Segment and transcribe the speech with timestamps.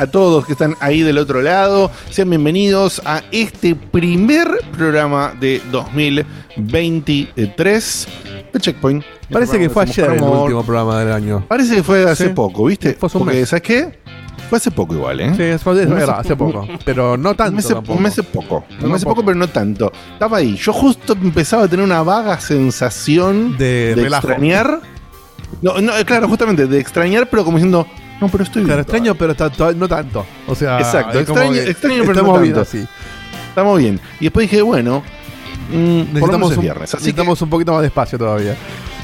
[0.00, 1.90] A todos que están ahí del otro lado.
[2.08, 8.08] Sean bienvenidos a este primer programa de 2023
[8.50, 9.04] de Checkpoint.
[9.30, 11.44] Parece que fue ayer el último programa del año.
[11.46, 12.32] Parece que fue hace Sí.
[12.34, 12.94] poco, ¿viste?
[12.94, 13.48] Fue hace un Porque, mes.
[13.50, 13.98] ¿sabes qué?
[14.48, 15.34] Fue hace poco igual, ¿eh?
[15.36, 16.66] Sí, es, verdad, hace hace poco.
[16.82, 17.92] Pero no tanto Un mes, tampoco.
[17.98, 18.64] un mes poco.
[18.80, 19.16] No, Un mes poco.
[19.16, 19.92] poco, pero no tanto.
[20.14, 20.56] Estaba ahí.
[20.56, 24.28] Yo justo empezaba a tener una vaga sensación De relajo.
[24.28, 24.80] extrañar.
[25.60, 27.86] No, no, claro, justamente, de extrañar, pero como diciendo,
[28.20, 29.34] no, pero estoy Claro, bien extraño, pero
[29.76, 30.26] no tanto.
[30.46, 32.68] O sea, Exacto, es como extraño- que extraño, pero estamos no bien tanto.
[32.68, 32.86] así.
[33.48, 34.00] Estamos bien.
[34.20, 35.02] Y después dije, bueno,
[35.72, 36.82] mm, Necesitamos, es un, viernes.
[36.84, 38.54] Así que, necesitamos un poquito más de espacio todavía.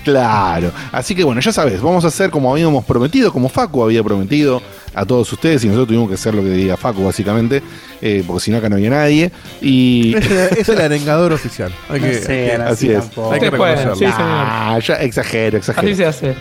[0.04, 0.70] claro.
[0.92, 4.62] Así que bueno, ya sabes, vamos a hacer como habíamos prometido, como Facu había prometido
[4.94, 7.62] a todos ustedes, y nosotros tuvimos que hacer lo que diga Facu, básicamente,
[8.00, 9.30] eh, porque si no acá no había nadie.
[9.60, 10.14] Y.
[10.16, 11.72] Es el, es el arengador oficial.
[11.88, 13.00] Hay que, No así así es.
[13.00, 13.32] tampoco.
[13.32, 13.94] hay que Ustedes pueden, reconocerlo.
[14.12, 14.30] sí, señor.
[14.38, 15.96] Ah, ya exagero, Así exagero.
[15.96, 16.34] se hace.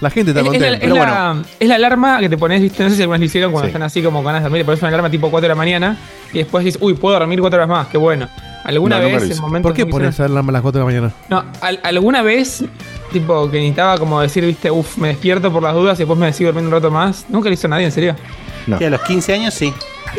[0.00, 0.86] La gente está Es, es la, contenta.
[0.86, 2.82] es la- es la alarma que te pones, ¿viste?
[2.82, 3.70] No sé si algunas lo hicieron cuando Sí.
[3.70, 4.62] están así como ganas de dormir.
[4.62, 5.96] Te pones una alarma tipo 4 de la mañana
[6.32, 8.28] y después dices, uy, puedo dormir 4 horas más, qué bueno.
[8.64, 9.32] ¿Alguna No, vez hice.
[9.34, 11.14] en momentos ¿Por qué pones hicieron- alarma a las 4 de la mañana?
[11.28, 12.64] No, al- alguna vez,
[13.12, 16.32] tipo, que necesitaba como decir, viste, uff, me despierto por las dudas y después me
[16.32, 17.26] sigo durmiendo un rato más.
[17.28, 18.16] Nunca lo hizo nadie, en serio.
[18.66, 18.78] No.
[18.78, 19.72] Sí, a los 15 años sí.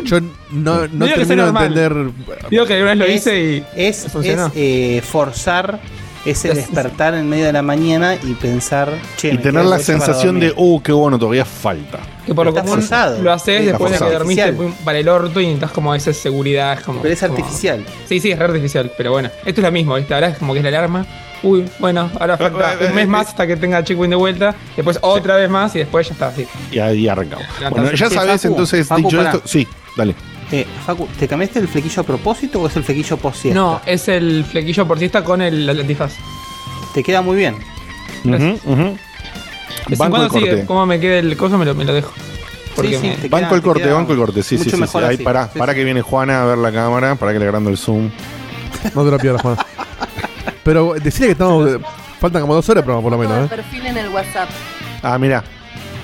[0.06, 0.20] Yo
[0.52, 1.68] no, no termino de normal.
[1.78, 2.12] entender.
[2.50, 3.64] Digo que alguna vez lo Es- hice y.
[3.76, 5.80] Es, es, eh, forzar
[6.26, 9.70] ese Es- despertar en medio de la mañana y pensar, che, Y me tener quedo
[9.72, 10.64] la ocho para sensación de, dormir.
[10.66, 12.00] uh, qué bueno, todavía falta.
[12.26, 13.22] Que por lo Está común forzado.
[13.22, 14.20] lo haces Está después de que forzado.
[14.20, 14.74] dormiste Artificial.
[14.86, 16.74] para el orto y necesitas como esa seguridad.
[16.74, 17.84] Es como, Pero es como- artificial.
[18.08, 19.30] Sí, sí, es re artificial, pero bueno.
[19.46, 20.14] Esto es lo mismo, ¿viste?
[20.14, 21.06] Ahora es como que es la alarma.
[21.44, 24.56] Uy, bueno, ahora falta un mes más hasta que tenga checkpoint de vuelta.
[24.76, 26.46] Después otra vez más y después ya está así.
[26.72, 27.48] Y ahí arrancamos.
[27.72, 29.32] Bueno, ya sabes, Facu, entonces, Facu, dicho pará.
[29.32, 29.42] esto.
[29.48, 29.68] Sí,
[29.98, 30.14] dale.
[30.52, 33.60] Eh, Facu, ¿te cambiaste el flequillo a propósito o es el flequillo post siesta?
[33.60, 36.14] No, es el flequillo por siesta con el, antifaz.
[36.94, 37.56] Te queda muy bien.
[38.24, 40.66] De vez en cuando sí, corte.
[40.66, 42.12] como me quede el coso, me lo, me lo dejo.
[42.76, 44.44] Porque sí, me- te Banco queda- el te corte, queda banco el corte.
[44.44, 44.70] Sí, sí, sí.
[44.72, 44.78] sí.
[44.78, 45.60] mejor Ahí, Sí, pará sí.
[45.76, 48.10] que viene Juana a ver la cámara, para que le agrando el zoom.
[48.96, 49.58] No te lo pierdas, Juan.
[50.64, 51.70] Pero decirle que estamos.
[52.20, 53.48] Faltan como dos horas, pero por lo menos, ¿eh?
[53.50, 54.50] perfil en el WhatsApp.
[55.02, 55.44] Ah, mira.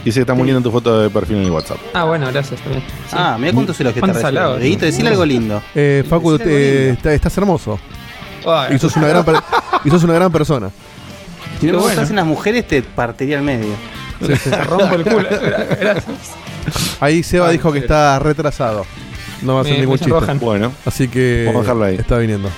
[0.08, 1.78] Dice que está muy linda tu foto de perfil en el WhatsApp.
[1.94, 2.82] Ah, bueno, gracias también.
[3.10, 3.16] Sí.
[3.18, 4.42] Ah, mira cuántos celos que te ¿Cuántos reciben.
[4.42, 4.62] halagos?
[4.62, 5.62] Dieguito, decirle algo lindo.
[5.76, 6.94] Eh, Facu, Decile algo eh, lindo.
[6.94, 7.80] está- estás hermoso.
[8.46, 9.26] Ay, Y sos una gran,
[9.84, 10.70] y sos una gran persona.
[11.60, 11.88] Si no bueno.
[11.88, 13.74] gustas en las mujeres, te partiría al medio.
[14.20, 15.30] te rompo el culo.
[15.30, 16.06] Gra- Gracias.
[17.00, 18.86] Ahí Seba Ay, dijo que pero- está retrasado.
[19.42, 20.10] No va a hacer ningún chiste.
[20.10, 20.40] sonrojan.
[20.40, 21.44] Bueno, Así que.
[21.48, 21.96] Vamos a dejarlo ahí.
[21.96, 22.50] Está viniendo.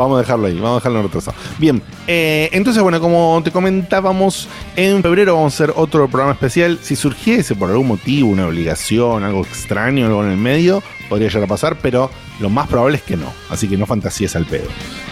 [0.00, 1.36] Vamos a dejarlo ahí, vamos a dejarlo en retrasado.
[1.58, 6.78] Bien, eh, entonces, bueno, como te comentábamos, en febrero vamos a hacer otro programa especial.
[6.82, 11.44] Si surgiese por algún motivo, una obligación, algo extraño, algo en el medio, podría llegar
[11.44, 12.10] a pasar, pero
[12.40, 13.32] lo más probable es que no.
[13.50, 14.64] Así que no fantasíes al pedo.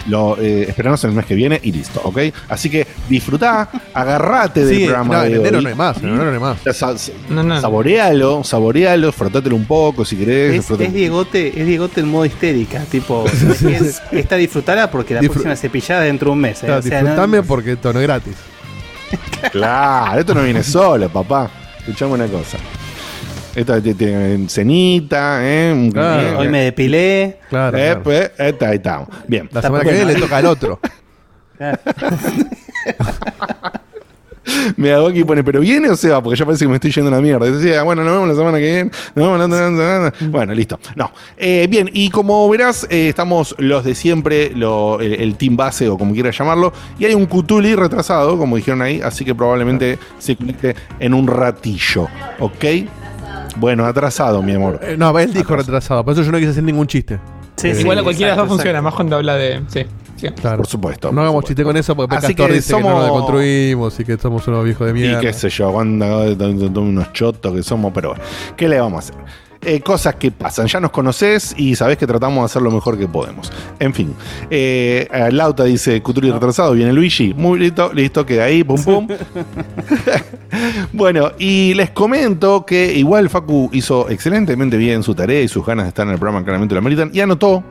[0.07, 2.17] Lo eh, esperanos el mes que viene y listo, ¿ok?
[2.47, 5.63] Así que disfrutá, agarrate del Sí, programa no, de enero hoy.
[5.63, 5.97] no hay más.
[5.97, 6.63] En enero no hay más.
[6.63, 7.59] Ya sa- sa- No, no.
[7.61, 10.55] Saborealo, saborealo, frotátelo un poco si querés.
[10.71, 13.25] Es, es Diegote, es Diegote en modo histérica, tipo,
[13.69, 14.35] es, esta
[14.87, 16.61] porque la Disfr- próxima cepillada dentro de un mes.
[16.63, 16.67] ¿eh?
[16.67, 18.35] Claro, O sea, no- disfrutame porque esto no es gratis.
[19.51, 21.49] Claro, esto no viene solo, papá.
[21.79, 22.57] Escuchame una cosa.
[23.55, 25.71] Esto t- tiene cenita, ¿eh?
[25.73, 26.21] Un- Claro.
[26.21, 27.39] eh, Hoy me depilé.
[27.49, 27.77] Claro.
[27.77, 28.03] eh, claro.
[28.03, 29.07] pues, esta, ahí estamos.
[29.27, 29.49] Bien.
[29.51, 30.79] La semana que viene le toca al otro.
[34.77, 36.21] Me hago aquí y pone, ¿pero viene o se va?
[36.21, 37.47] Porque ya parece que me estoy yendo a la mierda.
[37.47, 38.91] Y decía, bueno, nos vemos la semana que viene.
[39.15, 40.31] Nos vemos la semana que viene.
[40.31, 40.79] Bueno, listo.
[40.95, 41.11] No.
[41.37, 45.87] Eh, bien, y como verás, eh, estamos los de siempre, lo- el, el team base
[45.89, 46.73] o como quieras llamarlo.
[46.97, 51.27] Y hay un Cutuli retrasado, como dijeron ahí, así que probablemente se conecte en un
[51.27, 52.07] ratillo.
[52.39, 52.65] ¿Ok?
[53.57, 54.79] Bueno, atrasado, mi amor.
[54.83, 57.19] Eh, no, él dijo retrasado, por eso yo no quise hacer ningún chiste.
[57.55, 59.61] Sí, sí, Igual a cualquiera de las dos funciona, más cuando habla de.
[59.67, 59.85] Sí.
[60.19, 60.57] Claro.
[60.57, 61.07] Por supuesto.
[61.09, 61.47] No por hagamos supuesto.
[61.49, 64.47] chiste con eso porque Así Castor que dice que no lo deconstruimos y que somos
[64.47, 65.19] unos viejos de Y mierda.
[65.21, 66.35] qué sé yo, cuando
[66.81, 68.23] unos chotos que somos, pero bueno,
[68.55, 69.15] ¿qué le vamos a hacer?
[69.61, 72.97] Eh, cosas que pasan, ya nos conoces y sabés que tratamos de hacer lo mejor
[72.97, 73.51] que podemos.
[73.79, 74.15] En fin,
[74.49, 79.07] eh, eh, Lauta dice Cuturi retrasado, viene Luigi, muy listo, listo, queda ahí, pum pum.
[80.93, 85.85] bueno, y les comento que igual Facu hizo excelentemente bien su tarea y sus ganas
[85.85, 87.61] de estar en el programa claramente lo ameritan y anotó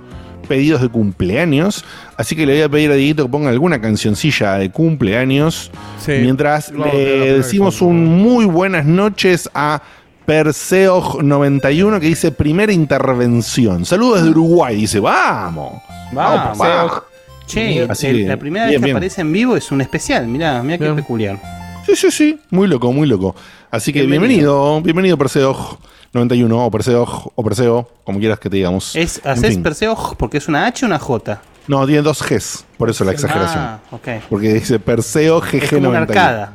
[0.46, 1.84] pedidos de cumpleaños,
[2.16, 6.12] así que le voy a pedir a Dieguito que ponga alguna cancioncilla de cumpleaños Sí.
[6.20, 9.82] mientras Vamos le decimos un muy buenas noches a
[10.26, 13.84] Perseo91 que dice primera intervención.
[13.84, 15.80] Saludos de Uruguay, dice, vamos.
[16.12, 17.04] Vamos, papá.
[17.46, 18.96] Che, Así el- que, la primera bien, vez que bien.
[18.96, 20.26] aparece en vivo es un especial.
[20.26, 21.40] Mirá, mirá qué peculiar.
[21.86, 22.38] Sí, sí, sí.
[22.50, 23.34] Muy loco, muy loco.
[23.70, 24.80] Así que bienvenido, Bienvenido.
[24.82, 25.78] bienvenido, Perseo
[26.12, 28.94] 91 o Perseo o Perseo, como quieras que te digamos.
[28.96, 29.62] Es, En haces fin.
[29.62, 31.40] Perseo porque es una H o una J.
[31.66, 33.62] No, tiene dos Gs, por eso la exageración.
[33.62, 34.08] Ah, ok.
[34.30, 35.62] Porque dice Perseo GG91.
[35.62, 36.52] Es como una arcada.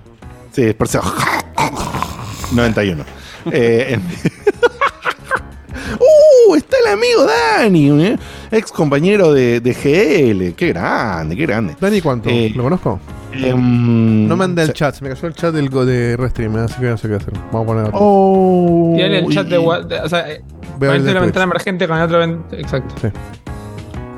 [0.52, 1.04] Sí, es Perseo
[2.52, 3.06] 91.
[3.52, 4.04] Eh, en-
[6.48, 6.56] ¡Uh!
[6.56, 8.18] Está el amigo Dani, ¿eh?
[8.51, 10.56] ex compañero de, de GL.
[10.56, 11.75] Qué grande, qué grande.
[11.80, 12.30] ¿Dani cuánto?
[12.30, 13.00] Eh, ¿Lo conozco?
[13.34, 16.16] Em, No me anda el se- chat, se me cayó el chat del go de
[16.18, 17.34] Restream, así que no sé qué hacer.
[17.51, 18.00] Vamos a poner otro.
[18.00, 20.06] Oh, Tiene el chat y- de WhatsApp.
[20.06, 20.44] O sea, eh,
[20.80, 21.22] ver el de Twitch.
[21.24, 22.62] ventana emergente con otra ventana.
[22.62, 22.94] Exacto.
[23.07, 23.12] ¿Y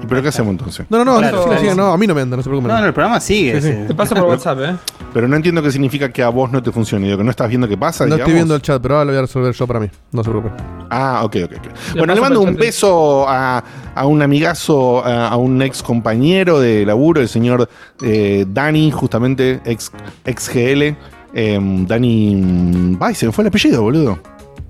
[0.08, 0.86] ¿Pero qué hacemos entonces?
[0.90, 2.74] No, no, no, Claro, siga, no, a mí no me anda, no se preocupen.
[2.74, 3.62] No, no, el programa sigue.
[3.62, 3.74] Sí, sí.
[3.82, 3.88] sí.
[3.88, 4.76] Te pasa por WhatsApp, ¿eh?
[5.14, 7.06] Pero no entiendo qué significa que a vos no te funcione.
[7.06, 8.06] Digo, que no estás viendo qué pasa.
[8.06, 9.90] No estoy viendo el chat, pero ahora lo voy a resolver yo para mí.
[10.12, 10.58] No se preocupen.
[10.90, 11.52] Ah, ok, ok.
[11.58, 11.96] ok.
[11.98, 12.66] Bueno, le paso mando por un chat.
[12.66, 13.64] beso a,
[13.96, 17.70] a un amigazo, a, a un ex compañero de laburo, el señor
[18.02, 19.92] eh, Dani, justamente ex,
[20.26, 20.98] ex GL.
[21.34, 22.98] em, Dani.
[23.00, 24.20] Ay, se me fue el apellido, boludo.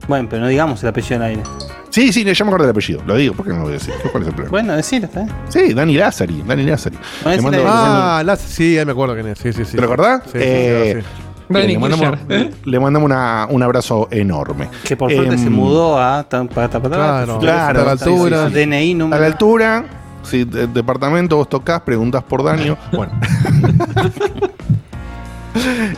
[0.07, 1.43] Bueno, pero no digamos el apellido en aire.
[1.89, 3.01] Sí, sí, ya me acordé del apellido.
[3.05, 3.93] Lo digo, ¿por qué no lo voy a decir?
[4.11, 4.51] ¿Cuál es el problema?
[4.51, 5.33] Bueno, decirlo, ¿está bien?
[5.49, 6.43] Sí, Dani Lázari.
[6.45, 6.97] Dani Lázari.
[7.25, 9.39] Le mando- Ah, la, sí, ahí me acuerdo quién es.
[9.39, 9.75] Sí, sí, sí.
[9.75, 10.21] ¿Te lo acordás?
[10.25, 11.07] Sí, sí, Eh, sí, sí.
[11.47, 12.53] Dani le mandamos, Kirchner.
[12.65, 14.67] le mandamos una- un abrazo enorme.
[14.83, 17.85] Que por suerte Em, se mudó a tan- pa- ta- pa- ta- Claro, Claro, a
[17.85, 18.49] la altura.
[18.49, 19.21] DNI A número.
[19.21, 19.85] la altura,
[20.23, 22.77] si de- departamento vos tocas, preguntás por Daño.
[22.91, 23.13] Bueno.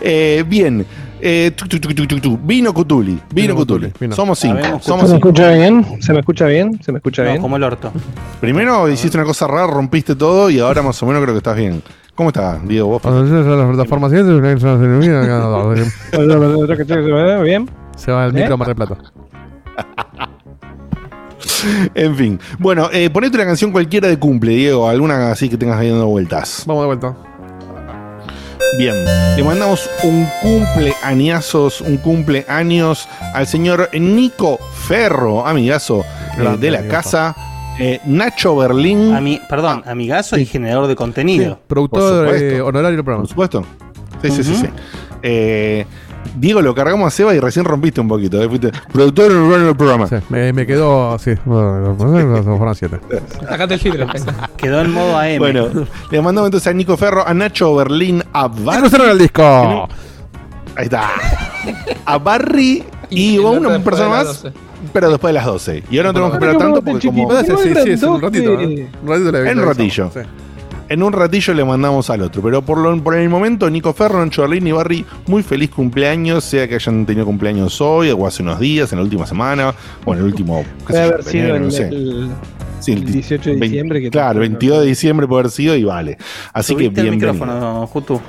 [0.01, 0.85] Eh, bien.
[1.19, 2.37] Eh, tu, tu, tu, tu, tu, tu.
[2.37, 3.19] Vino Cutuli.
[3.33, 3.91] Vino Vino Cutuli.
[4.11, 4.57] Somos cinco.
[4.57, 6.01] Sabemos Somos ¿Se me escucha bien?
[6.01, 6.83] ¿Se me escucha bien?
[6.83, 7.41] ¿Se me escucha No, bien?
[7.41, 7.91] como el orto.
[8.39, 11.55] Primero hiciste una cosa rara, rompiste todo y ahora más o menos creo que estás
[11.57, 11.81] bien.
[12.15, 12.87] ¿Cómo estás, Diego?
[12.87, 13.01] Vos?
[13.03, 13.29] Las
[17.43, 17.69] ¿Bien?
[17.95, 18.39] se va el ¿Eh?
[18.39, 18.97] micro a Mar del Plata.
[21.95, 22.39] En fin.
[22.59, 24.87] Bueno, eh, ponete una canción cualquiera de cumple, Diego.
[24.87, 26.63] Alguna así que tengas ahí dando vueltas.
[26.65, 27.15] Vamos de vuelta.
[28.77, 28.95] Bien,
[29.35, 36.03] le mandamos un cumpleañazos, un cumpleaños al señor Nico Ferro, amigazo
[36.37, 36.91] eh, de la amigo.
[36.93, 37.35] casa,
[37.79, 41.59] eh, Nacho Berlín, Ami- perdón, amigazo y generador de Sí, contenido.
[41.67, 43.65] productor eh, honorario del por supuesto.
[44.21, 44.61] Sí, sí, sí, Ujú.
[44.65, 44.69] sí.
[46.35, 48.41] Diego, lo cargamos a Seba y recién rompiste un poquito.
[48.41, 50.07] eh, fuiste productor en el programa.
[50.07, 51.33] Sí, me, me quedó así.
[51.45, 52.99] Bueno, fueron siete.
[53.47, 54.07] Sacate el filtro.
[54.57, 55.37] Quedó en modo AM.
[55.39, 55.67] Bueno,
[56.11, 58.79] le mandamos entonces a Nico Ferro, a Nacho Berlín, a ¡Va a Barry.
[58.89, 59.87] cruzar el disco!
[60.75, 61.09] Ahí está.
[62.05, 64.51] A Barry y, a una persona más, 12.
[64.93, 65.83] pero después de las 12.
[65.89, 67.31] Y ahora no tenemos que esperar tanto porque como...
[67.41, 68.59] Sí, sí, es un ratito.
[68.59, 68.87] ¿eh?
[69.01, 70.11] Un ratito le En un ratillo.
[70.13, 70.19] sí.
[70.89, 72.41] En un ratillo le mandamos al otro.
[72.41, 76.43] Pero por, lo, por el momento, Nico Ferro, Nacho Berlín y Barry, muy feliz cumpleaños.
[76.45, 79.73] Sea que hayan tenido cumpleaños hoy o hace unos días, en la última semana,
[80.05, 80.63] o en el último.
[80.87, 81.87] Puede haber sido enero, el, no sé.
[81.89, 82.29] el-
[82.79, 84.01] Sí, el 18 de 20 diciembre.
[84.01, 86.17] Que claro, 22 de diciembre puede haber sido y vale.
[86.53, 87.33] Así que Subiste el bienvenido.
[87.33, 88.21] micrófono, Jutu.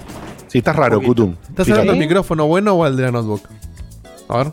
[0.47, 1.03] Sí, estás raro.
[1.03, 1.35] Kutum.
[1.51, 3.43] ¿Estás hablando del micrófono bueno o el de la notebook?
[4.29, 4.53] A ver,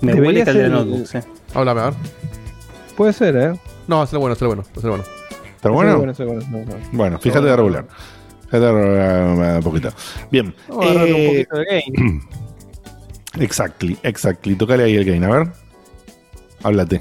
[0.00, 1.18] Me huele que el de la notebook, sí.
[1.54, 1.94] háblame, a ver.
[2.96, 3.52] Puede ser, ¿eh?
[3.86, 5.04] No, es el bueno, es el bueno, es el bueno.
[5.60, 5.98] ¿Está bueno?
[5.98, 6.74] Bueno, bueno, no, no.
[6.92, 7.86] Bueno, fíjate de regular.
[8.46, 9.90] Fíjate de regular un poquito.
[10.30, 10.54] Bien.
[10.68, 12.20] Vamos a un Eh, poquito de game.
[13.44, 14.54] exactly, exactly.
[14.56, 15.48] Tocale ahí el gain, a ver.
[16.62, 17.00] Háblate.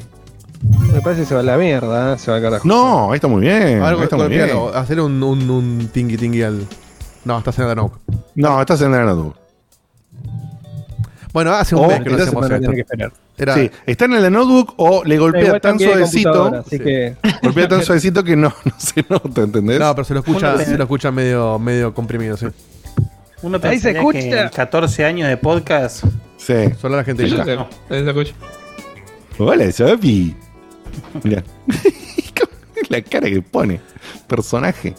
[0.91, 2.17] Me parece que se va a la mierda, ¿eh?
[2.19, 2.67] se va al carajo.
[2.67, 3.81] No, ahí está muy bien.
[3.81, 4.45] A ahí ver, está muy bien.
[4.47, 6.67] piano, hacerle un, un, un tingui tingui al.
[7.23, 7.93] No, estás en la no.
[8.35, 9.35] No, estás en la notebook.
[11.31, 12.71] Bueno, hace un Oh, mes que no hacemos esto.
[12.71, 13.13] que esperar.
[13.39, 16.45] Era, Sí, está en la notebook o le golpea tan suavecito.
[16.55, 16.79] Así Sí.
[16.83, 19.79] que Golpea tan suavecito que no, no se nota, ¿entendés?
[19.79, 22.47] No, pero se lo escucha, se lo escucha medio, medio comprimido, sí.
[23.41, 24.19] Uno Ahí se escucha.
[24.19, 26.03] que en 14 años de podcast.
[26.37, 26.53] Sí.
[26.81, 27.43] Solo la gente Sí, ya.
[27.89, 28.33] Ahí se escucha.
[29.37, 30.35] Hola, Sofi.
[31.23, 31.43] Mira.
[32.89, 33.79] La cara que pone.
[34.27, 34.95] Personaje.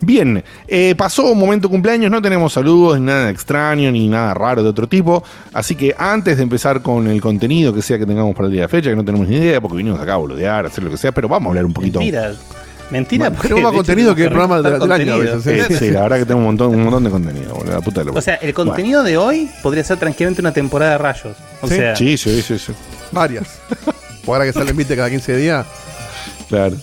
[0.00, 4.62] Bien, eh, pasó un momento cumpleaños, no tenemos saludos, ni nada extraño, ni nada raro
[4.62, 5.22] de otro tipo.
[5.52, 8.62] Así que antes de empezar con el contenido que sea que tengamos para el día
[8.62, 10.90] de fecha, que no tenemos ni idea, porque vinimos acá a boludear, a hacer lo
[10.90, 11.98] que sea, pero vamos a hablar un poquito.
[11.98, 12.32] Mentira.
[12.90, 13.24] Mentira.
[13.30, 15.18] Bueno, porque tenemos más hecho contenido que el programa de- del año a contenido.
[15.36, 17.80] veces, Sí, sí, la verdad que tenemos un montón, un montón de contenido, boludo, la
[17.80, 20.98] puta de la O sea, el contenido de hoy podría ser tranquilamente una temporada de
[20.98, 21.36] rayos.
[21.62, 22.72] O Sí, sea, Sí, sí, sí, sí.
[23.10, 23.58] Varias.
[24.26, 25.66] Ahora que salen, viste, cada 15 días.
[26.48, 26.76] Claro.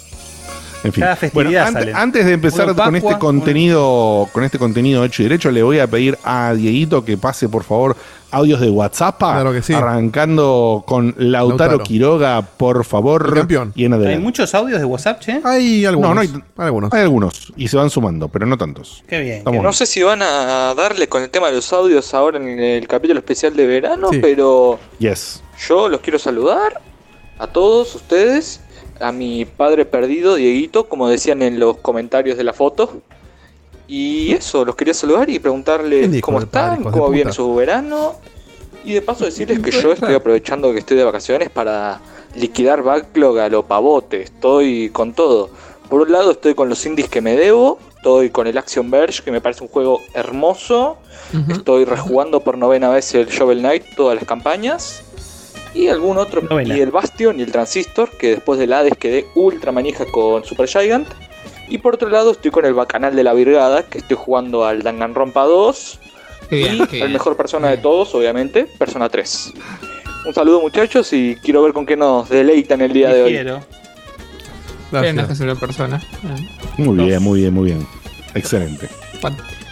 [0.83, 1.03] En fin.
[1.03, 1.95] Cada festividad Bueno, salen.
[1.95, 5.61] antes de empezar Uno con Pascua, este contenido, con este contenido hecho y derecho, le
[5.63, 7.97] voy a pedir a Dieguito que pase, por favor,
[8.31, 9.17] audios de WhatsApp.
[9.17, 9.73] Claro que sí.
[9.73, 11.79] Arrancando con Lautaro, Lautaro.
[11.83, 13.25] Quiroga, por favor.
[13.27, 13.73] El campeón.
[13.75, 15.41] Y en Hay muchos audios de WhatsApp, che.
[15.43, 16.09] Hay algunos.
[16.09, 16.93] No, no hay- algunos.
[16.93, 17.53] Hay algunos.
[17.57, 19.03] Y se van sumando, pero no tantos.
[19.07, 19.37] Qué bien.
[19.39, 22.59] Estamos No sé si van a darle con el tema de los audios ahora en
[22.59, 24.19] el capítulo especial de verano, Sí.
[24.21, 25.43] pero Yes.
[25.67, 26.79] yo los quiero saludar
[27.37, 28.61] a todos ustedes,
[28.99, 33.01] a mi padre perdido, Dieguito, como decían en los comentarios de la foto.
[33.87, 38.15] Y eso, los quería saludar y ¿Quién preguntarles cómo padre, están, cómo viene su verano.
[38.85, 41.99] Y de paso decirles que yo estoy aprovechando que estoy de vacaciones para
[42.35, 44.21] liquidar backlog a lo pavote.
[44.21, 45.49] Estoy con todo.
[45.89, 47.79] Por un lado estoy con los indies que me debo.
[47.97, 50.97] Estoy con el Action Verge, que me parece un juego hermoso.
[51.49, 55.03] Estoy rejugando por novena vez el Shovel Knight, todas las campañas.
[55.73, 56.41] Y algún otro.
[56.41, 56.75] Novena.
[56.75, 60.67] Y el Bastion y el Transistor, que después del Hades quedé ultra manija con Super
[60.67, 61.07] Gigant.
[61.67, 64.81] Y por otro lado estoy con el Bacanal de la Virgada, que estoy jugando al
[64.81, 65.99] Danganronpa 2.
[66.49, 67.13] Qué bien, y qué el bien.
[67.13, 69.53] mejor persona de todos, obviamente, Persona 3.
[70.25, 73.31] Un saludo muchachos y quiero ver con qué nos deleitan el día de hoy.
[73.31, 73.61] Quiero.
[74.91, 75.29] Gracias.
[75.29, 76.01] es una persona.
[76.77, 77.87] Muy bien, muy bien, muy bien.
[78.33, 78.89] Excelente.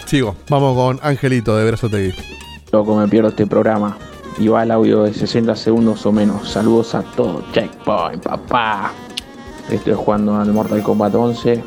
[0.05, 0.35] Sigo.
[0.49, 2.13] Vamos con Angelito de Verazotegui.
[2.71, 3.97] Loco, me pierdo este programa.
[4.39, 6.49] Y va el audio de 60 segundos o menos.
[6.49, 7.43] Saludos a todos.
[7.53, 8.91] Checkpoint, papá.
[9.69, 11.63] Estoy jugando al Mortal Kombat 11,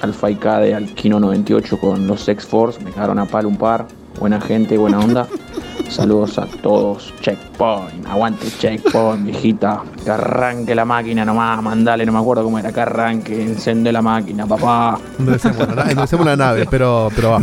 [0.00, 2.80] al Faikade, al Kino 98 con los X-Force.
[2.82, 3.86] Me cagaron a palo un par.
[4.18, 5.26] Buena gente, buena onda.
[5.90, 7.12] Saludos a todos.
[7.20, 8.06] Checkpoint.
[8.08, 9.82] Aguante Checkpoint, viejita.
[10.02, 11.62] Que arranque la máquina nomás.
[11.62, 12.72] Mandale, no me acuerdo cómo era.
[12.72, 13.42] Que arranque.
[13.42, 14.98] Encende la máquina, papá.
[15.18, 17.40] Enderecemos la, na- enderecemos la nave, pero, pero va.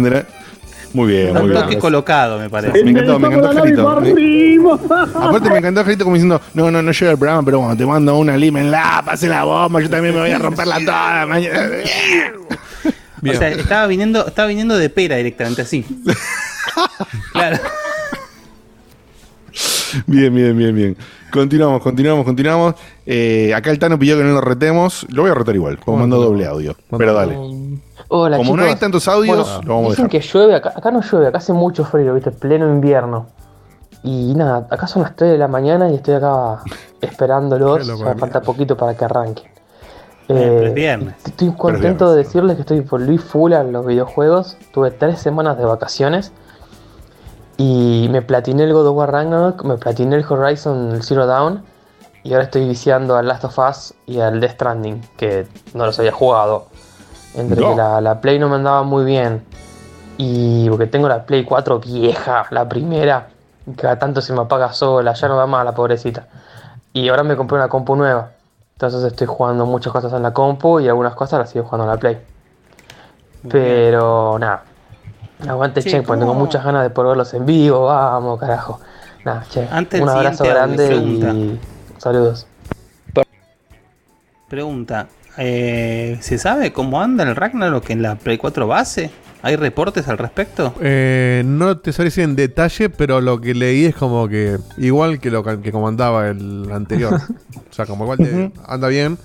[0.94, 1.62] Muy bien, muy Un bien.
[1.62, 2.84] toque colocado, me parece.
[2.84, 3.90] Me encantó, me encantó Angelito.
[3.90, 7.86] Aparte me encantó Angelito como diciendo, no, no, no llega el programa, pero cuando te
[7.86, 11.68] mando una la pase la bomba, yo también me voy a romperla toda mañana.
[11.70, 12.34] Bien.
[13.24, 15.86] O sea, estaba viniendo, estaba viniendo de pera directamente así.
[17.34, 17.60] claro.
[20.08, 20.98] Bien, bien, bien, bien.
[21.32, 22.76] Continuamos, continuamos, continuamos.
[23.06, 25.06] Eh, acá el Tano pidió que no lo retemos.
[25.10, 26.76] Lo voy a retar igual, como mando doble audio.
[26.98, 27.38] Pero dale.
[28.14, 28.74] Hola, Como no chicos.
[28.76, 30.22] hay tantos audios, Bueno, lo vamos a dicen dejar.
[30.22, 33.28] que llueve, acá, acá no llueve, acá hace mucho frío, viste, pleno invierno.
[34.04, 36.60] Y nada, acá son las 3 de la mañana y estoy acá
[37.00, 39.50] esperándolos, ya de falta poquito para que arranquen.
[40.28, 41.16] Eh, es viernes.
[41.26, 44.58] Estoy contento de decirles que estoy volví full a los videojuegos.
[44.74, 46.32] Tuve tres semanas de vacaciones
[47.58, 51.64] y me platiné el God of War Ragnarok, me platiné el Horizon Zero Dawn
[52.24, 55.98] y ahora estoy viciando al Last of Us y al Death Stranding, que no los
[56.00, 56.68] había jugado.
[57.36, 57.70] Entre No.
[57.72, 59.44] que la, la Play no me andaba muy bien
[60.18, 63.28] y porque tengo la Play 4 vieja, la primera,
[63.66, 66.28] y cada tanto se me apaga sola, ya no da más la pobrecita.
[66.94, 68.32] Y ahora me compré una compu nueva.
[68.74, 71.90] Entonces estoy jugando muchas cosas en la compu y algunas cosas las sigo jugando en
[71.92, 72.18] la Play.
[73.50, 74.64] Pero nada.
[75.48, 76.46] Aguante Che, Checkpoint, tengo ¿cómo?
[76.46, 78.80] muchas ganas de poder verlos en vivo, vamos, carajo.
[79.26, 79.68] Nada, che.
[79.72, 81.60] Antes un abrazo grande y
[81.98, 82.46] saludos.
[84.48, 85.08] Pregunta.
[85.38, 89.10] Eh, ¿Se sabe cómo anda el Ragnarok en la Play 4 base?
[89.44, 90.74] ¿Hay reportes al respecto?
[90.82, 95.20] Eh, no te sabría decir en detalle, pero lo que leí es como que igual
[95.20, 97.16] que lo que comandaba el anterior.
[97.72, 99.18] o sea, como igual te- anda bien.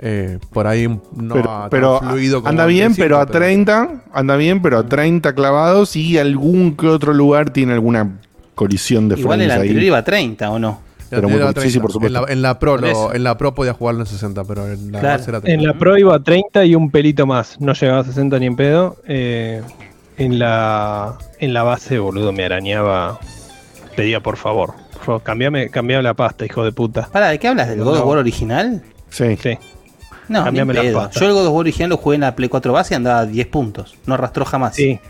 [0.00, 4.02] Eh, por ahí no pero, ha pero fluido como anda bien, 300, pero a 30,
[4.12, 8.20] anda bien, pero a 30 clavados y algún que otro lugar tiene alguna
[8.54, 9.86] colisión de Igual el anterior ahí.
[9.86, 10.80] iba a 30, ¿o no?
[11.10, 11.38] Pero muy
[11.70, 12.06] sí, por 30.
[12.06, 12.28] En la, supuesto.
[12.32, 15.18] en la Pro, lo- en la Pro podía jugarlo en 60, pero en la Claro.
[15.18, 15.66] base era En 30.
[15.66, 17.60] la Pro iba a 30 y un pelito más.
[17.60, 18.96] No llegaba a 60 ni en pedo.
[19.06, 19.62] Eh,
[20.18, 23.18] en, la, en la base, boludo, me arañaba.
[23.96, 24.74] Pedía por favor.
[24.92, 27.08] Por favor, cambiame, cambiame la pasta, hijo de puta.
[27.10, 27.68] Para, ¿de qué hablas?
[27.68, 28.04] ¿Del God of.
[28.06, 28.82] War original?
[29.10, 29.36] Sí.
[29.36, 29.56] Sí.
[30.28, 31.20] No, ni Cambiame la pasta.
[31.20, 33.20] Yo el God of War original lo jugué en la Play 4 base y andaba
[33.20, 33.96] a 10 puntos.
[34.06, 34.74] No arrastró jamás.
[34.76, 35.00] Sí.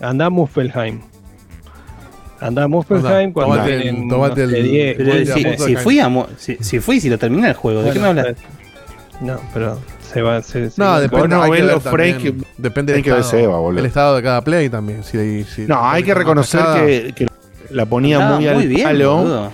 [0.00, 1.00] Andá a Muspelheim.
[2.46, 5.34] Andá a Muspelheim Andá, cuando tomate el- tienen, tomate el- sé, 10, Pero Voy a
[5.34, 8.08] si, si fui a, si, si fui, si lo terminé el juego, ¿de qué me
[8.08, 8.26] hablas?
[8.26, 9.78] pues, No, pero
[10.12, 10.42] se va.
[10.42, 13.10] Se, se- No, depende, Bueno, hay que ver los frames también, que- depende del que
[13.18, 15.02] estado, el estado de cada play también.
[15.04, 17.26] Si, No, hay que reconocer cada- que, que
[17.70, 19.16] la ponía muy al bien, palo.
[19.16, 19.50] boludo.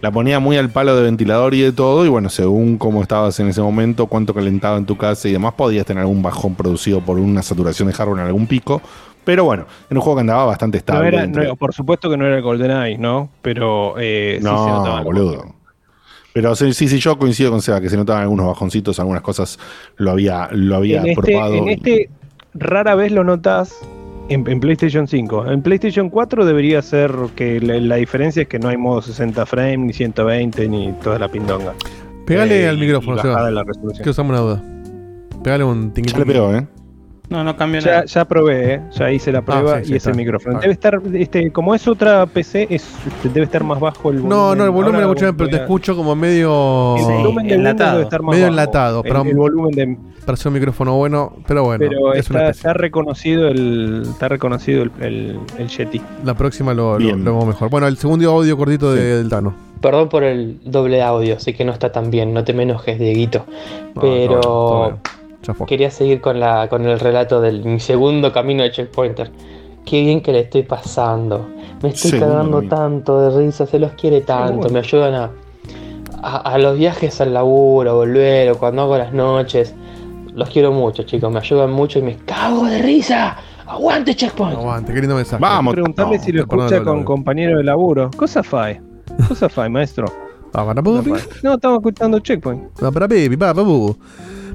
[0.00, 2.06] La ponía muy al palo de ventilador y de todo.
[2.06, 5.52] Y bueno, según cómo estabas en ese momento, cuánto calentaba en tu casa y demás,
[5.52, 8.80] podías tener algún bajón producido por una saturación de hardware en algún pico.
[9.24, 11.08] Pero bueno, en un juego que andaba bastante no estable.
[11.08, 13.28] era, entre- no, por supuesto que no era el GoldenEye, ¿no?
[13.42, 15.02] Pero eh, sí se No, notaba.
[15.02, 15.54] boludo.
[16.32, 19.58] Pero sí, sí, yo coincido con Seba que se notaban algunos bajoncitos, algunas cosas
[19.96, 21.54] lo había, lo había En este, probado.
[21.54, 22.10] en y- este
[22.54, 23.76] rara vez lo notas
[24.28, 25.50] en, en PlayStation 5.
[25.50, 29.44] En PlayStation 4 debería ser que la, la diferencia es que no hay modo 60
[29.44, 31.74] frames, ni 120, ni toda la pindonga.
[32.26, 33.44] Pegale Eh, al micrófono, Seba.
[33.46, 34.04] de la resolución.
[34.04, 34.62] Que usamos una duda.
[35.42, 36.64] Pegale un Ya le pegó, ¿eh?
[37.30, 38.04] No, no cambió Ya, nada.
[38.06, 38.80] ya probé, ¿eh?
[38.90, 40.10] ya hice la prueba Ah, sí, sí, y es está.
[40.10, 40.56] el micrófono.
[40.56, 40.60] Ah.
[40.60, 44.28] Debe estar, este, como es otra PC, es, este, debe estar más bajo el volumen.
[44.28, 46.96] No, no, el volumen Ahora lo escucho pero te escucho como medio.
[46.96, 47.90] El Sí, volumen Windows enlatado.
[47.92, 48.52] debe estar más Medio bajo.
[48.52, 49.96] enlatado, El- pero- el, volumen de,
[50.26, 51.86] Para ser un micrófono bueno, pero bueno.
[51.88, 56.00] pero es está, reconocido el está reconocido el, el, el Yeti.
[56.24, 57.70] La próxima lo, lo, lo vemos mejor.
[57.70, 59.54] Bueno, el segundo audio cortito de- del Tano.
[59.80, 62.98] Perdón por el doble audio, sé que no está tan bien, no te me enojes,
[62.98, 63.46] Dieguito.
[63.94, 64.98] No, Pero
[65.66, 69.30] quería seguir con, la, con el relato del mi segundo camino de Checkpointer.
[69.84, 71.48] Qué bien que le estoy pasando.
[71.82, 72.76] Me estoy Segundo cagando camino.
[72.76, 74.54] tanto de risa, se los quiere tanto.
[74.56, 74.70] bueno.
[74.74, 75.30] Me ayudan a,
[76.22, 79.74] a, a los viajes al laburo, a volver, o cuando hago las noches.
[80.34, 83.36] Los quiero mucho, chicos, me ayudan mucho y me cago de risa.
[83.66, 84.58] ¡Aguante Checkpoint!
[84.58, 85.40] Aguante, qué lindo mensaje.
[85.40, 85.72] Vamos.
[85.74, 87.04] Preguntarle no, si lo escucha no, con no.
[87.04, 88.10] compañero de laburo.
[88.16, 88.80] Cosa fai.
[89.28, 90.06] Cosa fai, maestro.
[90.52, 90.74] Ah.
[91.42, 92.64] No, estamos escuchando Checkpoint.
[92.82, 93.96] Ah, para pipi, para papu.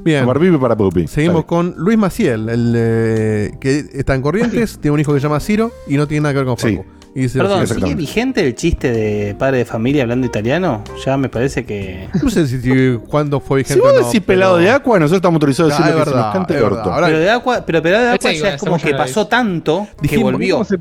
[0.05, 0.25] Bien.
[0.25, 1.07] Para pipi, para pupi.
[1.07, 1.45] Seguimos Dale.
[1.47, 5.39] con Luis Maciel, el eh, que está en Corrientes, tiene un hijo que se llama
[5.39, 6.75] Ciro y no tiene nada que ver con Sí.
[6.77, 6.85] Facu.
[7.15, 7.65] Y dice, Perdón.
[7.65, 10.83] ¿sigue vigente el chiste de padre de familia hablando italiano?
[11.05, 12.09] Ya me parece que.
[12.21, 14.99] no sé si, si- cuándo fue vigente Si vos no, decís pelado pero- de agua,
[14.99, 16.79] nosotros estamos autorizados a Ah, decir lo que se verdad, nos cante es el verdad.
[16.79, 16.93] orto.
[16.93, 20.01] Ahora- Pero de agua, pero pelado de agua ya es como que pasó tanto que
[20.03, 20.55] Dijimos- volvió.
[20.55, 20.77] ¿cómo se.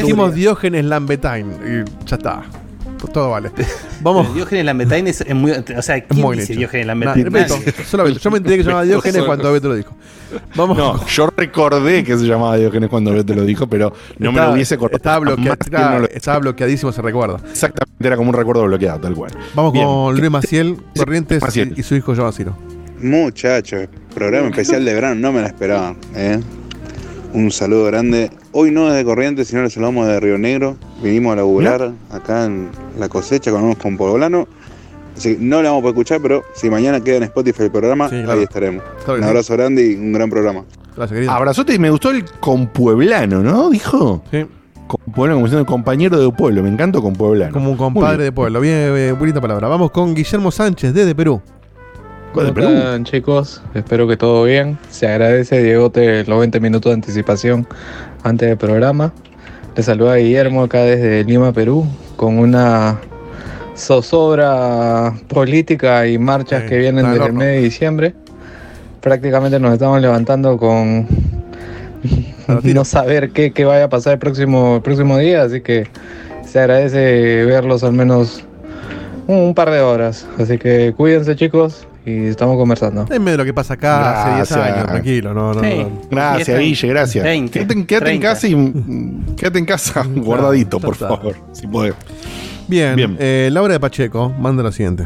[0.00, 2.42] Dijimos Diógenes Lambetain y ya está.
[3.12, 3.50] Todo vale.
[4.00, 4.34] Vamos.
[4.34, 5.52] Diógenes Lambetain es, es muy.
[5.52, 6.54] O sea, Es ¿quién muy dice.
[6.54, 7.24] Diógenes Nah, Lambetain?
[7.32, 7.58] repito,
[8.04, 8.18] Beto.
[8.20, 9.96] Yo me enteré que se llamaba Diógenes cuando Beto lo dijo.
[10.56, 10.76] Vamos.
[10.76, 14.48] No, yo recordé que se llamaba Diógenes cuando te lo dijo, pero no me Estaba-
[14.48, 14.96] lo hubiese acordado.
[14.96, 17.40] Estaba, bloquea- estaba- no lo- estaba bloqueadísimo ese recuerdo.
[17.50, 19.30] Exactamente, era como un recuerdo bloqueado, tal cual.
[19.54, 19.84] Vamos Bien.
[19.86, 21.72] con Luis Maciel, Corrientes Maciel.
[21.76, 22.56] y, y su hijo llama Ciro.
[23.00, 25.94] Muchachos, programa especial de verano, no me la esperaba.
[26.14, 26.40] ¿eh?
[27.32, 28.30] Un saludo grande.
[28.56, 30.76] Hoy no desde Corrientes, sino le saludamos de Río Negro.
[31.02, 34.46] Vinimos a laburar acá en la cosecha, comemos con Poblano.
[35.16, 37.70] Así que no la vamos a poder escuchar, pero si mañana queda en Spotify el
[37.72, 38.38] programa, Sí, claro.
[38.38, 38.82] ahí estaremos.
[39.04, 39.28] Claro Un sí.
[39.28, 40.64] abrazo grande y un gran programa.
[40.96, 41.32] Gracias, querido.
[41.32, 43.70] Abrazote y me gustó el compueblano, ¿no?
[43.70, 44.22] Dijo.
[44.30, 44.46] Sí,
[44.86, 46.62] Compueblano, como diciendo compañero de pueblo.
[46.62, 47.52] Me encanta compueblano.
[47.52, 48.60] como un compadre de pueblo.
[48.60, 49.66] Bien, eh, bonita palabra.
[49.66, 51.40] Vamos con Guillermo Sánchez desde Perú.
[52.34, 53.62] ¿Cuál de ¿Cómo están, chicos?
[53.74, 54.76] Espero que todo bien.
[54.90, 57.64] Se agradece, Diegote, los 20 minutos de anticipación
[58.24, 59.12] antes del programa.
[59.76, 62.98] Le saluda Guillermo acá desde Lima, Perú, con una
[63.76, 68.14] zozobra política y marchas Sí, que vienen desde el mes de diciembre.
[69.00, 71.06] Prácticamente nos estamos levantando con
[72.64, 75.86] no saber qué, qué vaya a pasar el próximo, el próximo día, así que
[76.44, 78.42] se agradece verlos al menos
[79.28, 80.26] un, un par de horas.
[80.36, 83.06] Así que cuídense chicos y estamos conversando.
[83.10, 84.76] Es medio lo que pasa acá hace 10 Gracias.
[84.76, 85.34] años, tranquilo.
[85.34, 85.76] No, no, Sí.
[85.78, 85.90] no.
[86.10, 87.24] Gracias, Guille, gracias.
[87.24, 88.28] 20, quédate, en- quédate en 30.
[88.34, 91.34] casa y mm, quédate en casa guardadito, por favor.
[91.52, 91.94] Si podés.
[92.68, 93.16] Bien, Bien.
[93.18, 95.04] eh, Laura de Pacheco manda lo siguiente.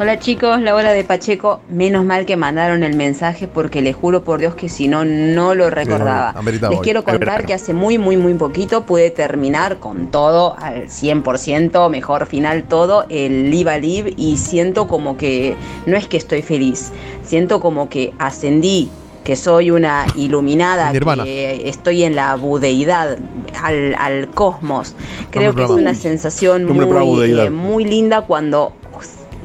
[0.00, 1.58] Hola chicos, Laura de Pacheco.
[1.68, 5.56] Menos mal que mandaron el mensaje porque les juro por Dios que si no, no
[5.56, 6.40] lo recordaba.
[6.70, 11.90] Les quiero contar que hace muy, muy, muy poquito pude terminar con todo al 100%,
[11.90, 15.56] mejor final todo, el Live a Live y siento como que
[15.86, 16.92] no es que estoy feliz,
[17.24, 18.90] siento como que ascendí
[19.24, 23.18] que soy una iluminada, que estoy en la budeidad,
[23.62, 24.94] al, al cosmos.
[25.30, 28.72] Creo que es una sensación muy, eh, muy linda cuando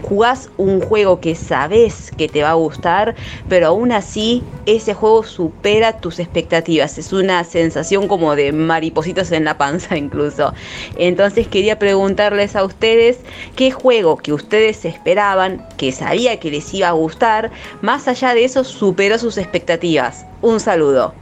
[0.03, 3.15] jugás un juego que sabes que te va a gustar,
[3.49, 6.97] pero aún así ese juego supera tus expectativas.
[6.97, 10.53] Es una sensación como de maripositas en la panza incluso.
[10.97, 13.19] Entonces quería preguntarles a ustedes
[13.55, 18.45] qué juego que ustedes esperaban, que sabía que les iba a gustar, más allá de
[18.45, 20.25] eso superó sus expectativas.
[20.41, 21.13] Un saludo.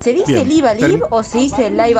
[0.00, 0.48] ¿Se dice Bien.
[0.48, 1.98] Live Alive Term- o se dice Live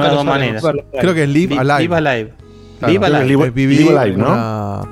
[0.00, 0.62] las dos lo maneras.
[0.62, 0.86] sabemos.
[0.98, 1.54] Creo que es Live.
[1.54, 1.64] Live.
[1.64, 2.43] Claro, Live
[2.84, 3.24] Alive.
[3.24, 4.26] Live- Live Alive, ¿no?
[4.32, 4.82] una-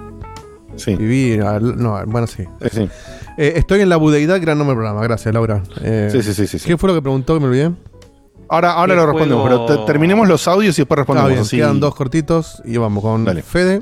[0.77, 0.97] Sí.
[0.97, 2.45] Vivir, al- no, bueno, sí.
[2.63, 2.89] Sí, sí.
[3.37, 5.03] Eh, estoy en la budeidad, gran nombre del programa.
[5.07, 5.63] Gracias, Laura.
[5.83, 6.67] Eh, Sí, sí, sí, sí, sí.
[6.67, 7.73] ¿Qué fue lo que preguntó que me olvidé?
[8.49, 11.29] Ahora, ahora ¿Qué lo respondemos, juego- pero te- terminemos los audios y después Ah, respondemos.
[11.31, 11.57] bien, así.
[11.59, 13.43] quedan dos cortitos y vamos con Dale.
[13.43, 13.81] Fede.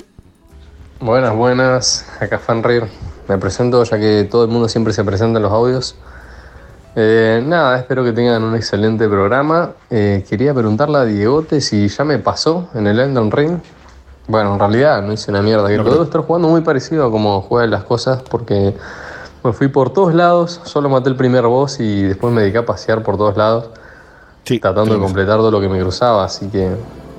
[1.00, 2.06] Buenas, buenas.
[2.20, 2.84] Acá Fanrir.
[3.28, 5.96] me presento ya que todo el mundo siempre se presenta en los audios.
[6.96, 9.72] Eh, nada, espero que tengan un excelente programa.
[9.90, 13.58] Eh, quería preguntarle a Diegote si ya me pasó en el Elden Ring.
[14.30, 17.10] Bueno, en realidad no hice una mierda, que lo debo estar jugando muy parecido a
[17.10, 18.76] como juegan las cosas porque
[19.42, 22.64] me fui por todos lados, solo maté el primer boss y después me dediqué a
[22.64, 23.70] pasear por todos lados,
[24.44, 26.70] tratando de completar todo lo que me cruzaba, así que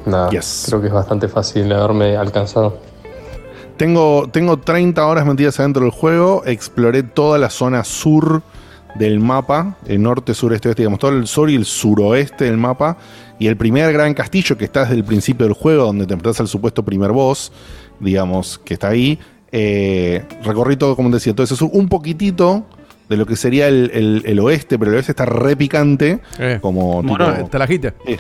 [0.06, 2.78] nada, creo que es bastante fácil haberme alcanzado.
[3.76, 6.44] Tengo, tengo 30 horas metidas adentro del juego.
[6.46, 8.42] Exploré toda la zona sur
[8.96, 12.58] del mapa, el norte, sur, este, oeste, digamos, todo el sur y el suroeste del
[12.58, 12.98] mapa.
[13.40, 16.40] Y el primer gran castillo que está desde el principio del juego, donde te enfrentas
[16.42, 17.52] al supuesto primer boss,
[18.00, 19.18] digamos, que está ahí.
[19.52, 22.66] Eh, recorrí todo, como decía, todo ese sur, un poquitito
[23.10, 26.20] de lo que sería el, el- el oeste, pero el oeste está re picante.
[26.62, 27.94] como Bueno, tipo- te la agite.
[28.06, 28.16] Sí,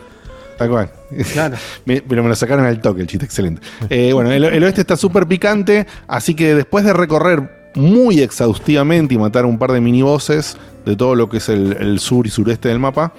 [0.57, 0.91] tal cual.
[1.86, 3.62] Me- pero me lo sacaron al toque el chiste, excelente.
[3.89, 9.15] Eh, bueno, el, el oeste está súper picante, así que después de recorrer muy exhaustivamente
[9.15, 12.69] y matar un par de minibosses de todo lo que es el, sur y sureste
[12.69, 13.13] del mapa,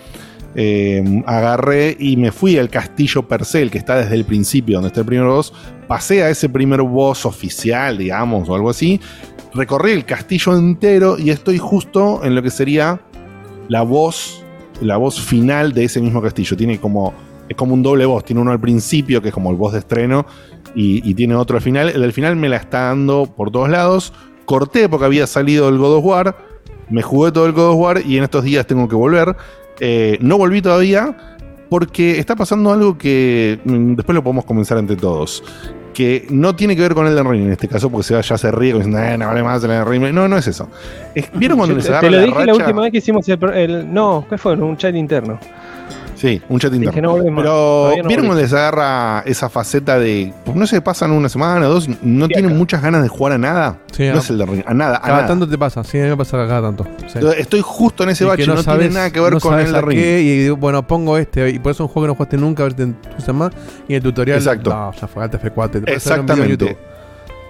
[0.55, 5.01] eh, agarré y me fui al castillo Percel, que está desde el principio, donde está
[5.01, 5.53] el primer boss.
[5.89, 9.01] Pasé a ese primer boss oficial, digamos, o algo así.
[9.55, 13.01] Recorrí el castillo entero y estoy justo en lo que sería
[13.69, 14.45] la voz,
[14.81, 16.57] la voz final de ese mismo castillo.
[16.57, 17.15] Tiene como,
[17.49, 18.25] es como un doble voz.
[18.25, 20.27] Tiene uno al principio, que es como el voz de estreno,
[20.75, 21.89] y, y tiene otro al final.
[21.89, 24.13] El del final me la está dando por todos lados.
[24.45, 26.37] Corté porque había salido el God of War.
[26.91, 29.35] Me jugué todo el God of War y en estos días tengo que volver.
[29.81, 31.17] Eh, no volví todavía
[31.71, 35.43] porque está pasando algo que mm, después lo podemos comenzar entre todos.
[35.95, 38.39] Que no tiene que ver con Elden Ring en este caso, porque se va- ya
[38.39, 40.15] se ríe diciendo, eh, no vale más el Elden Ring.
[40.15, 40.69] No, no es eso.
[41.15, 42.53] Es- ¿Vieron cuando Yo les te, lo dije la racha?
[42.65, 44.55] última vez que hicimos el, No, ¿qué fue?
[44.55, 45.39] Un chat interno.
[46.23, 46.95] Sí, un chat interno.
[46.95, 47.43] que no volvemos.
[47.43, 51.67] Pero no ¿vieron cuando les agarra esa faceta de, pues, no sé, pasan una semana
[51.67, 53.79] o dos, no tienen muchas ganas de jugar a nada?
[53.91, 55.27] Sí, no a- es el de ring, a nada, a Cada nada.
[55.27, 56.87] tanto te pasa, sí, a mí me pasa cada tanto.
[57.13, 57.19] sí.
[57.37, 59.73] Estoy justo en ese Y bache, no, tiene nada que ver no con sabes el
[59.73, 59.99] de ring.
[60.01, 62.37] qué, y digo, bueno, pongo este, y por eso es un juego que no jugaste
[62.37, 62.77] nunca, a ver
[63.19, 63.51] si te más.
[63.89, 64.71] Y el tutorial, Exacto.
[64.71, 66.79] no, ya fue, F4, te puedes hacer un video en Exactamente.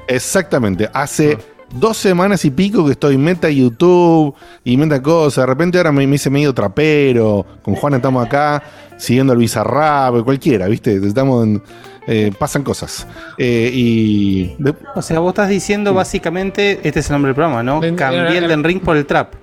[0.09, 0.89] Exactamente.
[0.93, 1.39] Hace
[1.75, 5.43] dos semanas y pico que estoy meta YouTube y meta cosas.
[5.43, 7.45] De repente ahora me, me hice medio trapero.
[7.63, 8.63] Con Juan estamos acá
[8.99, 10.97] siguiendo el Bizarrap, cualquiera, ¿viste?
[10.97, 11.63] Estamos en-
[12.07, 13.07] eh, pasan cosas.
[13.39, 14.55] Eh, y.
[14.59, 17.81] de- O sea, vos estás diciendo básicamente, este es el nombre del programa, ¿no?
[17.97, 19.35] Cambié el Den Ring por el Trap.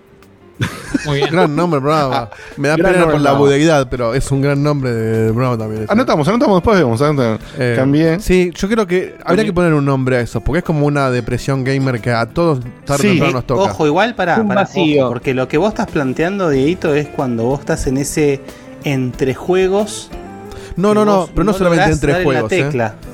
[1.05, 1.29] Muy bien.
[1.31, 2.29] Gran nombre, programa.
[2.57, 5.57] Me da Gran pena nombre, por la budeidad, pero es un gran nombre de programa
[5.57, 5.83] también.
[5.83, 5.91] ese.
[5.93, 7.01] Anotamos, anotamos después, vemos.
[7.01, 7.39] anotamos.
[7.57, 8.19] Eh, Cambié.
[8.19, 11.09] Sí, yo creo que habría que poner un nombre a eso, porque es como una
[11.09, 13.61] depresión gamer que a todos tarde o Sí, temprano nos toca.
[13.63, 15.03] Ojo, igual para, Un para vacío.
[15.05, 18.41] ojo, porque lo que vos estás planteando, Dieguito, es cuando vos estás en ese
[18.83, 20.09] entre juegos.
[20.75, 22.51] No, no, no, pero no, solamente entre juegos.
[22.51, 22.69] ¿eh?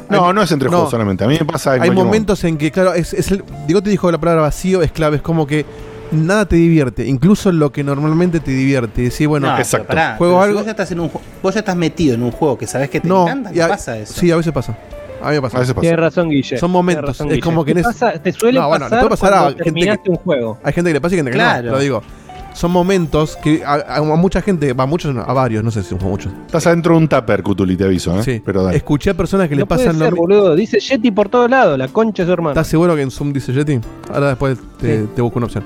[0.10, 0.78] No, no es entre No.
[0.78, 1.24] juegos solamente.
[1.24, 1.72] A mí me pasa.
[1.76, 3.44] en Hay cualquier momentos en que, claro, es, es el.
[3.68, 5.66] Digo, te dijo la palabra vacío, es clave, es como que
[6.12, 9.02] nada te divierte, incluso lo que normalmente te divierte.
[9.02, 10.58] Y decís, bueno, No, pará, juego pero si algo.
[10.60, 13.00] vos, ya estás en un, vos ya estás metido en un juego que sabés que
[13.02, 14.14] te No, encanta, y ¿qué a- pasa eso?
[14.14, 14.78] Sí, a veces pasa.
[15.22, 15.58] A mí me pasa.
[15.58, 15.82] A veces pasa.
[15.82, 16.58] Tienes razón, Guille.
[16.58, 17.06] Son momentos.
[17.06, 17.42] razón, es Guille.
[17.44, 19.48] como que te, en ese- pasa- te suele No, bueno, pasar puede pasar a cuando
[19.50, 20.60] gente que- terminaste un juego.
[20.64, 21.72] Hay gente que le pasa y gente que no, Claro.
[21.72, 22.02] lo digo.
[22.56, 25.70] Son momentos que a, a- a mucha gente, va, a muchos, no, a varios, no
[25.72, 26.32] sé si son muchos.
[26.46, 28.24] Estás adentro de un tupper, Cutuli, te aviso, ¿eh?
[28.24, 28.42] Sí.
[28.44, 28.78] Pero dale.
[28.78, 30.56] Escuché a personas que le no puede pasan ser, lo boludo.
[30.56, 32.52] Dice Yeti por todos lados, la concha de su hermano.
[32.54, 33.80] ¿Estás seguro que en Zoom dice Yeti?
[34.12, 35.10] Ahora después te, Sí.
[35.16, 35.66] te busco una opción.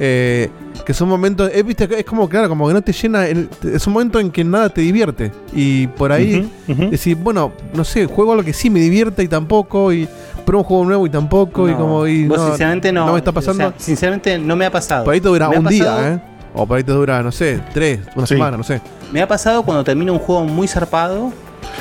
[0.00, 0.48] Eh,
[0.86, 3.86] que son momentos, eh, viste, es como, claro, como que no te llena, el- es
[3.86, 5.32] un momento en que nada te divierte.
[5.52, 6.48] Y por ahí
[6.90, 10.08] decir, bueno, no sé, juego algo que sí me divierte y tampoco, y
[10.46, 13.06] pruebo un juego nuevo y tampoco, y como, y vos no, sinceramente no.
[13.06, 13.66] no me está pasando.
[13.66, 15.04] o sea, sinceramente no me ha pasado.
[15.04, 16.20] por ahí te dura un pasado- día, ¿eh?
[16.54, 18.34] O por ahí te dura, no sé, tres, una Sí.
[18.34, 18.80] semana, no sé.
[19.12, 21.32] Me ha pasado cuando termino un juego muy zarpado.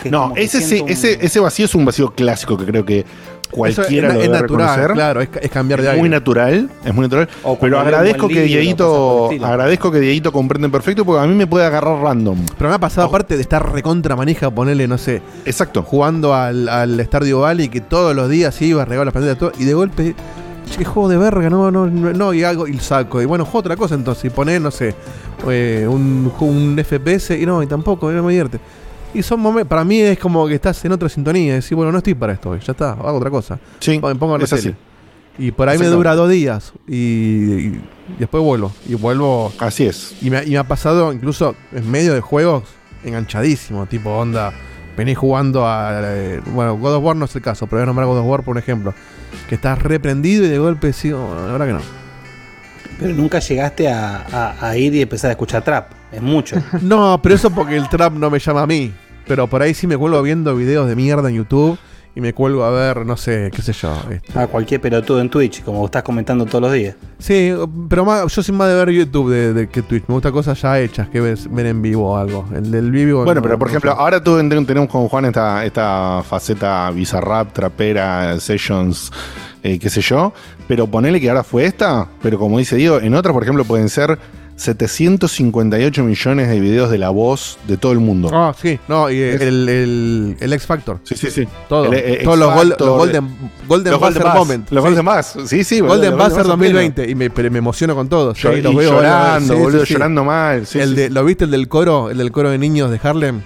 [0.10, 3.06] No, ese, sí- siento un- ese, ese vacío es un vacío clásico que creo que
[3.52, 4.92] cualquiera Eso lo es, es debe natural, reconocer.
[4.94, 6.02] claro, es, es cambiar de Es aire.
[6.02, 7.30] muy natural, es muy natural.
[7.44, 11.48] O Pero agradezco que libro, Dieguito, agradezco que Dieguito comprende perfecto porque a mí me
[11.48, 12.38] puede agarrar random.
[12.58, 15.84] Pero me ha pasado, aparte de estar recontra manija, ponerle, no sé, Exacto.
[15.84, 19.52] jugando al, al Stardew Valley, que todos los días iba a regar las pantallas todo,
[19.58, 20.16] y de golpe,
[20.70, 23.22] che, qué juego de verga, no, no, no, no, y hago y saco.
[23.22, 24.94] Y bueno, juego otra cosa entonces, y poner, no sé,
[25.50, 28.60] eh, un, un FPS, y no, y tampoco, y no me divierte.
[29.14, 31.92] Y son momentos, para mí es como que estás en otra sintonía, y decís, bueno,
[31.92, 33.60] no estoy para esto hoy, ya está, hago otra cosa.
[33.80, 34.64] Sí, Me pongo en la es así.
[34.64, 34.76] tele.
[35.40, 36.96] Y por ahí me dura dos días, y,
[37.68, 37.82] y
[38.20, 40.16] después vuelvo, y vuelvo Así es.
[40.22, 42.64] y me, y me ha pasado incluso en medio de juegos
[43.04, 44.52] enganchadísimo, tipo onda.
[44.98, 45.92] Venís jugando a.
[46.04, 48.26] eh, bueno, God of War no es el caso, pero voy a nombrar God of
[48.26, 48.96] War por un ejemplo.
[49.48, 51.82] Que estás reprendido y de golpe sí, oh, la verdad que no.
[53.00, 55.92] Pero nunca llegaste a, a- a ir y empezar a escuchar trap.
[56.12, 56.56] Es mucho.
[56.82, 58.94] No, pero eso porque el trap no me llama a mí.
[59.28, 61.78] Pero por ahí sí me vuelvo viendo videos de mierda en YouTube
[62.16, 63.94] y me cuelgo a ver, no sé, qué sé yo.
[64.10, 64.40] este.
[64.40, 66.96] A cualquier pelotudo en Twitch, como estás comentando todos los días.
[67.20, 67.54] Sí,
[67.90, 70.06] pero más, yo soy más de ver YouTube de, de que Twitch.
[70.08, 72.46] Me gusta cosas ya hechas que ver, ver en vivo o algo.
[72.56, 73.24] El del vivo.
[73.26, 73.98] Bueno, no- pero por no ejemplo, sé.
[74.00, 79.12] ahora tú ten- tenemos con Juan esta, esta faceta bizarrap, trapera, sessions,
[79.62, 80.34] eh, qué sé yo.
[80.70, 83.90] Pero ponele que ahora fue esta, pero como dice Diego, en otras, por ejemplo, pueden
[83.90, 84.18] ser
[84.58, 88.30] 758 millones de videos de la voz de todo el mundo.
[88.34, 91.00] Ah, sí, no, y el, el, el X Factor.
[91.04, 91.48] Sí, sí, sí.
[91.70, 91.86] Todo.
[91.86, 93.30] El, eh, Todos los, gol- Golden,
[93.68, 94.70] Golden los Buzzer Buzz, Moment.
[94.72, 94.90] Los sí.
[94.90, 95.80] Golden Buzz, sí, sí.
[95.80, 97.10] Golden Buzzer Buzz 2020.
[97.10, 98.38] Y me, pero me emociono con todos.
[98.38, 99.94] Yo- y los veo, llorando, sí, boludo, sí.
[99.94, 100.64] llorando mal.
[100.74, 102.10] el de, ¿Lo viste el del coro?
[102.10, 103.42] El del coro de niños de Harlem.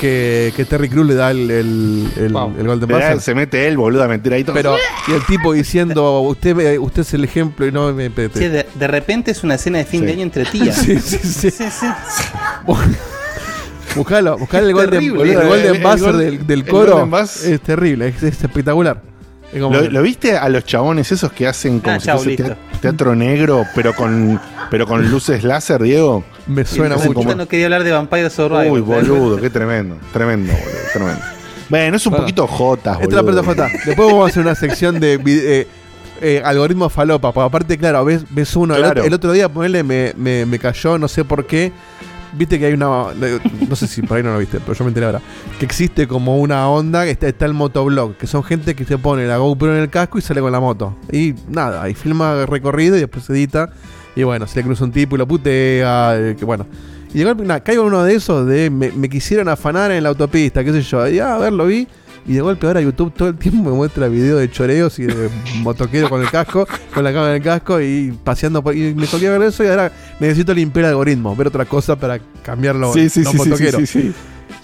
[0.00, 2.24] Que, que Terry Crews le da el, el, el-
[2.58, 3.20] el Golden Buzzer.
[3.20, 4.54] Se mete él, boludo, a meter ahí todo.
[4.54, 4.76] Pero,
[5.08, 8.08] y el tipo diciendo, usted, usted es el ejemplo y no me.
[8.08, 10.06] Sí, de, de repente es una escena de fin Sí.
[10.06, 10.76] de año entre tías.
[10.76, 11.18] Sí, sí,
[11.50, 11.50] sí.
[13.94, 17.08] Buscalo, buscalo el Golden, terrible, el el- Golden el Buzzer Gol- del, del el coro.
[17.22, 19.00] Es terrible, es, es espectacular.
[19.52, 23.64] Como ¿Lo, viste a los chabones esos que hacen como Ah, si fuese teatro negro,
[23.74, 26.24] pero con, pero con luces láser, Diego?
[26.46, 27.34] Me suena mucho.
[27.34, 28.66] no quería hablar de Vampire Survivor.
[28.70, 29.96] Uy, boludo, qué tremendo.
[30.12, 31.20] Tremendo, boludo, tremendo.
[31.68, 33.42] Bueno, es un Bueno, poquito jotas, Esta es la boludo.
[33.44, 33.82] parte J.
[33.86, 35.66] Después vamos a hacer una sección de vide- eh,
[36.20, 37.32] eh, algoritmos falopa.
[37.32, 38.74] Porque aparte, claro, ves, ves uno.
[38.76, 41.72] el otro- El, otro día, ponele, me, me, me cayó, no sé por qué.
[42.36, 42.86] Viste que hay una.
[43.68, 45.20] No sé si por ahí no lo viste, pero yo me enteré ahora.
[45.58, 48.16] Que existe como una onda que está, está el motoblog.
[48.16, 50.60] Que son gente que se pone la GoPro en el casco y sale con la
[50.60, 50.96] moto.
[51.10, 53.70] Y nada, y filma recorrido y después se edita.
[54.14, 56.16] Y bueno, se le cruza un tipo y lo putea.
[56.18, 56.66] eh, que bueno.
[57.14, 60.10] Y golpe, nada, caigo en uno de esos de me, me quisieron afanar en la
[60.10, 61.08] autopista, qué sé yo.
[61.08, 61.88] Y ah, a ver, lo vi.
[62.28, 65.28] Y de golpe ahora YouTube todo el tiempo me muestra videos de choreos y de
[65.62, 68.74] motoquero con el casco, con la cámara en el casco y paseando por.
[68.76, 72.18] Y me toqué ver eso y ahora necesito limpiar el algoritmo, ver otra cosa para
[72.42, 73.80] cambiar los, Sí, sí, los sí, sí, motoqueros.
[73.80, 74.12] sí, sí.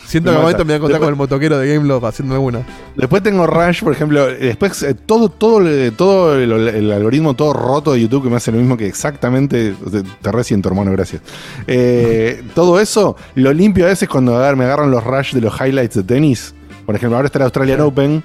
[0.05, 2.61] Siento Me que momento me voy a encontrar con el motoquero de Gameloft haciendo alguna.
[2.96, 4.29] Después tengo Rush, por ejemplo.
[4.29, 8.29] eh, Después eh, todo, todo, el- todo el, el algoritmo todo roto de YouTube que
[8.29, 9.75] me hace lo mismo que exactamente.
[9.90, 11.22] Te, te resiento, hermano, gracias.
[11.66, 15.94] Eh, todo eso lo limpio a veces cuando me agarran los Rush de los highlights
[15.94, 16.55] de tenis.
[16.87, 18.23] Por ejemplo, ahora está el Australian Open.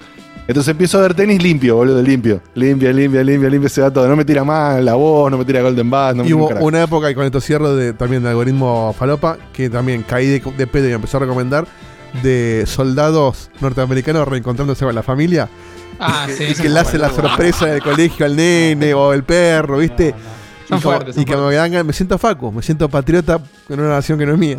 [0.48, 2.42] Entonces empiezo a ver tenis limpio, boludo, limpio.
[2.56, 4.08] Limpio, limpio, limpio, limpio, se va todo.
[4.08, 6.46] No me tira mal la voz, no me tira Golden Bass, no me y tira
[6.46, 10.04] un hubo una época, y con esto cierro, de, también de algoritmo falopa, que también
[10.04, 11.68] caí de, de pedo y me empezó a recomendar,
[12.24, 15.50] de soldados norteamericanos reencontrándose con la familia.
[16.00, 19.12] Ah, y sí, que, y que le hace la sorpresa del colegio al nene o
[19.12, 20.16] el perro, ¿viste?
[20.70, 23.90] Son y como, fuertes, son que me, me siento facu, me siento patriota en una
[23.90, 24.58] nación que no es mía.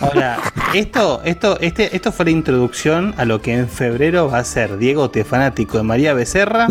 [0.00, 0.38] Ahora,
[0.74, 4.76] esto, esto, este, esto fue la introducción a lo que en febrero va a ser
[4.78, 6.68] Diego Te fanático de María Becerra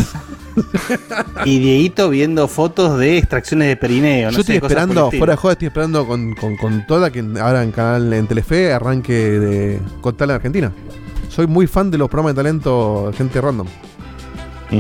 [1.46, 4.32] y Dieguito viendo fotos de extracciones de perineo.
[4.32, 7.20] No Yo sé, estoy esperando, fuera de joda, estoy esperando con, con, con toda que
[7.40, 10.72] ahora en canal en Telefe arranque de con tal en Argentina.
[11.30, 13.68] Soy muy fan de los programas de talento gente random.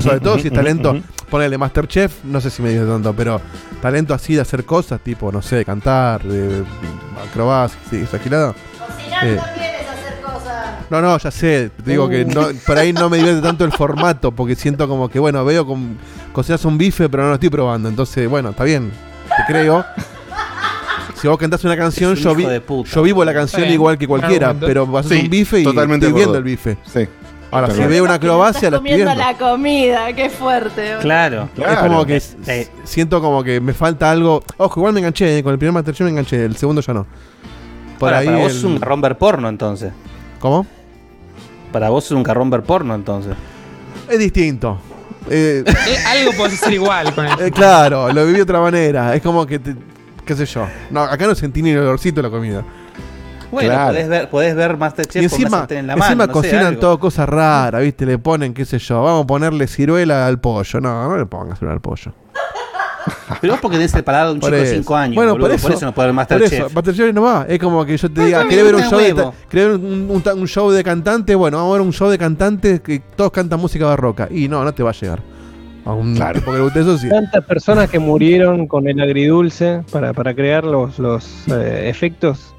[0.02, 0.96] Sobre todo si es talento,
[1.30, 3.39] ponele Masterchef, no sé si me dice tanto, pero
[3.82, 6.63] talento así de hacer cosas, tipo, no sé, cantar, de
[7.30, 8.54] acrobacia, sí, esa gilada.
[9.24, 9.38] Eh,
[10.89, 11.72] no, no, ya sé.
[11.84, 15.10] te Digo que no, por ahí no me divierte tanto el formato, porque siento como
[15.10, 15.98] que, bueno, veo con
[16.32, 17.89] cocinas un bife, pero no lo estoy probando.
[17.89, 18.91] Entonces, bueno, está bien,
[19.30, 19.86] te creo.
[21.15, 22.46] Si vos cantás una canción, Es un yo, vi-
[22.86, 25.65] yo vivo la canción igual que cualquiera, pero vas a hacer Sí, un bife y
[25.67, 26.78] estoy viendo el bife.
[26.86, 27.08] Sí.
[27.54, 29.32] Ahora, si veo una acrobacia, la estoy comiendo viendo.
[29.32, 30.82] la comida, qué fuerte.
[30.89, 31.00] boludo.
[31.02, 31.50] Claro.
[31.58, 34.44] Es como que Eh, siento como que me falta algo.
[34.58, 37.06] Ojo, igual me enganché, eh, con el primer Masterchef me enganché, el segundo ya no.
[38.00, 38.26] Por Ahora, ahí.
[38.28, 39.94] para vos el- es un carrón ver porno entonces.
[40.39, 40.66] ¿Cómo?
[41.72, 43.34] Para vos es un carrón ver porno entonces.
[44.10, 44.78] Es distinto.
[45.30, 47.39] Eh, Eh, algo podés hacer igual con el.
[47.39, 49.16] eh, claro, lo viví de otra manera.
[49.16, 49.76] Es como que, te-
[50.26, 50.68] qué sé yo.
[50.89, 52.63] No, acá no sentí ni el olorcito de la comida.
[53.54, 53.88] Bueno, Claro.
[53.92, 56.26] podés ver, podés ver Masterchef y con una encima, sartén en la encima mano.
[56.28, 56.80] no sé, cocinan algo.
[56.82, 58.06] todo cosas raras, ¿viste?
[58.06, 60.82] Le ponen, qué sé yo, vamos a ponerle ciruela al pollo.
[60.82, 62.13] No, no le pongas ciruela al pollo.
[63.42, 64.76] Pero vos porque tenés el paladar de un Por chico de eso.
[64.76, 66.74] 5 años, Bueno, boludo, por eso, no puedes ver Por eso, Masterchef.
[66.76, 67.46] Masterchef no va.
[67.50, 69.13] Es como que yo te diga, ¿querés ver un show, de,
[69.50, 71.36] querés ver un, un ta- un show de cantante?
[71.36, 74.30] Bueno, vamos a ver un show de cantantes que todos cantan música barroca.
[74.32, 75.20] Y no, no te va a llegar.
[75.86, 76.39] A un Claro.
[76.39, 77.10] tipo que le guste eso sí.
[77.10, 82.53] Tantas personas que murieron con el agridulce para, para crear los, los eh, efectos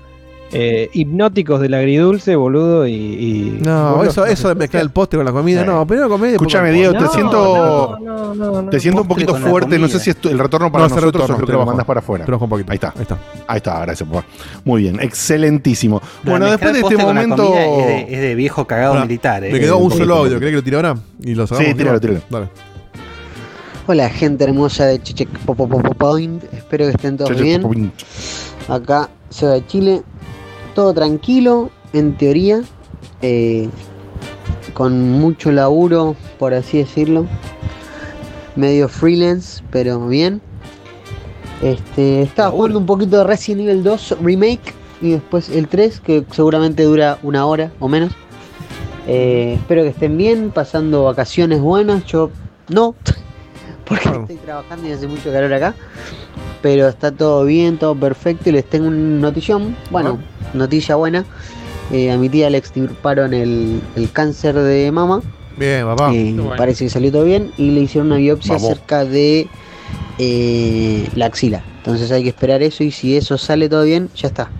[0.57, 2.93] eh, hipnóticos del agridulce, boludo, y...
[2.95, 5.67] y- No, boludo, eso, eso de mezclar el postre con la comida, Eh.
[5.67, 6.33] no, primero comedia.
[6.33, 7.99] después Escúchame, Diego, te siento.
[8.01, 8.71] No, no, no.
[8.71, 10.05] Te siento un poquito fuerte, no sé comida.
[10.05, 11.85] si es tu- el retorno para No, es el nosotros retorno, o que lo mandas
[11.87, 12.25] para afuera.
[12.29, 12.71] Un poquito.
[12.73, 12.93] Ahí está.
[12.97, 13.19] Ahí está.
[13.49, 14.25] Ahí está, gracias, por.
[14.65, 16.01] Muy bien, excelentísimo.
[16.23, 17.37] Pero Bueno, después de este momento.
[17.47, 19.51] comida Es de, es de viejo cagado militar, eh.
[19.53, 20.39] Me quedó un solo audio.
[20.39, 20.95] ¿querés que lo tire ahora?
[21.21, 21.47] Y lo.
[21.47, 22.21] Sí, tíralo, tíralo.
[22.31, 22.49] Dale.
[23.87, 27.93] Hola gente hermosa de Cheche Popo Popo Point, espero que estén todos bien.
[28.67, 30.03] Acá Seba de Chile,
[30.75, 32.63] todo tranquilo, en teoría.
[33.23, 33.69] Eh,
[34.75, 37.27] con mucho laburo, por así decirlo.
[38.57, 40.43] Medio freelance, pero bien.
[41.63, 46.25] Este, estaba jugando un poquito de Resident Evil 2 Remake y después el 3, que
[46.31, 48.13] seguramente dura una hora o menos.
[49.07, 52.05] Eh, espero que estén bien, pasando vacaciones buenas.
[52.05, 52.31] Yo
[52.69, 52.95] no,
[53.85, 55.75] porque estoy trabajando y hace mucho calor acá.
[56.63, 58.49] Pero está todo bien, todo perfecto.
[58.49, 59.77] Y les tengo una notición.
[59.91, 60.19] Bueno,
[60.55, 61.25] noticia buena.
[61.93, 65.21] Eh, a mi tía le extirparon el, el cáncer de mama.
[65.59, 66.13] Bien, papá.
[66.15, 66.57] Eh, bueno.
[66.57, 67.53] Parece que salió todo bien.
[67.59, 68.69] Y le hicieron una biopsia Vamos.
[68.69, 69.47] cerca de
[70.19, 71.63] eh, la axila.
[71.79, 72.83] Entonces hay que esperar eso.
[72.85, 74.51] Y si eso sale todo bien, ya está.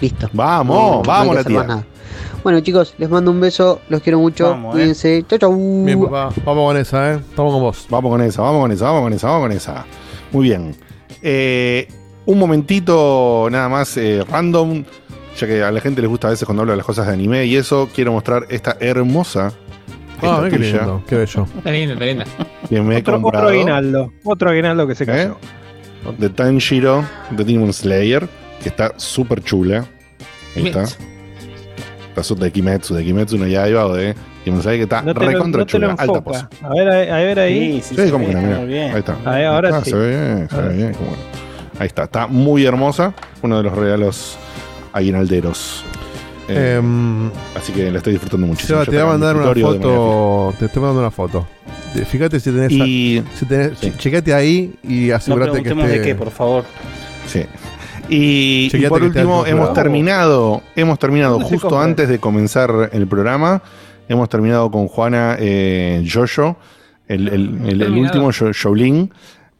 [0.00, 0.28] Listo.
[0.32, 1.62] Vamos, No- no hay vamos que la tía.
[1.64, 1.84] nada.
[2.44, 4.78] Bueno chicos, les mando un beso, los quiero mucho, Vamos, eh.
[4.78, 5.84] cuídense, chau chau.
[5.84, 6.30] Bien, papá.
[6.46, 7.16] Vamos con esa, ¿eh?
[7.16, 7.86] Estamos con vos.
[7.90, 9.86] Vamos con esa, vamos con esa, vamos con esa, vamos con esa.
[10.30, 10.76] Muy bien.
[11.20, 11.88] Eh,
[12.26, 14.84] un momentito nada más eh, random,
[15.38, 17.12] ya que a la gente les gusta a veces cuando hablo de las cosas de
[17.12, 19.52] anime y eso, quiero mostrar esta hermosa.
[20.20, 21.46] Ah, mira qué estatuilla lindo, qué bello.
[21.58, 22.24] Está linda, está linda.
[22.68, 24.12] Que me he Otro, otro comprado aguinaldo.
[24.24, 25.36] Otro aguinaldo que se cayó.
[26.18, 28.28] de Tanjiro de Demon Slayer,
[28.62, 29.86] que está súper chula.
[30.56, 30.84] Ahí está.
[32.08, 35.12] Está su- de Kimetsu, de Kimetsu no Yaiba o de Demon Slayer, que está No
[35.12, 35.94] recontra no chula.
[35.96, 36.44] Alta pose.
[36.62, 37.80] A ver, a, ver ahí.
[37.80, 38.92] Sí, como que no, mira.
[38.92, 39.16] Ahí está.
[39.24, 39.90] Ahora Ah, sí.
[39.90, 40.92] Se ve bien, se ve bien.
[40.98, 41.16] bueno.
[41.78, 43.14] Ahí está, está muy hermosa.
[43.42, 44.36] Uno de los regalos
[44.92, 45.84] aguinalderos.
[46.48, 48.78] Eh, Em, así que la estoy disfrutando muchísimo.
[48.78, 50.54] Seba, te voy a mandar una foto.
[50.58, 51.46] Te estoy mandando una foto.
[52.06, 52.72] Fíjate si tenés.
[52.72, 55.98] Y- si tenés che- checate ahí y asegúrate que preguntemos esté.
[56.00, 56.64] de qué, por favor.
[57.26, 57.44] Sí.
[58.10, 63.06] Y, por que último, hemos terminado, hemos terminado ¿Dónde se justo antes de comenzar el
[63.06, 63.62] programa.
[64.08, 66.56] Hemos terminado con Juana eh, Jojo,
[67.06, 68.00] el, el- el- el Terminado.
[68.00, 69.12] último Shaolin.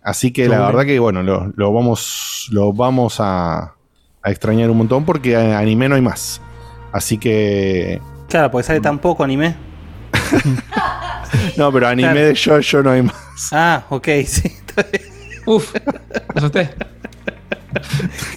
[0.03, 3.75] Así que la verdad que bueno, lo, lo vamos, lo vamos a,
[4.22, 6.40] a extrañar un montón porque anime no hay más.
[6.92, 8.00] Así que.
[8.28, 9.54] Claro, porque sale tan poco anime.
[11.57, 12.26] No, pero anime Claro.
[12.28, 13.14] de Jojo no hay más.
[13.52, 14.50] Ah, ok, sí.
[15.44, 16.70] Uf, me asusté.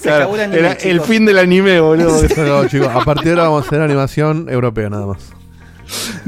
[0.01, 2.21] Se acabó el anime, Era el fin del anime, boludo.
[2.37, 5.31] No, chicos, a partir de ahora vamos a hacer animación europea nada más.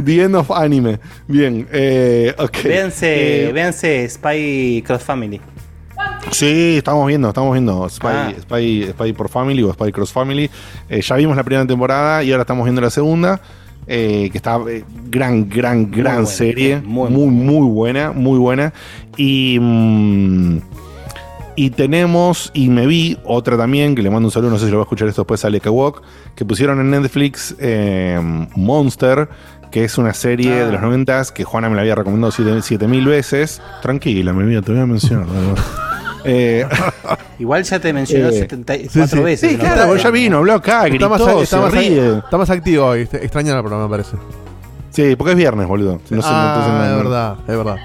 [0.03, 0.99] The End of Anime.
[1.27, 2.57] Bien, eh, ok.
[2.63, 5.41] Véanse, Eh, véanse Spy Cross Family.
[6.31, 8.33] Sí, estamos viendo, estamos viendo Spy, Ah.
[8.41, 10.49] Spy, Spy por Family o Spy Cross Family.
[10.89, 13.39] Eh, ya vimos la primera temporada y ahora estamos viendo la segunda.
[13.85, 16.79] eh, que está eh, gran, gran, gran serie.
[16.81, 18.71] muy, Muy, muy, buena, muy buena.
[19.17, 19.57] Y.
[19.59, 20.57] mm,
[21.57, 24.71] y tenemos, y me vi otra también, que le mando un saludo, no sé si
[24.71, 26.01] lo va a escuchar esto después, sale Walk,
[26.33, 27.55] que pusieron en Netflix
[28.55, 29.27] Monster,
[29.69, 30.65] que es una serie Ah.
[30.67, 33.61] de los noventas que Juana me la había recomendado siete- 7000 veces.
[33.81, 35.25] Tranquila, mi vida, te voy a mencionar.
[36.25, 36.65] Eh,
[37.39, 39.23] Igual ya te mencionó Eh, 74 sí, sí.
[39.23, 39.51] veces.
[39.51, 42.17] sí, claro, ya vino, habló acá, Está más, está, más, ríe.
[42.19, 43.01] está más activo hoy.
[43.01, 44.15] este- Extraña la programa, me parece.
[44.91, 45.99] Sí, porque es viernes, boludo.
[46.09, 47.75] No ah, es verdad, es verdad.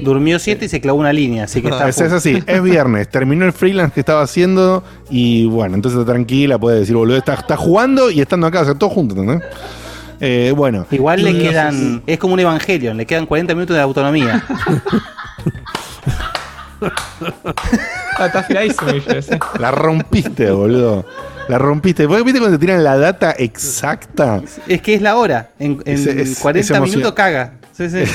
[0.00, 1.88] Durmió 7 y se clavó una línea, así que está.
[1.88, 6.12] Es, es así, es viernes, terminó el freelance que estaba haciendo y bueno, entonces está
[6.12, 9.46] tranquila, puede decir, boludo, está, está jugando y estando acá, o sea, todos juntos, ¿entendés?
[10.20, 10.86] Eh, bueno.
[10.90, 12.02] Igual le quedan.
[12.06, 14.42] Es como un Evangelion, le quedan 40 minutos de autonomía.
[18.16, 19.30] Ah, está afiladísimo, sí.
[19.58, 21.04] La rompiste, boludo.
[21.48, 22.06] La rompiste.
[22.06, 24.40] ¿Vos ¿Viste cuando te tiran la data exacta?
[24.68, 25.50] es que es la hora.
[25.58, 27.54] En, en Es- es- 40 es emoción- minutos caga.
[27.72, 28.04] Sí, sí.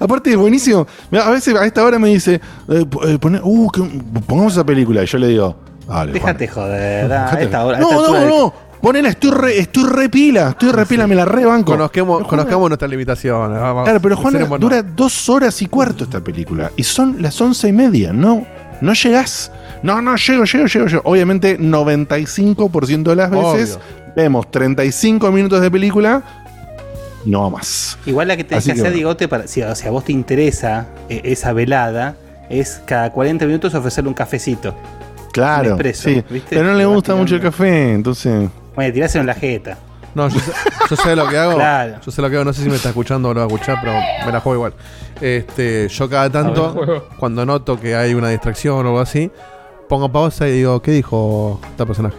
[0.00, 0.86] Aparte es buenísimo.
[1.12, 2.84] A veces a esta hora me dice, eh, eh,
[3.20, 3.82] poné- uh, que-
[4.26, 5.02] pongamos esa película.
[5.02, 5.56] Y yo le digo,
[5.86, 6.12] dale.
[6.18, 6.36] Juan.
[6.36, 7.08] Déjate joder.
[7.08, 7.78] da, a esta hora.
[7.78, 8.54] No, esta no, no.
[8.82, 11.70] Ponela, estoy re, estoy re pila, estoy re pila, me la rebanco.
[11.72, 13.60] Conozcamos, conozcamos nuestras limitaciones.
[13.60, 13.84] vamos.
[13.84, 16.72] Claro, pero Juan, dura dos horas y cuarto esta película.
[16.76, 18.44] Y son las once y media, ¿no?
[18.80, 19.52] No llegás.
[19.84, 21.02] No, no, llego, llego, llego, llego.
[21.04, 23.78] Obviamente, 95% de las veces
[24.16, 26.22] vemos 35 minutos de película,
[27.24, 27.96] no más.
[28.04, 28.96] Igual la que tenés Así que que hacer, bueno.
[28.98, 32.16] Digote, para, si, a- si a vos te interesa eh, esa velada,
[32.50, 34.74] es cada 40 minutos ofrecerle un cafecito.
[35.32, 36.24] Claro, Un expreso, sí.
[36.28, 36.56] ¿viste?
[36.56, 38.50] Pero no le Te gusta mucho el café, entonces...
[38.74, 39.78] Bueno, tiráselo en la jeta.
[40.14, 40.52] No, yo sé,
[40.90, 41.54] yo sé lo que hago.
[41.56, 41.96] Claro.
[42.04, 42.44] Yo sé lo que hago.
[42.44, 43.94] No sé si me está escuchando o lo va a escuchar, pero
[44.26, 44.74] me la juego igual.
[45.20, 49.30] Este, yo cada ver, tanto, cuando noto que hay una distracción o algo así,
[49.88, 52.16] pongo pausa y digo, ¿qué dijo tal personaje?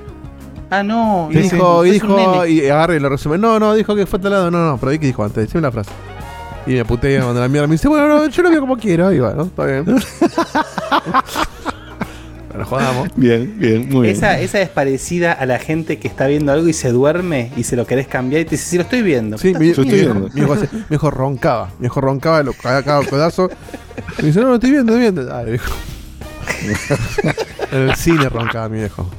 [0.70, 1.30] Ah, no.
[1.32, 3.38] Y dijo, y dijo, y agarra y lo resume.
[3.38, 4.50] No, no, dijo que fue tal lado.
[4.50, 5.46] No, no, pero ¿y qué dijo antes?
[5.46, 5.92] Decime la frase.
[6.66, 7.68] Y me putea, me manda la mierda.
[7.68, 9.12] Me dice, bueno, no, yo lo veo como quiero.
[9.12, 9.86] Y bueno, está bien.
[12.54, 13.10] Pero jodamos.
[13.16, 14.16] Bien, bien, muy bien.
[14.16, 17.64] Esa, esa es parecida a la gente que está viendo algo y se duerme y
[17.64, 19.38] se lo querés cambiar y te dice, sí, lo estoy viendo.
[19.38, 20.30] Sí, mi, Yo estoy viendo.
[20.34, 21.72] mi hijo hace- mi hijo roncaba.
[21.80, 23.50] Mi hijo roncaba, lo cagaba el codazo.
[24.20, 25.26] Y me dice, no, no, estoy viendo, estoy viendo.
[25.26, 25.74] Dale, viejo.
[27.72, 29.10] en el cine roncaba mi viejo.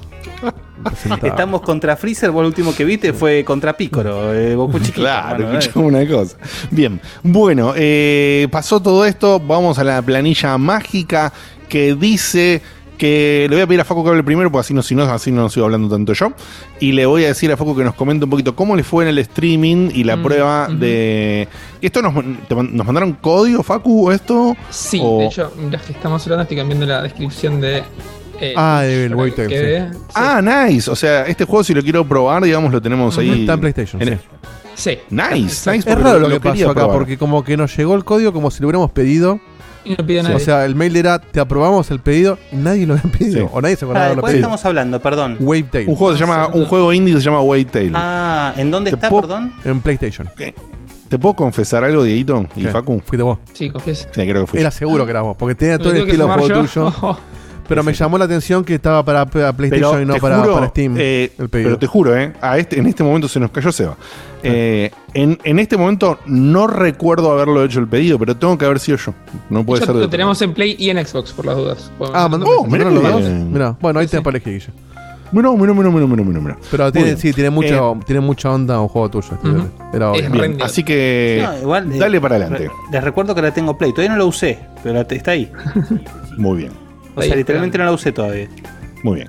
[1.22, 4.93] Estamos contra Freezer, vos lo último que viste fue contra Picoro, eh, chiquito.
[5.01, 6.37] Claro, escuchame una cosa.
[6.70, 11.32] Bien, bueno, eh, pasó todo esto, vamos a la planilla mágica
[11.68, 12.61] que dice
[12.99, 15.03] que le voy a pedir a Facu que hable primero, porque así no, si no,
[15.05, 16.32] así no sigo hablando tanto yo.
[16.80, 19.05] Y le voy a decir a Facu que nos comente un poquito cómo le fue
[19.05, 21.49] en el streaming y la Mm, prueba de.
[21.82, 22.14] ¿Esto nos,
[22.49, 24.57] te nos mandaron código, Facu, o esto?
[24.70, 27.82] Sí, O- de hecho, mientras que estamos hablando, estoy cambiando la descripción de.
[28.40, 29.90] eh, Ah, quede.
[30.14, 30.90] Ah, nice.
[30.90, 33.40] O sea, este juego, si lo quiero probar, digamos, lo tenemos ahí.
[33.42, 34.12] Está en PlayStation, sí.
[34.76, 34.99] Sí.
[35.11, 35.88] Nice, nice.
[35.88, 36.99] Es raro lo, que pasó acá, probar.
[36.99, 39.38] porque como que nos llegó el código como si lo hubiéramos pedido.
[39.85, 40.41] Y no pidió O nadie.
[40.41, 43.51] sea, el mail era, te aprobamos el pedido y nadie lo había pedido.
[43.53, 44.47] O nadie se acordaba Ah, de ¿De haberlo cuál pedido.
[44.47, 45.01] estamos hablando?
[45.01, 45.37] Perdón.
[45.41, 45.89] Wavetail.
[45.89, 47.93] Un juego se llama, un juego indie que se llama Waytail.
[47.95, 49.53] Ah, ¿en dónde está, perdón?
[49.64, 50.28] En PlayStation.
[51.09, 52.64] ¿Te puedo confesar algo, Dieguito y.
[52.64, 53.01] Facu?
[53.05, 53.39] Fuiste vos.
[53.53, 54.09] Sí, confieso.
[54.11, 54.61] Sí, creo que fui.
[54.61, 56.64] Era seguro que era vos, porque tenía ¿Me todo el estilo de juego yo?
[56.64, 57.18] tuyo.
[57.68, 60.38] Pero me llamó la atención que estaba para, para PlayStation Pero y no te para,
[60.38, 60.94] juro, para Steam.
[60.98, 61.68] eh, el pedido.
[61.70, 63.96] pero te juro, eh, a este, en este momento se nos cayó Seba.
[64.42, 68.78] Eh, en, en este momento no recuerdo haberlo hecho el pedido, pero tengo que haber
[68.80, 69.14] sido yo.
[69.48, 71.56] No puede De hecho, ser de lo tenemos en Play y en Xbox, por las
[71.56, 71.90] dudas.
[72.12, 73.22] Ah, mandó Oh, mirá los dos.
[73.22, 74.72] Mirá, bueno, ahí te para elegir, Guille.
[75.32, 76.58] Mira, mira, mira, mira, mira, mira, mira.
[76.70, 79.28] Pero tiene, sí, tiene mucha, Eh, tiene mucha onda un juego tuyo.
[79.32, 79.66] este, Ujú.
[79.92, 80.22] Era obvio.
[80.22, 80.64] Es bien, rendido.
[80.66, 82.64] así que No, igual, eh, dale para adelante.
[82.68, 83.92] re- Les recuerdo que la tengo Play.
[83.92, 85.50] Todavía no la usé, pero la- está ahí.
[86.36, 86.72] Muy bien,
[87.14, 88.48] O sea, literalmente no la usé todavía.
[89.02, 89.28] muy bien.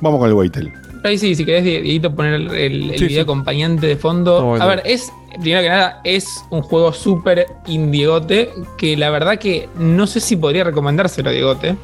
[0.00, 0.72] Vamos con el Waytail.
[1.04, 3.20] Ahí sí, si querés, Dieguito, poner el, el Sí, video sí.
[3.20, 4.54] acompañante de fondo.
[4.60, 5.10] A ver, es,
[5.40, 10.36] primero que nada, es un juego súper indiegote que la verdad que no sé si
[10.36, 11.76] podría recomendárselo a Diegote.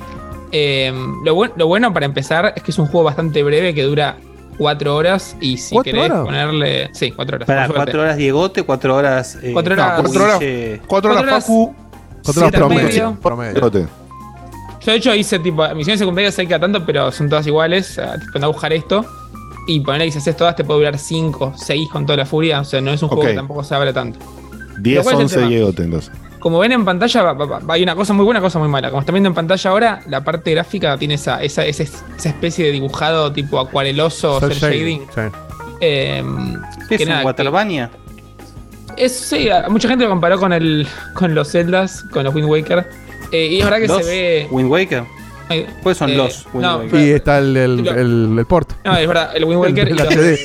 [0.52, 0.92] Eh,
[1.24, 4.16] lo, buen- lo bueno para empezar es que es un juego bastante breve que dura
[4.56, 6.24] cuatro horas y si ¿Cuatro querés horas?
[6.24, 6.88] ponerle...
[6.92, 7.46] Sí, cuatro horas.
[7.46, 9.36] Para cuatro horas Diegote, cuatro horas.
[9.42, 10.80] eh, Cuatro No, horas- cuatro horas, Guille.
[10.86, 11.74] cuatro horas, Cuatro horas- Facu.
[12.24, 12.82] Cuatro horas promedio.
[12.88, 13.16] medio.
[13.20, 13.88] promedio.
[14.80, 17.86] Yo de hecho hice tipo misiones secundarias hay cada tanto, pero son todas iguales.
[17.86, 19.04] Sea, tipo, buscar esto.
[19.66, 22.60] Y ponerle que si haces todas te puede durar 5, 6 con toda la furia.
[22.60, 24.18] O sea, no es un juego que tampoco se abre tanto.
[24.78, 25.48] 10, ¿Cuál es el 11 tema?
[25.48, 26.12] Diegote, entonces.
[26.38, 28.90] Como ven en pantalla, va- va- va- hay una cosa muy buena, cosa muy mala.
[28.90, 32.64] Como están viendo en pantalla ahora, la parte gráfica tiene esa, esa, esa, esa especie
[32.66, 35.30] de dibujado tipo acuareloso, Cel shading, shading.
[35.32, 35.38] sí.
[35.80, 36.24] Eh,
[36.88, 37.90] ¿Qué que es un nada, Watervania?
[38.96, 42.88] Es, sí, mucha gente lo comparó con, el, con los Zeldas, con los Wind Waker.
[43.32, 44.04] Eh, y es verdad que ¿Los?
[44.04, 44.46] se ve.
[44.50, 45.04] ¿Wind Waker?
[45.82, 47.00] ¿Cuáles son eh, los Wind no, Waker?
[47.00, 48.70] Y está el, el, Lo- el, el port.
[48.84, 50.38] No, es verdad, el Wind Waker El- y HD.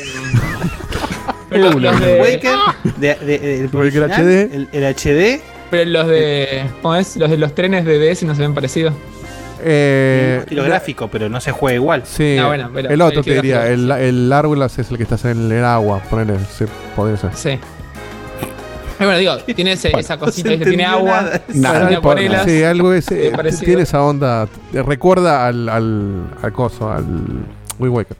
[1.51, 2.55] los, los ¿Wind de, Waker?
[2.97, 4.53] De, de- de- el, Waker HD.
[4.55, 5.41] El, el HD.
[5.69, 6.65] pero los de.
[6.81, 7.15] ¿Cómo es?
[7.17, 8.93] Los de los trenes de DS no se ven parecidos.
[9.65, 12.03] Eh, estilo gráfico, pero no se juega igual.
[12.05, 15.03] Sí, No, bueno, pero el otro el te diría, el, el Argolas es el que
[15.03, 16.65] está en el agua, ponele, sí,
[16.95, 17.29] podría ser.
[17.34, 17.59] Sí.
[18.97, 21.39] Bueno, digo, tiene ese- esa cosita, tiene agua, nada.
[21.39, 21.97] tiene Nada, no importa.
[22.21, 22.43] acuarelas.
[22.45, 23.31] Sí, algo es, eh,
[23.63, 27.05] tiene esa onda, recuerda al, al, al coso, al
[27.79, 28.17] Wind Waker.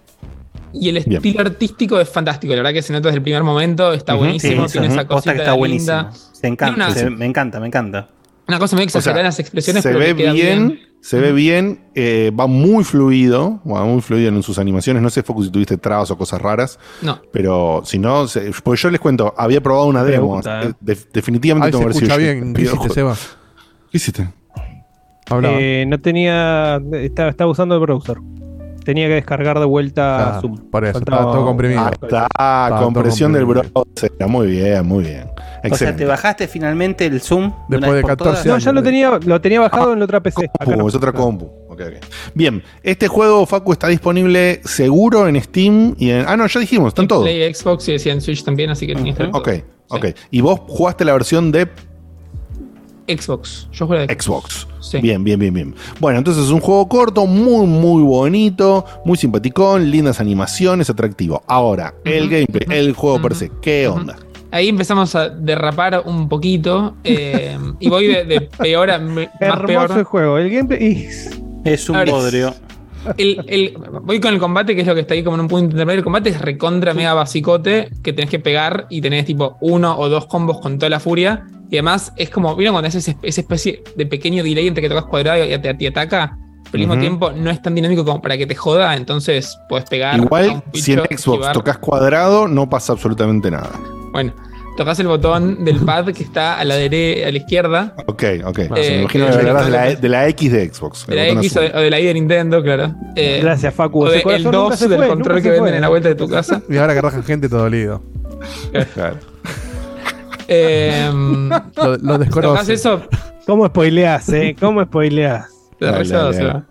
[0.76, 1.18] Y el Bien.
[1.18, 4.68] estilo artístico es fantástico, la verdad que se nota desde el primer momento, está buenísimo,
[4.68, 5.98] Sí, tiene sí, esa cosita que está buenísimo.
[5.98, 6.12] linda.
[6.32, 8.08] Se encanta, una- se- me encanta, me encanta.
[8.48, 11.32] Una cosa muy O sea, exagerada en las expresiones, se pero ve bien, se ve
[11.32, 15.02] bien, eh, va muy fluido, va muy fluido en sus animaciones.
[15.02, 18.82] No sé, Focus, si tuviste trabas o cosas raras, No, pero si no, se- pues
[18.82, 20.42] yo les cuento, había probado una demo.
[20.42, 23.16] Pregunta, eh, de- definitivamente yo- bien, ¿qué hiciste, Seba?
[23.92, 24.30] ¿Qué hiciste?
[25.30, 25.56] Hablaba.
[25.58, 26.82] Eh, no tenía.
[26.94, 28.18] Estaba, estaba usando el browser.
[28.84, 30.70] Tenía que descargar de vuelta Ah, Zoom.
[30.70, 31.82] por eso, Faltaba- estaba todo comprimido.
[31.82, 32.28] Ahí está,
[32.70, 33.86] todo compresión del comprimido.
[33.86, 34.12] browser.
[34.28, 35.28] Muy bien, muy bien.
[35.72, 38.46] O sea, te bajaste finalmente el Zoom de Después de por 14 todas?
[38.46, 40.50] No, ya lo tenía, lo tenía bajado en la otra PC.
[40.60, 40.88] Compu, no.
[40.90, 41.46] es otra compu.
[41.70, 42.06] Ok, ok.
[42.36, 46.26] Bien, este juego, Facu, está disponible seguro en Steam y en.
[46.28, 47.24] Ah, no, ya dijimos, están en todos.
[47.24, 49.50] Play, Xbox y decía en Switch también, así que tenía que estar en Ok,
[49.88, 49.98] todo.
[49.98, 50.06] ok.
[50.32, 51.68] ¿Y vos jugaste la versión de
[53.08, 53.68] Xbox.
[53.72, 54.68] Yo juego de Xbox?
[54.80, 55.00] Sí.
[55.00, 55.76] Bien, bien, bien, bien.
[56.00, 61.44] Bueno, entonces es un juego corto, muy, muy bonito, muy simpaticón, lindas animaciones, atractivo.
[61.48, 64.16] Ahora, el gameplay, el juego per se, ¿qué onda?
[64.52, 69.60] Ahí empezamos a derrapar un poquito eh, y voy de, de peor a me- más
[69.60, 70.38] Hermoso el juego.
[70.38, 70.84] El gameplay.
[70.84, 72.54] y- Es un ver, bodrio.
[73.18, 75.48] El- el- voy con el combate, que es lo que está ahí como en un
[75.48, 76.00] punto intermedio.
[76.00, 80.10] El combate es recontra mega basicote, que tenés que pegar y tenés tipo uno o
[80.10, 81.46] dos combos con toda la furia.
[81.70, 85.06] Y además es como, ¿vieron cuando haces esa especie de pequeño delay entre que tocas
[85.06, 86.38] cuadrado y te, te ataca?
[86.72, 89.88] Pero al mismo tiempo no es tan dinámico como para que te joda, entonces puedes
[89.90, 90.18] pegar.
[90.20, 93.70] Igual, si en Xbox tocas cuadrado, no pasa absolutamente nada.
[94.12, 94.34] Bueno,
[94.78, 98.60] tocas el botón del pad que está a la, dere a la izquierda, Ok, ok.
[98.60, 101.08] Eh, me imagino que- hablarás de la, de la X de Xbox.
[101.08, 102.94] de la X o de, o de la I de Nintendo, claro.
[103.16, 104.04] Eh, Gracias, Facu.
[104.06, 105.76] o de el nunca 2 se del fue, control que venden fue.
[105.76, 106.62] en la vuelta de tu casa.
[106.70, 108.02] Y ahora que raja gente todo dolido.
[108.94, 109.18] Claro.
[110.48, 111.10] Eh,
[111.76, 112.24] Lo, lo
[112.70, 113.02] eso,
[113.46, 114.56] ¿Cómo spoileás, eh?
[114.60, 115.48] ¿Cómo spoileás?
[115.80, 116.54] te Dale, rayado, dale, se dale.
[116.54, 116.66] va.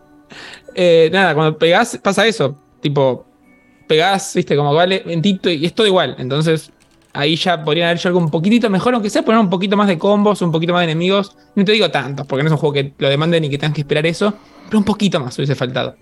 [0.74, 2.56] Eh, nada, cuando pegás, pasa eso.
[2.80, 3.26] tipo,
[3.86, 6.16] pegás, viste, como vale, lentito y es todo igual.
[6.18, 6.70] Entonces,
[7.14, 9.86] ahí ya podrían haber hecho algo un poquitito mejor, aunque sea poner un poquito más
[9.88, 11.36] de combos, un poquito más de enemigos.
[11.54, 13.74] No te digo tantos, porque no es un juego que lo demanden ni que tengas
[13.74, 14.34] que esperar eso,
[14.66, 15.94] pero un poquito más hubiese faltado.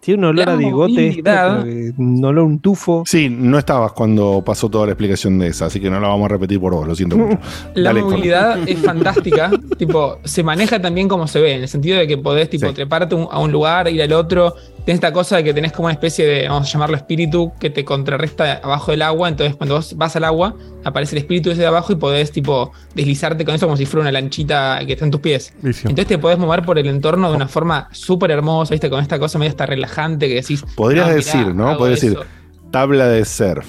[0.00, 3.02] Tiene un olor a bigote, que un olor a un tufo.
[3.06, 6.26] Sí, no estabas cuando pasó toda la explicación de esa, así que no la vamos
[6.26, 7.38] a repetir por vos, lo siento mucho.
[7.74, 9.50] La Dale, movilidad es fantástica.
[9.76, 12.74] tipo, se maneja también como se ve, en el sentido de que podés tipo, Sí.
[12.74, 14.54] treparte un- a un lugar, ir al otro.
[14.86, 17.70] Tienes esta cosa de que tenés como una especie de, vamos a llamarlo espíritu, que
[17.70, 19.28] te contrarresta abajo del agua.
[19.28, 22.70] Entonces, cuando vos vas al agua, aparece el espíritu ese de abajo y podés tipo
[22.94, 25.52] deslizarte con eso como si fuera una lanchita que está en tus pies.
[25.60, 25.90] Vicio.
[25.90, 28.88] Entonces te podés mover por el entorno de una forma súper hermosa, ¿viste?
[28.88, 30.64] Con esta cosa medio hasta relajante que decís.
[30.76, 31.76] Podrías "No, mirá, decir, ¿no?
[31.76, 32.26] Podrías decir eso".
[32.70, 33.66] tabla de surf,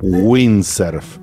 [0.00, 1.18] windsurf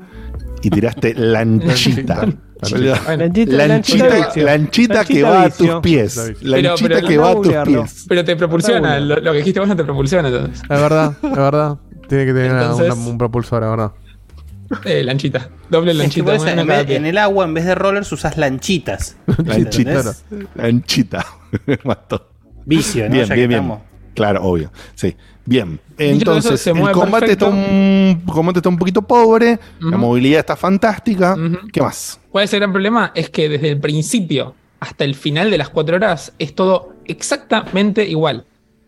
[0.62, 2.28] y tiraste lanchita.
[2.64, 4.46] Lanchita, Lanchita, lanchita vicio.
[4.46, 5.74] lanchita que Lanchita va a vicio.
[5.74, 6.16] tus pies.
[6.42, 8.06] Pero- Lanchita pero- que va a tus pies.
[8.08, 10.62] Pero te propulsiona, lo, lo que dijiste vos no te propulsiona entonces.
[10.62, 11.78] Es verdad, es verdad.
[12.08, 13.92] Tiene que tener Entonces- una- un propulsor, la verdad.
[14.86, 15.50] Eh, lanchita.
[15.70, 16.34] Doble Es que lanchita.
[16.36, 19.18] eso, una en, vez- en el agua, en vez de rollers, usas lanchitas.
[19.46, 20.04] Lanchita.
[20.56, 21.26] Lanchita.
[21.84, 22.30] Mató.
[22.66, 23.12] Vicio, ¿no?
[23.12, 23.62] Bien, Ya bien, que bien.
[23.62, 23.82] estamos.
[24.16, 24.72] Claro, obvio.
[24.96, 25.16] Sí.
[25.46, 25.80] Bien.
[25.98, 29.60] Entonces, se el combate, está un, combate está un poquito pobre.
[29.80, 31.36] La movilidad está fantástica.
[31.72, 32.20] ¿Qué más?
[32.32, 33.12] ¿Cuál es el gran problema?
[33.14, 38.06] Es que desde el principio hasta el final de las cuatro horas es todo exactamente
[38.08, 38.46] igual.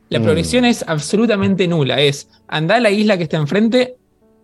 [0.10, 0.24] La Mm.
[0.24, 2.00] progresión es absolutamente nula.
[2.00, 3.96] Es andar a la isla que está enfrente,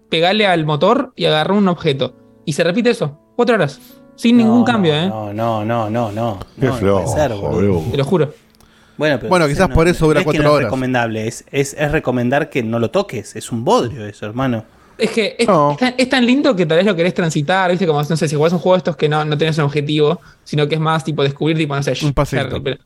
[0.09, 2.15] pegarle al motor y agarrar un objeto.
[2.45, 3.19] Y se repite eso.
[3.35, 3.79] Cuatro horas.
[4.15, 5.07] Sin ningún cambio, no, ¿eh?
[5.07, 6.39] No, no, no, no, no.
[6.59, 7.31] Qué no, flojo, ser.
[7.91, 8.33] Te lo juro.
[8.97, 10.61] Bueno, pero Bueno, quizás por eso dura es que cuatro no horas.
[10.61, 13.35] Es recomendable, es, es, es recomendar que no lo toques.
[13.35, 14.63] Es un bodrio eso, hermano.
[14.97, 15.71] Es que es, No.
[15.71, 17.87] es tan, es tan lindo que tal vez lo querés transitar, ¿viste?
[17.87, 20.21] Como, no sé, si jugás un juego de estos que no, no tenés un objetivo,
[20.43, 22.77] sino que es más tipo descubrir, tipo, no sé, Un pero-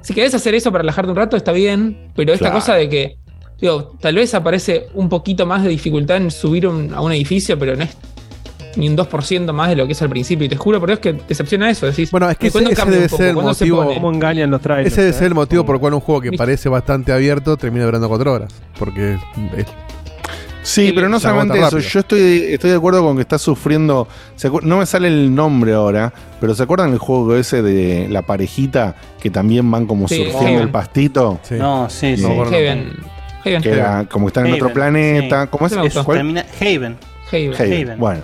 [0.00, 2.54] Si querés hacer eso para relajarte un rato, está bien, pero esta Claro.
[2.60, 3.16] cosa de que,
[3.60, 7.58] digo, tal vez aparece un poquito más de dificultad en subir un- a un edificio,
[7.58, 7.94] pero no es
[8.76, 10.46] ni un 2% más de lo que es al principio.
[10.46, 11.86] Y te juro por Dios que decepciona eso.
[11.86, 13.94] Decís, Bueno, es que "¿Y cuándo ese- debe ser el ¿Cuándo se motivo- pone?".
[13.94, 14.92] ¿Cómo engañan los trailers?
[14.92, 15.34] Ese debe ser el eh?
[15.34, 18.52] motivo por el cual un juego que parece bastante abierto termina durando cuatro horas.
[18.78, 19.14] Porque
[19.56, 19.66] es-
[20.62, 21.70] Sí, pero no solamente eso.
[21.70, 21.80] rápido.
[21.80, 24.06] Yo estoy, estoy de acuerdo con que está sufriendo.
[24.36, 28.08] ¿se acu- no me sale el nombre ahora, pero ¿se acuerdan el juego ese de
[28.10, 31.40] la parejita que también van como Sí, surfeando el pastito?
[31.42, 31.54] sí.
[31.54, 32.22] No, sí, sí.
[32.22, 32.54] No, bueno.
[32.54, 32.92] Haven.
[33.44, 33.62] Haven.
[33.62, 35.44] Que era como que están en otro planeta.
[35.44, 35.48] sí.
[35.50, 35.72] ¿Cómo es?
[35.72, 36.36] Haven.
[36.60, 36.96] Haven.
[37.32, 37.98] Haven.
[37.98, 38.20] Bueno,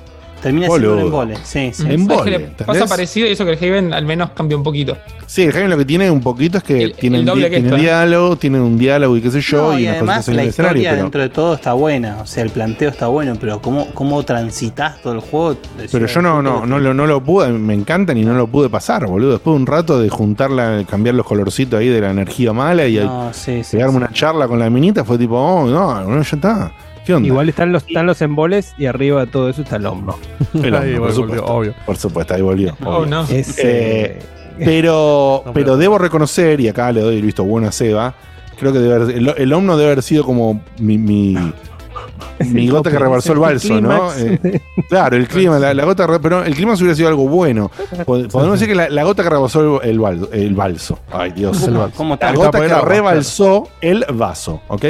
[0.46, 1.36] Termina siendo un embole.
[1.44, 1.82] Sí, sí.
[1.84, 1.90] Mm.
[1.90, 2.38] En ¿Sabes embole.
[2.66, 4.96] Pasa parecido y eso que el Haven al menos cambia un poquito.
[5.26, 7.50] sí, el Haven lo que tiene un poquito es que El- tienen, el doble di-
[7.50, 10.26] que tienen esto, diálogo, tienen un diálogo y qué sé yo, No, y, y además
[10.28, 10.90] la historia.
[10.90, 12.18] Pero, dentro de todo está buena.
[12.22, 15.56] O sea, el planteo está bueno, pero cómo, cómo transitas todo el juego.
[15.90, 18.68] pero yo no, no, no, lo, no lo pude, me encantan y no lo pude
[18.68, 19.32] pasar, boludo.
[19.32, 22.96] Después de un rato de juntarla, cambiar los colorcitos ahí de la energía mala y
[22.96, 23.96] No, sí, sí, pegarme sí.
[23.98, 26.72] una charla con la minita, fue tipo, oh, no, no, ya está.
[27.06, 27.28] ¿Qué onda?
[27.28, 30.18] Igual están los, están los emboles y arriba de todo eso está el hombro.
[30.54, 31.46] El hombre, Ahí por volvió, supuesto.
[31.46, 31.74] obvio.
[31.86, 32.76] Por supuesto, ahí volvió.
[32.84, 33.06] Oh, obvio.
[33.06, 33.22] no.
[33.28, 34.18] Es, Eh,
[34.58, 38.14] Pero, No, pero pero- debo reconocer, y acá le doy el visto bueno a Seba,
[38.58, 41.36] creo que debe haber- el, el Omno debe haber sido como mi, mi,
[42.46, 44.10] mi gota que rebalsó el balso, ¿no?
[44.14, 47.70] Eh, claro, el clima, la, la gota, pero el clima hubiera sido algo bueno.
[48.06, 50.98] Pod- Podemos decir que la, la gota que rebalsó el, el bal- el balso.
[51.12, 51.58] Ay, Dios.
[51.58, 51.96] ¿Cómo- el balso.
[51.96, 54.84] cómo La gota que rebalsó el vaso, ¿ok?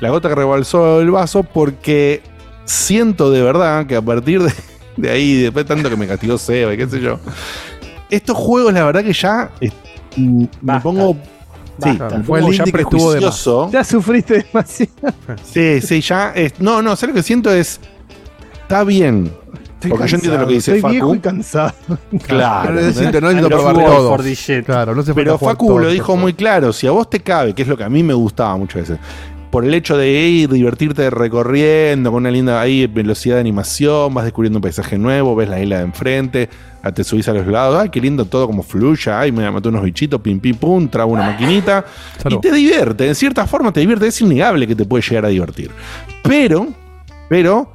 [0.00, 2.22] La gota que rebalsó el vaso porque
[2.64, 4.52] siento de verdad que a partir de,
[4.96, 7.18] de ahí, después de tanto que me castigó Seba y qué sé yo,
[8.10, 9.70] estos juegos la verdad que ya eh,
[10.16, 11.16] mm, me pongo...
[11.82, 11.90] Sí,
[12.24, 13.34] Fue el ya indie que estuvo de más.
[13.42, 13.70] prejuicioso.
[13.70, 14.92] Ya sufriste demasiado.
[15.44, 16.32] Sí, sí, ya.
[16.34, 17.52] es- no, no, ¿sabes lo que siento?
[17.52, 17.78] Es.
[18.62, 19.30] Está bien.
[19.86, 21.22] Porque yo entiendo lo que dice Estoy viejo y Facu.
[21.22, 21.74] cansado.
[22.26, 22.72] Claro.
[22.72, 24.16] No necesito, no necesito I'm probar todo.
[24.64, 26.72] Claro, no se Pero Facu lo dijo muy claro.
[26.72, 28.98] Si a vos te cabe, que es lo que a mí me gustaba muchas veces,
[29.50, 34.24] por el hecho de ir, divertirte recorriendo con una linda ahí, velocidad de animación, vas
[34.24, 36.48] descubriendo un paisaje nuevo, ves la isla de enfrente,
[36.82, 39.68] ah, te subís a los lados, ay, qué lindo todo como fluye, ay, me mató
[39.68, 41.84] unos bichitos, pim, pim, pum, trago una maquinita.
[42.22, 42.38] Salud.
[42.38, 45.28] Y te divierte, en cierta forma te divierte, es innegable que te puede llegar a
[45.28, 45.70] divertir.
[46.22, 46.68] Pero,
[47.28, 47.74] pero,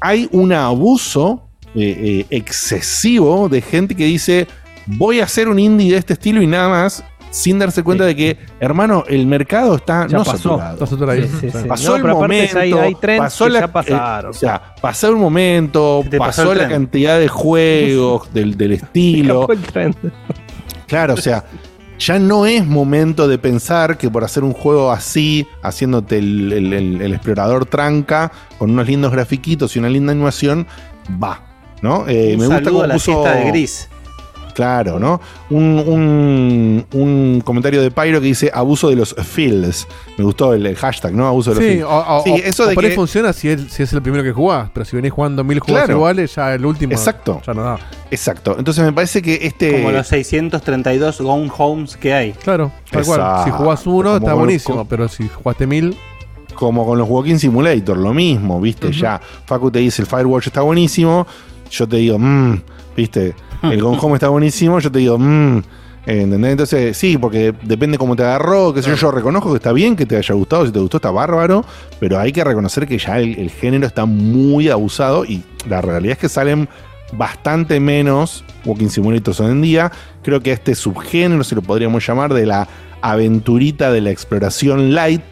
[0.00, 1.42] hay un abuso
[1.74, 4.46] eh, eh, excesivo de gente que dice,
[4.86, 8.16] voy a hacer un indie de este estilo y nada más, sin darse cuenta de
[8.16, 10.36] que, hermano, el mercado está Ya no pasó.
[10.38, 10.72] saturado.
[10.74, 11.22] Está saturado.
[11.22, 11.68] Sí, sí, sí.
[11.68, 14.30] Pasó No, el momento, hay- hay trends pasó que la, ya pasaron.
[14.30, 16.70] eh, o sea, pasó el momento, pasó pasó el la tren.
[16.80, 19.34] cantidad de juegos del, del estilo.
[19.42, 19.94] Escapó el tren.
[20.86, 21.44] Claro, o sea,
[21.98, 26.72] ya no es momento de pensar que por hacer un juego así, haciéndote el, el-
[26.72, 30.66] el- el explorador tranca, con unos lindos grafiquitos y una linda animación,
[31.22, 31.42] va.
[31.82, 32.04] ¿no?
[32.08, 33.88] Eh, Un me gusta cómo a la puso- fiesta de Gris.
[34.56, 35.20] Claro, ¿no?
[35.50, 39.86] Un, un- un comentario de Pyro que dice abuso de los feels.
[40.16, 41.26] Me gustó el, el hashtag, ¿no?
[41.28, 41.84] Abuso de los Sí, feels.
[41.84, 44.00] o, o- sí, o- eso o de por ahí funciona si es, si es el
[44.00, 45.98] primero que jugás, pero si venís jugando mil juegos Claro.
[45.98, 47.42] iguales, ya el último Exacto.
[47.46, 47.78] ya no da.
[48.10, 48.56] Exacto.
[48.58, 49.72] Entonces me parece que este.
[49.72, 52.32] Como los 632 Gone Homes que hay.
[52.32, 53.44] Claro, tal cual.
[53.44, 55.94] Si jugás uno, Como está buenísimo, con- pero si jugaste mil,
[56.54, 58.90] como con los Walking Simulator, lo mismo, ¿viste?
[58.90, 61.26] Ya, Facu te dice el Firewatch está buenísimo,
[61.70, 62.54] yo te digo, mmm,
[62.96, 63.34] ¿viste?
[63.70, 65.62] El Gone Home está buenísimo, yo te digo, mmm.
[66.06, 66.52] ¿Entendés?
[66.52, 69.96] Entonces, sí, porque depende cómo te agarró, qué sé yo, yo reconozco que está bien
[69.96, 71.64] que te haya gustado, si te gustó está bárbaro,
[71.98, 76.12] pero hay que reconocer que ya el, el género está muy abusado y la realidad
[76.12, 76.68] es que salen
[77.12, 79.92] bastante menos Walking Simulators hoy en día.
[80.22, 82.68] Creo que este subgénero, si lo podríamos llamar, de la
[83.00, 85.22] aventurita de la exploración light,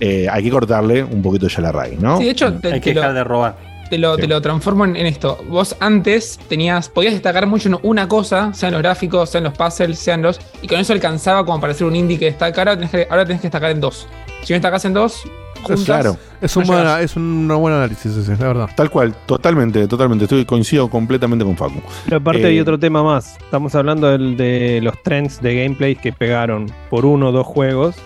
[0.00, 2.18] eh, hay que cortarle un poquito ya la raíz, ¿no?
[2.18, 3.67] Sí, de hecho, te, Hay que lo, dejar de robar.
[3.90, 5.38] Te lo- te lo transformo en, en esto.
[5.48, 9.98] Vos antes tenías, podías destacar mucho en una cosa, sean los gráficos, sean los puzzles,
[9.98, 10.40] sean los.
[10.62, 12.72] Y con eso alcanzaba como para hacer un indie que destacara.
[12.72, 14.06] Ahora tenés que, ahora tenés que destacar en dos.
[14.44, 15.22] Si no destacás en dos,
[15.62, 16.16] juntas, claro.
[16.40, 18.68] es un, no es un buen análisis ese, la verdad.
[18.76, 20.24] Tal cual, totalmente, totalmente.
[20.26, 21.82] Estoy coincido completamente con Facu.
[22.04, 23.36] Pero aparte Eh, hay otro tema más.
[23.38, 27.96] Estamos hablando del- de los trends de gameplay que pegaron por uno o dos juegos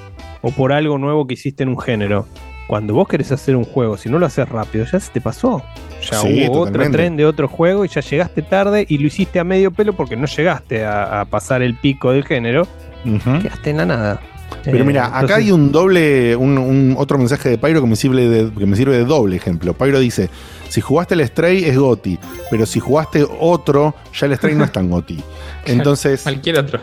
[0.40, 2.26] o por algo nuevo que hiciste en un género.
[2.66, 5.62] Cuando vos querés hacer un juego, si no lo haces rápido, ya se te pasó.
[6.10, 9.38] Ya Sí, hubo otro tren de otro juego y ya llegaste tarde y lo hiciste
[9.40, 12.66] a medio pelo porque no llegaste a, a pasar el pico del género.
[13.04, 14.20] Quedaste en la nada.
[14.64, 17.86] Pero Eh, mira, acá entonces- hay un doble, un, un otro mensaje de Pyro que
[17.86, 19.74] me, sirve de, que me sirve de doble ejemplo.
[19.74, 20.30] Pyro dice,
[20.68, 22.18] si jugaste el Stray es Goti,
[22.50, 25.18] pero si jugaste otro, ya el Stray no es tan Goti.
[25.66, 26.80] Entonces, cualquier otro.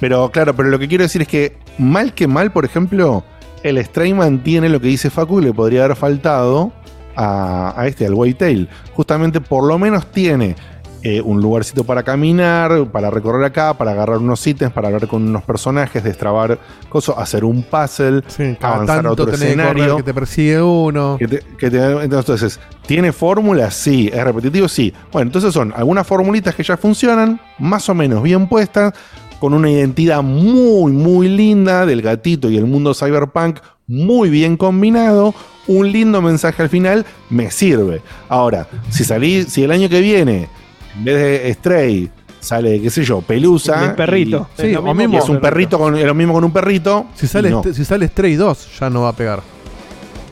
[0.00, 3.24] pero claro, pero lo que quiero decir es que, mal que mal, por ejemplo,
[3.62, 6.72] el Stray mantiene lo que dice Facu y le podría haber faltado
[7.16, 8.68] a, a este, al White Tail.
[8.94, 10.56] Justamente, por lo menos tiene
[11.04, 15.22] eh, un lugarcito para caminar, para recorrer acá, para agarrar unos ítems, para hablar con
[15.28, 16.58] unos personajes, destrabar
[16.88, 18.22] cosas, hacer un puzzle,
[18.60, 19.96] Cada avanzar a otro que escenario.
[19.96, 21.16] que te persigue uno.
[21.18, 23.74] Que te- que te- entonces, ¿tiene fórmulas?
[23.74, 24.10] Sí.
[24.12, 24.68] ¿Es repetitivo?
[24.68, 24.92] Sí.
[25.12, 28.94] Bueno, entonces son algunas formulitas que ya funcionan, más o menos bien puestas,
[29.42, 35.34] con una identidad muy, muy linda del gatito y el mundo cyberpunk, muy bien combinado.
[35.66, 38.02] Un lindo mensaje al final me sirve.
[38.28, 40.48] Ahora, si salí, si el año que viene,
[40.96, 43.86] en vez de Stray, sale, qué sé yo, Pelusa.
[43.90, 44.46] El perrito.
[44.56, 47.06] y- Sí, Es lo o mismo es un perrito con lo mismo con un perrito.
[47.16, 47.64] Si sale, no.
[47.64, 49.42] si sale Stray 2, ya no va a pegar.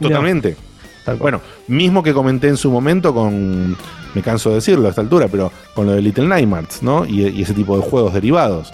[0.01, 0.57] Totalmente.
[1.05, 1.33] Tal cual.
[1.33, 3.77] Bueno, mismo que comenté en su momento con.
[4.15, 7.07] Me canso de decirlo a esta altura, pero con lo de Little Nightmares, ¿no?
[7.07, 8.73] Y, y ese tipo de juegos derivados.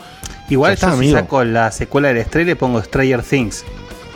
[0.48, 1.18] Igual Ya está, yo si amigo.
[1.18, 3.64] saco la secuela del Stray le pongo Stranger Things.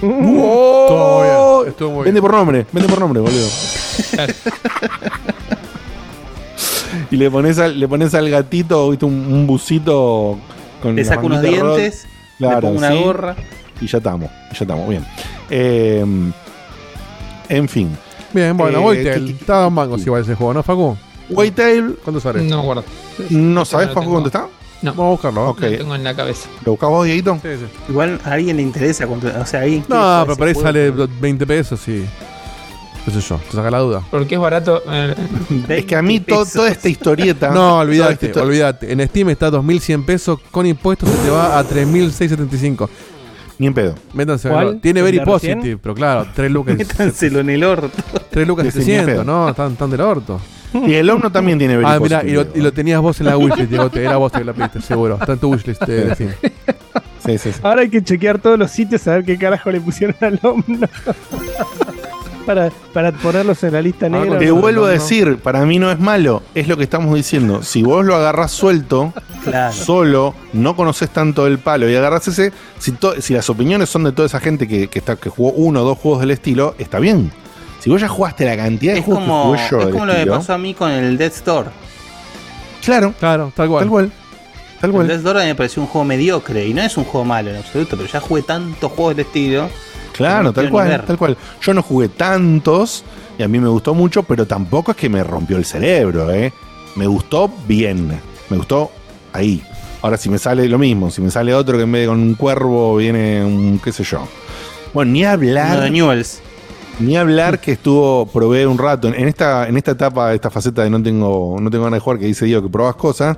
[0.00, 1.68] Estuvo muy bien.
[1.68, 2.22] Estuvo muy Vende bien.
[2.22, 3.46] por nombre, vende por nombre, boludo.
[7.10, 9.04] y le pones al, le pones al gatito, ¿viste?
[9.04, 10.38] Un, un busito
[10.82, 10.96] con.
[10.96, 12.06] Le saco unos dientes,
[12.38, 13.02] Claro, le pongo una sí.
[13.02, 13.36] gorra.
[13.80, 15.04] Y ya estamos, ya estamos, bien.
[15.50, 16.04] Eh,
[17.50, 17.96] en fin.
[18.32, 19.26] Bien, bueno, Eh, White ¿qué- Tail.
[19.26, 20.96] qué- Está a dos mangos igual ese juego, ¿no, Facu?
[21.28, 22.42] White Tail, ¿Cuánto sale?
[22.42, 22.82] No, guarda.
[23.30, 24.46] ¿no sabes, no Facu, dónde está?
[24.82, 25.44] No, Vamos a buscarlo.
[25.44, 25.50] ¿no?
[25.50, 25.60] Ok.
[25.60, 26.48] no tengo en la cabeza.
[26.64, 27.34] ¿Lo buscas vos, Dieguito?
[27.42, 27.66] Sí, sí.
[27.90, 29.06] Igual a alguien le interesa.
[29.06, 30.90] cuando- O sea, alguien quiere No, pero por ahí sale
[31.20, 32.04] 20 pesos y.
[33.04, 33.36] ¿Qué sé yo?
[33.50, 34.02] Te saca la duda.
[34.10, 34.82] Porque es barato.
[34.90, 35.14] eh,
[35.68, 37.50] Es que a mí to- toda esta historieta.
[37.50, 38.92] No, olvídate, olvídate.
[38.92, 42.88] En Steam está 2100 pesos con impuestos y te va a 3675.
[43.60, 43.94] Ni en pedo.
[44.14, 44.48] Métanse.
[44.48, 44.64] ¿Cuál?
[44.74, 45.58] no, Tiene ¿El very de recién?
[45.58, 46.76] positive, pero claro, 3 lucas.
[46.78, 47.90] Métanselo en el orto.
[48.30, 49.24] 3 lucas Ese ni en 700, pedo.
[49.24, 49.48] ¿no?
[49.50, 50.40] Están tan del orto.
[50.72, 53.20] Y el Omno también tiene Ah, Very mira, y lo, Positive, y lo tenías vos
[53.20, 53.90] en la wishlist, Diego.
[53.90, 55.18] te- Era vos que la pediste, seguro.
[55.20, 56.30] Está en tu wishlist de Steam.
[57.26, 57.60] Sí, sí, sí.
[57.62, 60.88] Ahora hay que chequear todos los sitios a ver qué carajo le pusieron al hombre.
[62.46, 64.38] Para, para ponerlos en la lista Ah, negra.
[64.38, 64.92] Te no, vuelvo a no.
[64.92, 67.62] decir, para mí no es malo, es lo que estamos diciendo.
[67.62, 69.12] Si vos lo agarrás suelto,
[69.44, 69.72] Claro.
[69.72, 74.04] solo, no conoces tanto el palo y agarrás ese, si, to- si las opiniones son
[74.04, 76.74] de toda esa gente que, que está, que jugó uno o dos juegos del estilo,
[76.78, 77.30] está bien.
[77.80, 79.92] Si vos ya jugaste la cantidad de Es juegos como, que jugué yo es del
[79.94, 81.70] como lo que pasó a mí con el Death Store.
[82.84, 83.82] claro, Claro, tal cual.
[83.82, 84.12] tal cual.
[84.80, 85.06] Tal El cual.
[85.08, 87.50] Death Store a mí me pareció un juego mediocre y no es un juego malo
[87.50, 89.68] en absoluto, pero ya jugué tantos juegos del estilo.
[90.28, 91.36] Claro, no tal cual, tal cual.
[91.62, 93.04] Yo no jugué tantos
[93.38, 96.52] y a mí me gustó mucho, pero tampoco es que me rompió el cerebro, ¿eh?
[96.96, 98.08] Me gustó bien,
[98.50, 98.90] me gustó
[99.32, 99.62] ahí.
[100.02, 102.20] Ahora si me sale lo mismo, si me sale otro que en vez de con
[102.20, 104.26] un cuervo viene un qué sé yo.
[104.94, 106.40] Bueno, ni hablar, de Newells.
[106.98, 110.90] ni hablar que estuvo, probé un rato en esta, en esta etapa, esta faceta de
[110.90, 113.36] no tengo, no tengo ganas de jugar, que dice Diego que probas cosas,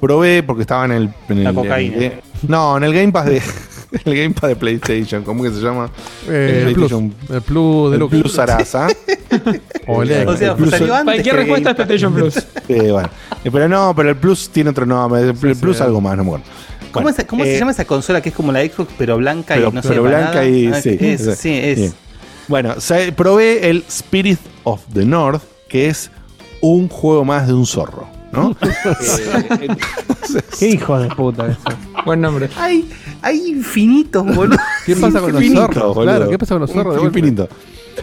[0.00, 1.96] probé porque estaba en el, en La el- cocaína.
[1.96, 3.42] en el- no, en el Game Pass de
[4.04, 5.90] el Game Pass de PlayStation, ¿cómo que se llama?
[6.28, 6.88] Eh, el plus.
[6.88, 8.08] PlayStation El plus de el.
[8.22, 8.88] Plus Sarasa.
[9.86, 12.34] Olé, O sea, el Plus- salió antes Cualquier respuesta es Game PlayStation Plus.
[12.66, 13.08] Sí, bueno.
[13.44, 15.20] Eh, Pero no, pero el Plus tiene otro nombre.
[15.22, 15.82] El, el Plus sí.
[15.82, 16.46] algo más, no me acuerdo.
[16.92, 19.16] ¿Cómo, Bueno, es- cómo eh, se llama esa consola que es como la Xbox pero
[19.16, 20.48] blanca pero, y no se pero llama blanca nada?
[20.48, 20.96] y Ah, sí.
[21.00, 21.76] es, sí, es.
[21.78, 21.92] bien.
[22.46, 22.74] Bueno,
[23.12, 26.10] probé el Spirit of the North, que es
[26.60, 28.54] un juego más de un zorro, ¿no?
[30.58, 31.60] Qué hijo de puta eso.
[32.04, 32.48] Buen nombre.
[32.56, 32.88] Hay,
[33.22, 34.58] hay infinitos, boludo.
[34.84, 35.94] ¿Qué pasa con los Infinito, zorros?
[35.94, 36.02] boludo.
[36.16, 36.96] Claro, ¿qué pasa con los zorros?
[36.96, 37.02] de?
[37.02, 37.48] Infinito.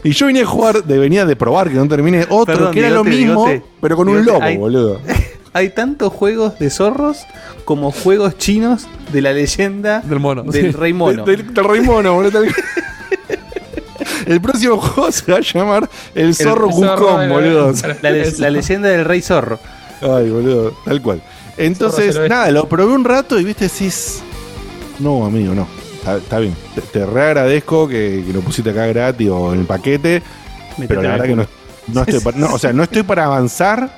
[0.04, 2.80] Y yo venía a jugar, de, venía de probar que no termine otro, Perdón, que
[2.80, 3.46] era lo mismo,
[3.82, 5.00] pero con un lobo, hay- boludo.
[5.54, 7.26] Hay tantos juegos de zorros
[7.66, 10.44] como juegos chinos de la leyenda Del mono.
[10.44, 10.78] del sí.
[10.78, 11.26] rey mono.
[11.26, 12.32] De- del, del rey mono, boludo.
[12.42, 12.48] tal-
[14.26, 17.74] El próximo juego se va a llamar El Zorro zorro Wukong, boludo.
[18.02, 19.60] La, le- la leyenda del rey zorro.
[20.02, 21.22] Ay, boludo, tal cual.
[21.58, 24.22] Entonces, Zorro nada, lo probé un rato y viste, decís.
[25.00, 25.68] No, amigo, no.
[25.96, 26.56] Está, está bien.
[26.76, 30.22] Te, te reagradezco que, que lo pusiste acá gratis o en el paquete.
[30.88, 31.46] pero la verdad que no,
[31.94, 33.96] no estoy para, no, o sea, no estoy para avanzar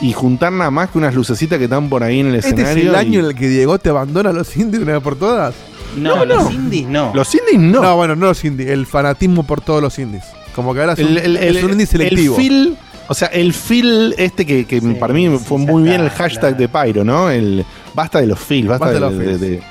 [0.00, 2.54] y juntar nada más que unas lucecitas que están por ahí en el ¿Este es
[2.54, 2.90] escenario.
[2.90, 5.16] el año y- en el que Diego te abandona a los indies una vez por
[5.16, 5.54] todas?
[5.96, 7.12] No, los indies no.
[7.14, 7.80] Los indies no.
[7.80, 8.68] No, bueno, no los indies.
[8.70, 10.24] El fanatismo por todos los indies.
[10.56, 12.34] Como que ahora es un, el, el- el- es un indie el selectivo.
[12.36, 12.76] feel,
[13.08, 16.68] o sea, el feel este que, que para mí fue muy bien el hashtag de
[16.68, 17.30] Pyro, ¿no?
[17.30, 19.40] El basta de los feels, basta, Basta de los feels.
[19.40, 19.62] de-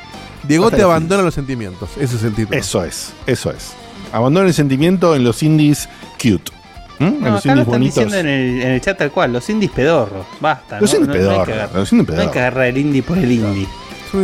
[0.47, 1.89] Diego basta te abandona los sentimientos.
[1.99, 2.59] Ese es el título.
[2.59, 3.71] Eso es, eso es.
[4.11, 5.87] Abandona el sentimiento en los indies
[6.21, 6.51] cute.
[6.99, 7.03] ¿Mm?
[7.05, 7.95] en No, los acá lo indies están bonitos.
[7.95, 10.25] diciendo en el, en el chat tal cual, los indies pedorros.
[10.39, 10.79] Basta.
[10.81, 10.99] Los ¿no?
[10.99, 12.37] indies No- no hay que pedorros, agarrar- los indies No hay que pedorros.
[12.37, 13.67] agarrar el indie por el indie.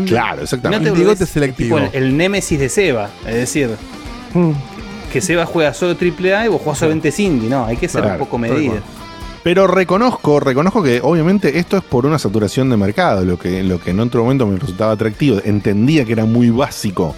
[0.06, 0.84] Claro, No exactamente.
[0.84, 1.78] te Indigote volvés selectivo.
[1.80, 3.10] tipo el, el némesis de Seba.
[3.26, 3.70] Es decir,
[5.12, 7.50] que Seba juega solo AAA y vos jugás solamente indie.
[7.50, 8.76] No, hay que ser Claro, un poco medido.
[9.44, 14.00] Pero reconozco, reconozco que obviamente esto es por una saturación de mercado, lo que, en
[14.00, 15.40] otro momento me resultaba atractivo.
[15.46, 17.16] Entendía que era muy básico,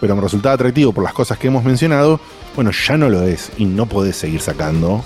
[0.00, 2.20] pero me resultaba atractivo por las cosas que hemos mencionado.
[2.54, 5.04] Bueno, ya no lo es y no podés seguir sacando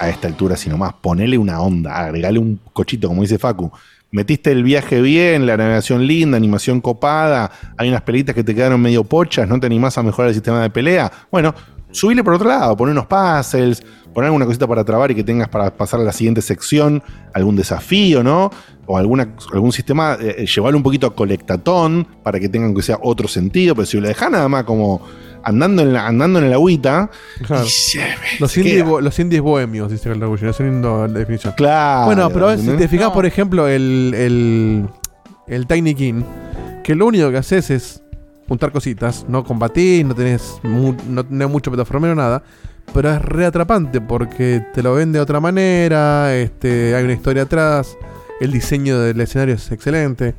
[0.00, 3.70] a esta altura, sino más ponele una onda, agregale un cochito, como dice Facu.
[4.10, 8.80] Metiste el viaje bien, la navegación linda, animación copada, hay unas pelitas que te quedaron
[8.80, 11.12] medio pochas, no te animás a mejorar el sistema de pelea.
[11.30, 11.54] Bueno,
[11.92, 13.84] subile por otro lado, poner unos puzzles,
[14.14, 17.02] poner alguna cosita para trabar y que tengas para pasar a la siguiente sección,
[17.34, 18.50] algún desafío, ¿no?
[18.86, 22.98] O alguna, algún sistema, eh, llevarlo un poquito a colectatón para que tengan que sea
[23.02, 25.00] otro sentido, pero si lo dejás nada más como
[25.42, 27.08] andando en la, andando en el agüita,
[27.46, 27.62] Claro.
[28.40, 30.50] Los, indies, los indies bohemios, dice el Revolution.
[30.50, 31.54] Es una definición.
[31.56, 32.06] claro.
[32.06, 33.14] Bueno, pero a ver, si te fijas, No.
[33.14, 34.86] por ejemplo, el, el,
[35.46, 36.22] el Tiny King,
[36.84, 38.02] que lo único que haces es
[38.48, 42.42] juntar cositas, no combatís, no tenés, mu- no tenés mucho plataformero, nada,
[42.92, 47.42] pero es re atrapante porque te lo ven de otra manera, este, hay una historia
[47.42, 47.96] atrás,
[48.40, 50.34] el diseño del escenario es excelente.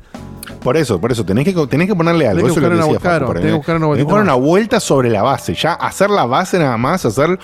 [0.62, 2.42] Por eso, por eso, tenés que, tenés que ponerle algo.
[2.42, 3.42] Tenés que Eso buscar Facu, por ahí.
[3.42, 5.54] tenés que buscar una Tenés que vueltita buscar una vuelta sobre la base.
[5.54, 7.38] Ya hacer la base nada más, hacer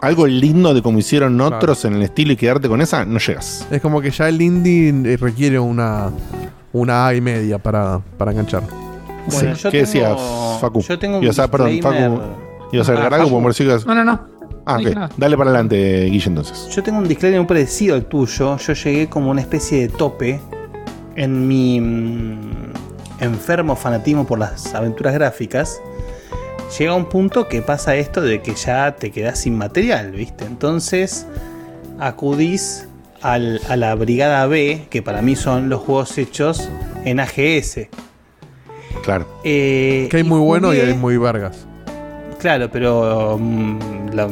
[0.00, 3.66] algo lindo de como hicieron otros en el estilo y quedarte con esa, no llegas.
[3.70, 6.10] Es como que ya el indie eh, requiere una,
[6.72, 8.62] una A y media para, para enganchar.
[9.30, 9.62] Bueno, Sí.
[9.62, 10.80] yo ¿Qué tengo- decías, Facu?
[10.82, 12.10] Yo tengo un Ibas a- perdón, disclaimer.
[12.18, 12.22] Facu,
[12.72, 13.40] ¿Ibas a Ah, agregar algo?
[13.42, 13.54] Facu.
[13.54, 14.20] Que ibas- No, no, no.
[14.66, 14.94] Ah, ok.
[14.94, 15.08] nada.
[15.16, 16.68] Dale para adelante, Guille, entonces.
[16.74, 18.56] Yo tengo un disclaimer muy parecido al tuyo.
[18.58, 20.40] Yo llegué como una especie de tope
[21.16, 22.72] en mi mm,
[23.20, 25.80] enfermo fanatismo por las aventuras gráficas.
[26.78, 30.44] Llega un punto que pasa esto de que ya te quedas sin material, ¿viste?
[30.44, 31.26] Entonces
[31.98, 32.86] acudís
[33.22, 36.68] al- a la Brigada B, que para mí son los juegos hechos
[37.04, 37.88] en AGS.
[39.02, 39.26] Claro.
[39.44, 41.66] Eh, Que hay muy bueno y hay muy vergas.
[42.38, 43.78] Claro, pero mm,
[44.12, 44.28] la-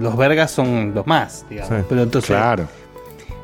[0.00, 1.76] los vergas son los más, digamos.
[1.80, 1.84] Sí.
[1.88, 2.66] Pero entonces, Claro.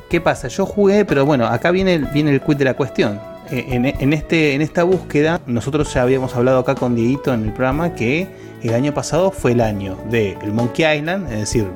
[0.09, 0.47] ¿qué pasa?
[0.47, 3.19] Yo jugué, pero bueno, acá viene el, viene el quid de la cuestión.
[3.51, 7.43] Eh, En, en este, en esta búsqueda, nosotros ya habíamos hablado acá con Dieguito en
[7.45, 8.27] el programa que
[8.63, 11.67] el año pasado fue el año de el Monkey Island, es decir,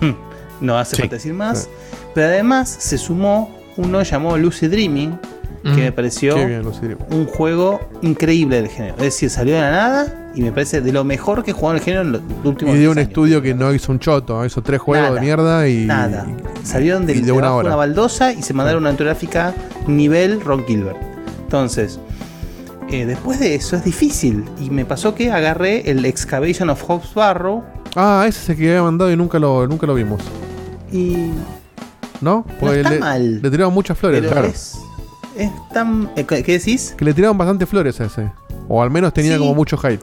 [0.60, 1.02] no hace Sí.
[1.02, 1.68] falta decir más.
[2.14, 5.18] Pero además se sumó uno llamado Lucy Dreaming,
[5.74, 5.84] que Mm.
[5.84, 6.62] me pareció bien,
[7.10, 8.94] un juego increíble del género.
[8.98, 11.80] Es decir, salió de la nada y me parece de lo mejor que en el
[11.80, 13.08] género en los últimos Y de 10 un años.
[13.08, 15.84] estudio que no hizo un choto, hizo tres juegos Nada, de mierda y.
[15.86, 16.26] Nada.
[16.62, 17.68] Salieron del, y de una hora.
[17.68, 19.54] una baldosa y se mandaron una gráfica
[19.86, 20.98] nivel Ron Gilbert.
[21.42, 21.98] Entonces,
[22.90, 24.44] eh, después de eso es difícil.
[24.60, 27.62] Y me pasó que agarré el Excavation of Hobbs Barrow
[27.96, 30.20] Ah, ese es el que había mandado y nunca lo, nunca lo vimos.
[30.92, 31.30] y.
[32.20, 32.44] ¿No?
[32.58, 34.22] Porque está le, mal, le tiraban muchas flores.
[34.26, 34.48] Claro.
[34.48, 34.76] es,
[35.38, 36.10] es tan.
[36.16, 36.94] eh, ¿Qué decís?
[36.96, 38.30] Que le tiraban bastante flores a ese.
[38.68, 39.38] O al menos tenía Sí.
[39.38, 40.00] como mucho hype.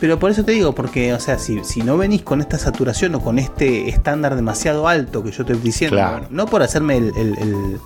[0.00, 3.14] Pero por eso te digo, porque, o sea, si, si no venís con esta saturación
[3.14, 6.26] o con este estándar demasiado alto que yo te estoy diciendo, Claro.
[6.30, 7.80] no por hacerme el, el- el-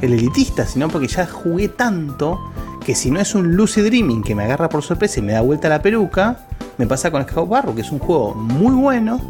[0.00, 2.40] el elitista, sino porque ya jugué tanto
[2.84, 5.40] que si no es un Lucy Dreaming que me agarra por sorpresa y me da
[5.40, 6.46] vuelta la peluca,
[6.78, 9.20] me pasa con Scout Barro, que es un juego muy bueno,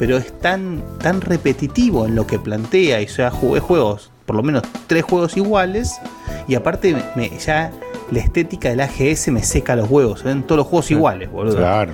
[0.00, 3.00] pero es tan, tan repetitivo en lo que plantea.
[3.00, 5.98] Y ya jugué juegos, por lo menos tres juegos iguales.
[6.46, 7.72] Y aparte, me- ya
[8.12, 10.22] la estética del AGS me seca los huevos.
[10.22, 11.56] Ven todos los juegos iguales, boludo.
[11.56, 11.92] Claro.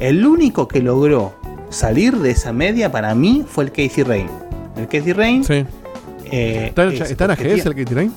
[0.00, 1.34] El único que logró
[1.70, 4.28] salir de esa media para mí fue el Casey Rain.
[4.76, 5.44] El Casey Rain.
[5.44, 5.64] Sí.
[6.30, 8.10] eh, ¿Está, es está en AGS el tiene ahí?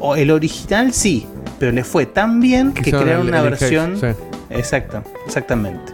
[0.00, 1.26] o el original sí,
[1.60, 3.96] pero le fue tan bien que crearon el- una el versión.
[4.00, 4.06] Sí.
[4.50, 5.92] Exacto, exactamente.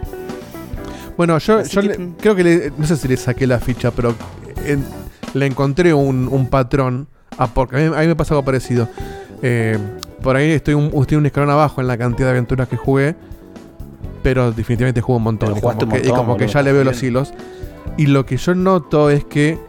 [1.17, 3.59] Bueno, yo, Así yo que- le- creo que le- no sé si le saqué la
[3.59, 4.13] ficha, pero
[4.65, 4.83] en-
[5.35, 7.07] le encontré un, un patrón.
[7.37, 8.87] Ah, porque a mí, a mí me pasa algo parecido.
[9.41, 9.77] Eh,
[10.23, 13.15] por ahí estoy un, estoy un escalón abajo en la cantidad de aventuras que jugué.
[14.23, 15.55] Pero definitivamente jugué un montón.
[15.55, 15.87] Y como,
[16.37, 16.93] que, y ya le veo bien.
[16.93, 17.33] los hilos.
[17.97, 19.59] Y lo que yo noto es que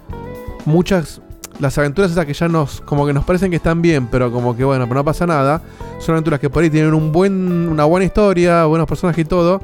[0.64, 1.21] muchas.
[1.59, 2.81] Las aventuras esas que ya nos.
[2.83, 5.61] como que nos parecen que están bien, pero como que bueno, pero no pasa nada.
[5.99, 9.61] Son aventuras que por ahí tienen un buen, una buena historia, buenos personajes y todo.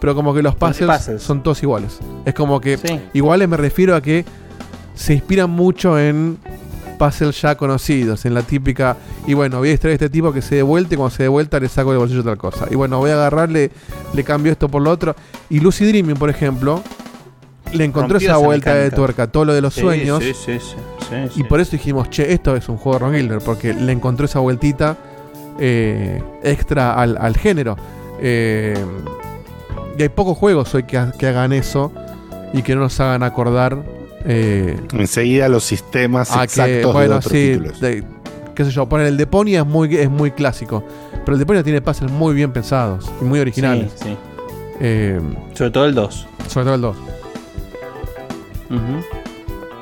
[0.00, 1.22] Pero como que los puzzles.
[1.22, 1.98] son todos iguales.
[2.24, 3.00] Es como que Sí.
[3.14, 4.24] iguales me refiero a que
[4.94, 6.38] se inspiran mucho en
[6.98, 8.96] puzzles ya conocidos, en la típica.
[9.26, 11.24] Y bueno, voy a extraer a este tipo que se dé vuelta y cuando se
[11.24, 12.66] dé vuelta le saco del bolsillo tal cosa.
[12.70, 13.70] Y bueno, voy a agarrarle,
[14.14, 15.14] le cambio esto por lo otro.
[15.50, 16.82] Y Lucy Dreaming, por ejemplo,
[17.72, 20.22] le encontró esa esa vuelta de tuerca, todo lo de los Sí, sueños.
[20.22, 20.60] sí, sí,
[21.36, 24.26] Y por eso dijimos, che, esto es un juego de Ron Gilder, porque le encontró
[24.26, 24.96] esa vueltita
[25.58, 27.76] eh, extra al, al género.
[28.20, 28.76] Eh,
[29.98, 31.92] y hay pocos juegos hoy que, que hagan eso
[32.52, 33.82] y que no nos hagan acordar
[34.24, 37.80] eh, Enseguida los sistemas exactos que, de bueno, otros sí, títulos.
[37.80, 38.04] de-
[38.54, 40.84] qué sé yo, poner el Deponia es muy, es muy clásico,
[41.24, 43.92] pero el Deponia tiene puzzles muy bien pensados y muy originales.
[43.96, 44.16] Sí, sí.
[44.80, 45.20] Eh,
[45.54, 46.26] Sobre todo el 2.
[46.48, 46.96] sobre todo el 2.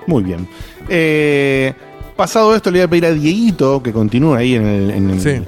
[0.07, 0.49] Muy bien.
[0.89, 1.73] Eh,
[2.17, 5.21] pasado esto, le voy a pedir a Dieguito que continúe ahí en el, en el,
[5.21, 5.43] Sí.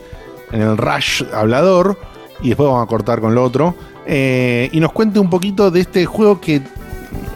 [0.53, 1.99] en el rush hablador.
[2.43, 3.75] Y después vamos a cortar con lo otro.
[4.07, 6.61] Eh, y nos cuente un poquito de este juego que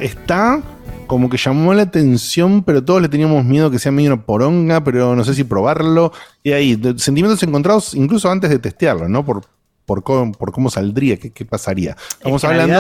[0.00, 0.60] está
[1.08, 4.84] como que llamó la atención, pero todos le teníamos miedo que sea medio una poronga,
[4.84, 6.12] pero no sé si probarlo.
[6.44, 9.24] Y ahí, de- sentimientos encontrados incluso antes de testearlo, ¿no?
[9.24, 9.42] Por,
[9.84, 11.96] por, cómo, por cómo saldría, qué, qué pasaría.
[12.10, 12.74] Estamos En hablando.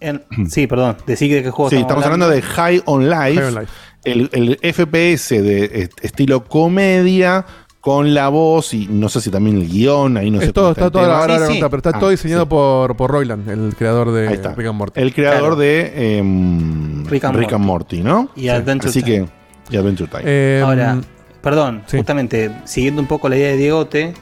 [0.00, 0.96] realidad, en- sí, perdón.
[1.06, 3.72] Decir de qué juego Sí, estamos hablando de High on Life, High on Life.
[4.04, 7.44] El, el FPS de est- estilo comedia
[7.84, 10.64] con la voz y no sé si también el guion, ahí no sé Es todo,
[10.64, 11.18] cómo está el todo, tema.
[11.18, 12.48] ahora Sí, pero está Ah, todo diseñado sí.
[12.48, 14.54] por, por Royland, el creador de está.
[14.54, 15.00] Rick and Morty.
[15.02, 15.56] El creador Claro.
[15.56, 18.30] de em, Rick and Morty, ¿no?
[18.36, 19.26] Y Adventure Así Time.
[19.68, 20.22] que, y Adventure Time.
[20.24, 20.98] Eh, Ahora,
[21.42, 21.98] perdón, sí.
[21.98, 24.14] justamente siguiendo un poco la idea de Diegote,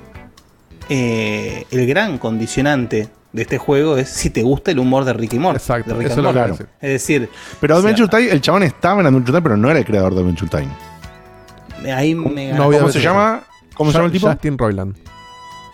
[0.88, 5.38] eh, el gran condicionante de este juego es si te gusta el humor de Ricky
[5.38, 5.58] Morty.
[5.58, 6.66] Exacto, de Rick eso lo decir.
[6.80, 7.28] Es decir,
[7.60, 9.84] pero o Adventure sea, Time, el chabón estaba en Adventure Time, pero no era el
[9.84, 11.92] creador de Adventure Time.
[11.94, 13.42] ahí me No voy a ¿Cómo se llama?
[13.74, 14.28] ¿Cómo se llama el tipo?
[14.28, 14.96] Justin Roiland.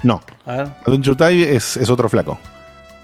[0.02, 0.68] No, A ver.
[0.86, 2.38] Adventure Time es, es otro flaco.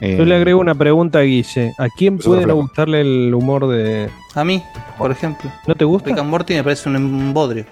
[0.01, 1.72] Eh, Yo le agrego una pregunta a Guille.
[1.78, 2.62] ¿A quién puede es no flaco.
[2.62, 4.11] gustarle el humor de.
[4.34, 4.62] A mí,
[4.99, 5.51] por ejemplo.
[5.66, 6.11] ¿No te gusta?
[6.11, 7.64] Rick and Morty me parece un embodrio.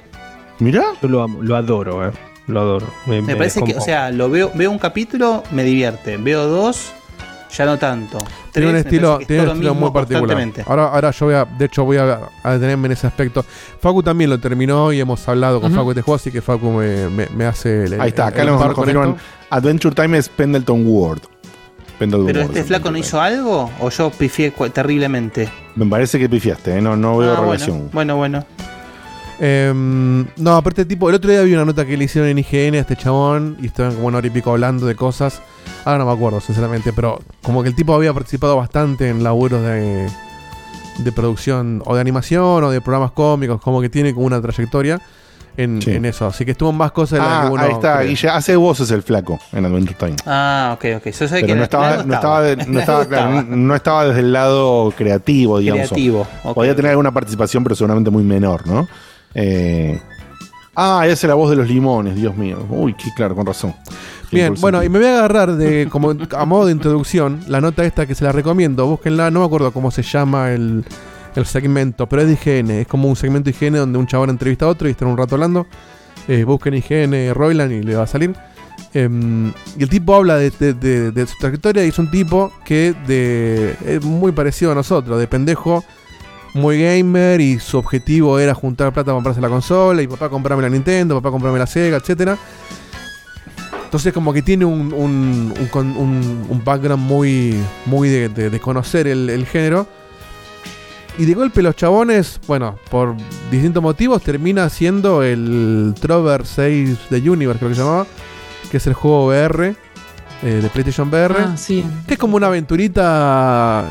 [0.58, 2.12] Mirá, Yo lo amo, lo adoro, eh.
[2.46, 2.86] Lo adoro.
[3.06, 6.16] Me, Me me parece que, o sea, lo veo, veo un capítulo, me divierte.
[6.16, 6.92] Veo dos,
[7.56, 8.18] ya no tanto.
[8.52, 10.48] Tiene un estilo, tiene un lo estilo muy particular.
[10.66, 13.44] Ahora, ahora yo voy a, de hecho voy a, a detenerme en ese aspecto.
[13.80, 15.80] Facu también lo terminó y hemos hablado con Ujú.
[15.80, 18.48] Facu de este juego, así que Facu me, me- me hace el, ahí está, el-
[18.48, 19.16] acá con confirman.
[19.50, 21.20] Adventure Time es Pendleton Ward.
[21.98, 25.48] Pendleton ¿Pero Ward este es flaco no hizo algo o yo pifié terriblemente?
[25.76, 26.80] Me parece que pifiaste, ¿eh?
[26.80, 27.90] no, no veo Ah, bueno, relación.
[27.92, 28.44] bueno, bueno.
[29.44, 32.76] Em, no, aparte tipo, el otro día vi una nota que le hicieron en IGN
[32.76, 35.42] a este chabón y estaban como una hora y pico hablando de cosas.
[35.84, 39.60] Ahora no me acuerdo, sinceramente, pero como que el tipo había participado bastante en laburos
[39.62, 40.08] de,
[40.98, 45.00] de producción o de animación o de programas cómicos, como que tiene como una trayectoria
[45.56, 45.90] en, Sí.
[45.90, 46.24] en eso.
[46.28, 48.00] Así que estuvo en más cosas de Ah, que uno ahí está.
[48.02, 48.28] Guille.
[48.28, 50.16] Hace voces el flaco en Adventure Time.
[50.24, 51.04] Ah, ok, ok.
[51.06, 53.56] Yo sé que Pero no estaba, no estaba, de- no En estaba, algo claro, estaba.
[53.56, 55.88] no estaba desde el lado creativo, digamos.
[55.88, 56.28] creativo.
[56.54, 58.86] Podía tener alguna participación, pero seguramente muy menor, ¿no?
[59.34, 60.00] Eh,
[60.76, 62.66] ah, y hace la voz de los limones, Dios mío.
[62.70, 63.74] Uy, qué claro, con razón.
[64.30, 67.84] Bien, bueno, y me voy a agarrar de, como a modo de introducción, la nota
[67.84, 70.84] esta que se la recomiendo, búsquenla, no me acuerdo cómo se llama el,
[71.36, 74.30] el segmento, pero es de IGN, es como un segmento de IGN donde un chabón
[74.30, 75.66] entrevista a otro y están un rato hablando.
[76.28, 78.34] Eh, busquen IGN Royland y le va a salir.
[78.94, 82.52] Em, y el tipo habla de, de- de- de su trayectoria y es un tipo
[82.64, 85.84] que de, es muy parecido a nosotros, de pendejo,
[86.54, 90.62] muy gamer y su objetivo era juntar plata para comprarse la consola y papá comprarme
[90.62, 92.36] la Nintendo, papá comprarme la Sega, etcétera.
[93.84, 98.50] Entonces como que tiene un, un, un con- un- un background muy, muy de, de-
[98.50, 99.86] de conocer el, el género.
[101.18, 103.14] Y de golpe los chabones, bueno, por
[103.50, 108.06] distintos motivos, termina siendo el Trover 6 de Universe, creo que se llamaba,
[108.70, 109.74] que es el juego VR,
[110.42, 111.34] eh, de PlayStation VR.
[111.38, 111.84] Ah, sí.
[112.06, 113.86] Que es como una aventurita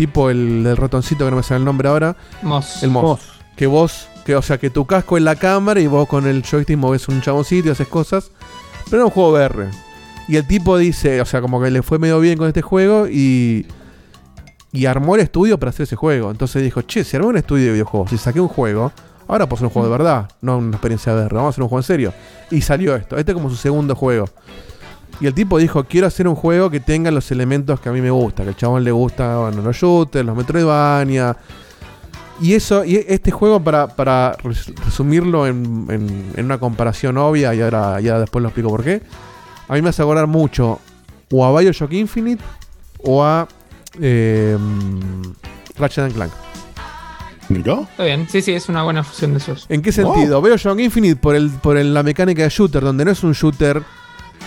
[0.00, 2.16] tipo el del ratoncito que no me sale el nombre ahora.
[2.40, 2.82] Moss.
[2.82, 3.20] El Moss.
[3.54, 6.42] Que vos, que, o sea, que tu casco es la cámara y vos con el
[6.42, 8.30] joystick moves un chaboncito y haces cosas.
[8.86, 9.68] Pero era un juego VR.
[10.26, 13.08] Y el tipo dice, o sea, como que le fue medio bien con este juego
[13.08, 13.66] y.
[14.72, 16.30] Y armó el estudio para hacer ese juego.
[16.30, 18.92] Entonces dijo, che, si armé un estudio de videojuegos, si saqué un juego,
[19.28, 21.68] ahora puedo hacer un juego de verdad, no una experiencia VR, vamos a hacer un
[21.68, 22.14] juego en serio.
[22.50, 24.26] Y salió esto, este es como su segundo juego.
[25.20, 28.00] Y el tipo dijo, quiero hacer un juego que tenga los elementos que a mí
[28.00, 31.36] me gusta, que al chabón le gusta, bueno, los shooters, los Metroidvania.
[32.40, 37.54] Y eso, y este juego, para, para res- resumirlo en, en- en una comparación obvia,
[37.54, 39.02] y ahora ya después lo explico por qué,
[39.68, 40.80] a mí me hace acordar mucho
[41.30, 42.42] o a Bioshock Infinite
[43.04, 43.46] o a
[44.00, 44.56] eh,
[45.78, 46.32] Ratchet and Clank.
[47.50, 47.82] ¿Miró?
[47.90, 49.66] Está bien, sí, sí, es una buena fusión de esos.
[49.68, 50.40] ¿En qué sentido?
[50.40, 53.82] Bioshock Infinite por, el, por el- la mecánica de shooter, donde no es un shooter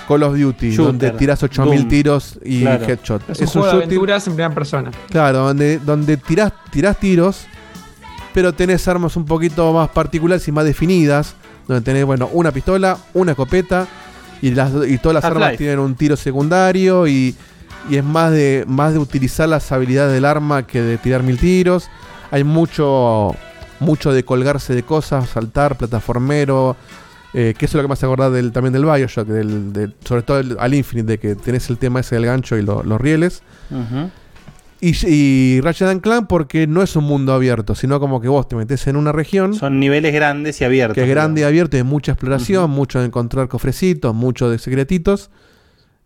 [0.07, 1.89] Call of Duty, Shooter, donde tiras 8000 Doom.
[1.89, 2.85] tiros y Claro.
[2.85, 3.29] headshot.
[3.29, 4.91] Es un juego de aventuras en primera persona.
[5.09, 7.45] Claro, donde, donde tirás, tirás tiros,
[8.33, 11.35] pero tenés armas un poquito más particulares y más definidas.
[11.67, 13.87] Donde tenés, bueno, una pistola, una escopeta,
[14.41, 17.33] y, las, y todas las armas tienen un tiro secundario, y,
[17.89, 21.37] y es más de, más de utilizar las habilidades del arma que de tirar mil
[21.39, 21.87] tiros.
[22.31, 23.33] Hay mucho,
[23.79, 26.75] mucho de colgarse de cosas, saltar, plataformero.
[27.33, 29.93] Eh, que eso es lo que me hace acordar del, también del Bioshock, del, del-
[30.05, 32.83] sobre todo el- al Infinite, de que tenés el tema ese del gancho y lo-
[32.83, 33.41] los rieles.
[34.81, 38.49] Y, y Ratchet and Clank porque no es un mundo abierto, sino como que vos
[38.49, 40.95] te metes en una región Son niveles grandes y abiertos.
[40.95, 45.29] que es grande y abierto, de mucha exploración, mucho de encontrar cofrecitos, mucho de secretitos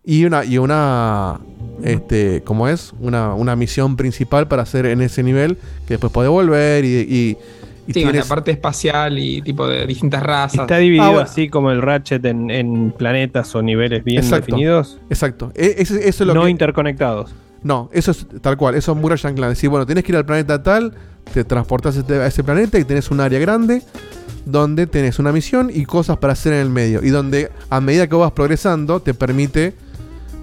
[0.05, 1.39] y una y una
[1.83, 2.93] este, ¿cómo es?
[2.99, 5.57] Una, una misión principal para hacer en ese nivel
[5.87, 7.37] que después podés volver y, y,
[7.87, 10.61] y Sí, con la tienes- parte espacial y tipo de distintas razas.
[10.61, 11.23] Está dividido Ah, bueno.
[11.23, 14.47] así como el Ratchet en, en planetas o niveles bien Exacto.
[14.47, 14.99] definidos.
[15.09, 15.51] Exacto.
[15.55, 17.33] E- ese- eso es lo no que- interconectados.
[17.63, 19.49] No, eso es tal cual, eso es and Clank.
[19.49, 20.93] Decir, bueno, tenés que ir al planeta tal,
[21.33, 23.81] te transportás a este- a ese planeta y tenés un área grande
[24.45, 27.03] donde tenés una misión y cosas para hacer en el medio.
[27.03, 29.73] Y donde a medida que vas progresando te permite,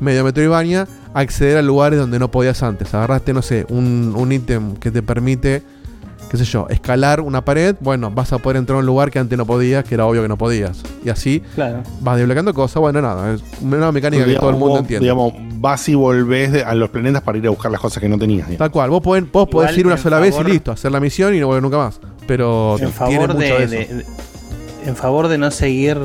[0.00, 2.92] medio Metroidvania, acceder a lugares donde no podías antes.
[2.92, 5.62] Agarraste, no sé, un, un ítem que te permite,
[6.36, 7.76] qué sé yo, escalar una pared.
[7.80, 10.20] Bueno, vas a poder entrar a un lugar que antes no podías, que era obvio
[10.22, 10.82] que no podías.
[11.04, 11.82] Y así Claro.
[12.00, 12.80] vas desbloqueando cosas.
[12.80, 15.04] Bueno, nada, es una mecánica que todo el mundo vos, entiende.
[15.04, 18.08] Digamos, vas y volvés de- a los planetas para ir a buscar las cosas que
[18.08, 18.48] no tenías.
[18.48, 18.58] digamos.
[18.58, 21.34] Tal cual, vos, podés, vos podés ir una sola vez y listo, hacer la misión
[21.34, 22.00] y no volver nunca más.
[22.26, 23.94] Pero En tiene favor mucho de, de, eso.
[23.94, 24.06] de-
[24.86, 25.98] en favor de no seguir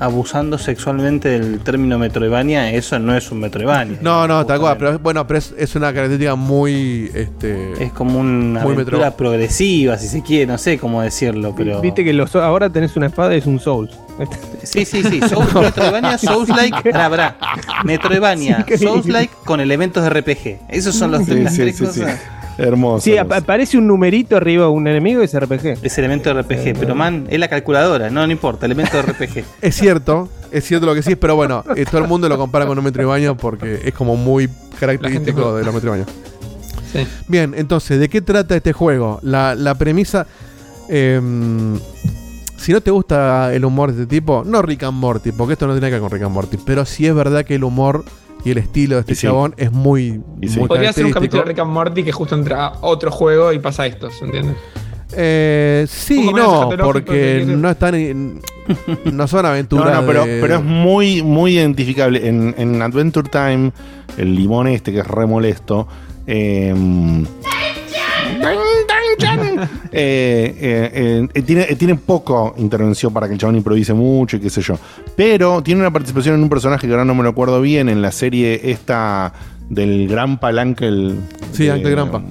[0.00, 3.98] abusando sexualmente del término Metroidvania, eso no es un Metroidvania.
[4.00, 8.20] no, no, tal cual, pero bueno, pero es, es una característica muy este Es como
[8.20, 11.80] una Muy aventura Metro- progresiva, si se quiere, no sé cómo decirlo, pero...
[11.80, 13.90] Viste que los, ahora tenés una espada y es un Souls.
[14.62, 15.20] Sí, sí, sí.
[15.28, 17.36] Souls, Metroidvania, Souls-like, pará, pará.
[17.84, 18.88] Metroidvania, Sí, increíble.
[18.88, 20.58] Souls-like con elementos de RPG.
[20.68, 22.00] Esos son los Sí, las sí, tres sí, sí.
[22.00, 22.20] cosas.
[22.58, 23.04] Hermoso.
[23.04, 25.78] Sí, ap- aparece un numerito arriba de un enemigo y es RPG.
[25.82, 29.44] Es elemento de RPG, pero man, es la calculadora, no, no importa, elemento de RPG.
[29.62, 32.66] Es cierto, es cierto lo que sí, pero bueno, eh, todo el mundo lo compara
[32.66, 34.48] con un Metroidvania porque es como muy
[34.80, 36.06] característico de los Metroidvania.
[36.92, 37.06] Sí.
[37.28, 39.20] Bien, entonces, ¿de qué trata este juego?
[39.22, 40.26] La, la premisa.
[40.88, 41.78] em,
[42.56, 45.66] si no te gusta el humor de este tipo, no Rick and Morty, porque esto
[45.68, 48.04] no tiene que ver con Rick and Morty, pero sí es verdad que el humor
[48.44, 49.26] y el estilo de este sí.
[49.26, 50.58] chabón es muy, sí.
[50.58, 53.52] muy Podría ser un capítulo de Rick and Morty que justo entra a otro juego
[53.52, 54.54] y pasa esto, ¿se entiende?
[55.16, 58.40] Eh, sí, no, porque que- no están en-
[59.12, 60.00] no son No, aventuras.
[60.00, 62.28] no, pero, de- pero es muy, muy identificable.
[62.28, 63.72] En, en Adventure Time,
[64.18, 65.88] el limón este que es re molesto.
[66.26, 66.74] eh,
[69.92, 74.50] eh, eh, eh, tiene, tiene poco intervención para que el chabón improvise mucho y qué
[74.50, 74.78] sé yo.
[75.16, 78.02] Pero tiene una participación en un personaje que ahora no me lo acuerdo bien, en
[78.02, 79.32] la serie esta
[79.68, 81.14] del Grampa, el Uncle.
[81.52, 82.22] Sí, Uncle Grampa.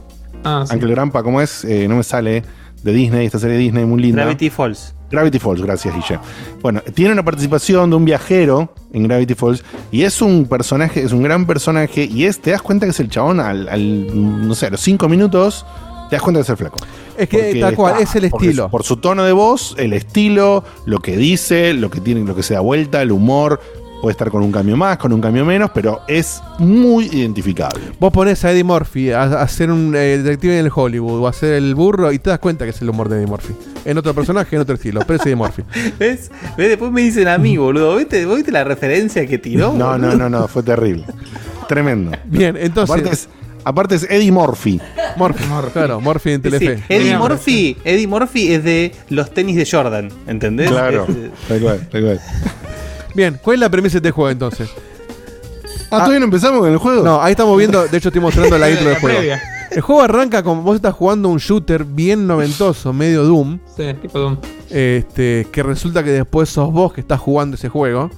[0.44, 0.74] Ah, sí.
[0.76, 1.64] Uncle Grampa, ¿cómo es?
[1.66, 2.44] Eh, no me sale.
[2.84, 4.22] De Disney, esta serie de Disney muy linda.
[4.22, 4.94] Gravity Falls.
[5.10, 6.20] Gravity Falls, gracias, Guille.
[6.62, 11.12] Bueno, tiene una participación de un viajero en Gravity Falls y es un personaje, es
[11.12, 14.54] un gran personaje y es, te das cuenta que es el chabón al, al, no
[14.54, 15.66] sé, a los cinco minutos,
[16.10, 16.78] te das cuenta que es el flaco.
[17.18, 18.70] Es que Porque tal cual, está- es el estilo.
[18.70, 22.44] Por su tono de voz, el estilo, lo que dice, lo que tiene, lo que
[22.44, 23.60] se da vuelta, el humor,
[24.00, 27.82] puede estar con un cambio más, con un cambio menos, pero es muy identificable.
[28.00, 31.26] Vos ponés a Eddie Murphy a, a ser un eh, detective en el Hollywood o
[31.26, 33.56] a hacer el burro y te das cuenta que es el humor de Eddie Murphy.
[33.86, 35.64] En otro personaje, en otro estilo, pero es Eddie Murphy.
[36.00, 36.30] ¿Ves?
[36.56, 36.70] ¿Ves?
[36.70, 37.96] Después me dicen a mí, boludo.
[37.98, 39.74] ¿Viste, ¿Vos viste la referencia que tiró?
[39.74, 41.04] No, no, no, no, fue terrible.
[41.68, 42.12] Tremendo.
[42.26, 42.96] Bien, entonces.
[42.96, 43.30] Aparte es,
[43.68, 44.80] aparte es Eddie Murphy.
[45.16, 45.44] Murphy,
[45.74, 46.84] claro, Murphy en Sí, Telefe.
[46.90, 50.70] Eddie Murphy, Eddie Murphy es de los tenis de Jordan, ¿entendés?
[50.70, 51.06] Claro,
[51.48, 52.22] tal cual, tal cual.
[53.16, 54.70] Bien, ¿cuál es la premisa de este juego entonces?
[55.90, 57.04] Ah, ¿todavía no empezamos con el juego?
[57.04, 59.18] No, ahí estamos viendo, de hecho estoy mostrando la intro del La juego.
[59.18, 59.42] previa.
[59.72, 63.60] El juego arranca como vos estás jugando un shooter bien noventoso, medio Doom.
[63.76, 64.38] Sí, tipo Doom.
[64.70, 68.10] Este, que resulta que después sos vos que estás jugando ese juego.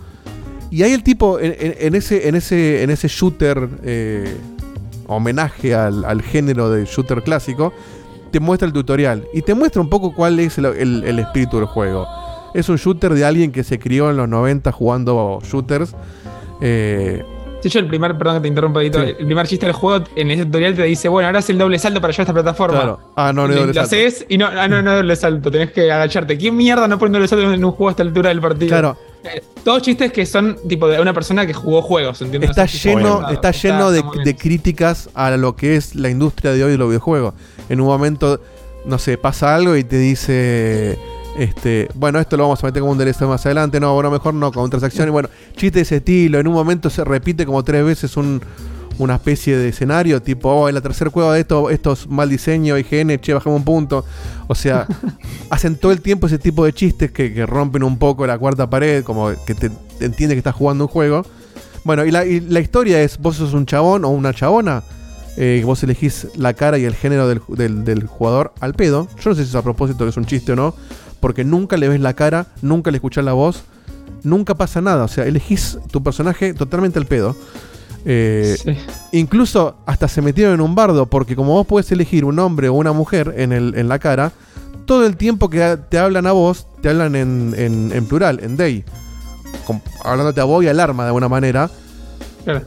[0.71, 4.35] Y ahí el tipo, en, en- en ese, en, ese, en ese shooter eh,
[5.09, 7.73] homenaje al, al género de shooter clásico,
[8.31, 9.25] te muestra el tutorial.
[9.33, 12.07] Y te muestra un poco cuál es el, el- espíritu del juego.
[12.53, 15.95] Es un shooter de alguien que se crió en los 90 jugando shooters.
[16.61, 17.23] Eh,
[17.61, 19.09] De hecho, el primer, perdón que te interrumpa, Edito, Sí.
[19.19, 21.77] el primer chiste del juego en ese tutorial te dice, bueno, ahora es el doble
[21.77, 22.77] salto para llegar a esta plataforma.
[22.77, 22.99] Claro.
[23.15, 23.81] Ah, no, no doble salto.
[23.81, 26.37] haces y no, ah, no, no doble salto, tenés que agacharte.
[26.37, 28.69] ¿Quién mierda no pone doble salto en un juego a esta altura del partido?
[28.69, 28.97] Claro.
[29.25, 32.51] Eh, todos chistes que son tipo de una persona que jugó juegos, ¿entiendes?
[32.51, 36.63] Está lleno, está lleno de, está de críticas a lo que es la industria de
[36.63, 37.33] hoy de los videojuegos.
[37.67, 38.39] En un momento,
[38.85, 40.97] no sé, pasa algo y te dice,
[41.37, 44.33] este, bueno, esto lo vamos a meter como un DLC más adelante, no, bueno, mejor
[44.33, 46.39] no, con transacciones, bueno, chiste de ese estilo.
[46.39, 48.41] En un momento se repite como tres veces un,
[48.97, 52.29] una especie de escenario, tipo, oh, en la tercera juego de esto, esto es mal
[52.29, 54.03] diseño, IGN, che, bajamos un punto.
[54.47, 54.85] O sea,
[55.49, 58.69] hacen todo el tiempo ese tipo de chistes que, que rompen un poco la cuarta
[58.69, 61.25] pared, como que te, te entiende que estás jugando un juego.
[61.85, 64.83] Bueno, y la, y la historia es, vos sos un chabón o una chabona,
[65.37, 69.07] eh, vos elegís la cara y el género del, del- del jugador al pedo.
[69.23, 70.75] Yo no sé si es a propósito que es un chiste o no,
[71.19, 73.63] porque nunca le ves la cara, nunca le escuchás la voz,
[74.23, 75.03] nunca pasa nada.
[75.03, 77.35] O sea, elegís tu personaje totalmente al pedo.
[78.05, 78.55] Eh,
[79.11, 82.73] Incluso hasta se metieron en un bardo, porque como vos puedes elegir un hombre o
[82.73, 84.31] una mujer en, el, en la cara,
[84.85, 88.55] todo el tiempo que te hablan a vos, te hablan en, en- en plural, en
[88.57, 88.83] they.
[89.65, 91.69] Com- hablándote a vos y al arma de alguna manera.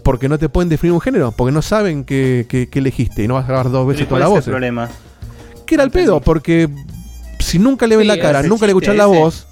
[0.04, 3.28] Porque no te pueden definir un género, porque no saben que, que- que elegiste y
[3.28, 4.46] no vas a grabar dos veces ¿Y cuál toda la es voz.
[4.46, 4.88] el problema?
[5.66, 6.68] Que era el pedo, porque
[7.42, 9.46] si nunca le ves Sí, la cara, nunca le chiste escuchás la voz.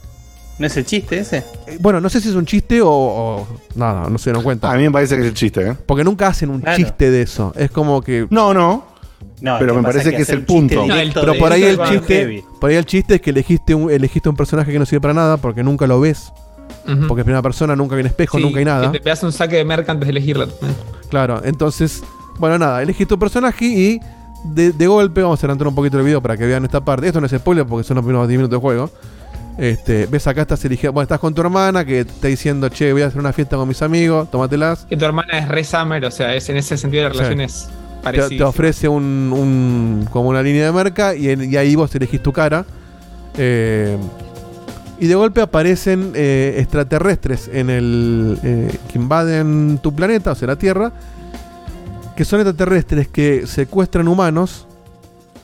[0.59, 1.39] ¿No es el chiste ese?
[1.67, 4.71] eh, Bueno, no sé si es un chiste o, o- nada, no se dan cuenta.
[4.71, 5.75] A mí me parece que es el chiste, ¿eh?
[5.87, 6.77] Porque nunca hacen un Claro.
[6.77, 7.53] chiste de eso.
[7.57, 8.27] Es como que.
[8.31, 8.85] No, no.
[9.41, 10.83] No, pero me parece que que es el punto.
[10.83, 13.91] directo Pero de por ahí el chiste, por ahí el chiste es que elegiste un,
[13.91, 16.31] elegiste un personaje que no sirve para nada porque nunca lo ves.
[17.09, 18.91] Porque es primera persona, nunca hay un espejo, Sí, nunca hay nada.
[18.93, 20.47] que Te pegas un saque de merca antes de elegirlo.
[21.09, 22.03] Claro, entonces,
[22.39, 24.01] bueno, nada, elegís tu personaje y
[24.45, 27.07] de, de golpe, vamos a adelantar un poquito el video para que vean esta parte.
[27.07, 28.91] Esto no es spoiler porque son los primeros 10 minutos de juego.
[29.59, 32.93] Este, ves acá, estás eligiendo, bueno, estás con tu hermana que te está diciendo, che,
[32.93, 34.87] voy a hacer una fiesta con mis amigos, tómatelas.
[34.89, 37.19] Que tu hermana es re Summer, o sea, es en ese sentido la Sí.
[37.19, 37.69] relación es
[37.99, 38.39] Te, parecida.
[38.39, 39.03] te ofrece un,
[39.37, 42.65] un- como una línea de merca y, en- y ahí vos elegís tu cara.
[43.37, 43.99] Eh,
[44.99, 50.49] y de golpe aparecen eh, extraterrestres en el eh, que invaden tu planeta, o sea,
[50.49, 50.93] la Tierra,
[52.21, 54.67] que son extraterrestres que secuestran humanos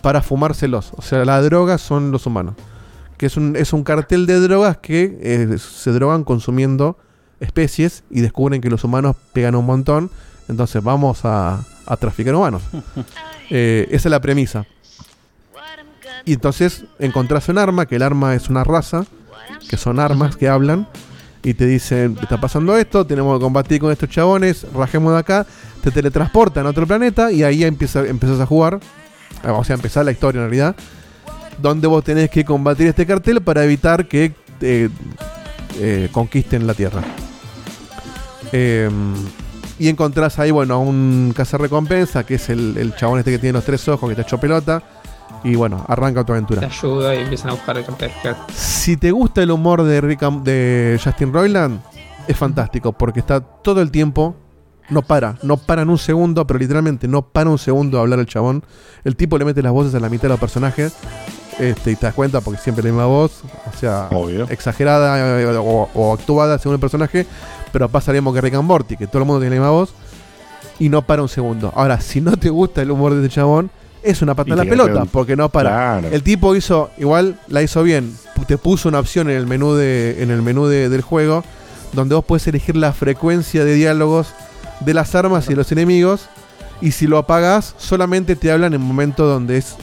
[0.03, 0.93] para fumárselos.
[0.95, 2.55] O sea, la droga son los humanos.
[3.17, 6.99] Que es un, es un cartel de drogas que eh, se drogan consumiendo
[7.41, 10.11] especies y descubren que los humanos pegan un montón.
[10.49, 12.63] Entonces vamos a, a traficar humanos.
[13.49, 14.67] Eh, esa es la premisa.
[16.25, 19.07] Y entonces encontrás un arma, que el arma es una raza,
[19.71, 20.89] que son armas que hablan,
[21.47, 25.47] y te dicen, está pasando esto, tenemos que combatir con estos chabones, rajemos de acá,
[25.81, 28.81] te teletransportan a otro planeta y ahí empieza, empiezas a jugar,
[29.45, 30.77] eh, o sea, empezar la historia en realidad,
[31.63, 34.89] donde vos tenés que combatir este cartel para evitar que eh,
[35.79, 37.03] eh, conquisten la Tierra.
[38.51, 38.91] Eh,
[39.79, 43.53] y encontrás ahí, bueno, a un cazarrecompensa, que es el, el chabón este que tiene
[43.53, 44.83] los tres ojos, que te echó pelota.
[45.45, 46.61] Y bueno, arranca tu aventura.
[46.61, 48.37] Te ayuda y empiezan a buscar el claro.
[48.53, 51.81] Si te gusta el humor de, Rick de Justin Roiland,
[52.27, 54.35] es fantástico porque está todo el tiempo,
[54.91, 58.19] no para, no para en un segundo, pero literalmente no para un segundo a hablar
[58.19, 58.65] el chabón.
[59.05, 60.95] El tipo le mete las voces a la mitad de los personajes
[61.59, 64.09] este, y te das cuenta porque siempre la misma voz, o sea,
[64.51, 67.27] exagerada eh, o, o actuada según el personaje,
[67.73, 69.71] pero pasa lo mismo que Rick and Morty, que todo el mundo tiene la misma
[69.71, 69.95] voz
[70.79, 71.73] y no para un segundo.
[71.75, 73.71] Ahora, si no te gusta el humor de este chabón,
[74.07, 75.71] es una patada Y en la pelota, porque no para.
[75.71, 76.09] Claro.
[76.11, 78.17] El tipo hizo, igual la hizo bien.
[78.47, 81.43] Te puso una opción en el menú de, en el menú de- del juego,
[81.93, 84.29] donde vos puedes elegir la frecuencia de diálogos
[84.81, 86.29] de las armas y de los enemigos.
[86.81, 89.77] Y si lo apagas, solamente te hablan en momentos donde es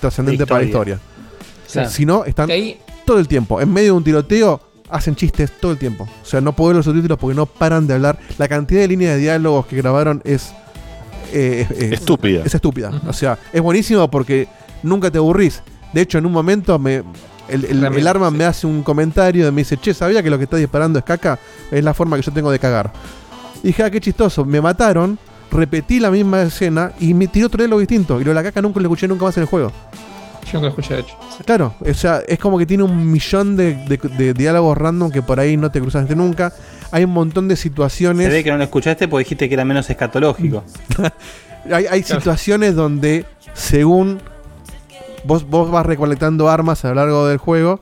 [0.00, 1.00] trascendente para la historia.
[1.88, 2.48] Si no, están
[3.04, 3.60] todo el tiempo.
[3.60, 6.08] En medio de un tiroteo, hacen chistes todo el tiempo.
[6.22, 8.18] O sea, no puedo ver los subtítulos porque no paran de hablar.
[8.38, 10.52] La cantidad de líneas de diálogos que grabaron es.
[11.32, 12.42] Eh, es- Estúpida.
[12.44, 12.90] Es estúpida.
[13.06, 14.48] O sea, es buenísimo porque
[14.82, 15.62] nunca te aburrís.
[15.92, 17.02] De hecho, en un momento me.
[17.48, 20.38] El, el- el arma me hace un comentario y me dice, che, ¿sabía que lo
[20.38, 21.38] que está disparando es caca?
[21.70, 22.92] Es la forma que yo tengo de cagar.
[23.62, 24.44] Y dije, ah, qué chistoso.
[24.44, 25.18] Me mataron,
[25.50, 28.20] repetí la misma escena y me tiró otro diálogo distinto.
[28.20, 29.72] Y lo de la caca nunca lo escuché nunca más en el juego.
[30.46, 31.16] Yo nunca lo escuché, de hecho.
[31.44, 35.20] Claro, o sea, es como que tiene un millón de, de- de diálogos random que
[35.22, 36.52] por ahí no te cruzaste nunca.
[36.92, 38.26] Hay un montón de situaciones.
[38.26, 40.64] Se ve que no lo escuchaste porque dijiste que era menos escatológico.
[41.72, 44.20] hay hay situaciones donde según
[45.24, 47.80] vos, vos vas recolectando armas a lo largo del juego.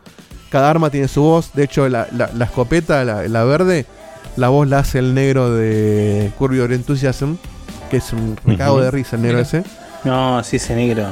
[0.50, 1.52] Cada arma tiene su voz.
[1.54, 3.86] De hecho, la, la- la escopeta, la, la verde,
[4.36, 7.34] la voz la hace el negro de Curb Your Enthusiasm,
[7.90, 8.82] que es un recago Ujú.
[8.84, 9.64] de risa el negro ese.
[10.04, 11.06] No, sí, ese negro.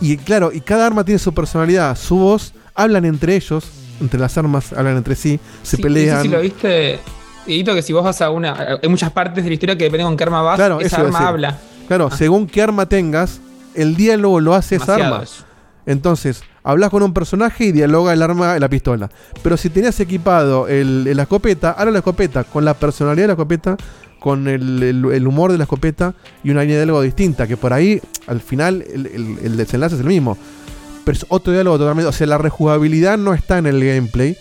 [0.00, 3.64] Y claro, y cada arma tiene su personalidad, su voz, hablan entre ellos,
[4.00, 6.16] entre las armas, hablan entre sí, se Sí, pelean.
[6.16, 6.98] No sé si lo viste,
[7.46, 8.78] Dieguito, que si vos vas a una.
[8.82, 11.28] Hay muchas partes de la historia que dependen con qué arma vas, Claro, esa arma
[11.28, 11.58] habla.
[11.88, 13.40] Claro, según qué arma tengas,
[13.74, 15.24] el diálogo lo hace esa Demasiado arma.
[15.24, 15.44] eso.
[15.86, 19.08] Entonces, hablas con un personaje y dialoga el arma, la pistola.
[19.42, 23.28] Pero si tenías equipado el, el- la escopeta, ahora la escopeta, con la personalidad de
[23.28, 23.76] la escopeta,
[24.18, 26.12] con el, el- el humor de la escopeta
[26.42, 29.94] y una línea de diálogo distinta, que por ahí, al final, el, el- el desenlace
[29.94, 30.36] es el mismo.
[31.06, 32.08] Pero es otro diálogo totalmente.
[32.08, 34.36] O sea, la rejugabilidad no está en el gameplay,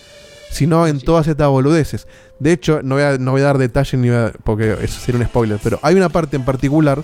[0.52, 2.08] sino en todas estas boludeces.
[2.40, 5.00] De hecho, no voy a, no voy a dar detalles ni voy a- porque eso
[5.00, 7.04] sería un spoiler, pero hay una parte en particular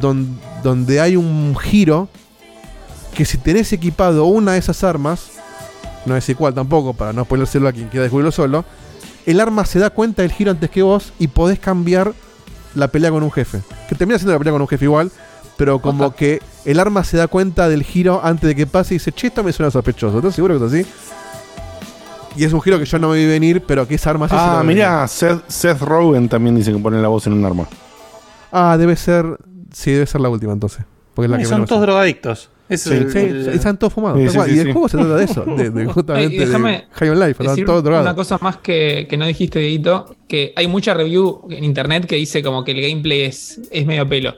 [0.00, 2.08] don- donde hay un giro
[3.14, 5.30] que si tenés equipado una de esas armas,
[6.04, 8.64] no es igual tampoco, para no spoilerselo a quien quiera descubrirlo solo,
[9.24, 12.12] el arma se da cuenta del giro antes que vos y podés cambiar
[12.74, 13.60] la pelea con un jefe.
[13.88, 15.10] Que termina siendo la pelea con un jefe igual,
[15.56, 18.98] pero como que el arma se da cuenta del giro antes de que pase y
[18.98, 20.18] dice, che, esto me suena sospechoso.
[20.18, 20.90] ¿Estás seguro que es así?
[22.36, 24.34] Y es un giro que yo no me vi venir, pero que esa arma sí
[24.34, 27.44] se Ah, vi mira, Seth, Seth Rogen también dice que pone la voz en un
[27.44, 27.66] arma.
[28.52, 29.24] Ah, debe ser.
[29.72, 30.84] Sí, debe ser la última entonces.
[31.14, 32.50] Porque es la Y que son todos drogadictos.
[32.68, 34.18] Sí, es el- sí, el- están todos fumados.
[34.18, 34.50] Sí, tal sí, cual.
[34.50, 34.72] sí, y el sí.
[34.72, 37.64] juego se trata de eso, de, de justamente déjame de High on Life, están decir
[37.64, 38.06] todos drogados.
[38.06, 42.16] Una cosa más que, que no dijiste, Dieguito, que hay mucha review en internet que
[42.16, 44.34] dice como que el gameplay es, es medio pelo.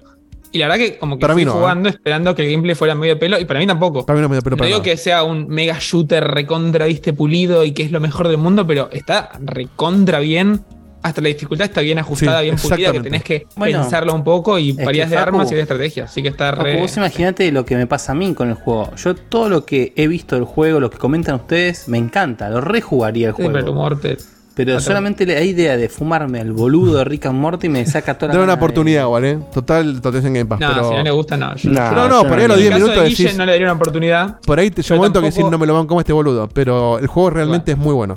[0.50, 1.58] Y la verdad que como que Para fui mí no, ¿eh?
[1.58, 4.06] jugando esperando que el gameplay fuera medio pelo, y para mí tampoco.
[4.06, 4.90] Para mí no me da pelo no para digo nada.
[4.90, 8.66] que sea un mega shooter recontra, viste, pulido y que es lo mejor del mundo,
[8.66, 10.60] pero está recontra bien.
[11.00, 14.24] Hasta la dificultad está bien ajustada, Sí, bien pulida, que tenés que Bueno, pensarlo un
[14.24, 16.04] poco y varias de Facu, armas y de estrategia.
[16.04, 16.80] Así que está Paco, re.
[16.80, 18.90] vos imaginate lo que me pasa a mí con el juego.
[18.96, 22.48] Yo todo lo que he visto del juego, lo que comentan ustedes, me encanta.
[22.50, 23.52] Lo rejugaría el Sí, juego.
[23.60, 24.16] pero humor te-
[24.64, 28.28] Pero solamente la idea de fumarme al boludo de Rick and Morty me saca toda
[28.28, 29.38] la Dale una oportunidad, igual, ¿eh?
[29.54, 30.60] Total, total en Game Pass.
[30.60, 30.88] No, pero...
[30.90, 31.54] si no le gusta, no.
[31.56, 33.24] Yo- No, no, no, por ahí a los en 10 el caso minutos de Guille
[33.28, 34.40] decís- no le daría una oportunidad.
[34.40, 36.48] Por ahí te un momento que decís, no me lo van como este boludo.
[36.52, 38.16] Pero el juego realmente es muy bueno.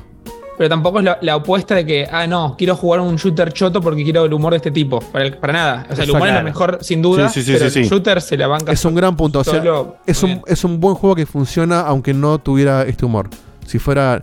[0.57, 3.81] Pero tampoco es la, la opuesta de que, ah, no, quiero jugar un shooter choto
[3.81, 4.99] porque quiero el humor de este tipo.
[4.99, 5.87] Para, el- para nada.
[5.89, 7.29] O sea, el humor es lo mejor, sin duda.
[7.29, 7.89] Sí, sí, sí, pero sí, el sí.
[7.91, 8.71] shooter se la banca.
[8.71, 9.39] Es un gran punto.
[9.39, 13.05] O sea, solo- es un, es un buen juego que funciona aunque no tuviera este
[13.05, 13.29] humor.
[13.65, 14.21] Si fuera,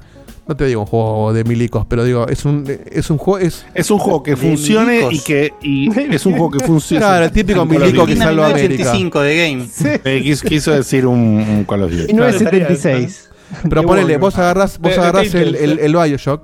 [0.49, 3.39] no te digo un juego de milicos, pero digo, es un, es un juego.
[3.47, 7.01] Es, Es un juego que funcione y que y es un juego que funcione.
[7.05, 8.91] Claro, el típico milico que salva a América.
[8.91, 9.69] 85 de game.
[10.05, 12.11] Eh, quiso, quiso decir un, un Call of Duty.
[12.11, 13.29] Y no es 76.
[13.69, 16.43] Pero ponele, vos agarrás, vos De- de agarrás el, el, el Bioshock,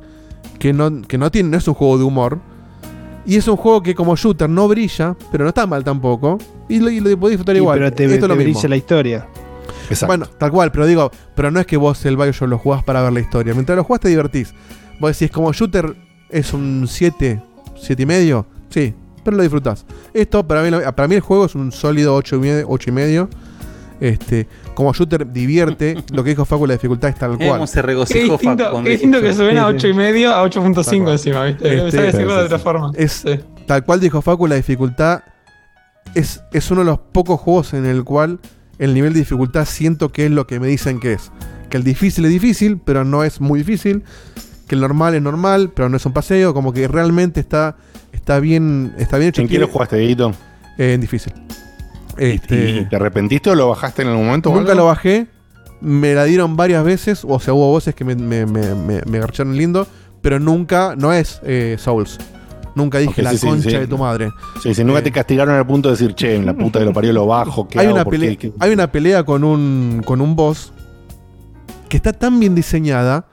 [0.58, 2.38] que no, que no tiene, no es un juego de humor.
[3.26, 6.38] Y es un juego que como shooter no brilla, pero no está mal tampoco.
[6.68, 7.78] Y lo, y lo podés disfrutar Y igual.
[7.78, 8.68] pero te, Esto es te lo brilla mismo.
[8.68, 9.26] la historia.
[9.88, 10.06] Exacto.
[10.06, 13.02] Bueno, tal cual, pero digo, pero no es que vos el Bioshock lo jugás para
[13.02, 13.54] ver la historia.
[13.54, 14.54] Mientras lo jugás te divertís.
[15.00, 15.94] Vos decís, como shooter
[16.30, 17.42] es un 7,
[17.76, 18.94] 7 y medio, sí,
[19.24, 19.84] pero lo disfrutás.
[20.12, 22.66] Esto, para mí, para mí el juego es un sólido 8 y medio.
[22.68, 23.28] 8 y medio.
[24.00, 27.48] Este, como shooter divierte, lo que dijo Facu, la dificultad es tal cual.
[27.50, 28.82] cómo se Qué regocijó distinto, Facu.
[28.82, 29.76] qué distinto que suena a Sí, sí.
[29.76, 31.12] 8 y medio a 8.5 Tal cual.
[31.12, 31.86] encima, ¿viste?
[31.86, 32.90] Este, decirlo de otra forma.
[32.96, 33.40] Es Sí.
[33.66, 35.22] tal cual dijo Facu, la dificultad
[36.14, 38.40] es, es uno de los pocos juegos en el cual
[38.78, 41.30] el nivel de dificultad siento que es lo que me dicen que es.
[41.70, 44.02] Que el difícil es difícil, pero no es muy difícil.
[44.68, 46.54] Que el normal es normal, pero no es un paseo.
[46.54, 47.76] Como que realmente está,
[48.12, 49.42] está bien está bien hecho.
[49.42, 51.32] ¿En qué lo jugaste, eh, en difícil.
[52.16, 54.54] Este, ¿Y te arrepentiste o lo bajaste en algún momento?
[54.54, 55.26] nunca lo bajé.
[55.80, 57.24] Me la dieron varias veces.
[57.28, 59.86] O sea, hubo voces que me, me, me, me- me garcharon lindo.
[60.22, 62.18] Pero nunca, no es eh, Souls.
[62.74, 63.76] Nunca dije la sí, concha sí.
[63.76, 64.30] de tu madre.
[64.62, 65.02] Sí, sí, nunca Eh.
[65.02, 67.68] te castigaron al punto de decir, che, la puta que lo parió lo bajo.
[67.68, 67.94] ¿qué hay hago?
[67.94, 68.36] una, ¿Por pelea, qué?
[68.38, 70.72] ¿Qué- hay una pelea con un, con un boss
[71.88, 73.26] que está tan bien diseñada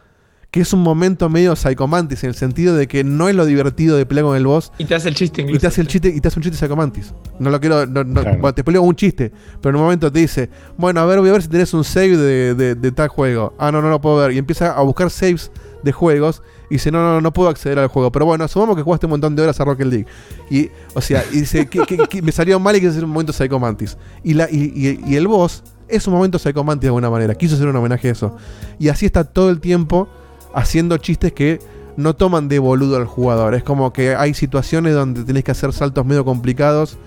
[0.51, 3.95] que es un momento medio psychomantis en el sentido de que no es lo divertido
[3.95, 5.61] de pelear con el boss Y te hace el chiste y incluso.
[5.61, 7.13] te hace el chiste y te hace un chiste psychomantis.
[7.39, 8.38] No lo quiero, no, no- Claro.
[8.41, 9.31] bueno, te peleo un chiste,
[9.61, 11.85] pero en un momento te dice, bueno, a ver, voy a ver si tenés un
[11.85, 13.53] save de, de- de tal juego.
[13.57, 14.34] Ah, no, no lo puedo ver.
[14.34, 15.51] Y empieza a buscar saves
[15.83, 18.11] de juegos y dice, no, no, no puedo acceder al juego.
[18.11, 20.05] Pero bueno, asumamos que jugaste un montón de horas a Rocket League.
[20.49, 23.97] Y, o sea, y dice, que, me salió mal y quise hacer un momento psychomantis.
[24.23, 27.35] Y, la, y, y- y el boss es un momento psychomantis de alguna manera.
[27.35, 28.35] Quiso hacer un homenaje a eso.
[28.79, 30.07] Y así está todo el tiempo
[30.53, 31.59] haciendo chistes que
[31.97, 33.53] no toman de boludo al jugador.
[33.55, 36.97] Es como que hay situaciones donde tenés que hacer saltos medio complicados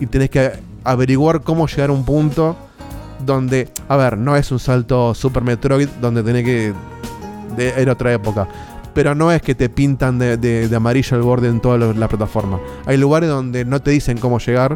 [0.00, 0.52] y tenés que
[0.84, 2.56] averiguar cómo llegar a un punto
[3.24, 6.72] donde, a ver, no es un salto Super Metroid donde tenés que...
[7.56, 8.48] De, era otra época.
[8.94, 12.60] Pero no es que te pintan de, amarillo el borde en toda la plataforma.
[12.86, 14.74] Hay lugares donde no te dicen cómo llegar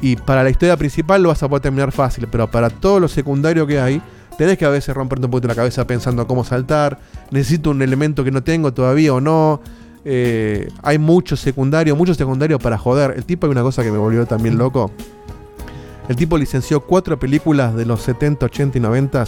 [0.00, 3.08] Y para la historia principal lo vas a poder terminar fácil, pero para todo lo
[3.08, 4.00] secundario que hay,
[4.38, 6.98] tenés que a veces romperte un poquito la cabeza pensando cómo saltar.
[7.30, 9.60] Necesito un elemento que no tengo todavía o no.
[10.04, 13.14] Eh, hay mucho secundario, mucho secundario para joder.
[13.16, 14.90] El tipo hay una cosa que me volvió también loco.
[16.08, 19.24] El tipo licenció cuatro películas de los 70, 80 y 90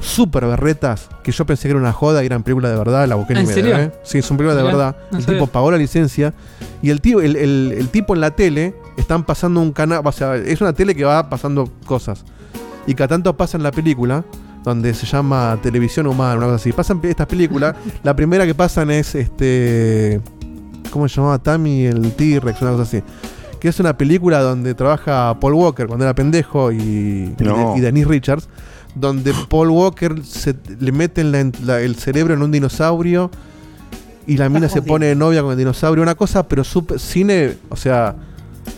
[0.00, 3.14] super berretas que yo pensé que era una joda y eran películas de verdad, la
[3.14, 3.54] busqué en ¿En IMDb.
[3.54, 3.92] serio?
[4.02, 4.96] Sí, son películas de verdad.
[5.10, 5.40] no el sabía.
[5.40, 6.34] tipo pagó la licencia
[6.82, 10.12] y el, tío, el, el- el tipo en la tele están pasando un canal, o
[10.12, 12.24] sea, es una tele que va pasando cosas.
[12.86, 14.24] Y cada tanto pasan la película,
[14.62, 16.72] donde se llama Televisión Humana, una cosa así.
[16.72, 17.74] Pasan estas películas,
[18.04, 20.20] la primera que pasan es este.
[20.90, 21.38] ¿Cómo se llamaba?
[21.38, 23.02] Tammy el T-Rex, una cosa así.
[23.60, 27.74] Que es una película donde trabaja Paul Walker cuando era pendejo y, No.
[27.76, 28.48] y Denise Richards.
[28.98, 33.30] Donde Paul Walker se, le mete en la- la- el cerebro en un dinosaurio
[34.26, 36.02] y la mina se pone de novia con el dinosaurio.
[36.02, 37.58] Una cosa, pero super, cine.
[37.68, 38.14] O sea,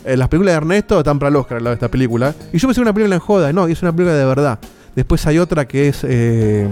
[0.05, 2.35] eh, las películas de Ernesto están para el Oscar al lado de esta película.
[2.53, 3.53] Y yo pensé que una película en joda.
[3.53, 4.59] No, y es una película de verdad.
[4.97, 6.66] Después hay otra que es eh,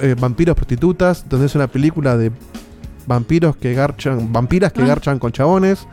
[0.00, 2.32] eh, Vampiros Prostitutas, donde es una película de
[3.06, 4.86] vampiros que garchan, vampiras que Ah.
[4.86, 5.86] garchan con chabones.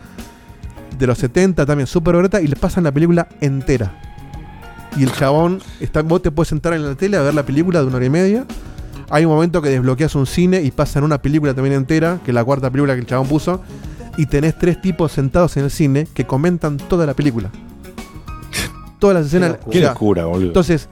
[0.97, 2.39] De los 70 también, súper berreta.
[2.41, 4.12] Y les pasan la película entera.
[4.97, 7.81] Y el chabón, está, vos te puedes sentar en la tele a ver la película
[7.81, 8.45] de una hora y media.
[9.09, 12.35] Hay un momento que desbloqueas un cine y pasan una película también entera, que es
[12.35, 13.61] la cuarta película que el chabón puso.
[14.17, 17.49] Y tenés tres tipos sentados en el cine que comentan toda la película.
[18.99, 19.57] Todas las escenas.
[19.69, 20.47] Qué locura, boludo.
[20.47, 20.87] Entonces,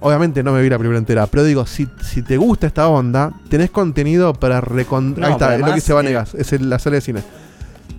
[0.00, 3.32] obviamente no me vi la película entera, pero digo, si, si te gusta esta onda,
[3.50, 5.14] tenés contenido para recon...
[5.18, 7.00] No, Ahí está, es lo que se va a negar, es el- la sala de
[7.02, 7.22] cine.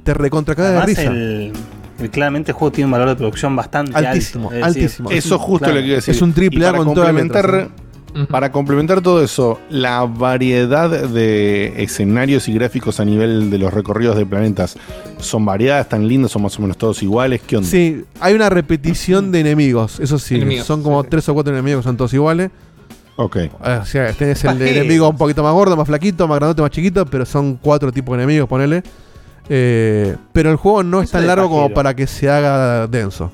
[0.03, 1.03] Te recontra caga de risa.
[1.03, 1.53] el,
[1.99, 4.55] el- claramente el juego tiene un valor de producción bastante Altísimo, alto.
[4.55, 5.11] Es decir, altísimo.
[5.11, 5.79] Eso justo claro.
[5.79, 6.13] lo que a decir.
[6.15, 7.69] Es un triple Y A para con complementar,
[8.29, 14.15] Para complementar todo eso, la variedad de escenarios y gráficos a nivel de los recorridos
[14.17, 14.75] de planetas
[15.17, 17.41] son variadas, tan lindos, son más o menos todos iguales.
[17.45, 17.67] ¿Qué onda?
[17.67, 20.35] Sí, hay una repetición de enemigos, eso sí.
[20.35, 22.51] Enemigos, son como tres o cuatro enemigos que son todos iguales.
[23.15, 23.37] Ok.
[23.81, 24.75] O sea, este es el Pajeros.
[24.75, 28.15] enemigo un poquito más gordo, más flaquito, más grandote, más chiquito, pero son cuatro tipos
[28.15, 28.83] de enemigos, ponele.
[29.49, 33.31] Eh, pero el juego no es tan largo como para que se haga denso.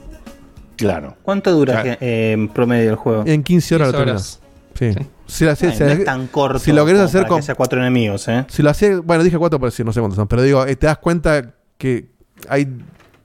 [0.76, 1.16] Claro.
[1.24, 1.98] ¿Cuánto dura Claro.
[2.02, 3.24] eh, en promedio el juego?
[3.26, 4.40] En 15 horas lo 15 terminas.
[4.76, 5.10] Sí.
[5.28, 7.42] Si, la- si- Ay, si- no es tan corto si lo querés hacer con.
[7.56, 8.46] cuatro enemigos, ¿eh?
[8.48, 9.02] Si lo haces.
[9.04, 10.28] Bueno, dije cuatro por decir, no sé cuántos son.
[10.28, 12.08] Pero digo, eh, te das cuenta que
[12.48, 12.68] hay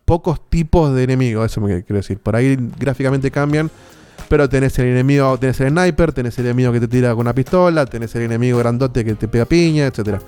[0.04, 1.46] pocos tipos de enemigos.
[1.46, 2.18] Eso me quiero decir.
[2.18, 3.70] Por ahí gráficamente cambian.
[4.28, 7.34] Pero tenés el enemigo, tenés el sniper, tenés el enemigo que te tira con una
[7.34, 10.20] pistola, tenés el enemigo grandote que te pega piña, etcétera.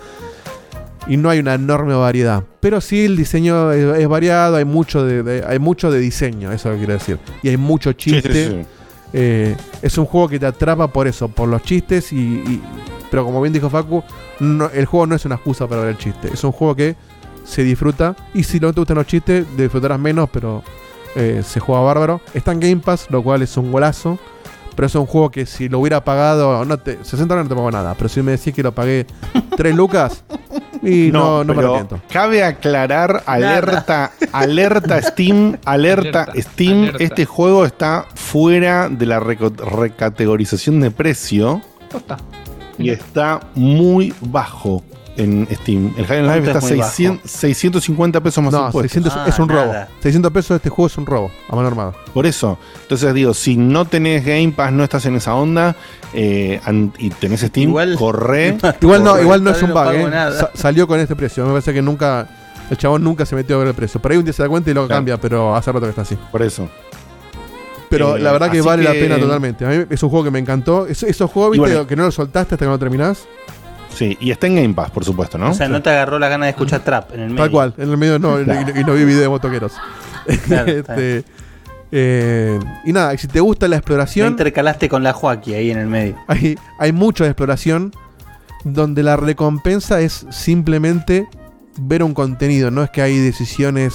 [1.09, 2.43] Y no hay una enorme variedad.
[2.61, 6.51] Pero sí el diseño es, es variado, hay mucho de, de- hay mucho de diseño,
[6.53, 7.19] eso quiero decir.
[7.43, 8.33] Y hay mucho chiste.
[8.33, 8.67] sí, sí.
[9.13, 12.63] Eh, es un juego que te atrapa por eso, por los chistes y, y-
[13.11, 14.03] pero como bien dijo Facu,
[14.41, 16.97] no- el juego no es una excusa para ver el chiste, es un juego que
[17.45, 20.65] se disfruta y si no te gustan los chistes disfrutarás menos, pero
[21.15, 22.21] eh, se juega bárbaro.
[22.35, 24.19] Está en Game Pass, lo cual es un golazo,
[24.77, 27.55] pero es un juego que si lo hubiera pagado, no te, 60 dólares no te
[27.57, 29.07] pago nada, pero si me decís que lo pagué
[29.57, 30.23] 3 lucas
[30.83, 32.01] y no, no, me pero arrepiento.
[32.13, 37.05] Cabe aclarar, alerta, alerta Steam, alerta, Alerta, Steam, alerta.
[37.05, 41.63] este juego está fuera de la recategorización de precio
[42.79, 44.83] y está muy bajo
[45.17, 45.93] en Steam.
[45.97, 48.93] El High and Life ¿Cuánto está es muy 600 650 pesos más No, impuestos.
[49.03, 49.73] 600 es un robo.
[50.01, 51.93] 600 pesos de este juego es un robo, a mano armada.
[52.13, 52.59] Por eso.
[52.83, 55.75] Entonces digo, si no tenés Game Pass, no estás en esa onda
[56.13, 56.61] eh,
[56.99, 58.59] y tenés Steam, corre.
[58.81, 60.09] Igual no, igual no es un bug, pago ¿eh?
[60.11, 60.39] nada.
[60.39, 61.45] Sa- salió con este precio.
[61.45, 62.29] Me parece que nunca.
[62.69, 64.03] El chabón nunca se metió a ver el precio.
[64.03, 66.03] Por ahí un día se da cuenta y lo cambia, pero hace rato que está
[66.03, 66.17] así.
[66.33, 66.69] Por eso.
[67.89, 69.65] Pero Eh, la verdad que vale la pena totalmente.
[69.65, 70.87] A mí es un juego que me encantó.
[70.87, 71.87] Es- esos juegos, viste, bueno.
[71.87, 73.27] que no lo soltaste hasta que no lo terminás.
[73.97, 75.51] Sí, y está en Game Pass, por supuesto, ¿no?
[75.51, 77.43] O sea, no te agarró la gana de escuchar trap en el medio.
[77.43, 77.75] Tal cual.
[77.79, 79.73] En el medio no, y, y- y no vi video de motoqueros.
[80.47, 81.25] Claro, Este,
[81.93, 84.29] eh, y nada, si te gusta la Lo exploración.
[84.29, 86.17] intercalaste con la Joaquí ahí en el medio.
[86.27, 87.93] Hay, hay mucho de exploración
[88.65, 91.29] donde la recompensa es simplemente
[91.79, 92.71] ver un contenido.
[92.71, 93.95] No es que hay decisiones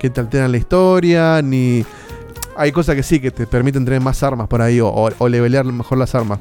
[0.00, 1.84] que te alteran la historia, ni.
[2.56, 5.28] Hay cosas que sí, que te permiten tener más armas por ahí o, o, o
[5.28, 6.40] levelear mejor las armas.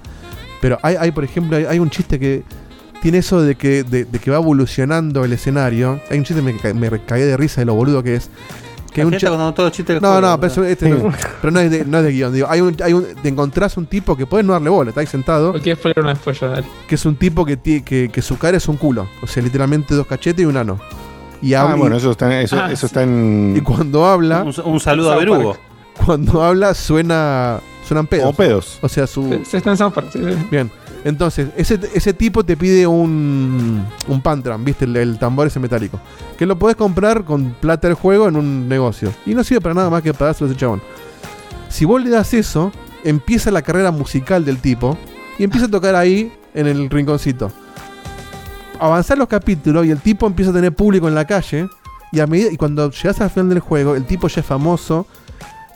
[0.59, 2.43] Pero hay, hay por ejemplo, hay, hay un chiste que
[3.01, 5.99] tiene eso de que, de, de que va evolucionando el escenario.
[6.09, 8.29] Hay un chiste que me, me cagué de risa de lo boludo que es.
[8.93, 11.59] Que un cuando todos los chistes del no, juego, no, pero, este no, pero no
[11.59, 12.33] es de, no es de guion.
[12.33, 15.01] Digo, hay un, hay un, te encontrás un tipo que puedes no darle bola, está
[15.01, 15.51] ahí sentado.
[15.51, 16.67] Cualquier spoiler no es spoiler, dale.
[16.87, 19.07] Que es un tipo que, que, que su cara es un culo.
[19.21, 20.79] O sea, literalmente dos cachetes y un ano.
[21.41, 23.53] Y Ah, habla- bueno, eso está, eso, Ah, eso está en.
[23.55, 24.41] Y cuando habla.
[24.43, 25.17] Un, un saludo a.
[25.23, 25.59] Park,
[26.05, 27.59] Cuando habla suena.
[27.87, 28.23] Suenan pedos.
[28.25, 28.79] Como pedos.
[28.81, 29.39] O sea, su.
[29.47, 30.35] Se está en South Park, sí, sí.
[30.51, 30.69] Bien.
[31.05, 34.85] Entonces, ese, ese tipo te pide un, un Pantram, ¿viste?
[34.85, 35.99] El, tambor ese metálico.
[36.37, 39.13] Que lo podés comprar con plata del juego en un negocio.
[39.25, 40.81] Y no sirve para nada más que para dárselo a ese chabón.
[41.69, 42.71] Si vos le das eso,
[43.03, 44.97] empieza la carrera musical del tipo
[45.37, 47.51] y empieza a tocar ahí en el rinconcito.
[48.79, 51.67] Avanzar los capítulos y el tipo empieza a tener público en la calle.
[52.11, 55.05] Y, a medida, y cuando llegas al final del juego, el tipo ya es famoso.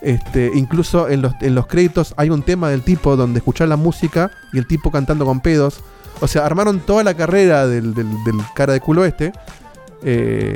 [0.04, 3.76] Este, incluso en los, en los créditos hay un tema del tipo donde escuchar la
[3.76, 5.80] música y el tipo cantando con pedos.
[6.20, 9.32] O sea, armaron toda la carrera del, del- del cara de culo este.
[10.02, 10.52] eh,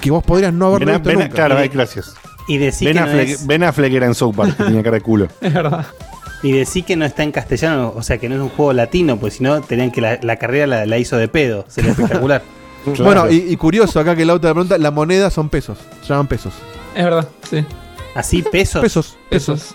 [0.00, 1.34] que vos podrías no haberlo Ben, visto Ben- nunca.
[1.34, 2.14] claro, ay, gracias.
[2.46, 4.82] Y decir Ben que no Affleck, es- Ben Affleck era en South Park, que tenía
[4.82, 5.28] cara de culo.
[5.40, 5.86] Es verdad.
[6.42, 9.16] Y decir que no está en castellano, o sea, que no es un juego latino,
[9.16, 11.64] pues si no, tenían que la, la carrera la, la hizo de pedo.
[11.68, 12.42] Sería espectacular.
[12.98, 15.78] Bueno, y, y curioso acá que el auto de pregunta, la moneda son pesos.
[16.02, 16.52] Se llaman pesos.
[16.94, 17.64] Es verdad, sí.
[18.14, 18.82] ¿Así pesos?
[18.82, 19.16] Pesos.
[19.28, 19.74] Pesos.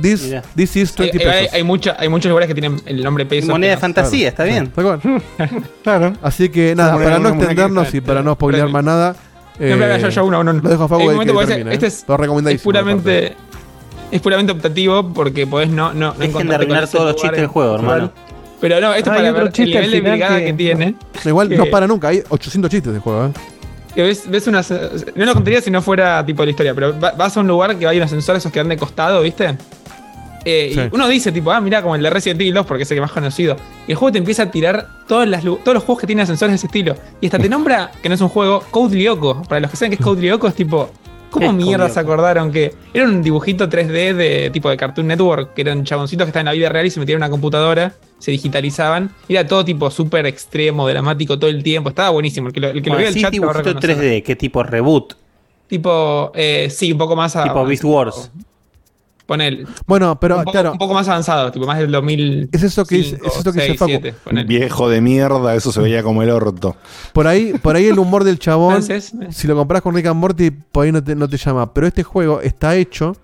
[0.00, 1.54] This, this is Hay, 20 hay, pesos.
[1.54, 3.48] hay mucha- hay muchos lugares que tienen el nombre peso.
[3.48, 4.68] Moneda de pero- fantasía, está bien.
[4.70, 5.00] Tal cual.
[5.82, 6.12] Claro.
[6.22, 9.16] Así que nada, para no extendernos y para no spoilear más nada.
[9.58, 10.52] No, no, yo, yo uno, uno.
[10.52, 10.88] Lo dejo a
[11.46, 11.88] termine, este ¿eh?
[11.88, 12.16] es, Todo
[12.54, 13.36] es puramente
[14.12, 17.48] es puramente optativo porque podés no, no, no Dejen de ese todos los chistes del
[17.48, 18.12] juego, hermano.
[18.60, 20.94] Pero no, esto Hay para ver el nivel de brigada que- que, tiene.
[21.24, 23.30] Igual que- no para nunca, hay 800 chistes de juego, ¿eh?
[23.98, 24.62] Que ves, ves una,
[25.16, 27.76] no lo contaría si no fuera tipo la historia, pero va- vas a un lugar
[27.76, 29.56] que hay unos sensores esos que dan de costado, ¿viste?
[30.44, 30.80] Eh, Sí.
[30.82, 32.96] Y uno dice, tipo, ah, mira, como el de Resident Evil 2, porque es el
[32.96, 33.56] que más conocido.
[33.88, 36.52] Y el juego te empieza a tirar todas las, todos los juegos que tienen ascensores
[36.52, 36.94] de ese estilo.
[37.20, 39.42] Y hasta te nombra, que no es un juego, Code Lyoko.
[39.42, 40.90] Para los que saben que es Code Lyoko, es tipo,
[41.30, 45.62] ¿cómo mierda se acordaron que era un dibujito 3D de tipo de Cartoon Network, que
[45.62, 48.30] eran chaboncitos que estaban en la vida real y se metían en una computadora, se
[48.30, 49.10] digitalizaban.
[49.28, 51.88] Era todo tipo súper extremo, dramático todo el tiempo.
[51.88, 52.48] Estaba buenísimo.
[52.48, 53.96] El que lo, el que lo Bueno, el chat lo a dibujito reconocer.
[53.98, 55.14] 3D, ¿qué tipo reboot?
[55.68, 57.66] Tipo, eh, sí, un poco más Tipo avanzado.
[57.66, 58.30] Beast Wars.
[59.28, 59.66] Ponele.
[59.86, 62.48] Bueno, pero un, poco, claro, un poco más avanzado, tipo más del 2000.
[62.50, 64.00] es eso que dice, es eso que dice Facu.
[64.46, 66.76] Viejo de mierda, eso se veía como el orto.
[67.12, 69.26] Por ahí, por ahí el humor del chabón, Entonces, eh.
[69.28, 71.74] si lo compras con Rick and Morty, por ahí no te, no te llama.
[71.74, 73.18] Pero este juego está hecho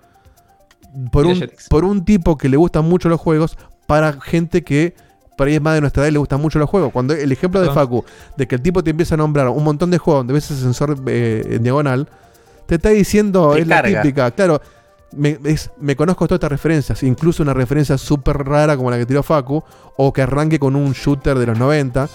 [1.11, 3.57] por un, por un tipo que le gustan mucho los juegos
[3.87, 4.93] para gente que
[5.35, 6.91] por ahí es más de nuestra edad y le gustan mucho los juegos.
[6.91, 7.71] Cuando el ejemplo de.
[7.71, 8.05] Facu,
[8.37, 10.61] de que el tipo te empieza a nombrar un montón de juegos donde ves ese
[10.61, 12.07] sensor eh, en diagonal,
[12.67, 14.61] te está diciendo, Te es la típica, claro.
[15.11, 19.63] Me, conozco todas estas referencias, incluso una referencia súper rara como la que tiró Facu,
[19.95, 22.09] o que arranque con un shooter de los 90.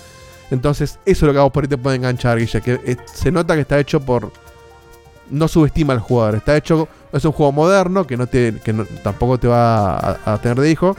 [0.51, 2.61] Entonces, eso es lo que vos por ahí te puede enganchar, Guille.
[2.61, 4.33] Que eh, se nota que está hecho por.
[5.31, 6.37] No subestima al jugador.
[6.37, 6.89] Está hecho.
[7.13, 8.55] Es un juego moderno que no te.
[8.63, 8.73] que
[9.03, 10.97] tampoco te va a, a tener de hijo.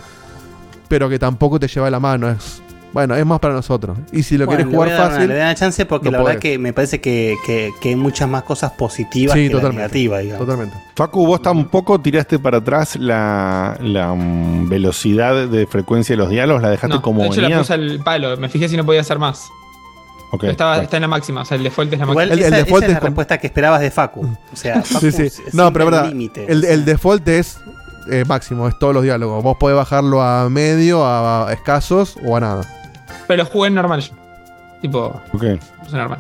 [0.88, 2.30] Pero que tampoco te lleva la mano.
[2.30, 2.62] Es.
[2.94, 3.98] Bueno, es más para nosotros.
[4.12, 5.28] Y si lo Bueno, voy jugar una- fácil.
[5.30, 6.42] le dan una chance porque no la verdad podés.
[6.42, 10.46] que me parece que, que- que hay muchas más cosas positivas Sí, que negativas, digamos.
[10.46, 10.76] Totalmente.
[10.96, 16.62] Facu, vos tampoco tiraste para atrás la, la, mm, velocidad de frecuencia de los diálogos,
[16.62, 17.56] la dejaste No, como de hecho venía.
[17.56, 19.48] la puse al palo, me fijé si no podía hacer más.
[20.34, 20.84] Ok, Estaba, bueno.
[20.84, 22.34] está en la máxima, o sea, el default es la Igual máxima.
[22.34, 24.22] El- el esa, default esa es es la con- respuesta que esperabas de Facu.
[24.52, 25.24] O sea, Facu Sí, sí.
[25.24, 26.08] es- No, pero verdad.
[26.08, 26.46] límite.
[26.52, 27.58] El, el default es
[28.10, 29.44] eh, máximo, es todos los diálogos.
[29.44, 32.62] Vos podés bajarlo a medio, a, a escasos o a nada.
[33.32, 34.04] Pero lo jugué en normal.
[34.82, 35.44] Tipo, Ok.
[35.84, 36.20] puse normal.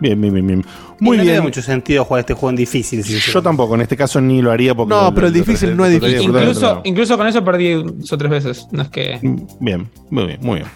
[0.00, 0.64] Bien, bien, bien, bien.
[1.00, 1.36] Muy no bien.
[1.36, 3.02] da mucho sentido jugar este juego en difícil.
[3.02, 4.90] Yo tampoco, en este caso ni lo haría porque.
[4.94, 6.22] No, lo- pero el difícil no es difícil.
[6.30, 8.68] Incluso, incluso con eso perdí dos o tres veces.
[8.70, 9.18] No es que.
[9.58, 10.66] Bien, muy bien, muy bien.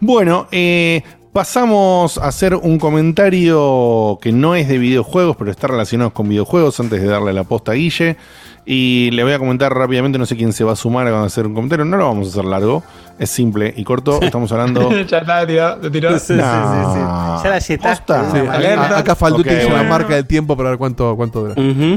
[0.00, 6.12] Bueno, eh, pasamos a hacer un comentario que no es de videojuegos, pero está relacionado
[6.12, 8.16] con videojuegos antes de darle la posta a Guille.
[8.64, 11.48] Y le voy a comentar rápidamente, no sé quién se va a sumar a hacer
[11.48, 12.84] un comentario, no lo vamos a hacer largo,
[13.18, 14.88] es simple y corto, estamos hablando...
[15.06, 16.12] ya está, tiró, te tiró.
[16.12, 16.40] Sí, sí, sí, sí.
[16.40, 17.42] No.
[17.42, 17.88] Ya la.
[17.90, 18.30] Posta.
[18.30, 19.82] Sí, acá Falduti Ok, hizo bueno.
[19.82, 21.54] la marca del tiempo para ver cuánto, cuánto dura.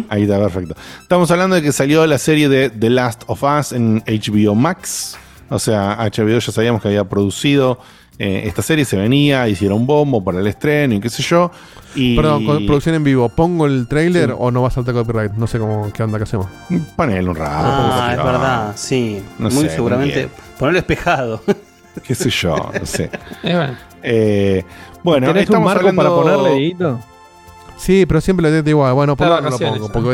[0.10, 0.76] Ahí está, perfecto.
[1.02, 5.18] Estamos hablando de que salió la serie de The Last of Us en HBO Max.
[5.50, 7.80] O sea, HBO ya sabíamos que había producido
[8.20, 11.52] eh, esta serie, se venía, hicieron bombo para el estreno y qué sé yo.
[11.96, 13.30] Y Perdón, con producción en vivo.
[13.30, 14.36] ¿Pongo el trailer Sí.
[14.38, 15.32] o no va a saltar copyright?
[15.34, 16.48] No sé cómo, qué onda que hacemos.
[16.96, 17.52] Ponele un rato.
[17.56, 19.22] Ah, es verdad, sí.
[19.40, 20.16] No Muy sé, seguramente.
[20.16, 20.30] bien.
[20.60, 21.42] Ponerlo espejado.
[22.06, 23.10] qué sé yo, no sé.
[24.08, 24.64] Eh,
[25.04, 26.04] bueno, ¿Tenés un estamos marco hablando...
[26.24, 27.00] para ponerle, Dieguito?
[27.78, 28.94] Sí, pero siempre lo digo igual.
[28.94, 30.12] Bueno, por no lo pongo.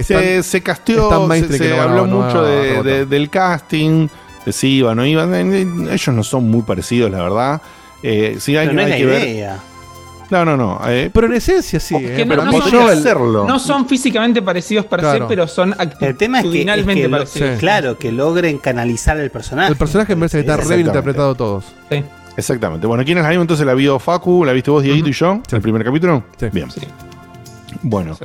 [0.00, 4.08] se, se casteó, es tan se, habló no mucho de- del casting,
[4.52, 5.34] si iban o no iban.
[5.34, 7.62] Ellos no son muy parecidos, la verdad.
[8.02, 9.28] Eh, sí, hay, Pero no es hay ver.
[9.28, 9.58] idea.
[10.30, 10.80] No, no, no.
[10.88, 11.94] eh, Pero en esencia sí.
[11.96, 13.46] Es eh, no- pero no son- hacerlo.
[13.46, 15.28] No son físicamente parecidos per se, Claro.
[15.28, 17.50] pero son El tema es que, es actitudinalmente que lo- parecidos.
[17.52, 17.58] Sí.
[17.58, 19.70] claro, que logren canalizar el personaje.
[19.70, 20.98] El personaje me parece que está re bien Exactamente.
[20.98, 21.64] interpretado todos.
[21.90, 22.02] Sí.
[22.36, 22.86] Exactamente.
[22.86, 23.42] Bueno, ¿quiénes la vimos?
[23.44, 25.56] Entonces la vio Facu, la viste vos, Dieguito y yo, Sí.
[25.56, 26.24] el primer capítulo.
[26.40, 26.46] Sí.
[26.52, 26.70] Bien.
[26.70, 26.80] Sí.
[27.82, 28.24] Bueno, Sí.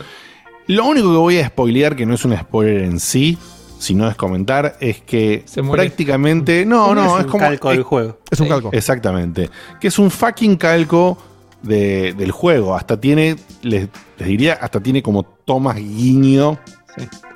[0.68, 3.38] lo único que voy a spoilear, que no es un spoiler en sí,
[3.80, 6.66] si no es comentar, es que Se prácticamente.
[6.66, 7.44] No, no, es, un como.
[7.46, 8.20] calco del juego.
[8.30, 8.50] Es un Sí.
[8.52, 8.70] calco.
[8.74, 9.50] Exactamente.
[9.80, 11.18] Que es un fucking calco
[11.64, 12.76] de- del juego.
[12.76, 13.88] Hasta tiene, les,
[14.18, 16.60] les diría, hasta tiene como tomas guiño.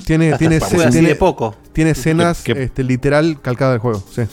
[0.05, 0.59] Tiene, Hasta tiene,
[0.91, 1.55] tiene- de poco.
[1.71, 4.03] Tiene escenas Que- que- este, literal calcadas del juego.
[4.11, 4.23] Sí.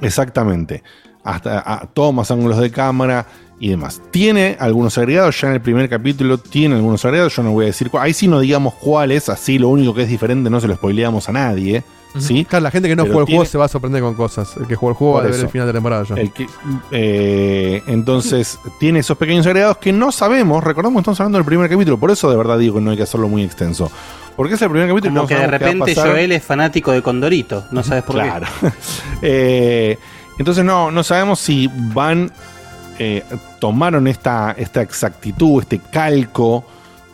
[0.00, 0.82] Exactamente.
[1.24, 3.26] Hasta a, tomas ángulos de cámara
[3.62, 4.02] y demás.
[4.10, 7.66] Tiene algunos agregados, ya en el primer capítulo tiene algunos agregados, yo no voy a
[7.68, 8.02] decir cuál.
[8.04, 11.28] Ahí sí no digamos cuáles, así lo único que es diferente no se lo spoileamos
[11.28, 11.84] a nadie.
[12.18, 12.44] ¿sí?
[12.44, 14.14] Claro, la gente que no Pero jugó el tiene- juego se va a sorprender con
[14.14, 14.56] cosas.
[14.58, 16.14] El que jugó el juego va a ver el final de temporada ya.
[16.16, 16.46] El que,
[16.90, 20.62] eh, entonces, tiene esos pequeños agregados que no sabemos.
[20.62, 21.98] Recordamos que estamos hablando del primer capítulo.
[21.98, 23.90] Por eso, de verdad, digo que no hay que hacerlo muy extenso.
[24.36, 25.94] Porque es el primer capítulo y Como no que de sabemos qué va a repente
[25.94, 26.10] pasar.
[26.12, 27.64] Joel es fanático de Condorito.
[27.70, 28.46] No sabes por Claro.
[29.22, 29.98] Eh,
[30.38, 32.30] entonces, no, no sabemos si van.
[33.02, 33.24] Eh,
[33.58, 36.64] tomaron esta, esta exactitud, este calco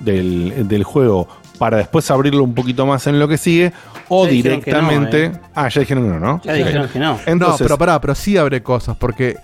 [0.00, 1.26] del, del juego
[1.58, 3.72] para después abrirlo un poquito más en lo que sigue.
[4.08, 5.24] O Ya que no, directamente.
[5.26, 5.32] eh.
[5.54, 6.40] Ah, ya dijeron que no, ¿no?
[6.42, 7.18] Ya dijeron que no.
[7.26, 9.36] Entonces, no, pero pará, pero sí abre cosas, porque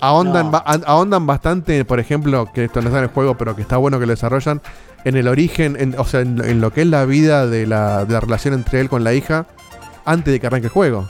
[0.00, 0.62] ahondan, No.
[0.86, 3.98] ahondan bastante, por ejemplo, que esto no está en el juego, pero que está bueno
[3.98, 4.60] que lo desarrollan,
[5.04, 8.04] en el origen, en- o sea, en, en lo que es la vida de la,
[8.04, 9.46] de la relación entre él con la hija,
[10.04, 11.08] antes de que arranque el juego.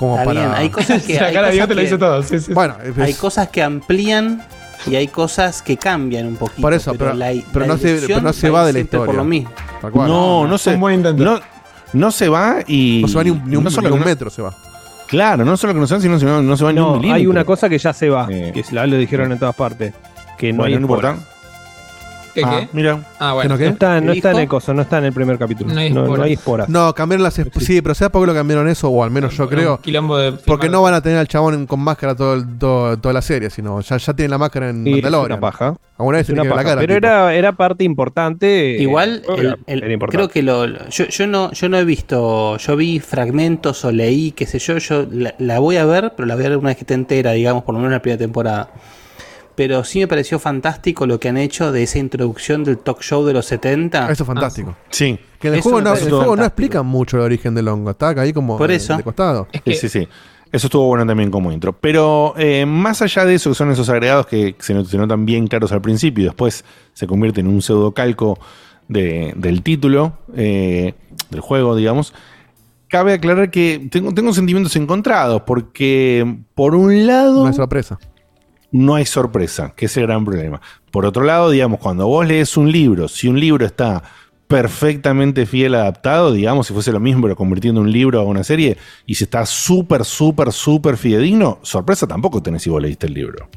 [0.00, 0.40] Como Está para...
[0.46, 1.14] bien, hay cosas que.
[1.20, 2.22] La hay cosas Bigote lo que- dice todo.
[2.22, 2.54] sí, sí.
[2.54, 4.42] Bueno, Hay es- cosas que amplían
[4.86, 6.62] y hay cosas que cambian un poquito.
[6.62, 9.04] Por eso, pero- la, pero la no se- pero no se va de la historia.
[9.04, 9.50] Por lo mismo.
[9.94, 10.78] no, no se.
[10.78, 11.38] No,
[11.92, 13.00] no se va y.
[13.02, 14.54] No se va ni un, ni un- no solo ni un metro, se va.
[15.06, 16.86] Claro, no solo que no se va, sino que no, no se va ni un
[16.86, 17.16] No, milímetro.
[17.16, 18.52] hay una cosa que ya se va, Eh.
[18.54, 19.92] que la lo dijeron en todas partes,
[20.38, 21.16] que no Bueno, hay no importa.
[22.30, 22.34] Spoilers.
[22.34, 22.68] ¿Qué, Ah, qué?
[22.72, 23.00] mira.
[23.18, 23.48] Ah, ¿Que bueno.
[23.50, 23.64] no qué?
[23.66, 25.72] No está, no ¿Qué está en el coso, no está en el primer capítulo.
[25.72, 26.26] No hay No, no esporas.
[26.26, 26.68] hay esporas.
[26.68, 27.38] No, cambiaron las...
[27.38, 28.88] esp- Sí, pero ¿sabes por qué lo cambiaron eso?
[28.88, 29.76] O al menos yo creo...
[29.76, 32.96] Un quilombo de Porque no van a tener al chabón con máscara todo, el- todo-
[32.98, 35.38] toda la serie, sino ya, ya tienen la máscara en Mandalorian.
[35.38, 35.74] una paja.
[35.98, 36.68] Alguna vez una queda la paja.
[36.70, 36.80] cara.
[36.80, 37.06] Pero tipo.
[37.06, 38.76] era, era parte importante.
[38.76, 40.16] eh, Igual, el- era- el- era importante.
[40.16, 43.92] creo que lo, lo- yo, yo no, yo no he visto, yo vi fragmentos o
[43.92, 46.58] leí, qué sé yo, yo la, la voy a ver, pero la voy a ver
[46.58, 48.70] una vez que esté entera, digamos, por lo menos en la primera temporada.
[49.60, 53.26] Pero sí me pareció fantástico lo que han hecho de esa introducción del talk show
[53.26, 54.10] de los 70.
[54.10, 54.74] Eso es fantástico.
[54.88, 55.18] Sí.
[55.38, 57.90] Que en el Eso juego, no, el juego no explican mucho el origen del hongo.
[57.90, 58.96] Está ahí como Por de- eso.
[58.96, 59.48] de costado.
[59.52, 60.08] Es Sí, que sí, sí.
[60.50, 61.74] Eso estuvo bueno también como intro.
[61.78, 65.26] Pero eh, más allá de eso, que son esos agregados que se, not- se notan
[65.26, 66.64] bien claros al principio y después
[66.94, 68.38] se convierten en un pseudo calco
[68.88, 70.94] de- del título eh,
[71.28, 72.14] del juego, digamos.
[72.88, 77.98] Cabe aclarar que tengo, tengo sentimientos encontrados porque, por un lado, es sorpresa.
[78.72, 80.60] No hay sorpresa, que es el gran problema.
[80.90, 84.02] Por otro lado, digamos, cuando vos lees un libro, si un libro está
[84.48, 88.76] perfectamente fiel adaptado, digamos, si fuese lo mismo, pero convirtiendo un libro a una serie,
[89.06, 93.48] y si está súper, súper, súper fidedigno, sorpresa tampoco tenés si vos leíste el libro.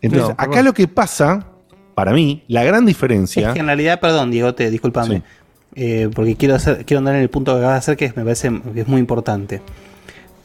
[0.00, 1.46] Entonces, No, acá lo que pasa,
[1.94, 3.48] para mí, la gran diferencia.
[3.48, 5.18] Es que en realidad, perdón, Diego, te discúlpame.
[5.18, 5.22] Sí.
[5.76, 8.24] eh, porque quiero, hacer, quiero andar en el punto que acabas de hacer que me
[8.24, 9.62] parece que es muy importante.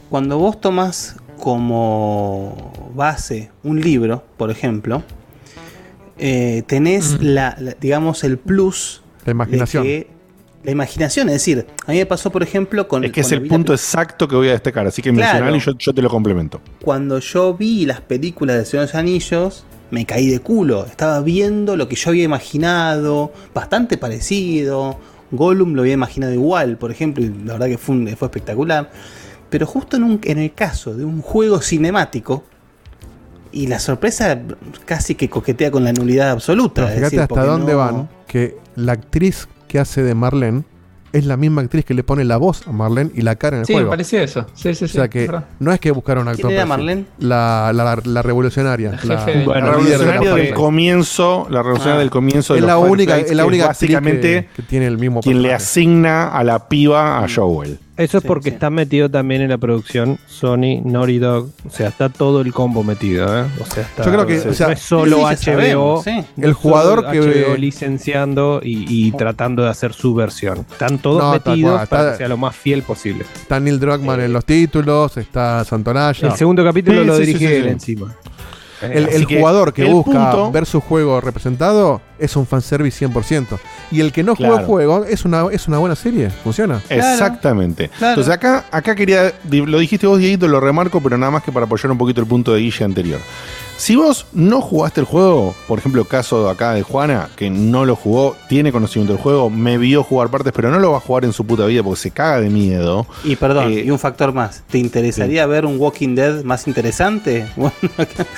[0.10, 5.04] Cuando vos tomas como base un libro, por ejemplo,
[6.18, 9.84] eh, tenés la, la- digamos, el plus La imaginación.
[9.84, 10.18] de que-
[10.64, 13.48] la imaginación, es decir, a mí me pasó, por ejemplo, con es que es el
[13.48, 15.26] punto exacto que voy a destacar, así que Claro.
[15.46, 16.60] mencionalo y yo, yo te lo complemento.
[16.84, 20.86] cuando yo vi las películas de Señor de los Anillos, me caí de culo.
[20.86, 25.00] Estaba viendo lo que yo había imaginado, bastante parecido.
[25.32, 28.90] Gollum lo había imaginado igual, por ejemplo, y la verdad que fue, un- fue espectacular.
[29.50, 32.44] Pero justo en, un- en el caso de un juego cinemático,
[33.52, 34.38] y la sorpresa
[34.86, 36.74] casi que coquetea con la nulidad absoluta.
[36.76, 38.10] Pero es fíjate decir, hasta dónde no- van.
[38.28, 40.64] Que la actriz que hace de Marlene
[41.14, 43.62] es la misma actriz que le pone la voz a Marlene y la cara en
[43.62, 43.90] el Sí, me juego.
[43.92, 44.46] parecía eso.
[44.54, 44.94] Sí, sí, O sí.
[44.96, 45.46] sea que es verdad.
[45.60, 46.48] no es que buscaron un actor.
[46.48, 46.66] ¿Quién era.
[46.66, 47.06] Marlene?
[47.20, 48.92] La, la, la revolucionaria.
[48.92, 50.56] La La, jefe de- Bueno, La líder de la revolucionaria del fuerza.
[50.56, 52.00] comienzo, la revolucionaria Ah.
[52.00, 54.88] del comienzo de Es la los única, es la única actriz básicamente que, que tiene
[54.88, 57.80] el mismo quien le asigna a la piba a Joel.
[57.98, 58.54] Eso es Sí, porque sí.
[58.54, 61.50] está metido también en la producción Sony, Naughty Dog.
[61.66, 63.46] O sea, está todo el combo metido, ¿eh?
[63.60, 65.36] O sea, está, Yo creo que, no o sea, es solo HBO.
[65.36, 66.24] sabemos, sí.
[66.36, 70.66] no El jugador solo que- HBO licenciando y, y tratando de hacer su versión.
[70.72, 73.26] Están todos No, metidos cual, para está- que sea lo más fiel posible.
[73.36, 76.28] Está Neil Druckmann en los títulos, está Santonaya.
[76.30, 77.70] El segundo capítulo Sí, lo dirige sí, él sí.
[77.70, 78.16] encima.
[78.80, 83.58] El, que jugador que busca punto- ver su juego representado es un fanservice 100%.
[83.92, 84.68] Y el que no juega el Claro.
[84.68, 86.30] juego es una, es una buena serie.
[86.30, 86.82] Funciona.
[86.90, 87.90] Exactamente.
[87.98, 88.14] claro.
[88.14, 91.66] Entonces acá, acá quería, lo dijiste vos, Dieguito, lo remarco, pero nada más que para
[91.66, 93.20] apoyar un poquito el punto de Guille anterior.
[93.78, 97.96] Si vos no jugaste el juego, por ejemplo, caso acá de Juana, que no lo
[97.96, 101.26] jugó, tiene conocimiento del juego, me vio jugar partes, pero no lo va a jugar
[101.26, 103.06] en su puta vida porque se caga de miedo.
[103.24, 104.64] Y perdón, Eh, y un factor más.
[104.68, 107.46] ¿Te interesaría ver un Walking Dead más interesante?
[107.56, 107.72] Bueno,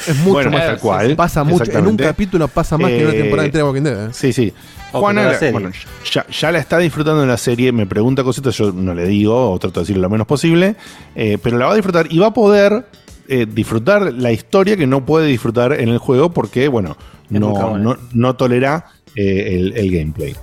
[0.07, 0.65] Es mucho Bueno, más.
[0.65, 1.15] tal cual.
[1.15, 1.71] Pasa mucho.
[1.71, 4.07] En un capítulo pasa más que en una Eh, temporada entera de Walking Dead.
[4.07, 4.11] ¿eh?
[4.11, 4.53] Sí, sí.
[4.91, 5.51] Juana, la la- serie.
[5.53, 5.71] bueno,
[6.11, 9.51] ya, ya la está disfrutando en la serie, me pregunta cositas, yo no le digo,
[9.51, 10.75] o trato de decirle lo menos posible,
[11.15, 12.85] eh, pero la va a disfrutar y va a poder
[13.27, 16.97] eh, disfrutar la historia que no puede disfrutar en el juego porque, bueno,
[17.29, 17.83] muy no, cagona.
[17.83, 18.85] no, no tolera
[19.15, 20.35] eh, el, el gameplay.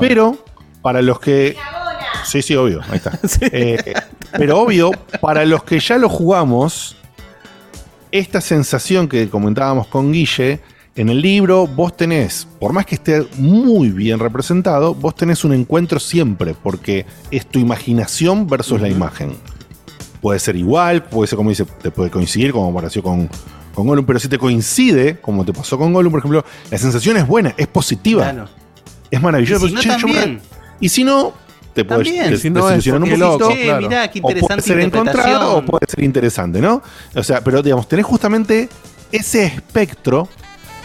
[0.00, 0.36] Pero,
[0.82, 1.56] para los que...
[2.24, 3.18] Sí, sí, obvio, ahí está.
[3.52, 3.94] Eh,
[4.36, 4.90] pero obvio,
[5.20, 6.96] para los que ya lo jugamos,
[8.12, 10.60] esta sensación que comentábamos con Guille,
[11.00, 15.54] en el libro vos tenés, por más que esté muy bien representado, vos tenés un
[15.54, 19.32] encuentro siempre, porque es tu imaginación versus la imagen.
[20.20, 23.30] Puede ser igual, puede ser como dice, te puede coincidir, como pareció con,
[23.74, 27.16] con Gollum, pero si te coincide, como te pasó con Gollum, por ejemplo, la sensación
[27.16, 28.48] es buena, es positiva, Claro.
[29.10, 29.68] es maravilloso.
[29.68, 30.40] Y si no, también.
[30.80, 31.32] y si no,
[31.72, 33.48] te puedes desilusionar es un poquito.
[33.52, 33.88] Che, claro.
[33.88, 36.82] mirá, qué O puede ser encontrado o puede ser interesante, ¿no?
[37.14, 38.68] O sea, pero digamos, tenés justamente
[39.10, 40.28] ese espectro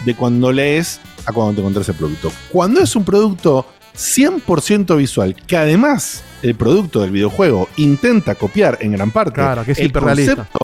[0.03, 2.31] de cuando lees a cuando te encontrás el producto.
[2.51, 3.65] Cuando es un producto
[3.95, 9.71] 100% visual, que además el producto del videojuego intenta copiar en gran parte Claro, que
[9.71, 10.59] es el concepto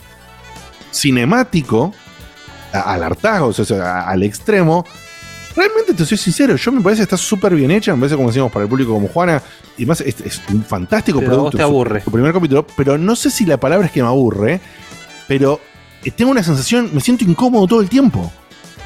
[0.92, 1.92] cinemático
[2.72, 4.84] a- al hartazgo, o sea, a- al extremo.
[5.56, 8.28] Realmente te soy sincero, yo me parece que está súper bien hecha, me parece como
[8.28, 9.42] decíamos para el público como Juana,
[9.76, 11.56] y más es, es un fantástico Pero a vos producto.
[11.58, 12.00] te aburre.
[12.02, 14.60] Su primer capítulo, pero no sé si la palabra es que me aburre,
[15.28, 15.60] pero
[16.04, 18.32] eh, tengo una sensación, me siento incómodo todo el tiempo.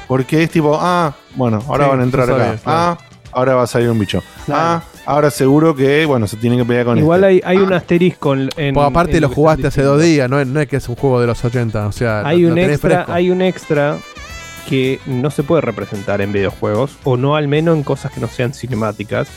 [0.07, 2.35] Porque es tipo, ah, bueno, ahora Sí, van a entrar acá.
[2.37, 2.59] claro.
[2.65, 2.97] Ah,
[3.31, 4.23] ahora va a salir un bicho.
[4.49, 7.45] Ah, ahora seguro que, bueno, se tienen que pelear con Igual este.
[7.47, 8.49] hay, hay un asterisco en.
[8.55, 10.87] en- Pues aparte en lo jugaste hace dos días, no es, no es que es
[10.89, 11.87] un juego de los 80.
[11.87, 13.97] O sea, Hay lo- un lo tenés extra, hay un extra
[14.69, 18.27] que no se puede representar en videojuegos, o no al menos en cosas que no
[18.27, 19.27] sean cinemáticas,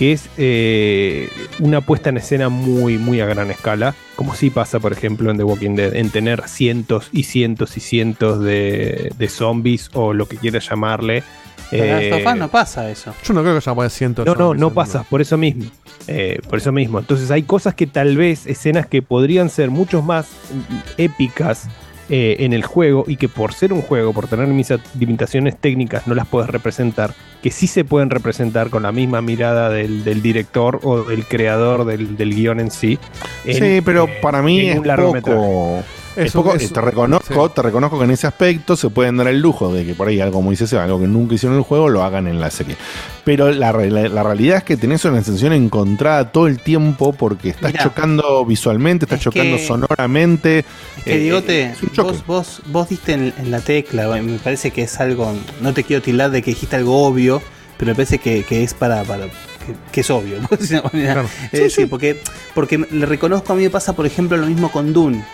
[0.00, 1.28] que es eh,
[1.58, 5.36] una puesta en escena muy, muy a gran escala, como sí pasa, por ejemplo, en
[5.36, 10.24] The Walking Dead, en tener cientos y cientos y cientos de, de zombies o lo
[10.24, 11.22] que quieras llamarle.
[11.70, 13.14] Pero en eh, Last no pasa eso.
[13.22, 14.24] Yo no creo que ya pueda cientos.
[14.24, 15.66] no, no, no pasa, por eso mismo.
[16.08, 16.98] Eh, por eso mismo.
[16.98, 21.68] Entonces hay cosas que tal vez, escenas que podrían ser mucho más mm, épicas
[22.10, 26.06] eh, en el juego y que por ser un juego, por tener mis limitaciones técnicas,
[26.06, 30.20] no las puedes representar, que sí se pueden representar con la misma mirada del, del
[30.20, 32.98] director o del creador del, del guion en sí.
[33.44, 35.38] en- Sí, pero para mí es un largometraje.
[35.38, 35.82] poco.
[36.16, 39.72] Es poco- te reconozco, te reconozco que en ese aspecto se pueden dar el lujo
[39.72, 41.88] de que por ahí algo como dice Seba, algo que nunca hicieron en el juego,
[41.88, 42.76] lo hagan en la serie.
[43.24, 47.50] Pero la, la- la realidad es que tenés una sensación encontrada todo el tiempo porque
[47.50, 47.84] estás Mirá.
[47.84, 50.58] chocando visualmente, estás Es chocando que- sonoramente.
[50.98, 52.10] Es que Eh, Digote, choque.
[52.12, 55.84] vos, vos, vos diste en, en la tecla, me parece que es algo, no te
[55.84, 57.40] quiero tildar de que dijiste algo obvio,
[57.78, 60.38] pero me parece que, que es para, para que, que es obvio.
[60.92, 61.12] manera.
[61.14, 61.28] Claro.
[61.52, 62.20] Es decir, porque,
[62.54, 65.24] porque le reconozco a mí me pasa, por ejemplo, lo mismo con Dune.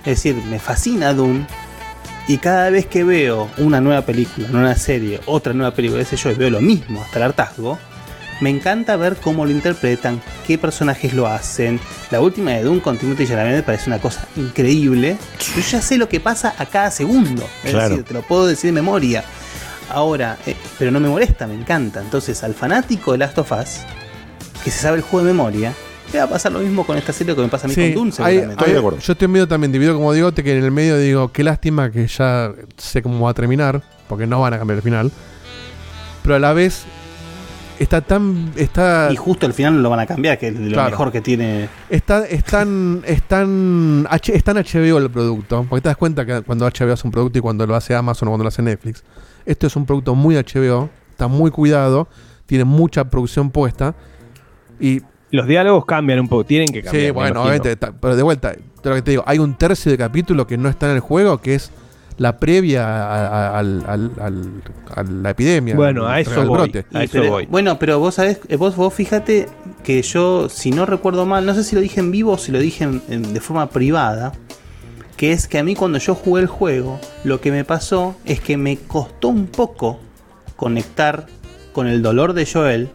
[0.00, 1.46] Es decir, me fascina Dune.
[2.26, 6.16] Y cada vez que veo una nueva película, una nueva serie, otra nueva película, sé
[6.16, 7.78] yo, y veo lo mismo hasta el hartazgo,
[8.42, 11.80] me encanta ver cómo lo interpretan, qué personajes lo hacen.
[12.10, 15.16] La última de Dune con Timothy Chalamet me parece una cosa increíble.
[15.56, 17.48] Yo ya sé lo que pasa a cada segundo.
[17.64, 17.88] Es Claro.
[17.90, 19.24] decir, te lo puedo decir de memoria.
[19.90, 22.00] Ahora, eh, pero no me molesta, me encanta.
[22.02, 23.78] Entonces, al fanático de Last of Us,
[24.62, 25.72] que se sabe el juego de memoria,
[26.12, 27.92] le va a pasar lo mismo con esta serie que me pasa a mí Sí,
[27.94, 28.64] con Dune, hay- seguramente.
[28.64, 31.90] hay- yo estoy medio también dividido como digo, que en el medio digo, qué lástima
[31.90, 35.12] que ya sé cómo va a terminar, porque no van a cambiar el final.
[36.22, 36.84] Pero a la vez
[37.78, 40.72] está tan está Y justo al final lo van a cambiar, que es de lo
[40.72, 40.90] Claro.
[40.90, 41.68] mejor que tiene.
[41.88, 45.64] Está, es tan, es tan, H- es tan HBO el producto.
[45.68, 48.28] Porque te das cuenta que cuando HBO hace un producto y cuando lo hace Amazon
[48.28, 49.04] o cuando lo hace Netflix.
[49.46, 52.08] Esto es un producto muy HBO, está muy cuidado,
[52.46, 53.94] tiene mucha producción puesta.
[54.80, 55.02] Y.
[55.30, 57.04] Los diálogos cambian un poco, tienen que cambiar.
[57.06, 57.76] Sí, bueno, obviamente.
[57.76, 60.88] Pero de vuelta, lo que te digo, hay un tercio de capítulo que no está
[60.88, 61.70] en el juego, que es
[62.16, 64.62] la previa a, a- al- al- al-
[64.94, 65.76] a la epidemia.
[65.76, 66.58] Bueno, a eso voy.
[66.58, 66.84] brote.
[66.92, 67.46] A Y eso pero- voy.
[67.46, 69.46] Bueno, pero vos sabés, vos, vos fíjate
[69.84, 72.50] que yo, si no recuerdo mal, no sé si lo dije en vivo o si
[72.50, 74.32] lo dije en- en- de forma privada,
[75.16, 78.40] que es que a mí cuando yo jugué el juego, lo que me pasó es
[78.40, 80.00] que me costó un poco
[80.56, 81.26] conectar
[81.72, 82.88] con el dolor de Joel,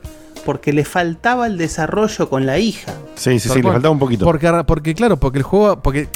[0.45, 2.94] porque le faltaba el desarrollo con la hija.
[3.15, 4.26] Sí, sí, sí, le faltaba un poquito.
[4.26, 5.82] Porque, porque, claro, porque el juego.
[5.82, 6.07] Porque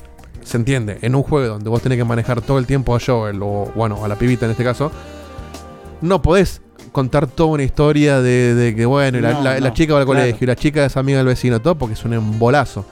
[0.44, 3.40] se entiende, en un juego donde vos tenés que manejar todo el tiempo a Joel,
[3.41, 4.91] o bueno, a la pibita en este caso,
[6.02, 9.94] no podés contar toda una historia de, de que, bueno, No, la- la no, chica
[9.94, 10.20] va al claro.
[10.22, 12.86] colegio, y la chica es amiga del vecino, todo, porque es un embolazo.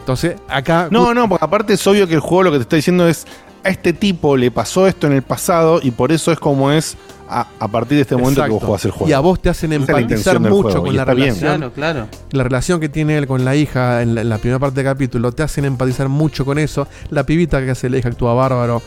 [0.00, 0.88] Entonces, acá.
[0.90, 3.26] No, no, porque aparte es obvio que el juego lo que te está diciendo es
[3.64, 6.96] a este tipo le pasó esto en el pasado y por eso es como es
[7.28, 9.08] a, a partir de este momento que vos jugás el juego.
[9.08, 11.38] Y a vos te hacen empatizar mucho juego, con la relación.
[11.38, 12.08] Claro, claro.
[12.32, 14.92] La relación que tiene él con la hija en la, en la primera parte del
[14.92, 16.86] capítulo te hacen empatizar mucho con eso.
[17.10, 18.82] La pibita que hace la hija actúa bárbaro.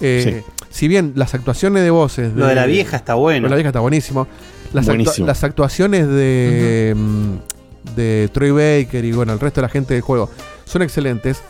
[0.00, 2.32] Eh, Si bien las actuaciones de voces.
[2.34, 3.42] Lo de la vieja está bueno.
[3.42, 4.26] Lo de la vieja está buenísimo.
[4.72, 5.26] Las, actua- Buenísimo.
[5.28, 10.02] las actuaciones de, mm, de Troy Baker y bueno, el resto de la gente del
[10.02, 10.28] juego
[10.64, 11.40] son excelentes.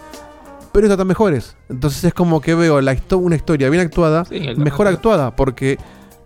[0.74, 1.56] Pero están mejores.
[1.70, 5.78] Entonces es como que veo la histo- una historia bien actuada, Sí, mejor actuada, porque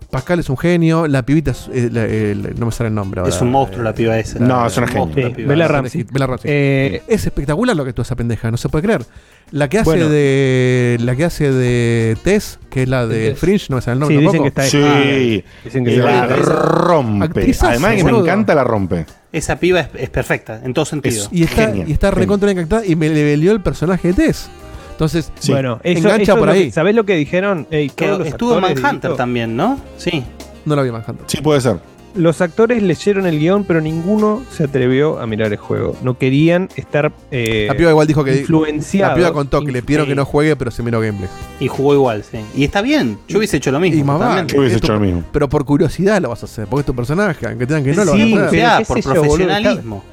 [0.09, 1.87] Pascal es un genio, la pibita es- eh,
[2.35, 3.31] la- no me sale el nombre ahora.
[3.33, 4.39] Es un monstruo la piba esa.
[4.39, 5.67] No, es una piba Bella.
[5.67, 6.03] Ramsey.
[6.11, 6.49] Bella Ramsey.
[6.51, 9.05] Eh, Es espectacular lo que tú esa pendeja, no se puede creer.
[9.51, 10.09] La que hace Bueno.
[10.09, 10.97] de.
[11.01, 13.35] La que hace de Tess, que es la de.
[13.35, 14.43] Fringe, no me sale el nombre Sí, dicen tampoco.
[14.55, 17.55] que está Sí, Dicen que y la rompe.
[17.61, 18.25] Además que me boludo.
[18.25, 19.05] encanta la rompe.
[19.31, 21.23] Esa piba es, es perfecta, en todo sentido.
[21.23, 24.13] Es- Y está, Genial, y está recontra encantada y me le velió el personaje de
[24.15, 24.49] Tess.
[24.91, 25.51] Entonces, Sí.
[25.51, 26.71] Bueno, eso, engancha eso es por lo que- ahí.
[26.71, 27.67] ¿Sabés lo que dijeron?
[27.71, 29.79] Ey, Que estuvo en Manhunter también, ¿no?
[29.97, 30.23] Sí.
[30.65, 31.25] no lo vi Manhunter.
[31.27, 31.77] Sí, puede ser.
[32.15, 35.95] Los actores leyeron el guion, pero ninguno se atrevió a mirar el juego.
[36.01, 38.37] No querían estar eh, La piba igual dijo que.
[38.39, 39.11] influenciados.
[39.11, 41.29] La piba contó que le pidieron que no juegue, pero se miró gameplay.
[41.59, 42.39] Y jugó igual, sí.
[42.55, 43.17] Y está bien.
[43.27, 43.99] Yo hubiese hecho lo mismo.
[43.99, 44.47] Y más.
[44.47, 45.23] Yo hubiese hecho lo mismo.
[45.31, 48.05] Pero por curiosidad lo vas a hacer, porque es tu personaje, aunque tengan que no
[48.05, 50.03] lo Sí, van a qué por profesionalismo.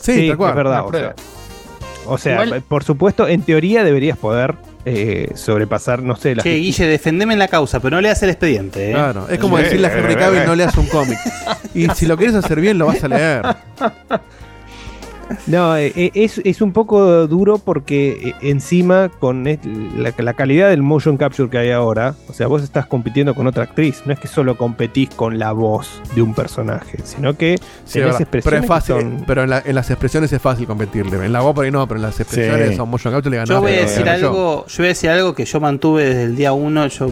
[0.00, 0.50] Sí, Sí, tal cual.
[0.50, 0.84] es verdad.
[0.86, 1.14] O sea,
[2.06, 4.54] o sea, por supuesto, en teoría deberías poder
[4.88, 8.22] eh, sobrepasar, no sé, la Che, Guille, defendeme en la causa, pero no le hagas
[8.22, 8.92] el expediente, ¿eh?
[8.92, 10.46] Claro, es como decirle a eh, Henry eh, Cavill eh.
[10.46, 11.18] no leas un cómic.
[11.74, 13.42] Y si lo quieres hacer bien, lo vas a leer.
[15.48, 20.68] No, eh, eh, es, es un poco duro porque eh, encima con la, la calidad
[20.70, 24.12] del motion capture que hay ahora, o sea, vos estás compitiendo con otra actriz, no
[24.12, 28.28] es que solo competís con la voz de un personaje, sino que Sí, tenés verdad.
[28.30, 28.94] pero expresiones es fácil.
[28.96, 31.24] son- Pero en, la- en las expresiones es fácil competirle.
[31.24, 32.76] En la voz por ahí no, pero en las expresiones Sí.
[32.76, 33.48] son motion capture le ganás.
[33.50, 34.10] Yo voy a decir yo.
[34.12, 36.86] algo, yo voy a decir algo que yo mantuve desde el día uno.
[36.86, 37.10] Yo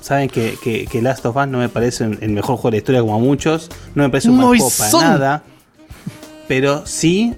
[0.00, 2.78] saben que, que, que Last of Us no me parece el mejor juego de la
[2.78, 5.02] historia como a muchos, no me parece un para Noizón.
[5.02, 5.42] nada.
[6.50, 7.34] Pero sí,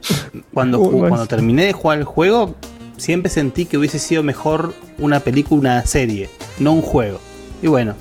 [0.55, 1.01] cuando, Noizón.
[1.11, 2.55] cuando terminé de jugar el juego,
[2.97, 7.21] siempre sentí que hubiese sido mejor una película, una serie, no un juego.
[7.63, 7.95] Y bueno,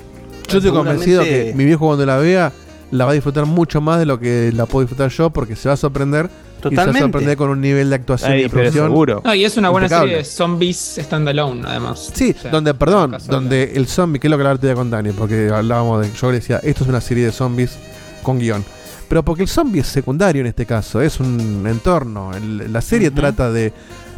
[0.48, 2.50] Yo estoy convencido que mi viejo cuando la vea
[2.90, 5.68] la va a disfrutar mucho más de lo que la puedo disfrutar yo porque se
[5.68, 6.24] va a sorprender.
[6.24, 7.00] Y se va a Totalmente.
[7.00, 8.86] sorprender con un nivel de actuación Ay, y de producción.
[8.86, 9.20] seguro.
[9.22, 10.08] No, y es una buena Impecable.
[10.12, 12.10] serie de zombies standalone, además.
[12.14, 15.10] Sí, O sea, donde, perdón, donde el zombie, que es lo que hablaba con Dani,
[15.12, 16.10] porque hablábamos de.
[16.18, 17.76] Yo le decía, esto es una serie de zombies
[18.22, 18.64] con guion.
[19.12, 22.30] Pero porque el zombie es secundario en este caso, es un entorno.
[22.34, 23.70] El- la serie trata de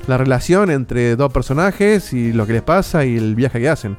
[0.07, 3.97] la relación entre dos personajes y lo que les pasa y el viaje que hacen.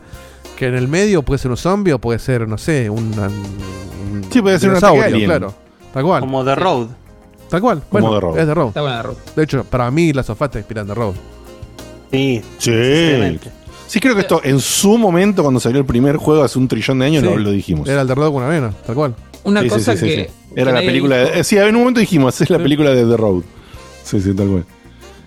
[0.57, 3.11] Que en el medio puede ser un zombie o puede ser, no sé, un.
[3.19, 5.25] un Sí, puede ser un alien.
[5.25, 5.53] claro.
[5.93, 6.21] Tal cual.
[6.21, 6.87] como The Road.
[7.49, 7.81] Tal cual.
[7.89, 8.39] Como Bueno, The Road.
[8.39, 8.67] es de Road.
[8.69, 9.21] Está buena la ruta.
[9.35, 11.13] De hecho, para mí la sofá está inspirada en The Road.
[12.09, 13.39] Sí, Sí.
[13.87, 16.99] Sí, creo que esto en su momento, cuando salió el primer juego hace un trillón
[16.99, 17.29] de años, Sí.
[17.29, 17.89] lo, lo dijimos.
[17.89, 19.13] Era el de Road con arena, tal cual.
[19.43, 20.29] Una Sí, cosa sí, sí, que.
[20.55, 21.39] Era la película de.
[21.39, 23.43] eh, Sí, en un momento dijimos, es la película de The Road.
[24.03, 24.65] Sí, sí, tal cual.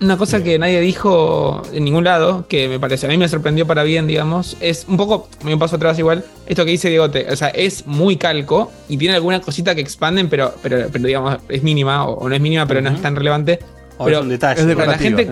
[0.01, 3.67] Una cosa que nadie dijo en ningún lado, que me parece, a mí me sorprendió
[3.67, 7.35] para bien, digamos, es un poco, me paso atrás igual, esto que dice Diegote, o
[7.35, 11.63] sea, es muy calco y tiene alguna cosita que expanden, pero, pero, pero digamos, es
[11.63, 13.59] mínima, o, o no es mínima, pero no es tan relevante.
[13.97, 14.75] O Pero es un detalle.
[14.75, 15.31] Para la gente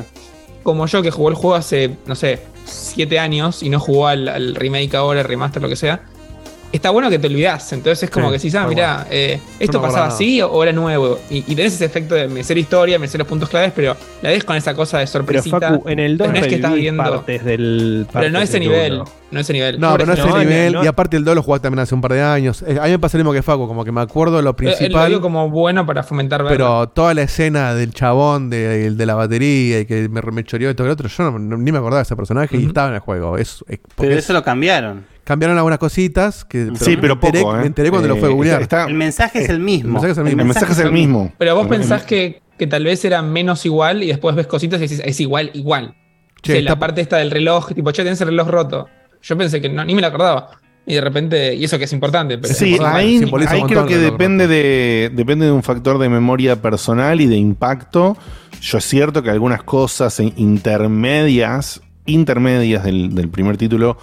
[0.64, 4.28] como yo que jugó el juego hace, no sé, siete años y no jugó al,
[4.28, 6.02] al remake ahora, el remaster, lo que sea,
[6.72, 7.72] está bueno que te olvidas.
[7.74, 10.64] Entonces es como Sí, que si, ah, tal mira, eh, esto no pasaba así o
[10.64, 11.20] era nuevo.
[11.30, 13.72] Y, y tenés ese efecto de me sé la historia, me sé los puntos claves,
[13.76, 15.60] pero la ves con esa cosa de Pero sorpresita.
[15.60, 18.08] Facu, en el 2 pero no es que estás viendo- partes del.
[18.12, 18.94] pero no partes ese nivel.
[18.94, 19.06] uno.
[19.30, 19.78] No ese nivel.
[19.78, 20.74] No, pero no ese no, nivel.
[20.74, 20.84] no.
[20.86, 22.64] Y aparte el 2 lo jugaste también hace un par de años.
[22.66, 24.54] Eh, A mí me pasa lo mismo que Facu, como que me acuerdo lo eh,
[24.60, 25.10] eh, Lo principal.
[25.10, 26.58] digo como bueno para fomentar verlo.
[26.58, 30.70] pero toda la escena del chabón, de, de la batería y que me, me choreó
[30.70, 32.68] esto y lo otro, yo no- no- ni me acordaba de ese personaje y Ujú.
[32.70, 33.38] estaba en el juego.
[33.38, 33.66] Es,
[33.98, 35.06] Pero es- eso lo cambiaron.
[35.28, 36.46] Cambiaron algunas cositas.
[36.46, 37.60] Que, Sí, pero me enteré, poco, ¿eh?
[37.60, 38.62] me enteré cuando lo Eh, fue a googlear.
[38.62, 40.00] está- El mensaje es el mismo.
[40.00, 40.42] el mensaje es el mismo.
[40.42, 41.34] el mensaje es el mismo.
[41.38, 44.84] Pero vos pensás que, que tal vez era menos igual y después ves cositas y
[44.84, 45.96] decís, es igual, igual.
[46.42, 48.88] Che, Sí, está- la parte esta del reloj, tipo, che, tenés el reloj roto.
[49.22, 50.52] Yo pensé que no, ni me lo acordaba.
[50.86, 53.00] Y de repente, y eso que es importante, pero Sí, importante.
[53.02, 57.36] ahí, ahí creo que depende de, depende de un factor de memoria personal y de
[57.36, 58.16] impacto.
[58.62, 60.18] Yo es cierto que algunas cosas
[60.92, 63.98] intermedias, intermedias del, del primer título,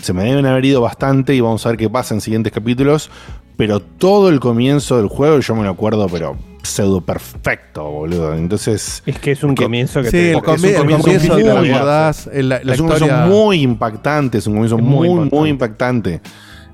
[0.00, 3.10] se me deben haber ido bastante y vamos a ver qué pasa en siguientes capítulos.
[3.56, 8.34] Pero todo el comienzo del juego yo me lo acuerdo, pero pseudo perfecto, boludo.
[8.34, 10.30] Entonces, Es que es un Que- comienzo que Sí, te.
[10.30, 12.88] el, es comi- un el comienzo comienzo muy te acordás, el- la, la es un
[12.88, 16.20] comienzo muy impactante, es un comienzo Es muy muy, muy, impactante.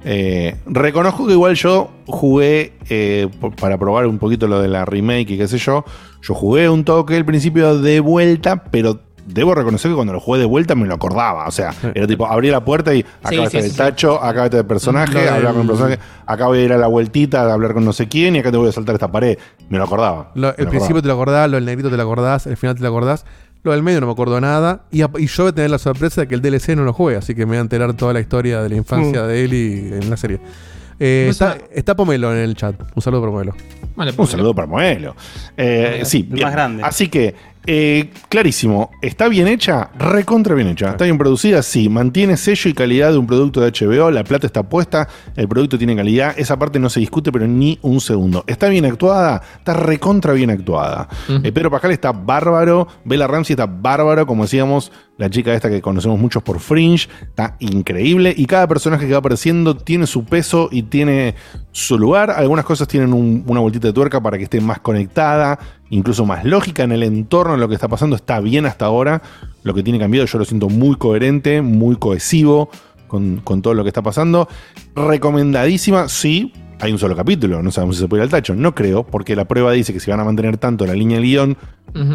[0.04, 3.28] Eh, reconozco que igual yo jugué, eh,
[3.60, 5.84] para probar un poquito lo de la remake y qué sé yo,
[6.22, 10.40] yo jugué un toque al principio de vuelta, pero debo reconocer que cuando lo jugué
[10.40, 11.46] de vuelta me lo acordaba.
[11.46, 13.66] O sea, era tipo, abrí la puerta y acá Sí, va a sí, estar sí,
[13.66, 13.76] el sí.
[13.78, 16.62] tacho, acá va a estar el personaje, del- hablar con el personaje, acá voy a
[16.64, 18.72] ir a la vueltita a hablar con no sé quién y acá te voy a
[18.72, 19.38] saltar esta pared.
[19.68, 20.32] Me lo acordaba.
[20.34, 21.02] Lo- Me el lo principio acordaba.
[21.02, 23.24] te lo acordás, lo del negrito te lo acordás, el final te lo acordás.
[23.64, 24.82] Lo del medio no me acuerdo nada.
[24.92, 26.92] Y, a- y yo voy a tener la sorpresa de que el DLC no lo
[26.92, 29.26] juegue, así que me voy a enterar toda la historia de la infancia Mm.
[29.26, 30.40] de él y en la serie.
[31.00, 32.74] Eh, No está, está Pomelo en el chat.
[32.94, 33.54] Un saludo para Pomelo.
[33.94, 35.14] Vale, Un saludo para Moelo.
[35.56, 36.44] Eh, sí, bien.
[36.44, 36.82] más grande.
[36.84, 37.34] Así que,
[37.70, 39.90] eh, clarísimo, ¿está bien hecha?
[39.98, 40.88] Recontra bien hecha.
[40.88, 41.62] ¿Está bien producida?
[41.62, 41.90] Sí.
[41.90, 44.10] Mantiene sello y calidad de un producto de HBO.
[44.10, 45.06] La plata está puesta.
[45.36, 46.34] El producto tiene calidad.
[46.38, 48.42] Esa parte no se discute, pero ni un segundo.
[48.46, 49.42] ¿Está bien actuada?
[49.58, 51.08] Está recontra bien actuada.
[51.28, 52.88] Eh, Pedro Pascal está bárbaro.
[53.04, 54.26] Bella Ramsey está bárbaro.
[54.26, 57.08] Como decíamos, la chica esta que conocemos muchos por Fringe.
[57.20, 58.32] Está increíble.
[58.36, 61.34] Y cada personaje que va apareciendo tiene su peso y tiene
[61.72, 62.30] su lugar.
[62.30, 65.58] Algunas cosas tienen un- una vueltita de tuerca para que esté más conectada,
[65.90, 68.16] incluso más lógica en el entorno de lo que está pasando.
[68.16, 69.20] Está bien hasta ahora.
[69.64, 72.70] Lo que tiene cambiado yo lo siento muy coherente, muy cohesivo
[73.08, 74.48] con, con todo lo que está pasando.
[74.94, 76.52] Recomendadísima, sí.
[76.80, 78.54] Hay un solo capítulo, no sabemos si se puede ir al tacho.
[78.54, 81.26] No creo, porque la prueba dice que si van a mantener tanto la línea del
[81.26, 81.56] guion,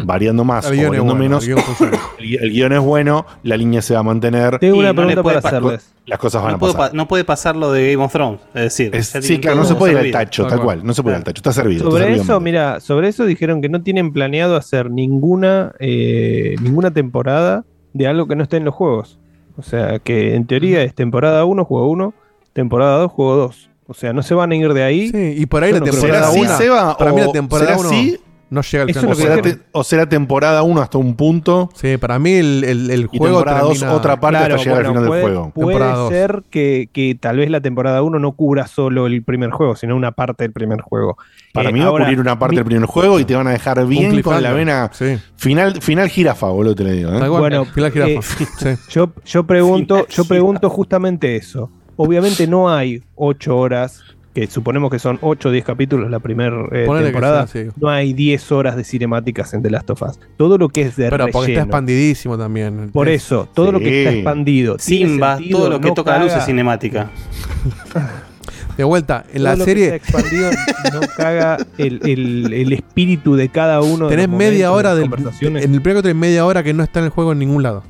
[0.06, 1.98] variando más El o variando bueno, menos, el guion funciona.
[2.18, 4.58] el, gui- el guion es bueno, la línea se va a mantener.
[4.58, 5.92] Tengo una pregunta puede para pa- hacerles.
[6.06, 6.90] Las cosas van No a puede, pasar.
[6.90, 8.40] pa- no puede pasar lo de Game of Thrones.
[8.54, 10.78] Es decir, Es- sí, claro, no se puede ir al tacho, Tal tal cual.
[10.78, 10.86] cual.
[10.86, 11.40] No se puede ir al tacho.
[11.40, 11.78] Está servido.
[11.80, 16.54] está Sobre servido eso, mira, sobre eso dijeron que no tienen planeado hacer ninguna, eh,
[16.62, 19.18] ninguna temporada de algo que no esté en los juegos.
[19.58, 22.14] O sea, que en teoría es temporada 1, juego 1,
[22.54, 23.70] temporada 2, juego 2.
[23.86, 25.08] O sea, no se van a ir de ahí.
[25.10, 26.56] Sí, y por ahí Yo la no temporada ¿Será así, 1.
[26.58, 26.96] Seba?
[26.96, 28.20] Para mí la ¿O temporada será 1 así?
[28.50, 29.12] no llega al Eso final.
[29.16, 32.30] es ¿O lo será, te- o será temporada 1 hasta un punto Sí, para mí
[32.32, 34.94] el, el, el y juego temporada 2 termina- otra parte Claro, hasta llegar bueno, al
[34.94, 35.52] final puede, del juego?
[36.08, 39.74] puede ser que, que tal vez la temporada 1 no cubra solo el primer juego,
[39.76, 41.16] sino una parte del primer juego.
[41.52, 43.34] Para Eh, mí va a ahora, cubrir una parte mi- del primer juego y te
[43.34, 44.88] van a dejar bien con la vena.
[44.94, 45.18] Sí.
[45.36, 47.12] Final, final jirafa, boludo, te le digo.
[47.12, 47.28] ¿eh?
[47.28, 48.12] Bueno, Final jirafa.
[48.12, 48.68] eh, Sí.
[48.90, 51.70] Yo, yo pregunto, Final yo pregunto justamente eso.
[51.96, 54.02] Obviamente no hay ocho horas,
[54.34, 57.46] que suponemos que son 8 o 10 capítulos la primera que temporada.
[57.46, 57.70] sea, sí.
[57.80, 60.18] No hay 10 horas de cinemáticas en The Last of Us.
[60.36, 62.90] Todo lo que es de Pero porque está expandidísimo también.
[62.92, 64.76] Por Es- eso, todo lo que está expandido.
[64.80, 67.10] Simba, sentido, todo lo que no toca la luz es cinemática.
[68.76, 70.50] De vuelta, en todo la lo que serie está expandido
[70.92, 74.06] no caga el, el- el espíritu de cada uno.
[74.06, 75.64] de tenés los media hora de conversaciones.
[75.64, 77.84] En el primer hay media hora que no está en el juego en ningún lado.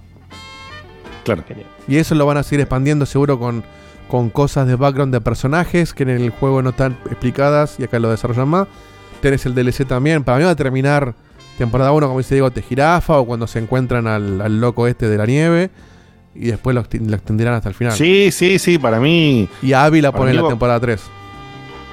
[1.24, 1.43] Claro.
[1.48, 1.66] Genial.
[1.89, 3.64] Y eso lo van a seguir expandiendo seguro con,
[4.09, 7.98] con cosas de background de personajes que en el juego no están explicadas y acá
[7.98, 8.68] lo desarrollan más.
[9.20, 10.22] Tenés el DLC también.
[10.24, 11.14] Para mí va a terminar
[11.59, 15.09] temporada 1, como dice Diego, de jirafa o cuando se encuentran al, al loco este
[15.09, 15.70] de la nieve.
[16.35, 17.94] Y después lo, extenderán hasta el final.
[17.94, 19.48] Sí, sí, sí, para mí.
[19.62, 21.01] Y a Abby la Para pone en la temporada 3.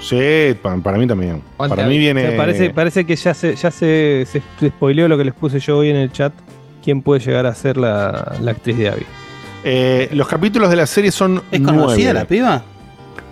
[0.02, 1.42] Sí, pa- para, mí también.
[1.58, 2.32] Para mí viene.
[2.32, 5.78] Parece, parece que ya se, ya se, se, se spoileó lo que les puse yo
[5.78, 6.34] hoy en el chat.
[6.84, 9.06] ¿Quién puede llegar a ser la, la actriz de Abby?
[9.64, 11.42] Eh, los capítulos de la serie son.
[11.52, 12.14] ¿Es conocida nueve.
[12.14, 12.64] la piba?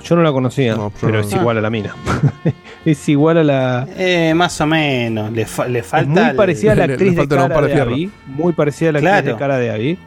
[0.03, 1.19] Yo no la conocía, No, pero no.
[1.19, 1.93] es igual a la mina.
[2.85, 3.87] es igual a la.
[3.97, 5.31] Eh, más o menos.
[5.31, 6.09] Le, fa- le Es falta.
[6.21, 7.81] muy el- parecida a la actriz de cara de de.
[7.81, 8.11] Abby.
[8.27, 9.97] Muy parecida a la actriz de cara de Abby.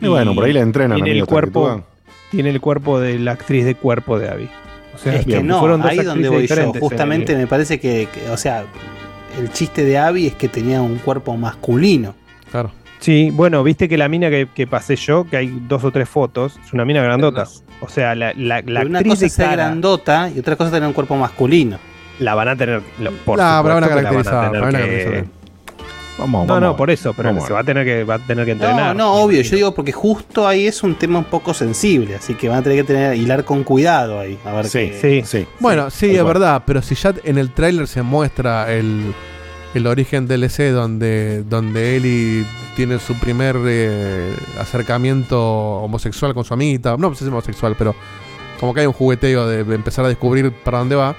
[0.00, 0.96] Y bueno, por ahí la entrenan.
[1.02, 1.82] Tiene el cuerpo,
[2.30, 4.48] tiene el cuerpo de la actriz de cuerpo de Abby.
[4.94, 6.72] O sea, Es que Bien, no, fueron dos ahí donde voy yo.
[6.80, 8.64] Justamente me parece que, que, o sea,
[9.38, 12.14] el chiste de Abby es que tenía un cuerpo masculino.
[12.50, 12.72] Claro.
[13.02, 16.08] Sí, bueno, viste que la mina que, que pasé yo, que hay dos o tres
[16.08, 17.46] fotos, es una mina grandota.
[17.80, 20.72] O sea, la, la, la una actriz cosa es cara grandota y otra cosa es
[20.74, 21.78] tener un cuerpo masculino.
[22.20, 22.80] la van a tener.
[23.24, 25.24] Por van a la van a tener van a que-.
[26.18, 26.68] Vamos, No, vamos.
[26.72, 28.94] no, por eso, pero se va a tener que, va a tener que entrenar.
[28.94, 29.40] No, no, obvio.
[29.42, 32.62] Yo digo porque justo ahí es un tema un poco sensible, así que van a
[32.62, 34.38] tener que tener hilar con cuidado ahí.
[34.44, 35.38] A ver Sí, qué- Sí.
[35.38, 35.46] sí.
[35.58, 39.14] Bueno, sí, es verdad, pero si ya en el tráiler se muestra el,
[39.74, 42.44] el origen DLC donde, donde Ellie
[42.76, 45.40] tiene su primer eh, acercamiento
[45.82, 47.94] homosexual con su amiguita, no sé si es homosexual, pero
[48.60, 51.14] como que hay un jugueteo de empezar a descubrir para dónde va.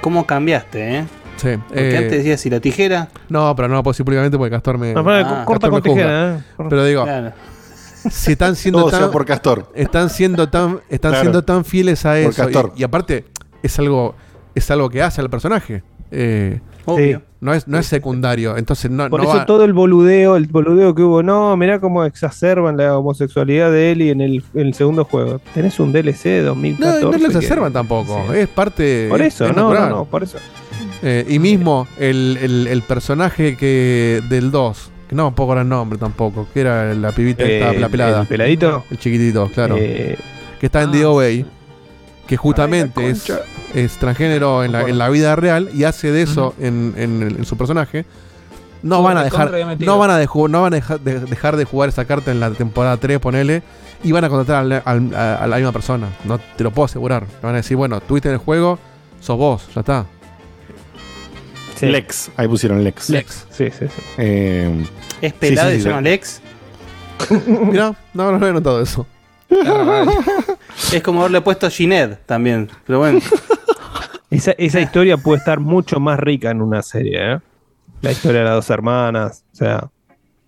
[0.00, 1.04] ¿Cómo cambiaste, eh?
[1.36, 1.48] Sí.
[1.68, 3.08] Porque eh, antes decías si la tijera.
[3.28, 4.92] No, pero no lo puedo decir públicamente porque Castor me.
[4.94, 5.94] No, pero Ah, corta Castor con me juzga.
[5.94, 6.66] tijera, ¿eh?
[6.68, 7.32] Pero digo, Claro.
[8.10, 9.70] si están siendo Todo tan, sea por Castor.
[9.74, 11.24] están siendo tan, están Claro.
[11.24, 12.42] siendo tan fieles a Por eso.
[12.44, 12.72] Castor.
[12.76, 13.24] Y, y aparte,
[13.62, 14.14] es algo,
[14.54, 15.82] es algo que hace al personaje.
[16.10, 17.22] Eh, Obvio.
[17.40, 18.56] No es, no es secundario.
[18.56, 21.80] Entonces no, Por no eso va- todo el boludeo, el boludeo que hubo, no, mirá
[21.80, 25.40] cómo exacerban la homosexualidad de Ellie en el, en el segundo juego.
[25.54, 27.04] Tenés un DLC de No, 2014.
[27.04, 28.24] no lo que- exacerban tampoco.
[28.30, 28.38] Sí.
[28.38, 29.06] Es parte.
[29.08, 30.38] Por eso, es no, no, no, por eso.
[31.02, 35.68] Eh, y mismo el, el- el personaje que del 2, que no puedo acordar el
[35.70, 38.20] nombre tampoco, que era la pibita esta, Eh, la pelada.
[38.22, 38.84] El peladito.
[38.90, 39.76] El chiquitito, claro.
[39.78, 40.18] Eh,
[40.60, 41.46] que está en ah, The Obey,
[42.26, 43.32] que justamente es,
[43.74, 47.36] es transgénero en la, en la vida real y hace de eso en, en el-
[47.38, 48.04] en su personaje.
[48.82, 51.64] No van a dejar, no van a, deju- no van a dejar de, dejar de
[51.66, 53.62] jugar esa carta en la temporada 3, ponele,
[54.02, 56.08] y van a contratar al- al- a, a la misma persona.
[56.24, 57.24] No te lo puedo asegurar.
[57.24, 58.78] Le van a decir, bueno, tuviste en el juego,
[59.20, 60.06] sos vos, ya está.
[61.82, 63.08] Lex, ahí pusieron Lex.
[63.10, 63.46] Lex.
[63.50, 64.02] Sí, sí, sí.
[64.18, 64.84] Eh,
[65.22, 66.04] Es pelado y se llama sí.
[66.04, 66.40] Lex.
[67.46, 69.06] Mira, no, no, no he notado eso.
[70.92, 72.68] Es como haberle puesto Ginette también.
[72.86, 73.20] Pero bueno.
[74.30, 77.38] Esa, esa historia puede estar mucho más rica en una serie, ¿eh?
[78.02, 79.88] La historia de las dos hermanas, o sea.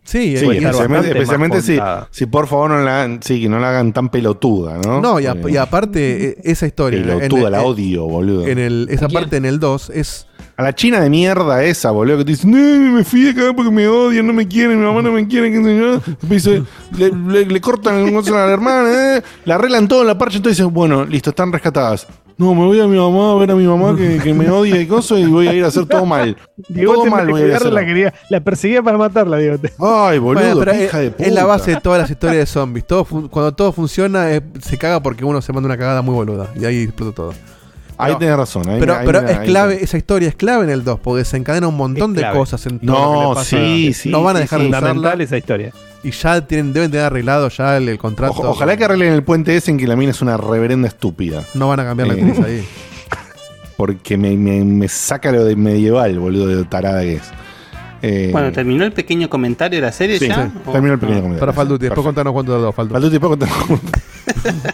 [0.04, 1.78] Sí, especialmente, especialmente si,
[2.10, 5.00] si por favor no la hagan, sí, que no la hagan tan pelotuda, ¿no?
[5.00, 6.98] No, y, a- Eh, y aparte, e- esa historia.
[7.00, 8.46] en- Pelotuda, en- la en- odio, boludo.
[8.48, 10.26] En el, esa parte en el 2 es.
[10.56, 12.56] A la china de mierda esa, boludo, que te dice, no,
[12.92, 15.50] me fui de acá porque me odian, no me quieren, mi mamá no me quiere,
[15.52, 15.92] qué sé yo.
[15.98, 16.62] Después dice,
[16.98, 20.36] le, le- le cortan el a la hermana, eh, la arreglan todo en la parcha,
[20.38, 22.06] entonces dicen, bueno, listo, están rescatadas.
[22.42, 24.80] No, me voy a mi mamá a ver a mi mamá que, que me odia
[24.80, 26.36] y cosas y voy a ir a hacer todo mal.
[26.68, 27.72] Diego todo mal voy a hacer.
[27.72, 29.58] la quería, la perseguía para matarla, Diego.
[29.78, 31.24] Ay, boludo, Bueno, pero qué es, hija de puta.
[31.28, 32.86] es la base de todas las historias de zombies.
[32.86, 36.48] Todo cuando todo funciona, eh, se caga porque uno se manda una cagada muy boluda.
[36.58, 37.34] Y ahí explota todo.
[37.98, 38.68] Ahí tenés razón.
[38.68, 40.98] ahí pero me- ahí pero me- es clave, esa historia es clave en el 2,
[41.00, 43.44] porque se encadena un montón de cosas en todo No, lo que le pasa.
[43.56, 44.64] sí, sí, No van a dejar sí.
[44.64, 44.88] de usarla.
[44.88, 45.72] Fundamental esa historia.
[46.04, 48.34] Y ya tienen, deben tener arreglado ya el, el contrato.
[48.42, 51.44] Ojalá que arreglen el puente ese en que la mina es una reverenda estúpida.
[51.54, 52.64] No van a cambiar la Eh, actriz ahí.
[53.76, 57.22] Porque me, me- me saca lo de medieval, boludo, de tarada que es.
[58.02, 60.46] Eh, Bueno, ¿terminó el pequeño comentario de la serie sí, ya?
[60.52, 61.22] sí, ¿O- terminó el pequeño no?
[61.22, 61.40] comentario.
[61.40, 62.92] Para Falduti, después contanos cuánto duró Falduti.
[62.94, 63.80] Falduti, después contanos.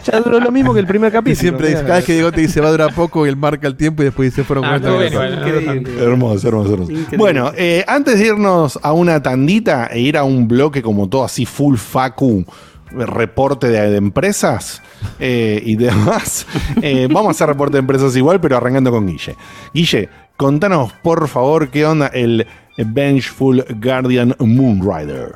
[0.05, 1.39] Ya duró lo mismo que el primer Y capítulo.
[1.41, 3.67] siempre dice, cada vez que Diego te dice va a durar poco, y él marca
[3.67, 5.43] el tiempo y después dice fueron Ah, 40 estuvo minutos.
[5.45, 6.03] bien, igual, no, no tanto.
[6.03, 6.91] Hermoso, hermoso, hermoso.
[6.91, 7.17] Increíble.
[7.17, 11.23] Bueno, eh, antes de irnos a una tandita e ir a un bloque como todo
[11.23, 12.45] así full facu,
[12.91, 14.81] reporte de, de empresas
[15.19, 16.45] eh, y demás,
[16.81, 19.35] eh, vamos a hacer reporte de empresas igual, pero arrancando con Guille.
[19.73, 22.45] Guille, contanos por favor qué onda el
[22.85, 25.35] Vengeful Guardian Moonrider.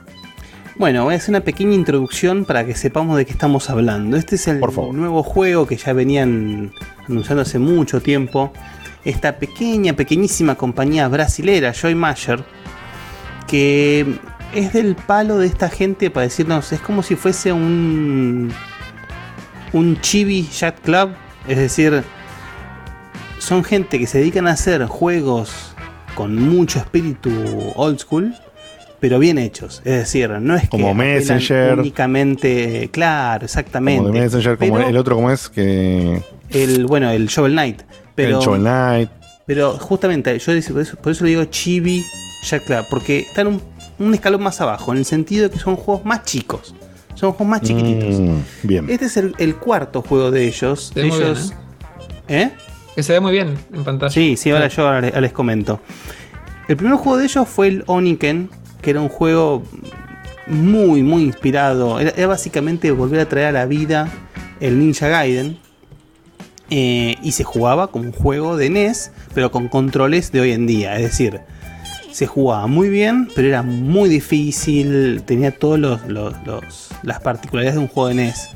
[0.75, 4.17] Bueno, voy a hacer una pequeña introducción para que sepamos de qué estamos hablando.
[4.17, 6.71] Este es el nuevo juego que ya venían
[7.07, 8.51] anunciando hace mucho tiempo.
[9.05, 12.43] Esta pequeña, pequeñísima compañía brasilera, Joy Masher,
[13.47, 14.17] que
[14.53, 18.51] es del palo de esta gente para decirnos, es como si fuese un
[19.73, 21.09] un chibi chat club,
[21.47, 22.03] es decir,
[23.39, 25.72] son gente que se dedican a hacer juegos
[26.15, 27.31] con mucho espíritu
[27.76, 28.34] old school,
[28.99, 29.81] pero bien hechos.
[29.85, 31.80] Es decir, no es Como que Messenger.
[31.80, 34.02] únicamente, claro, exactamente.
[34.03, 36.22] Como de Messenger, como Pero el otro, como es que.
[36.49, 37.81] el bueno, el Shovel Knight,
[38.15, 39.10] pero el Shovel Knight.
[39.45, 42.03] pero justamente yo por eso, por eso le digo chibi
[42.49, 43.61] Jack Club, porque están un,
[43.99, 46.73] un escalón más abajo, en el sentido de que son juegos más chicos.
[47.15, 48.19] Son juegos más chiquititos.
[48.19, 48.90] Mm, bien.
[48.90, 50.91] Este es el, el cuarto juego de ellos.
[50.95, 51.53] Ellos
[52.27, 52.49] ¿Eh?
[52.95, 54.11] Que se ve muy bien en pantalla.
[54.11, 55.79] Sí, sí, ahora yo les, comento.
[56.67, 58.49] El primer juego de ellos fue el Oniken,
[58.81, 59.63] que era un juego
[60.47, 61.99] muy, muy inspirado.
[61.99, 64.09] Era, era básicamente volver a traer a la vida
[64.59, 65.57] el Ninja Gaiden.
[66.69, 70.65] eh, y se jugaba como un juego de NES, pero con controles de hoy en
[70.65, 70.95] día.
[70.95, 71.41] Es decir,
[72.11, 75.23] se jugaba muy bien, pero era muy difícil.
[75.25, 78.49] Tenía todas los, los- los- las particularidades de un juego de NES.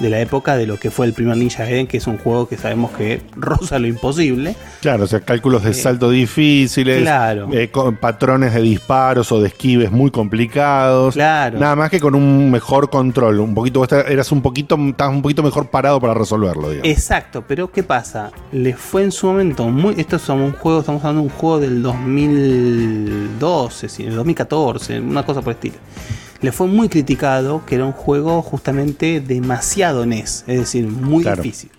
[0.00, 2.48] De la época de lo que fue el primer Ninja Gaiden, que es un juego
[2.48, 4.56] que sabemos que roza lo imposible.
[4.80, 7.48] Claro, o sea, cálculos de salto difíciles, claro.
[7.52, 11.14] eh, con patrones de disparos o de esquives muy complicados.
[11.14, 11.60] Claro.
[11.60, 15.22] Nada más que con un mejor control, un poquito, vos eras un poquito, estabas un
[15.22, 16.90] poquito mejor parado para resolverlo, digamos.
[16.90, 18.32] Exacto, pero ¿qué pasa?
[18.50, 19.94] Le fue en su momento muy.
[19.96, 25.24] Esto es un juego, estamos hablando de un juego del 2012, sí, del 2014, una
[25.24, 25.76] cosa por el estilo.
[26.44, 31.42] Le fue muy criticado que era un juego justamente demasiado NES, es decir, muy Claro.
[31.42, 31.70] difícil.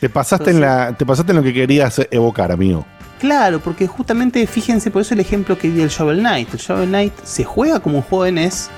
[0.00, 2.86] Te pasaste, en la, te pasaste en lo que querías evocar, amigo.
[3.18, 6.52] Claro, porque justamente fíjense, por eso el ejemplo que di del Shovel Knight.
[6.54, 8.68] El Shovel Knight se juega como un juego de NES,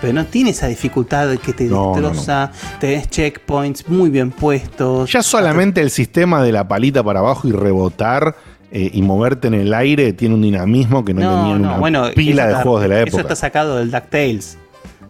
[0.00, 2.50] pero no tiene esa dificultad que te No, no, destroza,
[2.80, 5.12] tenés checkpoints muy bien puestos.
[5.12, 8.34] Ya solamente el sistema de la palita para abajo y rebotar
[8.70, 12.06] eh, y moverte en el aire tiene un dinamismo que no, tenía en una bueno,
[12.14, 13.22] pila eso de está- juegos de la Eso época.
[13.22, 14.58] está sacado del DuckTales,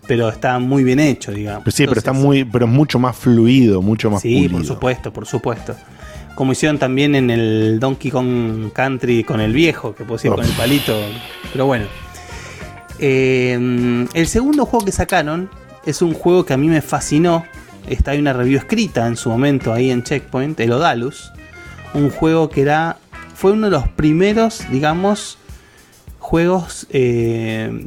[0.07, 1.65] pero está muy bien hecho, digamos.
[1.65, 4.59] Pero sí, pero está muy, pero es mucho más fluido, mucho más Sí, pulido.
[4.59, 5.75] por supuesto, por supuesto.
[6.35, 10.43] Como hicieron también en el Donkey Kong Country con el viejo, que pusieron Oh.
[10.43, 10.95] con el palito.
[11.53, 11.87] Pero bueno.
[12.99, 15.51] Eh, el segundo juego que sacaron
[15.85, 17.45] es un juego que a mí me fascinó.
[17.89, 21.33] Está hay una review escrita en su momento ahí en Checkpoint, el Odalus.
[21.95, 22.99] Un juego que era.
[23.35, 25.39] Fue uno de los primeros, digamos,
[26.19, 27.87] juegos eh,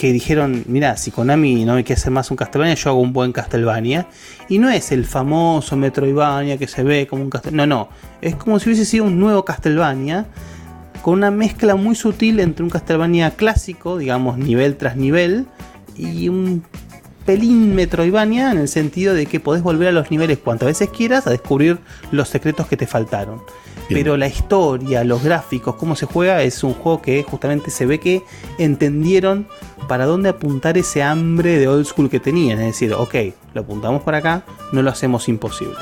[0.00, 3.12] que dijeron, mira, si Konami no me quiere hacer más un Castlevania, yo hago un
[3.12, 4.06] buen Castlevania.
[4.48, 7.66] Y no es el famoso Metroidvania que se ve como un Castlevania.
[7.66, 7.88] No, no.
[8.22, 10.24] Es como si hubiese sido un nuevo Castlevania
[11.02, 15.44] con una mezcla muy sutil entre un Castlevania clásico, digamos nivel tras nivel,
[15.94, 16.62] y un
[17.26, 21.26] pelín Metroidvania en el sentido de que podés volver a los niveles cuantas veces quieras
[21.26, 21.78] a descubrir
[22.10, 23.42] los secretos que te faltaron.
[23.90, 24.02] Bien.
[24.04, 27.98] Pero la historia, los gráficos, cómo se juega, es un juego que justamente se ve
[27.98, 28.22] que
[28.58, 29.46] entendieron
[29.88, 32.60] para dónde apuntar ese hambre de old school que tenían.
[32.60, 33.14] Es decir, ok,
[33.52, 35.76] lo apuntamos por acá, no lo hacemos imposible.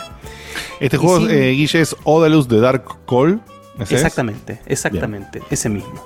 [0.81, 3.41] Este Y juego, eh, Guille, es Odalus de Dark Call.
[3.79, 6.03] Exactamente, exactamente, ese mismo.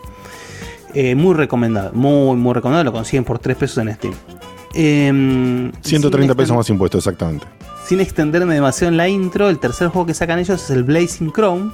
[0.94, 2.84] Eh, muy recomendado, muy, muy recomendado.
[2.84, 4.14] Lo consiguen por 3 pesos en Steam.
[4.74, 7.46] Em, 130 sin pesos más impuestos, exactamente.
[7.86, 11.32] Sin extenderme demasiado en la intro, el tercer juego que sacan ellos es el Blazing
[11.32, 11.70] Chrome,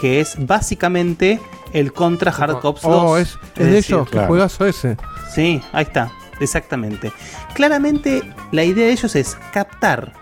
[0.00, 1.40] que es básicamente
[1.72, 2.92] el contra Hard Cops 2.
[2.92, 4.96] Oh, es, es de ellos, qué juegazo ese.
[5.34, 7.12] Sí, ahí está, exactamente.
[7.54, 10.12] Claramente la idea de ellos es captar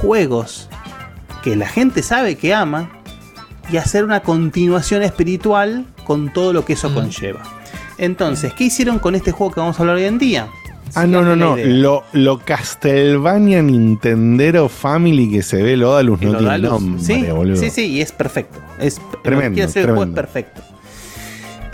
[0.00, 0.68] juegos
[1.42, 2.90] que la gente sabe que ama
[3.70, 7.42] y hacer una continuación espiritual con todo lo que eso conlleva.
[7.98, 10.48] Entonces, ¿qué hicieron con este juego que vamos a hablar hoy en día?
[10.94, 11.56] Ah, no, no, no.
[11.56, 17.56] Lo, lo Castlevania Nintendero Family que se ve el Odalus no tiene nombre, sí, boludo.
[17.56, 18.58] sí, sí, y es perfecto.
[18.78, 20.62] Es, lo que Tremendo, quiere hacer el juego es perfecto.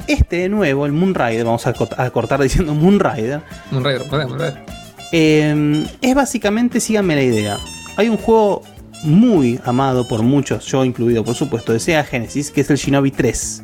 [0.08, 3.42] Este de nuevo, el Moonrider, vamos a, cort- a cortar diciendo Moonrider.
[3.70, 4.64] Moonrider, Moonrider.
[5.12, 7.58] Eh, es básicamente, síganme la idea.
[7.96, 8.62] Hay un juego
[9.04, 13.10] muy amado por muchos, yo incluido por supuesto, de Sega Genesis, que es el Shinobi
[13.12, 13.62] 3.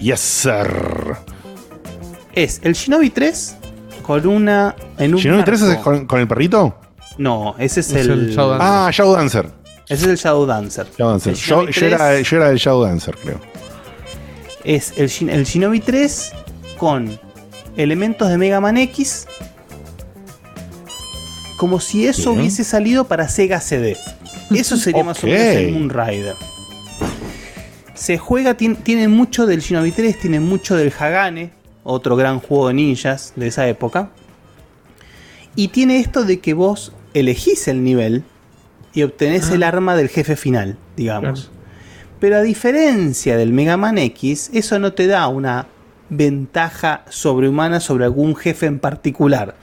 [0.00, 1.16] Yes, sir.
[2.32, 3.56] Es el Shinobi 3
[4.02, 4.74] con una.
[4.98, 6.78] En un ¿Shinobi 3 es con, con el perrito?
[7.18, 8.10] No, ese es, Es el.
[8.10, 8.68] el Shadow Dancer.
[8.68, 9.46] Ah, Shadow Dancer.
[9.88, 10.86] Ese es el Shadow Dancer.
[10.96, 11.32] Shadow Dancer.
[11.32, 13.40] El Yo, Shinobi yo era, 3 yo era el Shadow Dancer, creo.
[14.64, 16.32] es el, Shin- el Shinobi 3
[16.78, 17.18] con
[17.76, 19.26] elementos de Mega Man X.
[21.56, 22.40] Como si eso Bien.
[22.42, 23.96] hubiese salido para Sega CD.
[24.50, 26.34] Eso sería más o menos el Moonrider.
[27.94, 31.52] Se juega, tien- tiene mucho del Shinobi 3, tiene mucho del Hagane,
[31.84, 34.10] otro gran juego de ninjas de esa época.
[35.54, 38.24] Y tiene esto de que vos elegís el nivel
[38.94, 41.50] y obtenés el arma del jefe final, digamos.
[42.20, 45.66] Pero a diferencia del Mega Man X, eso no te da una
[46.08, 49.56] ventaja sobrehumana sobre algún jefe en particular.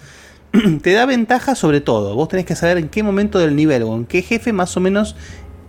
[0.81, 2.15] te da ventaja sobre todo.
[2.15, 4.79] Vos tenés que saber en qué momento del nivel o en qué jefe más o
[4.79, 5.15] menos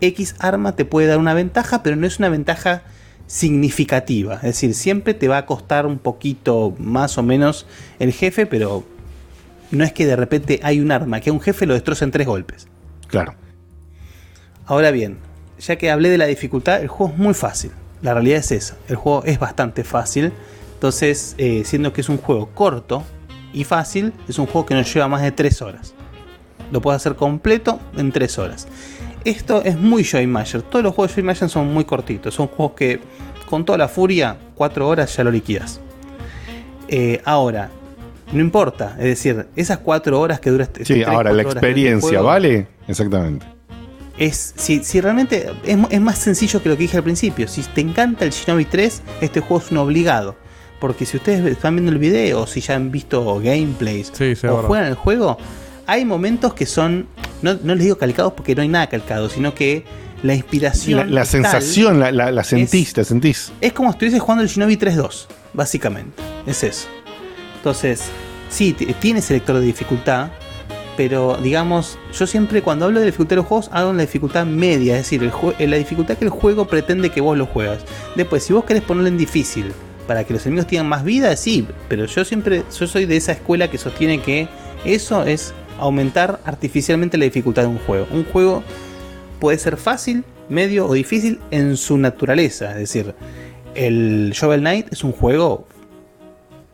[0.00, 2.82] X arma te puede dar una ventaja, pero no es una ventaja
[3.30, 4.34] significativa.
[4.34, 7.64] Es decir, siempre te va a costar un poquito más o menos
[8.00, 8.84] el jefe, pero
[9.70, 12.10] no es que de repente hay un arma que a un jefe lo destroza en
[12.10, 12.66] tres golpes.
[13.06, 13.34] Claro.
[14.66, 15.18] Ahora bien,
[15.60, 17.70] ya que hablé de la dificultad, el juego es muy fácil.
[18.02, 18.76] La realidad es esa.
[18.88, 20.32] El juego es bastante fácil.
[20.74, 23.04] Entonces, eh, siendo que es un juego corto
[23.52, 25.94] y fácil, es un juego que nos lleva más de 3 horas.
[26.72, 28.66] Lo puedes hacer completo en 3 horas.
[29.24, 30.62] Esto es muy Joy Master.
[30.62, 32.34] Todos los juegos de Joy Master son muy cortitos.
[32.34, 33.00] Son juegos que
[33.48, 35.80] con toda la furia, 4 horas ya lo liquidas.
[36.88, 37.70] Eh, ahora,
[38.32, 38.96] no importa.
[38.98, 42.24] Es decir, esas 4 horas que dura este Sí, tres, ahora la este experiencia, juego,
[42.24, 42.68] ¿vale?
[42.86, 43.46] Exactamente.
[44.18, 47.48] es si, si realmente es, es más sencillo que lo que dije al principio.
[47.48, 50.36] Si te encanta el Shinobi 3, este juego es un obligado.
[50.80, 54.56] Porque si ustedes están viendo el video, o si ya han visto gameplays sí, o
[54.62, 55.36] juegan el juego,
[55.86, 57.06] hay momentos que son,
[57.42, 59.84] no, no les digo calcados porque no hay nada calcado, sino que
[60.22, 61.14] la inspiración.
[61.14, 63.52] La, es sensación, la, la- la sentís, la sentís.
[63.60, 66.22] es como si estuvieses jugando el Shinobi 3.2, básicamente.
[66.46, 66.88] Es eso.
[67.56, 68.02] Entonces,
[68.48, 70.28] sí, tiene selector de dificultad,
[70.96, 74.44] pero digamos, yo siempre cuando hablo de dificultad de los juegos, hablo en la dificultad
[74.46, 77.78] media, es decir, el en la dificultad que el juego pretende que vos lo juegas.
[78.16, 79.72] Después, si vos querés ponerlo en difícil
[80.06, 83.32] para que los enemigos tengan más vida, sí, pero yo siempre, yo soy de esa
[83.32, 84.48] escuela que sostiene que
[84.84, 88.06] eso es aumentar artificialmente la dificultad de un juego.
[88.12, 88.62] Un juego
[89.38, 92.70] puede ser fácil, medio o difícil en su naturaleza.
[92.72, 93.14] Es decir,
[93.74, 95.66] el Shovel Knight es un juego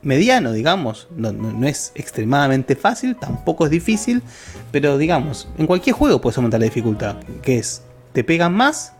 [0.02, 1.08] mediano, digamos.
[1.16, 4.22] No, es extremadamente fácil, tampoco es difícil,
[4.70, 8.92] pero digamos, en cualquier juego puedes aumentar la dificultad, que es, te pegan más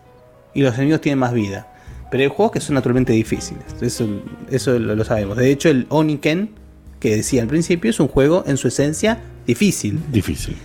[0.53, 1.67] y los enemigos tienen más vida.
[2.11, 4.07] Pero hay juegos que son naturalmente difíciles, eso,
[4.49, 5.37] eso lo, lo sabemos.
[5.37, 6.51] De hecho, el Oniken,
[6.99, 9.99] que decía al principio, es un juego en su esencia difícil.
[10.11, 10.57] Difícil.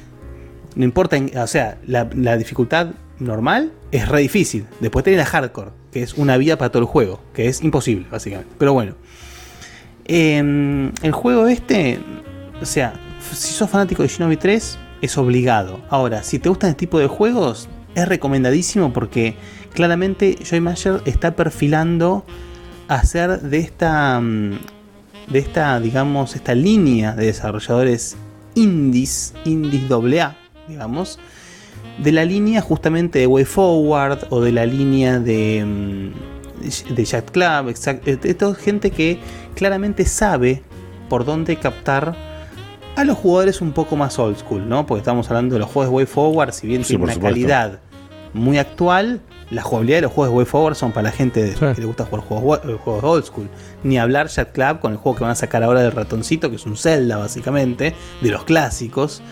[0.75, 4.67] No importa, en- o sea, la, la dificultad normal es re difícil.
[4.81, 8.07] Después tenés la hardcore, que es una vida para todo el juego, que es imposible,
[8.11, 8.53] básicamente.
[8.59, 8.95] Pero bueno.
[10.05, 11.99] Em, el juego este,
[12.61, 12.95] o sea,
[13.33, 15.81] si sos fanático de Shinobi 3, es obligado.
[15.91, 19.37] Ahora, si te gustan este tipo de juegos, es recomendadísimo porque
[19.75, 22.25] claramente Joy Master está perfilando
[22.89, 24.59] hacer de esta, mm,
[25.33, 28.17] de esta, digamos, esta línea de desarrolladores
[28.55, 30.37] indies, indies AA,
[30.69, 31.19] digamos,
[32.03, 37.31] de la línea justamente de Way Forward o de la línea de, mm, de Jack
[37.33, 39.19] Club, exact- de- de toda gente que
[39.55, 40.63] claramente sabe
[41.09, 42.15] por dónde captar
[42.97, 44.87] a los jugadores un poco más old school, ¿no?
[44.87, 47.35] Porque estamos hablando de los juegos de Way Forward, si bien Sí, tiene una supuesto.
[47.35, 47.81] calidad
[48.35, 49.21] muy actual,
[49.53, 52.07] la jugabilidad de los juegos de Way Forward son para la gente que le gusta
[52.07, 53.49] jugar juegos, old school.
[53.83, 56.57] Ni hablar Jack Club con el juego que van a sacar ahora del ratoncito, que
[56.57, 59.23] es un Zelda básicamente, de los clásicos.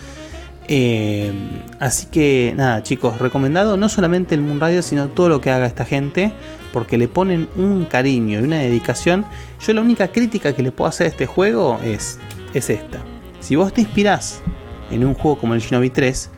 [0.67, 1.33] Eh,
[1.79, 5.85] así que nada, chicos, recomendado no solamente el Moonrider, sino todo lo que haga esta
[5.85, 6.31] gente,
[6.71, 9.25] porque le ponen un cariño y una dedicación.
[9.59, 12.19] Yo la única crítica que le puedo hacer a este juego es,
[12.53, 12.99] es esta.
[13.39, 14.41] Si vos te inspirás
[14.91, 16.29] en un juego como el Shinobi 3,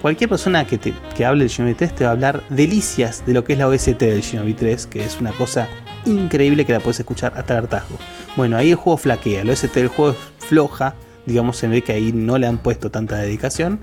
[0.00, 3.34] cualquier persona que, te, que hable del Shinobi 3 te va a hablar delicias de
[3.34, 5.68] lo que es la OST del Shinobi 3, que es una cosa
[6.06, 7.98] increíble que la puedes escuchar hasta el hartazgo.
[8.36, 10.94] Bueno, ahí el juego flaquea, la OST del juego es floja,
[11.26, 13.80] digamos, se ve que ahí no le han puesto tanta dedicación,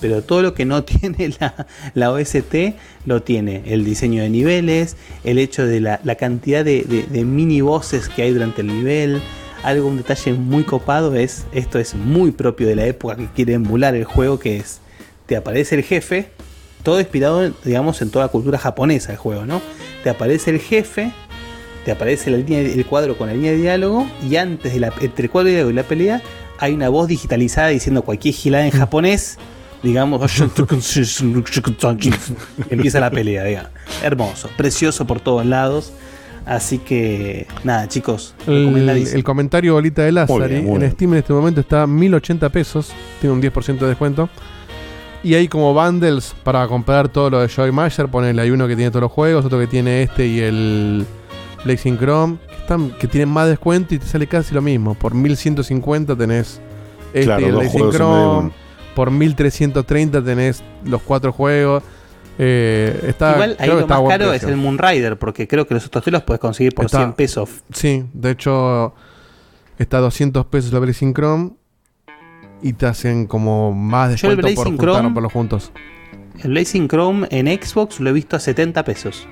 [0.00, 2.74] pero todo lo que no tiene la, la OST
[3.06, 3.62] lo tiene.
[3.66, 8.08] El diseño de niveles, el hecho de la, la cantidad de, de- de mini voces
[8.08, 9.20] que hay durante el nivel.
[9.62, 13.52] Algo, un detalle muy copado es, esto es muy propio de la época que quiere
[13.54, 14.80] emular el juego, que es,
[15.30, 16.28] te aparece el jefe,
[16.82, 19.62] todo inspirado, digamos, en toda la cultura japonesa el juego, ¿no?
[20.02, 21.12] Te aparece el jefe,
[21.84, 24.92] te aparece la línea, el cuadro con la línea de diálogo y antes de la,
[25.00, 26.20] entre el cuadro de diálogo y la pelea
[26.58, 29.38] hay una voz digitalizada diciendo cualquier gilada en japonés,
[29.84, 30.20] digamos,
[32.70, 33.70] empieza la pelea, diga.
[34.02, 35.92] hermoso, precioso por todos lados.
[36.44, 39.16] Así que nada, chicos, El, recomendadísimo.
[39.16, 40.90] el comentario bolita de Lázaro en.
[40.90, 42.90] Steam en este momento está a 1080 pesos,
[43.20, 44.28] tiene un 10% de descuento.
[45.22, 48.08] Y hay como bundles para comprar todo lo de Joy Masher.
[48.08, 51.06] Ponele, hay uno que tiene todos los juegos, otro que tiene este y el
[51.64, 54.94] Blazing Chrome, que, están, que tienen más descuento y te sale casi lo mismo.
[54.94, 56.60] Por 1150 tenés
[57.12, 58.50] este Claro, y el Blazing Chrome.
[58.94, 61.82] Por 1330 tenés los cuatro juegos.
[62.38, 64.32] Eh, está, Igual ahí lo más caro precio.
[64.34, 67.12] es el Moonrider, porque creo que los otros te los puedes conseguir por Está- 100
[67.12, 67.50] pesos.
[67.74, 68.94] Sí, de hecho
[69.78, 71.50] está a 200 pesos la Blazing Chrome
[72.62, 75.72] y te hacen como más descuento por juntarlo Chrome- por los juntos.
[76.42, 79.26] El Blazing Chrome en Xbox lo he visto a 70 pesos.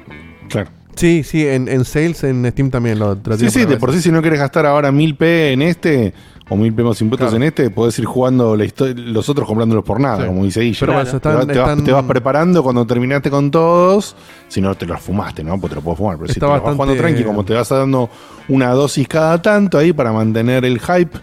[0.48, 0.70] Claro.
[0.94, 4.02] Sí, sí, en, en sales en Steam también lo, lo Sí, sí, de por sí,
[4.02, 6.12] si no quieres gastar ahora 1000p en este
[6.50, 10.22] o 1000p más impuestos en este, podés ir jugando la los otros comprándolos por nada,
[10.22, 10.26] Sí.
[10.26, 10.76] como dice Guille.
[10.80, 14.16] Pero te, están- vas- te vas, están- te vas preparando cuando terminaste con todos,
[14.48, 15.60] si no te los fumaste, ¿no?
[15.60, 17.54] Pues te lo puedes fumar, pero si te lo vas bastante- jugando tranqui, como te
[17.54, 18.10] vas dando
[18.48, 21.16] una dosis cada tanto ahí para mantener el hype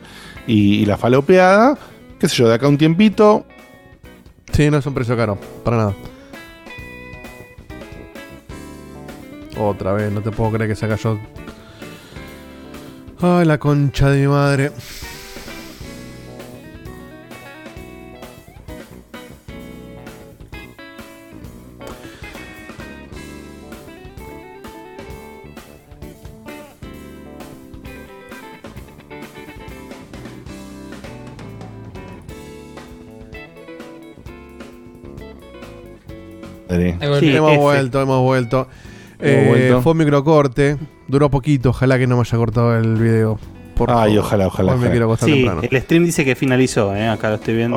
[0.47, 1.77] y, y la falopeada,
[2.19, 3.45] qué sé yo, de acá un tiempito,
[4.55, 5.95] Sí, no es un precio caro, para nada.
[9.57, 11.19] Otra vez, no te puedo creer que se cayó.
[13.21, 14.71] Ay, la concha de mi madre.
[37.19, 38.67] Sí, hemos vuelto, hemos vuelto.
[39.19, 39.81] Eh, vuelto.
[39.81, 40.77] Fue un microcorte.
[41.07, 41.69] Duró poquito.
[41.69, 43.37] Ojalá que no me haya cortado el video.
[43.75, 44.19] Por Ay, favor.
[44.19, 45.61] ojalá, ojalá, Hoy me quiero acostar Sí, temprano.
[45.69, 47.09] el stream dice que finalizó, ¿eh?
[47.09, 47.75] acá lo estoy viendo.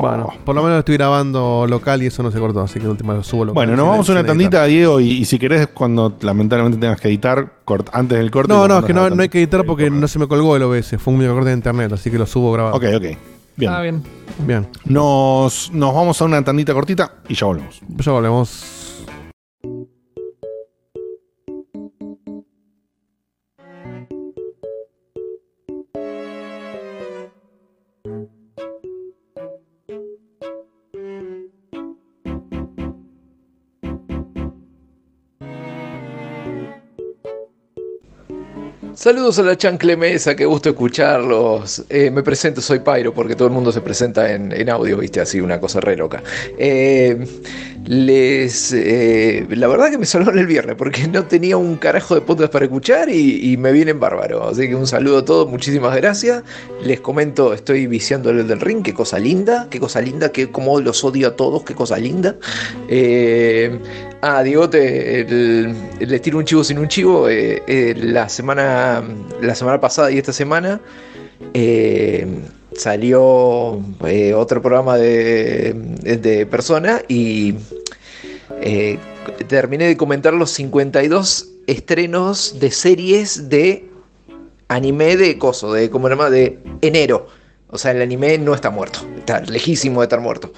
[0.00, 2.60] Bueno, por lo menos estoy grabando local y eso no se cortó.
[2.60, 3.54] Así que de última lo subo local.
[3.54, 7.06] Bueno, nos vamos a una tandita, Diego, y, y si querés, cuando lamentablemente tengas que
[7.08, 8.52] editar, cort- antes del corte.
[8.52, 10.26] No, lo no, es que no, la no hay que editar porque no se me
[10.26, 10.96] colgó el OBS.
[10.98, 12.74] Fue un microcorte de internet, así que lo subo grabado.
[12.76, 13.04] Ok, ok.
[13.56, 13.72] Bien.
[13.72, 14.02] Ah, bien.
[14.46, 14.68] Bien.
[14.84, 17.80] Nos, nos vamos a una tandita cortita y ya volvemos.
[17.98, 18.81] Ya volvemos.
[39.02, 41.82] Saludos a la chancle mesa, qué gusto escucharlos.
[41.88, 45.20] Eh, me presento, soy Pyro, porque todo el mundo se presenta en, en audio, viste,
[45.20, 46.22] así una cosa re loca.
[46.56, 47.26] Eh,
[47.84, 48.72] les.
[48.72, 52.52] eh, la verdad que me salvaron el viernes, porque no tenía un carajo de podcast
[52.52, 54.46] para escuchar y, me vienen bárbaro.
[54.46, 56.44] Así que un saludo a todos, muchísimas gracias.
[56.84, 60.80] Les comento, estoy viciando el del ring, qué cosa linda, qué cosa linda, que como
[60.80, 62.36] los odio a todos, qué cosa linda.
[64.24, 67.28] Ah, Diegote, el- les tiro un chivo sin un chivo.
[67.28, 69.02] eh, eh, la semana
[69.40, 70.80] la semana pasada y esta semana
[71.54, 72.26] eh,
[72.72, 73.80] salió
[74.36, 75.72] otro programa de,
[76.20, 77.54] de persona y
[79.48, 83.88] terminé de comentar los 52 estrenos de series de
[84.68, 87.26] anime de coso, de como se de enero.
[87.74, 90.52] O sea, el anime no está muerto, está lejísimo de estar muerto.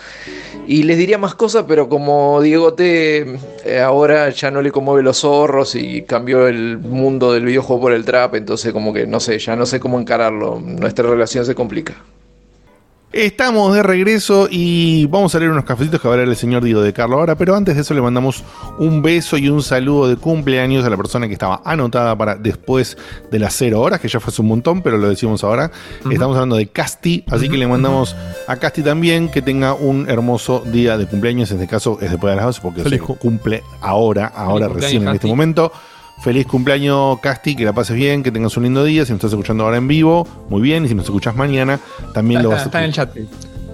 [0.67, 5.05] Y les diría más cosas, pero como Diego T eh, ahora ya no le conmueve
[5.05, 9.21] los zorros y cambió el mundo del videojuego por el trap, entonces como que no
[9.21, 10.61] sé, ya no sé cómo encararlo.
[10.61, 11.95] Nuestra relación se complica.
[13.17, 16.65] Estamos de regreso y vamos a leer unos cafecitos que va a leer el señor
[16.65, 18.43] Diego de Carlo ahora, pero antes de eso le mandamos
[18.77, 22.99] un beso y un saludo de cumpleaños a la persona que estaba anotada para después
[23.31, 25.71] de las cero horas, que ya fue hace un montón, pero lo decimos ahora.
[26.11, 28.17] Estamos hablando de Casti, así que le mandamos
[28.49, 32.33] a Casti también que tenga un hermoso día de cumpleaños, en este caso es después
[32.33, 35.71] de las 12 porque se cumple ahora, ahora recién en este momento.
[36.23, 39.05] Feliz cumpleaños, Casti, que la pases bien, que tengas un lindo día.
[39.05, 40.85] Si nos estás escuchando ahora en vivo, muy bien.
[40.87, 41.79] Y si nos escuchas mañana,
[42.15, 43.17] también lo Está, vas a está en el chat.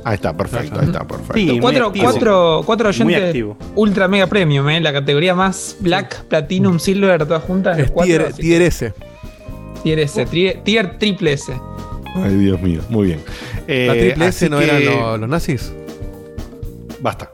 [0.02, 1.34] Ahí está, perfecto, ahí está, perfecto.
[1.34, 3.36] Sí, cuatro, cuatro, cuatro oyentes
[3.74, 4.80] ultra mega premium, ¿eh?
[4.80, 7.76] La categoría más black, platinum, silver, todas juntas.
[7.78, 8.94] Es los cuatro, tier, S.
[9.84, 11.52] Tier S, tier, tier triple S.
[12.16, 13.20] Ay, Dios mío, muy bien.
[13.68, 15.72] Eh, ¿La triple así S no que- eran lo- los nazis?
[17.00, 17.30] Basta.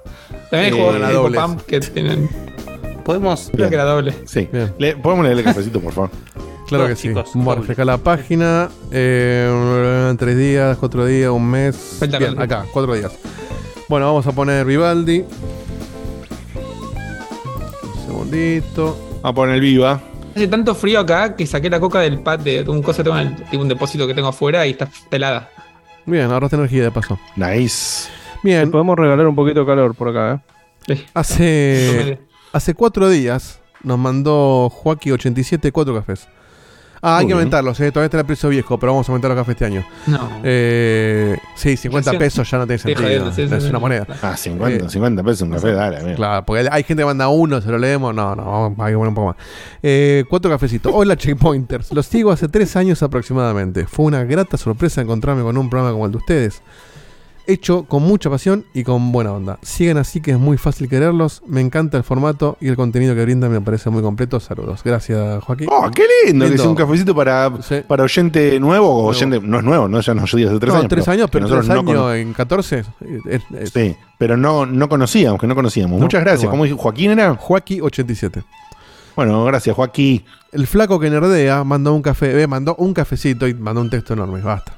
[0.50, 1.40] También hay Eh, juegos la de dobles.
[1.40, 2.28] Pump que tienen.
[3.06, 3.50] Podemos.
[3.52, 4.12] Creo que era doble.
[4.26, 4.48] Sí.
[4.78, 6.10] Le- ¿Podemos leer el cafecito, por favor?
[6.66, 7.06] Claro No, que sí.
[7.08, 7.72] chicos, Bueno, doble.
[7.74, 8.68] acá la página.
[8.90, 12.00] eh, tres días, cuatro días, un mes.
[12.18, 13.12] Bien, acá, cuatro días.
[13.88, 15.24] Bueno, vamos a poner Vivaldi.
[17.84, 18.98] Un segundito.
[19.22, 20.00] Vamos a poner el viva.
[20.34, 23.28] Hace tanto frío acá que saqué la coca del pad de un cosa, tengo en
[23.28, 25.48] el- tipo un depósito que tengo afuera y está helada.
[26.04, 27.16] Bien, ahorraste energía de paso.
[27.36, 28.08] Nice.
[28.42, 30.42] Bien, podemos regalar un poquito de calor por acá,
[30.88, 31.04] ¿eh?
[31.14, 32.18] hace,
[32.56, 36.26] hace cuatro días nos mandó Joaquín87 cuatro cafés.
[37.02, 39.38] Ah, hay que aumentarlos, eh, todavía está el precio viejo, pero vamos a aumentar los
[39.38, 39.84] cafés este año.
[40.06, 40.40] No.
[40.42, 42.16] Eh, sí, 50 Sí.
[42.16, 43.02] pesos ya no tiene sentido.
[43.02, 43.68] jodiendo, sí, sí, es sí.
[43.70, 44.06] una moneda.
[44.22, 46.14] Ah, 50, Eh, 50 pesos un café, dale.
[46.14, 48.12] Claro, porque hay gente que manda uno, se lo leemos.
[48.14, 49.36] No, no, vamos- hay que poner un poco más.
[49.82, 50.90] Eh, cuatro cafecitos.
[50.92, 51.92] Hola, Checkpointers.
[51.92, 53.86] Los sigo hace tres años aproximadamente.
[53.86, 56.62] Fue una grata sorpresa encontrarme con un programa como el de ustedes.
[57.48, 59.58] Hecho con mucha pasión y con buena onda.
[59.62, 61.42] Sigan así que es muy fácil quererlos.
[61.46, 64.40] Me encanta el formato y el contenido que brindan me parece muy completo.
[64.40, 64.80] Saludos.
[64.84, 65.68] Gracias, Joaquín.
[65.70, 67.76] Oh, qué lindo, que un cafecito para, Sí.
[67.86, 69.40] para oyente nuevo o oyente.
[69.40, 70.88] No es nuevo, no, ya nos yo hace tres No, años.
[70.88, 72.80] tres años, pero que tres no años en 14.
[73.28, 75.98] es- es- Sí, pero no, no conocíamos, que no conocíamos.
[76.00, 76.42] No, Muchas gracias.
[76.42, 76.52] igual.
[76.52, 77.34] ¿Cómo dijo Joaquín era?
[77.36, 78.42] Joaquín 87.
[79.14, 80.24] Bueno, gracias, Joaquín.
[80.50, 84.14] El flaco que nerdea mandó un café, eh, mandó un cafecito y mandó un texto
[84.14, 84.40] enorme.
[84.40, 84.72] Basta.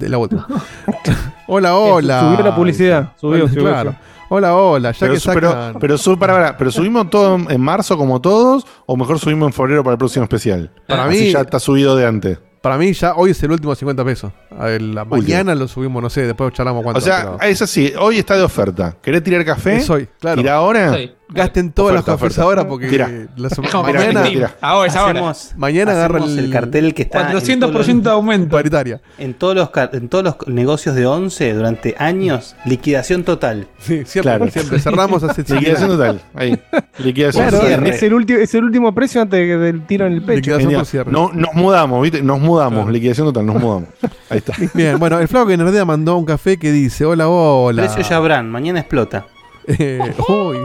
[0.00, 0.46] La última.
[1.50, 2.20] hola, hola.
[2.20, 3.90] Subió la publicidad, subió, subió, claro.
[3.92, 4.10] subió.
[4.32, 4.92] Hola, hola.
[4.92, 5.76] Ya Pero, que pero, sacan.
[5.80, 9.52] pero, su- para, para, pero subimos todo en- marzo como todos, o mejor subimos en
[9.52, 10.70] febrero para el próximo especial.
[10.86, 12.38] Para Así mí- ya está subido de antes.
[12.62, 14.30] Para mí, ya hoy es el último 50 pesos.
[14.56, 16.98] A ver, la mañana lo subimos, no sé, después charlamos cuánto.
[16.98, 18.96] O sea, pero- es así, hoy está de oferta.
[19.02, 19.78] ¿Querés tirar café?
[19.78, 20.40] Es hoy, claro.
[20.42, 20.94] ¿Tira ahora?
[20.94, 21.10] Sí.
[21.32, 23.08] Gasten todos los Oferta, cafés ahora porque Tira.
[23.36, 24.56] la Es semana- como Tira, mañana, tira, tira.
[24.60, 25.10] Ahora es ahora.
[25.12, 28.56] Hacemos, Mañana agarra hacemos el- el cartel que está en todos los- 400% de aumento.
[28.56, 29.00] paritaria.
[29.18, 33.68] En todos, los, en todos los negocios de 11 durante años, liquidación total.
[33.78, 34.50] Sí, siempre, Claro.
[34.50, 34.78] siempre.
[34.80, 36.20] Cerramos hace Liquidación total.
[36.34, 36.58] Ahí.
[36.98, 37.86] Liquidación Claro, total.
[37.86, 40.36] es el, último, es el último precio antes de- del tiro en el pecho.
[40.36, 40.80] Liquidación Genial.
[40.80, 41.12] por cierre.
[41.12, 42.22] No, nos mudamos, ¿viste?
[42.22, 42.90] Nos mudamos.
[42.90, 43.88] Liquidación total, nos mudamos.
[44.28, 44.52] Ahí está.
[44.74, 47.82] Bien, bueno, el flaco que nerdea mandó un café que dice: Hola, hola.
[47.82, 49.26] Precio Jabran, mañana explota.
[49.66, 50.56] Eh, uy.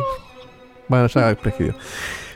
[0.88, 1.76] Bueno, ya prescribió.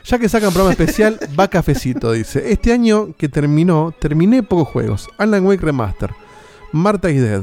[0.04, 2.52] Ya que sacan programa especial, va cafecito, dice.
[2.52, 5.08] Este año que terminó, terminé pocos juegos.
[5.18, 6.10] Alan Wake Remaster,
[6.72, 7.42] Marta is Dead,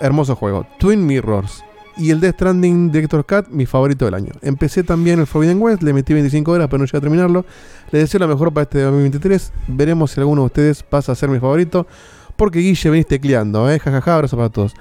[0.00, 0.66] hermoso juego.
[0.78, 1.62] Twin Mirrors
[1.98, 4.32] y el Death Stranding Director Cut, mi favorito del año.
[4.40, 7.44] Empecé también el Forbidden West, le metí 25 horas, pero no llegué a terminarlo.
[7.90, 9.52] Les deseo lo mejor para este 2023.
[9.68, 11.86] Veremos si alguno de ustedes pasa a ser mi favorito.
[12.36, 13.80] Porque Guille venís tecleando, eh.
[13.80, 14.74] Jajaja, abrazo para todos.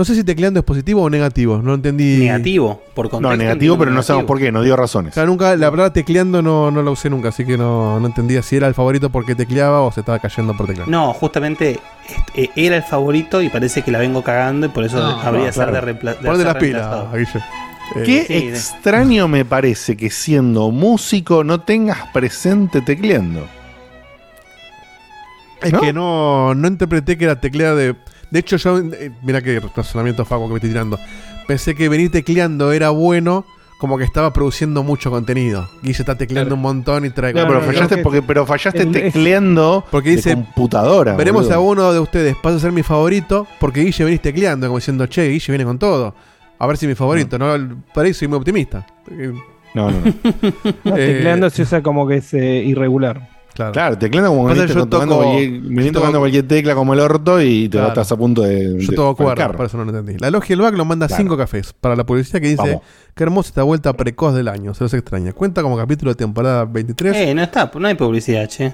[0.00, 2.16] No sé si tecleando es positivo o negativo, no entendí.
[2.16, 3.36] Negativo, por No, contexto.
[3.36, 4.06] negativo, entiendo pero no negativo.
[4.06, 4.50] sabemos por qué.
[4.50, 5.12] Nos dio razones.
[5.12, 8.06] O sea, nunca, la palabra tecleando no, no la usé nunca, así que no, no
[8.06, 10.88] entendía si era el favorito porque tecleaba o se estaba cayendo por teclear.
[10.88, 11.78] No, justamente
[12.08, 15.20] este, eh, era el favorito y parece que la vengo cagando y por eso No,
[15.20, 15.72] habría no, ser claro.
[15.86, 17.12] de, reempla- de Ponte las pilas.
[17.12, 17.44] Guille.
[17.96, 23.46] Eh, Qué sí, de- extraño me parece que siendo músico no tengas presente tecleando.
[25.60, 25.80] Es ¿no?
[25.82, 27.96] que no, no interpreté que era teclear de.
[28.30, 28.78] De hecho, yo.
[28.78, 30.98] eh, mira qué razonamiento fago que me estoy tirando.
[31.46, 33.44] Pensé que venir tecleando era bueno,
[33.78, 35.68] como que estaba produciendo mucho contenido.
[35.82, 36.56] Guille está tecleando Claro.
[36.56, 37.32] un montón y trae.
[37.32, 41.16] No, No, pero no, fallaste no, porque, pero fallaste el- tecleando Porque de dice, computadora.
[41.16, 41.58] Veremos boludo.
[41.58, 45.06] a uno de ustedes pasa a ser mi favorito porque Guille venís tecleando, como diciendo,
[45.06, 46.14] che, Guille viene con todo.
[46.58, 47.82] A ver si es mi favorito, ¿no?
[47.94, 48.86] Por ahí soy muy optimista.
[49.74, 50.00] No, no, no.
[50.84, 53.28] No, Eh, tecleando se usa como que es eh, irregular.
[53.60, 53.72] Claro.
[53.72, 56.74] Claro, tecleando como Pasa venís yo tocando, toco- cualquier, venís yo tocando toco- cualquier tecla
[56.74, 57.88] como el orto y te Claro.
[57.88, 58.76] estás a punto de.
[58.78, 60.18] Yo de todo cuerda, por eso no lo entendí.
[60.18, 61.22] La Logia del Back lo manda Claro.
[61.22, 62.82] 5 cafés para la publicidad que dice Vamos.
[63.14, 65.32] Qué hermosa esta vuelta precoz del año, se los extraña.
[65.32, 67.14] Cuenta como capítulo de temporada 23.
[67.16, 68.72] Eh, no está, no hay publicidad, che.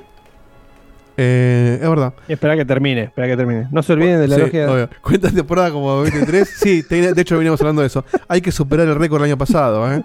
[1.18, 2.12] Eh, es verdad.
[2.28, 3.68] Espera que termine, espera que termine.
[3.72, 4.70] No se olviden de la Sí, logia.
[4.70, 4.90] obvio.
[5.02, 6.46] Cuenta temporada como 23.
[6.48, 8.04] sí, te- de hecho venimos hablando de eso.
[8.28, 9.90] Hay que superar el récord del año pasado.
[9.92, 10.02] ¿eh?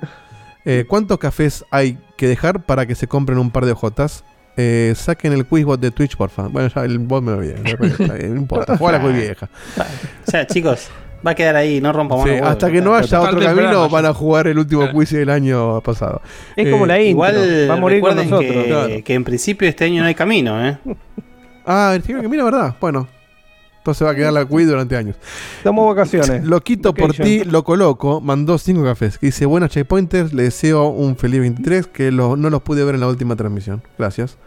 [0.64, 4.24] Eh, ¿Cuántos cafés hay que dejar para que se compren un par de ojotas?
[4.58, 6.44] Eh, saquen el quizbot de Twitch, porfa.
[6.48, 8.78] Bueno, ya el bot me lo bien, No importa.
[8.78, 9.50] Juega la quiz vieja.
[10.28, 10.90] O sea, chicos,
[11.26, 14.06] va a quedar ahí, no rompamos Sí, hasta que no haya otro camino, programa, van
[14.08, 16.22] a jugar el último quiz del año pasado.
[16.56, 17.10] Es Eh, como la intro.
[17.12, 18.42] Igual va a morir con nosotros.
[18.42, 19.04] que, Claro.
[19.06, 20.78] que en principio este año no hay camino, ¿eh?
[21.66, 22.76] Ah, el señor mira, ¿verdad?
[22.82, 23.08] Bueno.
[23.82, 25.16] Entonces va a quedar la quiz durante años.
[25.64, 26.46] Damos vacaciones.
[26.46, 27.26] Loquito por Vacation.
[27.28, 29.18] ti, loco loco, mandó cinco cafés.
[29.18, 32.94] Que dice, buenas checkpointers, le deseo un feliz 23, que lo- no los pude ver
[32.94, 33.82] en la última transmisión.
[33.98, 34.38] Gracias.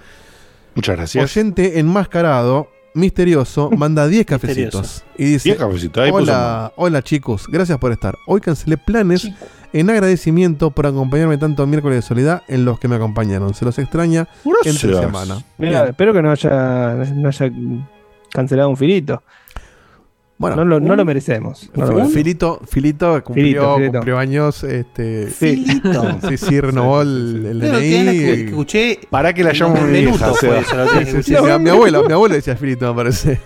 [0.77, 1.25] Muchas gracias.
[1.25, 4.81] Oyente enmascarado, misterioso, manda 10 cafecitos.
[4.83, 5.05] Misterioso.
[5.19, 8.15] Y dice, 10 cafecitos, hola, hola chicos, gracias por estar.
[8.29, 9.29] Hoy cancelé planes
[9.73, 13.53] en agradecimiento por acompañarme tanto miércoles de soledad en los que me acompañaron.
[13.55, 14.29] Se los extraña
[14.65, 15.01] entre Gracias.
[15.07, 15.43] semana.
[15.59, 17.51] Mira, espero que no haya, no haya
[18.35, 19.23] cancelado un filito.
[20.37, 21.71] Bueno, no lo, no lo merecemos.
[21.75, 22.07] No lo.
[22.07, 23.93] Filito, Filito cumplió, Filito, Filito.
[23.93, 24.65] cumplió años.
[24.65, 26.19] Este, Filito.
[26.29, 28.19] Sí, sí, renovó el, el DNI.
[28.19, 28.99] que- escuché.
[29.09, 30.33] Para que la llamo mi vieja.
[30.33, 31.59] eso, Sí, sí, sí, escuché.
[31.61, 33.41] mi, abuelo, mi abuelo decía Filito, me parece.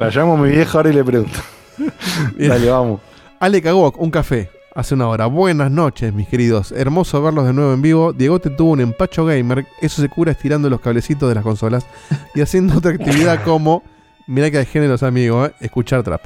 [0.00, 1.38] La llamo mi vieja ahora y le pregunto.
[2.36, 3.00] Dale, vamos.
[3.38, 4.50] Ale Kagok, un café.
[4.74, 5.26] Hace una hora.
[5.26, 6.70] Buenas noches, mis queridos.
[6.72, 8.12] Hermoso verlos de nuevo en vivo.
[8.12, 9.64] Diego te tuvo un empacho gamer.
[9.80, 11.86] Eso se cura estirando los cablecitos de las consolas
[12.34, 13.82] y haciendo otra actividad como.
[14.26, 15.52] Mirá que hay géneros, amigo, ¿eh?
[15.60, 16.22] escuchar trap.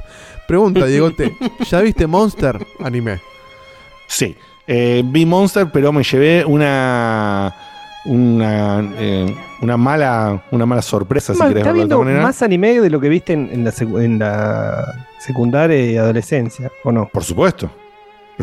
[0.47, 1.35] Pregunta, Diegote,
[1.69, 2.65] ¿ya viste Monster?
[2.83, 3.19] Anime.
[4.07, 4.35] Sí.
[4.67, 7.55] Eh, vi Monster, pero me llevé una.
[8.03, 12.05] Una, eh, una mala una mala sorpresa, si Ma- querés Está verlo de viendo otra
[12.05, 12.23] manera.
[12.23, 16.71] más anime de lo que viste en, en la, secu- en la secundaria y adolescencia,
[16.83, 17.07] ¿o no?
[17.13, 17.69] Por supuesto.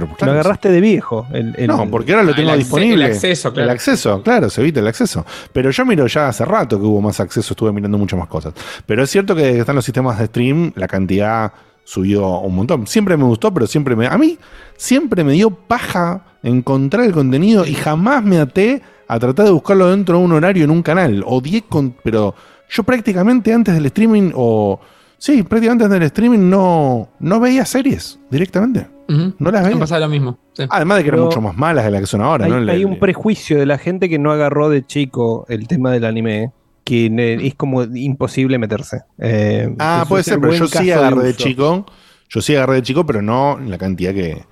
[0.06, 1.26] Pero Lo claro, agarraste de viejo.
[1.32, 3.04] el- el- No, porque ahora lo Ah, tengo el disponible.
[3.06, 3.64] el acceso, claro.
[3.64, 5.24] El acceso, claro, se evita el acceso.
[5.52, 8.54] Pero yo miro ya hace rato que hubo más acceso, estuve mirando muchas más cosas.
[8.86, 11.52] Pero es cierto que están los sistemas de stream, la cantidad
[11.84, 12.86] subió un montón.
[12.86, 14.06] Siempre me gustó, pero siempre me.
[14.06, 14.38] A mí
[14.76, 19.90] siempre me dio paja encontrar el contenido y jamás me até a tratar de buscarlo
[19.90, 21.24] dentro de un horario en un canal.
[21.26, 21.94] Odié con.
[22.04, 22.34] Pero
[22.70, 24.78] yo prácticamente antes del streaming, o.
[25.16, 28.86] Sí, prácticamente antes del streaming no, no veía series directamente.
[29.08, 29.74] No las veía.
[29.76, 30.38] Me pasa lo mismo.
[30.52, 30.64] sí.
[30.68, 32.72] Además de que eran mucho más malas de las que son ahora, hay, ¿no?
[32.72, 36.52] Hay un prejuicio de la gente que no agarró de chico el tema del anime,
[36.84, 37.10] que
[37.42, 39.02] es como imposible meterse.
[39.18, 41.86] Eh, Ah, puede ser, pero yo sí de agarré de chico.
[42.28, 44.42] Yo sí agarré de chico, pero no en la cantidad que,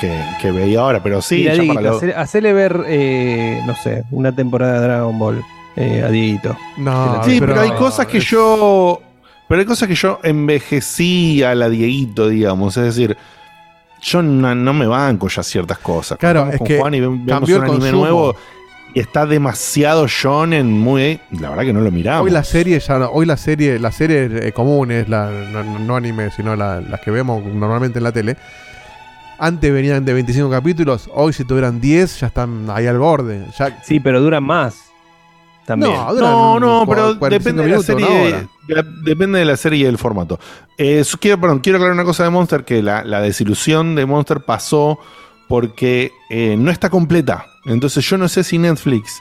[0.00, 1.02] que, que veía ahora.
[1.02, 4.74] Pero sí, Mira, ya Dieguito, para lo- hacer- hacele ver, eh, no sé, una temporada
[4.80, 5.42] de Dragon Ball
[5.76, 6.54] eh, a Dieguito.
[6.76, 9.00] No, Sí, pero, pero hay cosas que es- yo.
[9.48, 12.76] Pero hay cosas que yo envejecí a la Dieguito, digamos.
[12.76, 13.16] Es decir,
[14.00, 16.18] yo no, no me banco ya ciertas cosas.
[16.18, 18.02] Claro, Estamos es con que Juan y ve- vemos cambió un el anime consumo.
[18.02, 18.36] nuevo
[18.94, 21.20] y está demasiado shonen, muy.
[21.38, 22.24] La verdad que no lo miramos.
[22.26, 25.78] Hoy la serie ya no- hoy la serie, las series eh, comunes, la, no, no-
[25.78, 28.36] no anime, sino la- las que vemos normalmente en la tele,
[29.38, 33.44] antes venían de 25 capítulos, hoy si tuvieran 10 ya están ahí al borde.
[33.58, 34.85] Ya, Sí, pero duran más.
[35.66, 35.92] También.
[35.92, 38.06] No, No, no, pero 45 depende de la serie.
[38.06, 38.48] hora.
[38.68, 40.38] de la- depende de la serie y del formato.
[40.78, 44.06] Eh, su- quiero, perdón, quiero aclarar una cosa de Monster: que la, la desilusión de
[44.06, 44.98] Monster pasó
[45.48, 47.46] porque eh, no está completa.
[47.64, 49.20] Entonces yo no sé si Netflix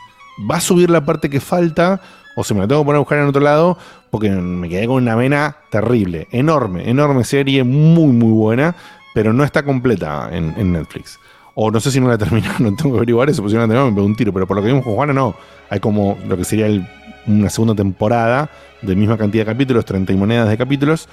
[0.49, 2.01] va a subir la parte que falta
[2.35, 3.77] o si me la tengo que poner a buscar en otro lado
[4.11, 6.27] porque me quedé con una vena terrible.
[6.31, 8.75] Enorme, enorme serie, muy, muy buena,
[9.13, 11.19] pero no está completa en, en Netflix.
[11.55, 13.67] O no sé si no la terminaron, tengo que averiguar eso, porque si no la
[13.67, 14.31] terminaron me pego un tiro.
[14.33, 15.35] Pero por lo que vimos con Juana, no.
[15.69, 16.85] Hay como lo que sería el-
[17.27, 18.49] una segunda temporada
[18.83, 21.07] de misma cantidad de capítulos, 30 y monedas de capítulos.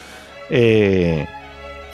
[0.50, 1.26] Eh,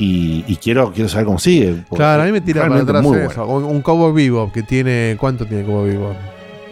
[0.01, 1.85] y, y quiero, quiero saber cómo sigue.
[1.95, 3.47] claro, a mí me tira para atrás muy eso.
[3.47, 5.16] Un, un Cowboy Vivo que tiene.
[5.19, 6.15] ¿Cuánto tiene Cowboy Vivo?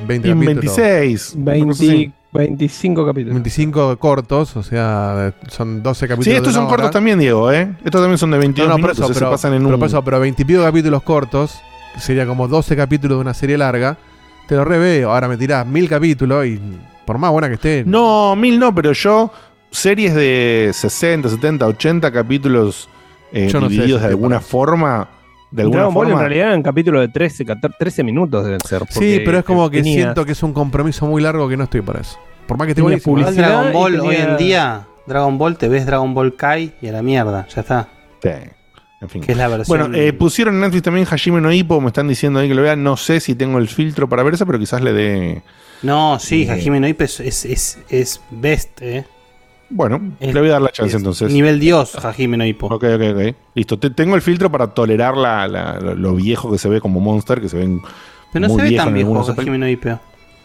[0.07, 0.77] 20 Y en capítulos.
[0.77, 1.35] 26.
[1.39, 3.35] 20 25 capítulos.
[3.35, 6.25] 25 cortos, o sea, son 12 capítulos.
[6.25, 6.91] Sí, estos son cortos hora.
[6.91, 7.75] también, Diego, ¿eh?
[7.85, 9.85] Estos también son de 22 No, no, minutos, eso, se pero, pasan en pero un...
[9.85, 11.61] eso, pero 20 y pico capítulos cortos,
[11.95, 13.97] que sería como 12 capítulos de una serie larga,
[14.49, 15.13] te lo reveo.
[15.13, 16.61] Ahora me tirás mil capítulos y
[17.05, 17.85] por más buena que esté.
[17.87, 19.33] No, mil no, pero yo,
[19.71, 22.89] series de 60, 70, 80 capítulos
[23.33, 25.09] eh, Yo no sé divididos ese de alguna forma.
[25.51, 28.83] De alguna Dragon Ball en realidad eran capítulos de 13, 14, 13 minutos deben ser.
[28.91, 31.65] sí, pero es como que tenías- siento que es un compromiso muy largo que no
[31.65, 32.19] estoy para eso.
[32.47, 33.15] Por más que Tenía buenísimo.
[33.17, 33.49] publicidad.
[33.49, 36.93] Dragon Ball tenía- hoy en día, Dragon Ball, te ves Dragon Ball Kai y a
[36.93, 37.89] la mierda, ya está.
[38.23, 38.29] Sí,
[39.01, 39.23] en fin.
[39.23, 39.79] Que es la versión.
[39.79, 42.63] Bueno, eh, pusieron en Netflix también Hajime no Ippo, me están diciendo ahí que lo
[42.63, 42.83] vean.
[42.83, 45.43] No sé si tengo el filtro para ver eso, pero quizás le dé.
[45.83, 49.05] no, sí, eh, Hajime no Ippo es, es, es, es best, eh.
[49.69, 51.33] Bueno, Es- le voy a dar la chance es entonces.
[51.33, 52.67] Nivel Dios, Hajime no Ippo.
[52.67, 53.37] Ok, ok, ok.
[53.55, 53.79] Listo.
[53.79, 57.41] Te- tengo el filtro para tolerar la, la- lo, viejo que se ve como Monster,
[57.41, 57.81] que se ven.
[58.33, 59.99] Pero no muy se ve tan viejo Hajime no Ippo.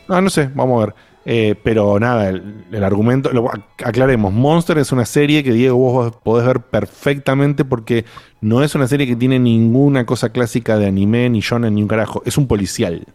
[0.08, 0.96] Ah, no sé, vamos a ver.
[1.24, 3.48] Eh, pero nada, el, el argumento, lo,
[3.86, 8.06] aclaremos, Monster es una serie que Diego vos podés ver perfectamente porque
[8.42, 11.88] no es una serie que tiene ninguna cosa clásica de anime, ni shonen, ni un
[11.88, 13.06] carajo, es un policial.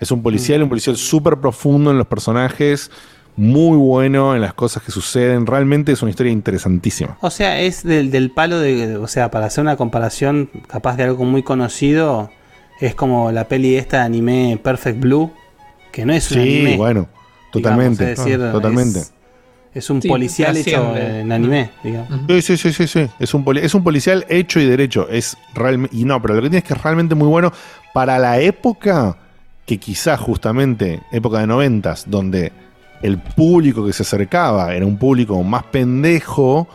[0.00, 2.90] Es un policial, un policial súper profundo en los personajes,
[3.38, 7.16] muy bueno en las cosas que suceden, realmente es una historia interesantísima.
[7.20, 8.96] O sea, es del, del palo de.
[8.96, 12.30] O sea, para hacer una comparación capaz de algo muy conocido,
[12.80, 15.32] es como la peli esta de anime Perfect Blue,
[15.92, 16.76] que no es un Sí, anime.
[16.76, 17.08] bueno,
[17.52, 18.98] totalmente, digamos, es decir, ah, totalmente.
[19.00, 19.12] Es,
[19.74, 22.08] es un Sí, policial hecho en anime, digamos.
[22.28, 23.06] Sí, sí, sí, sí, sí.
[23.20, 25.08] Es un, poli- es un policial hecho y derecho.
[25.08, 25.96] Es realmente.
[25.96, 27.52] Y no, pero lo que tiene es que es realmente muy bueno
[27.94, 29.16] para la época
[29.64, 32.52] que quizás justamente, época de noventas, donde
[33.02, 36.66] el público que se acercaba era un público más pendejo,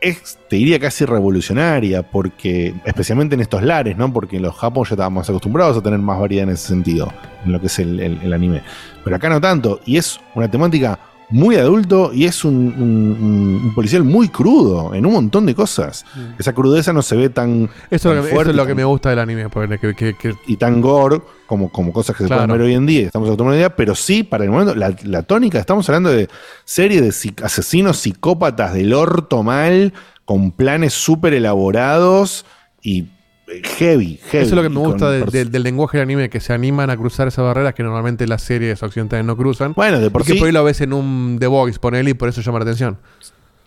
[0.00, 4.10] es, te diría casi revolucionaria, porque, especialmente en estos lares, ¿no?
[4.12, 7.12] Porque en los Japón ya estábamos acostumbrados a tener más variedad en ese sentido,
[7.44, 8.62] en lo que es el, el- el anime.
[9.04, 10.98] Pero acá no tanto, y es una temática
[11.30, 15.54] muy adulto y es un, un- un- un policial muy crudo en un montón de
[15.54, 16.04] cosas.
[16.38, 18.62] Esa crudeza no se ve tan, Eso, tan es lo que- eso fuerte es lo
[18.62, 19.48] y que tan- me gusta del anime.
[19.48, 22.74] Porque, que- que- que- y tan gore como, como cosas que se pueden ver hoy
[22.74, 23.06] en día.
[23.06, 26.28] Estamos acostumbrados en día, pero sí, para el momento, la, la tónica, estamos hablando de
[26.64, 27.08] serie de
[27.42, 29.92] asesinos psicópatas del orto mal,
[30.24, 32.44] con planes súper elaborados
[32.82, 33.06] y
[33.50, 34.20] heavy, heavy.
[34.26, 37.28] Eso es lo que me gusta del- lenguaje del anime, que se animan a cruzar
[37.28, 39.72] esas barreras que normalmente las series occidentales no cruzan.
[39.74, 42.10] Bueno, de por y que sí- por ahí lo ves en un The Voice, ponele,
[42.10, 42.98] y por eso llama la atención.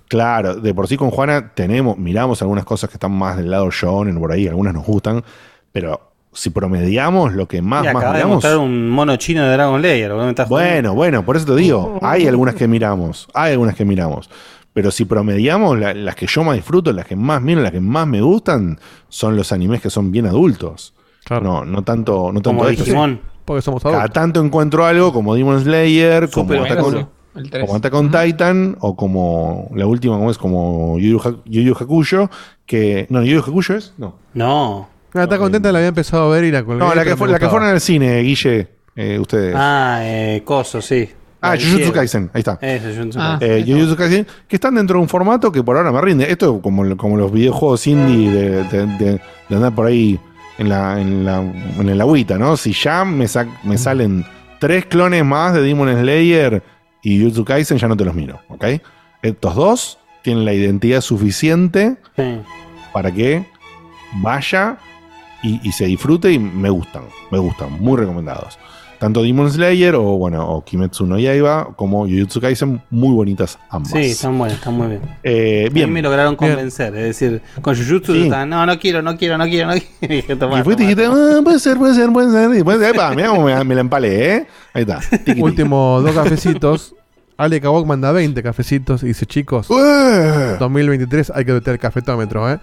[0.07, 3.69] Claro, de por sí con Juana tenemos, miramos algunas cosas que están más del lado
[3.71, 5.23] shonen por ahí, algunas nos gustan,
[5.71, 8.35] pero si promediamos lo que más, y más acaba de miramos.
[8.35, 10.11] mostrar un mono chino de Dragon Layer.
[10.49, 14.29] Bueno, bueno, por eso te digo, hay algunas que miramos, hay algunas que miramos.
[14.73, 17.79] Pero si promediamos, la- las que yo más disfruto, las que más miro, las que
[17.79, 20.93] más me gustan, son los animes que son bien adultos.
[21.29, 22.83] No, no tanto, no tanto Como esto.
[22.83, 23.21] Digimon.
[23.45, 26.93] Porque somos Cada tanto encuentro algo como Demon Slayer, como Attack, on,
[27.43, 31.41] sí, como Attack on Titan, o como la última, como es como Yu Yu Ha-
[31.45, 32.29] Yu Yu Hakusho,
[32.65, 33.05] que.
[33.09, 34.15] No, Yu Yu Hakusho es, no.
[34.33, 34.87] No.
[35.13, 36.79] Ah, está contenta, la había empezado a ver y la colgué.
[36.83, 39.53] No, la que, fue, la que fueron al cine, Guille, eh, ustedes.
[39.57, 41.07] Ah, eh, Coso, sí.
[41.43, 41.91] Ah, Jujutsu.
[41.91, 42.57] Kaisen, ahí está.
[42.61, 43.57] Eso, Jujutsu Ah, Kaisen.
[43.57, 46.31] Eh, Jujutsu Kaisen, que están dentro de un formato que por ahora me rinde.
[46.31, 50.19] Esto es como, como los videojuegos indie de, de- de- de andar por ahí
[50.57, 52.55] en la, en la, en el agüita, ¿no?
[52.57, 54.25] Si ya me, sa- me salen
[54.59, 56.63] tres clones más de Demon Slayer
[57.01, 58.65] y Jujutsu Kaisen, ya no te los miro, ¿ok?
[59.21, 62.39] Estos dos tienen la identidad suficiente Sí.
[62.93, 63.45] para que
[64.21, 64.77] vaya
[65.41, 68.57] y, y se disfrute y me gustan, me gustan, muy recomendados.
[68.99, 73.91] Tanto Demon Slayer o bueno, o Kimetsu no Yaiba como Jujutsu Kaisen, muy bonitas ambas.
[73.91, 75.01] Sí, están buenas, están muy bien.
[75.23, 75.91] Eh, A mí bien.
[75.91, 76.51] me lograron Bien.
[76.53, 76.95] convencer.
[76.95, 78.23] Es decir, con Jujutsu Sí.
[78.23, 79.87] estaba, no, no quiero, no quiero, no quiero, no quiero.
[80.01, 82.49] Y dije, "Tomá, Y fuiste dijiste, "Ah, puede ser, puede ser, puede ser.
[82.51, 84.47] Y después, epa, mirá cómo me, me la empalé, ¿eh?
[84.73, 84.99] Ahí está.
[85.25, 85.41] Tiki.
[85.41, 86.95] Último dos cafecitos.
[87.35, 90.55] Ale Kawok manda 20 cafecitos y dice, chicos, ¡Eh!
[90.59, 92.59] 2023 hay que meter el cafetómetro, ¿eh?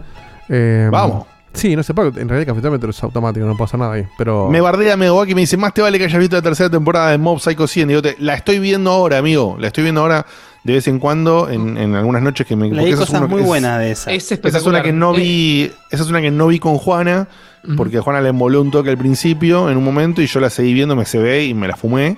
[0.48, 1.26] Eh, Vamos.
[1.52, 4.04] Sí, no sé, porque en realidad el cafetómetro es automático, no pasa nada ahí.
[4.16, 4.48] Pero.
[4.48, 7.10] Me bardea Megawaki y me dice, más te vale que hayas visto la tercera temporada
[7.10, 7.88] de Mob Psycho 100.
[7.88, 9.56] Digo, te- la estoy viendo ahora, amigo.
[9.58, 10.24] La estoy viendo ahora
[10.62, 12.70] de vez en cuando, en, en algunas noches que me...
[12.70, 14.12] Leí es cosas que muy es- buenas de esa.
[14.12, 15.72] Es Esa es una que no Eh, vi.
[15.90, 17.28] Esa es una que no vi con Juana.
[17.76, 20.72] Porque Juana le emboló un toque al principio, en un momento, y yo la seguí
[20.72, 22.16] viendo, me se ve y me la fumé.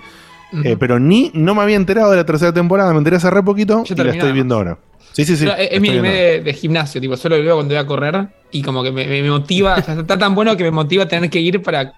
[0.64, 3.42] Eh, pero ni no me había enterado de la tercera temporada, me enteré hace re
[3.42, 4.78] poquito y la estoy viendo ahora.
[5.12, 5.44] Sí, sí, sí.
[5.44, 8.28] No, es, mi anime de, de gimnasio, tipo, solo lo veo cuando voy a correr
[8.50, 11.04] y como que me, me- me motiva, o sea, está tan bueno que me motiva
[11.04, 11.92] a tener que ir para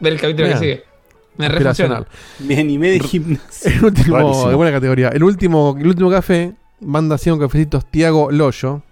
[0.00, 0.58] ver el capítulo Bien.
[0.58, 0.84] que sigue.
[1.36, 2.06] Me re Aspiracional.
[2.40, 3.70] Mi anime de gimnasio.
[3.70, 5.08] El último, de buena categoría.
[5.08, 8.82] El último, el último café manda 100 cafecitos Tiago Loyo.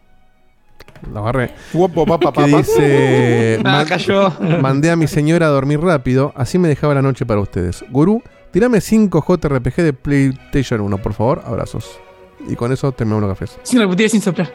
[1.13, 1.51] La agarré.
[1.73, 4.33] Guapo, papá, dice: Ah, "Man- cayó.
[4.61, 7.85] Mandé a mi señora a dormir rápido, así me dejaba la noche para ustedes.
[7.91, 8.23] Gurú,
[8.53, 11.43] tirame 5 JRPG de PlayStation 1, por favor.
[11.45, 11.99] Abrazos.
[12.49, 13.59] Y con eso terminamos los cafés.
[13.63, 14.51] Sin repetir, sin soplar.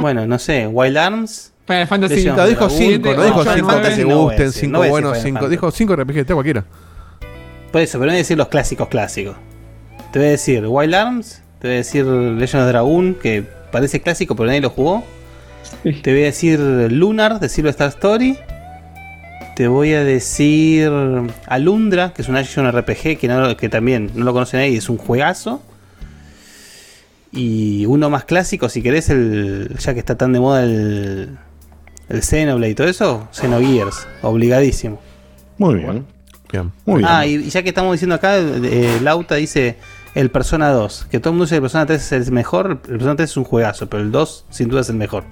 [0.00, 1.52] Bueno, no sé, Wild Arms.
[1.66, 2.28] Final Fantasy.
[2.28, 4.78] Of dijo Dragoon, 5, no dijo Final 5 que Fantasy te gusten, decir, 5 no
[4.78, 5.34] voy a decir buenos, Final 5.
[5.34, 5.50] Fantasy.
[5.50, 6.64] Dijo 5 RPG, está cualquiera.
[7.72, 9.36] Por eso, pero no voy a decir los clásicos clásicos.
[10.12, 14.00] Te voy a decir Wild Arms, te voy a decir Legend of Dragoon, que parece
[14.00, 15.04] clásico pero nadie lo jugó.
[15.82, 18.38] Te voy a decir Lunar de Silver Star Story.
[19.58, 20.88] Te voy a decir
[21.48, 24.88] Alundra, que es un action RPG que, no- que también no lo conoce nadie, es
[24.88, 25.60] un juegazo.
[27.32, 31.36] Y uno más clásico, si querés, el, ya que está tan de moda el,
[32.08, 35.00] el Xenoblade y todo eso, Xenogears, obligadísimo.
[35.58, 36.06] Muy bien.
[36.52, 36.72] Bien.
[36.86, 37.08] Muy bien.
[37.10, 39.74] Ah, y, y ya que estamos diciendo acá, eh, Lauta dice
[40.14, 42.80] el Persona 2, que todo el mundo dice que el Persona 3 es el mejor,
[42.84, 45.24] el Persona 3 es un juegazo, pero el 2 sin duda es el mejor.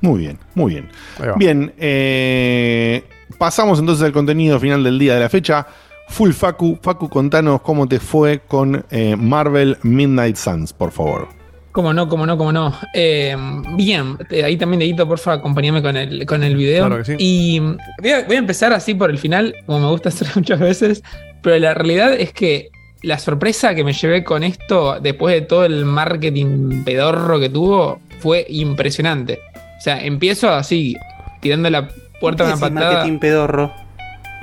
[0.00, 0.88] Muy bien, muy bien.
[1.36, 3.04] Bien, eh,
[3.36, 5.66] pasamos entonces al contenido final del día de la fecha.
[6.08, 6.78] Full Facu.
[6.80, 11.28] Facu, contanos cómo te fue con eh, Marvel Midnight Suns, por favor.
[11.72, 12.72] Cómo no, cómo no, cómo no.
[12.94, 13.36] Eh,
[13.76, 16.86] bien, eh, ahí también, Dedito, por favor, acompáñame con el, con el video.
[16.86, 17.16] Claro que sí.
[17.18, 20.28] Y mm, voy a, voy a empezar así por el final, como me gusta hacer
[20.34, 21.02] muchas veces,
[21.42, 22.70] pero la realidad es que
[23.02, 28.00] la sorpresa que me llevé con esto, después de todo el marketing pedorro que tuvo,
[28.20, 29.40] fue impresionante.
[29.78, 30.96] O sea, empiezo así,
[31.40, 31.88] tirando la
[32.20, 32.92] puerta una patada.
[32.92, 33.72] marketing pedorro.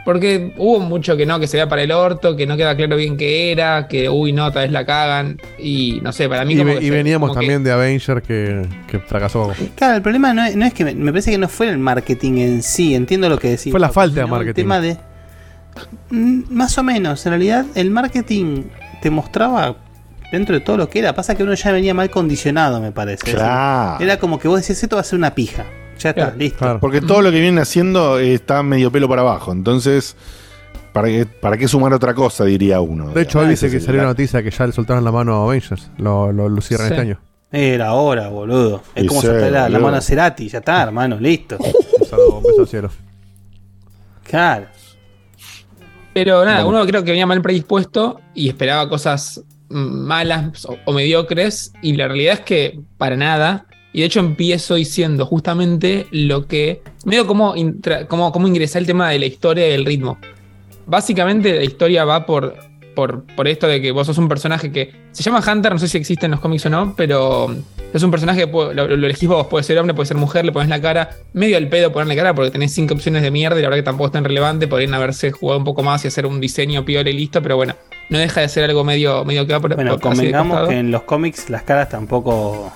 [0.06, 2.98] Porque hubo mucho que no, que se vea para el orto, que no queda claro
[2.98, 5.40] bien qué era, que uy, no, tal vez la cagan.
[5.58, 7.64] Y no sé, para mí Y, como ve- que y se- veníamos como que- también
[7.64, 9.54] de Avenger que, que fracasó.
[9.76, 11.78] Claro, el problema no es, no es que me, me parece que no fue el
[11.78, 13.72] marketing en sí, entiendo lo que decís.
[13.72, 14.62] Fue la falta de sino el marketing.
[14.64, 14.98] tema de.
[16.10, 18.64] Mm, Más o menos, en realidad el marketing
[19.02, 19.78] te mostraba
[20.34, 21.14] dentro de todo lo que era.
[21.16, 23.32] Pasa que uno ya venía mal condicionado, me parece.
[23.34, 24.04] Claro.
[24.04, 25.64] Era como que vos decías, esto va a ser una pija.
[26.04, 26.78] Ya está, listo.
[26.82, 29.52] Porque todo lo que vienen haciendo eh, está medio pelo para abajo.
[29.52, 30.16] Entonces,
[30.92, 32.44] ¿para qué, para qué sumar otra cosa?
[32.46, 33.10] Diría uno.
[33.10, 34.14] De hecho, hoy Ah, dice que salió una dato.
[34.22, 35.90] noticia que ya le soltaron la mano a Avengers.
[35.98, 36.94] Lo, lo, lo cierran Sí.
[36.94, 37.20] este año.
[37.52, 38.82] Era hora, boludo.
[38.96, 41.58] Es Y como soltar la, la mano a Cerati, ya está, hermano, listo.
[41.60, 42.90] Un saludo, un beso al cielo.
[44.30, 44.68] Claro.
[46.14, 46.80] Pero nada, Bueno.
[46.80, 51.74] uno creo que venía mal predispuesto y esperaba cosas malas o, o mediocres.
[51.82, 53.66] Y la realidad es que para nada.
[53.94, 56.82] Y de hecho empiezo diciendo justamente lo que.
[57.06, 60.18] medio como, intra- como, como el tema de la historia y el ritmo.
[60.86, 62.56] Básicamente la historia va por,
[62.96, 65.88] por, por esto de que vos sos un personaje que se llama Hunter, no sé
[65.88, 67.56] si existe en los cómics o no, pero
[67.94, 70.44] es un personaje que puede- lo, lo elegís vos, puede ser hombre, puede ser mujer,
[70.44, 73.58] le pones la cara, medio al pedo ponerle cara porque tenés cinco opciones de mierda
[73.60, 76.08] y la verdad que tampoco es tan relevante, podrían haberse jugado un poco más y
[76.10, 77.76] hacer un diseño piola y listo, pero bueno,
[78.10, 80.92] no deja de ser algo medio, medio que va por, Bueno, por- convengamos que en
[80.92, 82.74] los cómics las caras tampoco.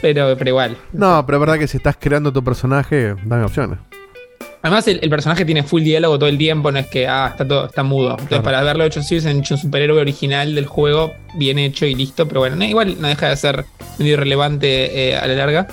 [0.00, 0.76] Pero, pero igual.
[0.92, 3.78] No, pero es verdad que si estás creando tu personaje, dame opciones.
[4.60, 7.46] Además, el, el personaje tiene full diálogo todo el tiempo, no es que ah, está
[7.46, 8.10] todo, está mudo.
[8.10, 8.42] Entonces, Claro.
[8.42, 12.26] para haberlo hecho así, es hecho un superhéroe original del juego, bien hecho y listo.
[12.26, 13.64] Pero bueno, no, igual no deja de ser
[13.98, 15.68] medio irrelevante eh, a la larga.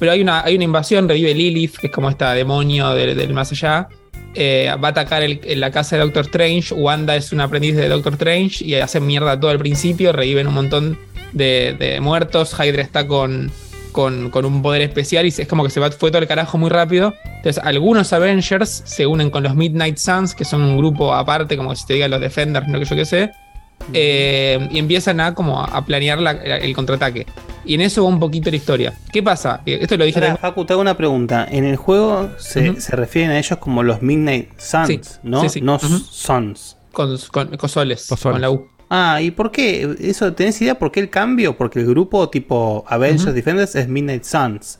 [0.00, 3.32] Pero hay una, hay una invasión, revive Lilith, que es como esta demonio del, del
[3.32, 3.86] más allá.
[4.34, 6.74] Eh, va a atacar el- en la casa de Doctor Strange.
[6.74, 10.12] Wanda es una aprendiz de Doctor Strange y hace mierda todo al principio.
[10.12, 10.98] Reviven un montón
[11.32, 12.52] de, de muertos.
[12.58, 13.52] Hydra está con,
[13.94, 16.58] con, con un poder especial y es como que se va, fue todo el carajo
[16.58, 17.14] muy rápido.
[17.36, 21.74] Entonces, algunos Avengers se unen con los Midnight Suns, que son un grupo aparte, como
[21.76, 23.30] si te digan los Defenders, no que yo qué sé.
[23.92, 27.26] eh, y empiezan a como a planear la- el contraataque.
[27.64, 28.94] Y en eso va un poquito la historia.
[29.12, 29.60] ¿Qué pasa?
[29.66, 31.46] Eh, Esto lo dije también- Facu, te hago una pregunta.
[31.50, 35.40] En el juego se, se refieren a ellos como los Midnight Suns, Sí, ¿no?
[35.42, 35.60] sí, sí.
[35.60, 35.78] No.
[35.78, 36.76] Sons.
[36.92, 38.68] Con, con, con soles, con la U.
[38.96, 39.96] Ah, ¿y por qué?
[39.98, 41.56] Eso, ¿Tenés idea por qué el cambio?
[41.56, 43.34] Porque el grupo tipo Avengers.
[43.34, 44.78] Defenders es Midnight Suns.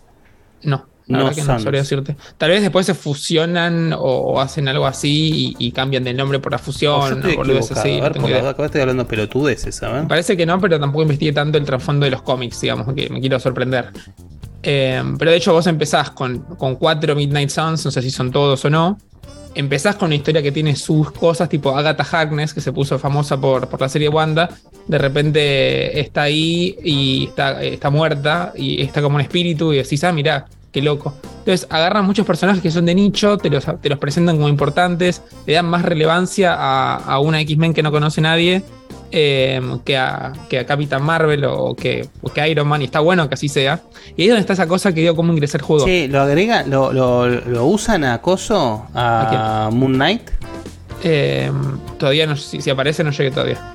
[0.62, 2.16] No, la No verdad que no sabría decirte.
[2.38, 6.38] Tal vez después se fusionan o, o hacen algo así y, y cambian de nombre
[6.38, 7.18] por la fusión.
[7.18, 10.02] estoy o así, a no ver, tengo por la acá estoy hablando pelotudeces, ¿sabes?
[10.02, 13.08] Me parece que no, pero tampoco investigué tanto el trasfondo de los cómics, digamos, que
[13.10, 13.90] me quiero sorprender.
[14.62, 18.30] Eh, pero de hecho vos empezás con, con cuatro Midnight Suns, no sé si son
[18.30, 18.96] todos o no.
[19.54, 23.40] Empezás con una historia que tiene sus cosas, tipo Agatha Harkness, que se puso famosa
[23.40, 24.50] por, por la serie Wanda.
[24.86, 30.02] De repente está ahí y está, está muerta y está como un espíritu y decís,
[30.04, 31.14] ah, mirá, qué loco.
[31.38, 35.22] Entonces agarran muchos personajes que son de nicho, te los, te los presentan como importantes,
[35.46, 38.62] le dan más relevancia a, a una X-Men que no conoce nadie
[39.12, 43.00] eh, que, a, que a Capitán Marvel o que, o que Iron Man, y está
[43.00, 43.80] bueno que así sea.
[44.16, 45.84] Y ahí es donde está esa cosa que dio cómo ingresar al juego.
[45.86, 48.86] Che, ¿lo agrega, lo, lo, lo usan a Coso?
[48.94, 50.30] ¿A, Moon Knight?
[51.02, 51.50] Eh,
[51.98, 53.74] todavía no si, si aparece, no llegué todavía.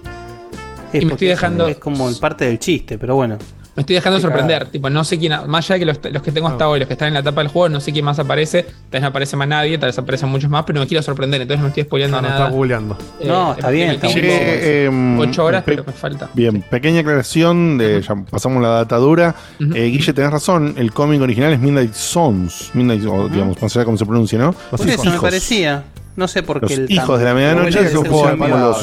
[0.92, 1.68] Es y me estoy es- dejando.
[1.68, 3.38] Es como parte del chiste, pero bueno.
[3.76, 4.66] Me estoy dejando sorprender.
[4.68, 5.34] Tipo, no sé quién.
[5.48, 7.22] Más allá de que los, los que tengo hasta hoy, los que están en la
[7.22, 8.64] etapa del juego, no sé quién más aparece.
[8.64, 11.42] Tal vez no aparece más nadie, tal vez aparecen muchos más, pero me quiero sorprender.
[11.42, 12.46] Entonces no estoy spoileando No, no, nada.
[12.46, 12.98] está googleando.
[13.20, 14.26] Eh, No, está bien, está bien.
[14.30, 16.30] Em, Ocho horas, pe- pero me falta.
[16.34, 19.36] Bien, pequeña aclaración de ya pasamos la datadura.
[19.60, 22.72] Eh, Guille, tenés razón, el cómic original es Midnight Sons.
[22.74, 24.54] Midnight, o, digamos, no sé cómo se pronuncia, ¿no?
[24.72, 25.84] Por eso me parecía.
[26.16, 28.78] No sé por Los qué el hijos de la medianoche es un juego los-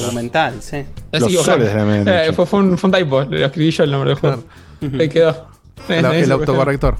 [0.61, 0.85] sí.
[1.13, 2.29] Los soles de la medianoche.
[2.29, 4.43] eh, fue, fue un, fue un typo, lo escribí yo el nombre del juego.
[4.81, 5.47] Me quedó.
[5.89, 6.97] El, el autocorrector.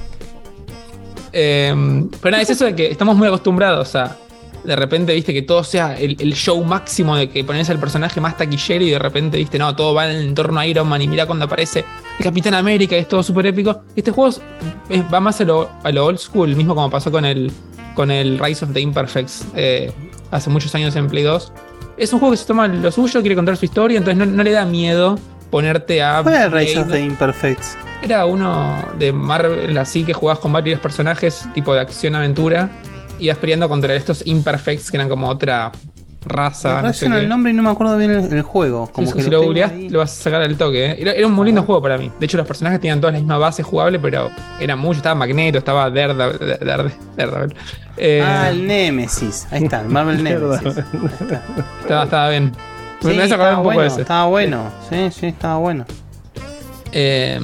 [1.33, 1.75] Eh,
[2.21, 4.17] pero nada, es eso de que estamos muy acostumbrados a
[4.65, 8.21] de repente, viste, que todo sea el, el show máximo de que pones al personaje
[8.21, 11.01] más taquillero y de repente, viste, no, todo va en el entorno a Iron Man
[11.03, 11.85] y mira cuando aparece
[12.19, 13.83] el Capitán América y es todo súper épico.
[13.95, 14.41] Este juego es-
[14.89, 17.53] es- va más a lo, a lo old school, mismo como pasó con el,
[17.95, 19.93] con el Rise of the Imperfects eh,
[20.33, 21.53] hace muchos años en Play 2.
[21.97, 24.43] Es un juego que se toma lo suyo, quiere contar su historia, entonces no, no
[24.43, 25.17] le da miedo
[25.51, 26.21] ponerte a.
[26.23, 27.77] ¿Cuál era el Rise of the Imperfects?
[28.03, 32.69] Era uno de Marvel así que jugabas con varios personajes, tipo de acción-aventura.
[33.19, 35.73] Ibas peleando contra estos Imperfects, que eran como otra
[36.29, 36.83] raza.
[36.83, 38.89] No sé el nombre y no me acuerdo bien el, el juego.
[38.93, 39.89] Como Sí, que si lo lo googleás, ahí.
[39.89, 40.85] lo vas a sacar al toque.
[40.87, 40.97] ¿eh?
[40.99, 42.11] Era, era un muy lindo juego para mí.
[42.19, 44.29] De hecho, los personajes tenían todas la misma base jugable, pero
[44.61, 44.99] era mucho.
[44.99, 46.59] Estaba Magneto, estaba Daredevil.
[46.61, 47.55] Daredevil, Daredevil.
[47.97, 49.47] Eh, Ah, el Nemesis.
[49.51, 50.77] Ahí está, el Marvel Nemesis.
[51.81, 52.53] estaba, estaba bien.
[53.01, 54.01] Sí, me estaba un poco bueno, de ese.
[54.03, 54.73] estaba bueno.
[54.91, 55.85] Sí, sí, estaba bueno.
[56.93, 57.41] Eh,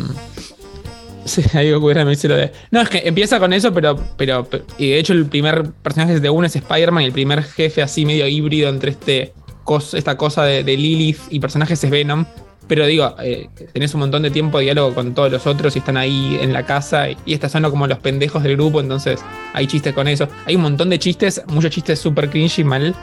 [1.24, 2.52] sí, ahí me dice lo de.
[2.70, 4.46] No, es que empieza con eso, pero, pero,
[4.78, 8.04] Y de hecho, el primer personaje de uno es Spider-Man y el primer jefe así
[8.06, 9.32] medio híbrido entre este
[9.64, 12.24] cos- esta cosa de, de Lilith y personajes es Venom.
[12.68, 15.80] Pero digo, eh, tenés un montón de tiempo de diálogo con todos los otros y
[15.80, 19.20] están ahí en la casa y, y estas son como los pendejos del grupo, entonces
[19.52, 20.28] hay chistes con eso.
[20.46, 22.94] Hay un montón de chistes, muchos chistes súper cringy mal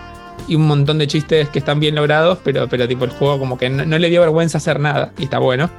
[0.47, 3.57] y un montón de chistes que están bien logrados, pero, pero tipo el juego como
[3.57, 5.69] que no, no le dio vergüenza hacer nada y está bueno.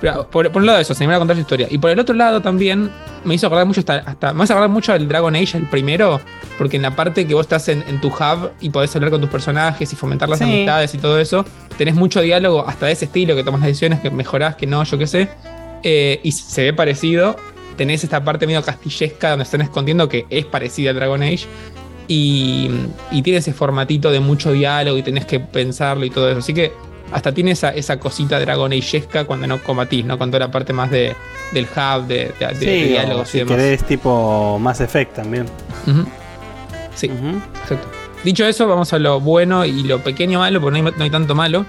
[0.00, 1.68] Pero por, por un lado eso, se me va a contar su historia.
[1.70, 2.90] Y por el otro lado también
[3.24, 6.20] me hizo acordar mucho hasta, hasta me hace acordar mucho al Dragon Age, el primero,
[6.58, 9.22] porque en la parte que vos estás en, en tu hub y podés hablar con
[9.22, 10.44] tus personajes y fomentar las Sí.
[10.44, 11.46] amistades y todo eso,
[11.78, 14.84] tenés mucho diálogo hasta de ese estilo, que tomas las decisiones, que mejorás, que no,
[14.84, 15.30] yo qué sé.
[15.82, 17.36] Eh, y se ve parecido.
[17.78, 21.46] Tenés esta parte medio castillesca donde están escondiendo que es parecida al Dragon Age.
[22.08, 22.70] Y,
[23.10, 26.38] y tiene ese formatito de mucho diálogo y tenés que pensarlo y todo eso.
[26.38, 26.72] Así que
[27.12, 30.18] hasta tiene esa, esa cosita Dragon Age-esca cuando no combatís, ¿no?
[30.18, 31.14] Con toda la parte más de,
[31.52, 33.56] del hub, de, de- de Sí, diálogos o y si demás.
[33.56, 35.46] querés tipo Mass Effect también.
[36.94, 37.06] Sí,
[37.62, 37.88] exacto.
[38.24, 41.10] Dicho eso, vamos a lo bueno y lo pequeño malo, porque no hay, no hay
[41.10, 41.64] tanto malo.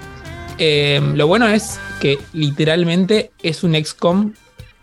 [0.58, 4.32] Eh, lo bueno es que literalmente es un XCOM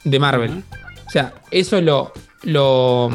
[0.03, 0.63] de Marvel.
[1.05, 3.09] O sea, eso lo, lo,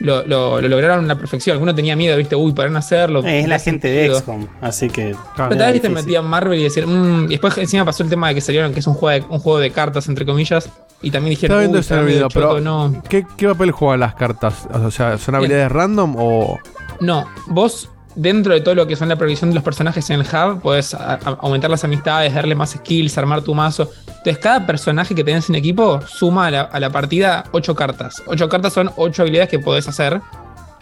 [0.00, 1.54] lo, lo- lo lograron a la perfección.
[1.54, 3.24] Alguno tenía miedo, viste, uy, podrán hacerlo.
[3.24, 5.14] Eh, es la No gente de XCOM, así que.
[5.36, 8.28] pero tal vez te metían Marvel y decir, "Mm", y después encima pasó el tema
[8.28, 10.68] de que salieron que es un juego de, un juego de cartas, entre comillas,
[11.02, 13.02] y también dijeron, Estaba viendo "Uy, ese está video, pero choto", no.
[13.08, 14.66] ¿qué, qué papel juegan las cartas?
[14.72, 16.58] O sea, ¿son habilidades random o.?
[17.00, 20.26] No, vos dentro de todo lo que son la previsión de los personajes en el
[20.26, 23.90] hub, a- aumentar las amistades, darle más skills, armar tu mazo.
[24.08, 28.22] Entonces, cada personaje que tenés en equipo suma a la, partida 8 cartas.
[28.26, 30.20] 8 cartas son 8 habilidades que podés hacer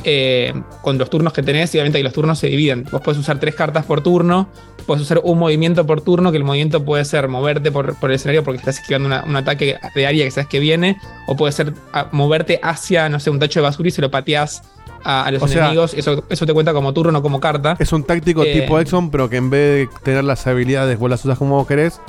[0.05, 1.75] eh, con los turnos que tenés.
[1.75, 2.87] Y obviamente que los turnos se dividen.
[2.91, 4.49] Vos podés usar 3 cartas por turno,
[4.87, 8.45] podés usar un movimiento por turno, que el movimiento puede ser moverte por, el escenario
[8.45, 12.09] porque estás esquivando un ataque de área que sabes que viene, o puede ser a-
[12.13, 14.63] moverte hacia, no sé, un tacho de basura y se lo pateás
[15.05, 15.95] a, a los O sea, enemigos.
[15.95, 17.77] Eso, eso te cuenta como turno, no como carta.
[17.79, 21.11] Es un táctico Eh, tipo Exxon, pero que en vez de tener las habilidades, vos
[21.11, 22.01] las usas como vos querés,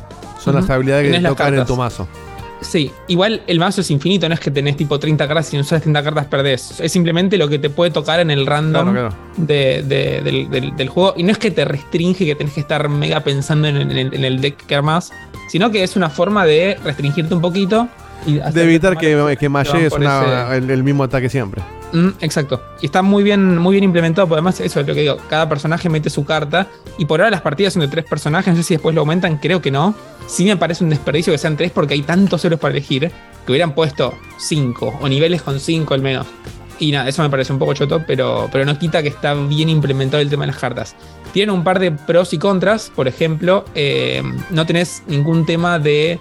[0.43, 2.07] son las habilidades que te tocan en tu mazo.
[2.61, 5.57] Sí, igual el mazo es infinito, no es que tenés tipo 30 cartas y si
[5.57, 6.79] no usas 30 cartas perdés.
[6.79, 9.23] Es simplemente lo que te puede tocar en el random Claro, claro.
[9.37, 11.13] de- de- del, del- del juego.
[11.17, 14.13] Y no es que te restringe, que tenés que estar mega pensando en, en el,
[14.15, 15.11] en el deck que armás,
[15.49, 17.87] sino que es una forma de restringirte un poquito
[18.25, 21.61] y De evitar que, que Malle es una- ese- el, el mismo ataque siempre.
[21.95, 22.61] Mm, exacto.
[22.81, 24.27] Y está muy bien, muy bien implementado.
[24.27, 25.17] Porque además, eso es lo que digo.
[25.29, 26.67] Cada personaje mete su carta.
[26.97, 28.53] Y por ahora las partidas son de tres personajes.
[28.53, 29.95] No sé si después lo aumentan, creo que no.
[30.27, 33.11] Sí me parece un desperdicio que sean tres porque hay tantos héroes para elegir.
[33.45, 34.93] Que hubieran puesto cinco.
[35.01, 36.27] O niveles con cinco al menos.
[36.77, 39.69] Y nada, eso me parece un poco choto, pero, pero no quita que está bien
[39.69, 40.97] implementado el tema de las cartas.
[41.31, 42.91] Tiene un par de pros y contras.
[42.93, 46.19] Por ejemplo, eh, no tenés ningún tema de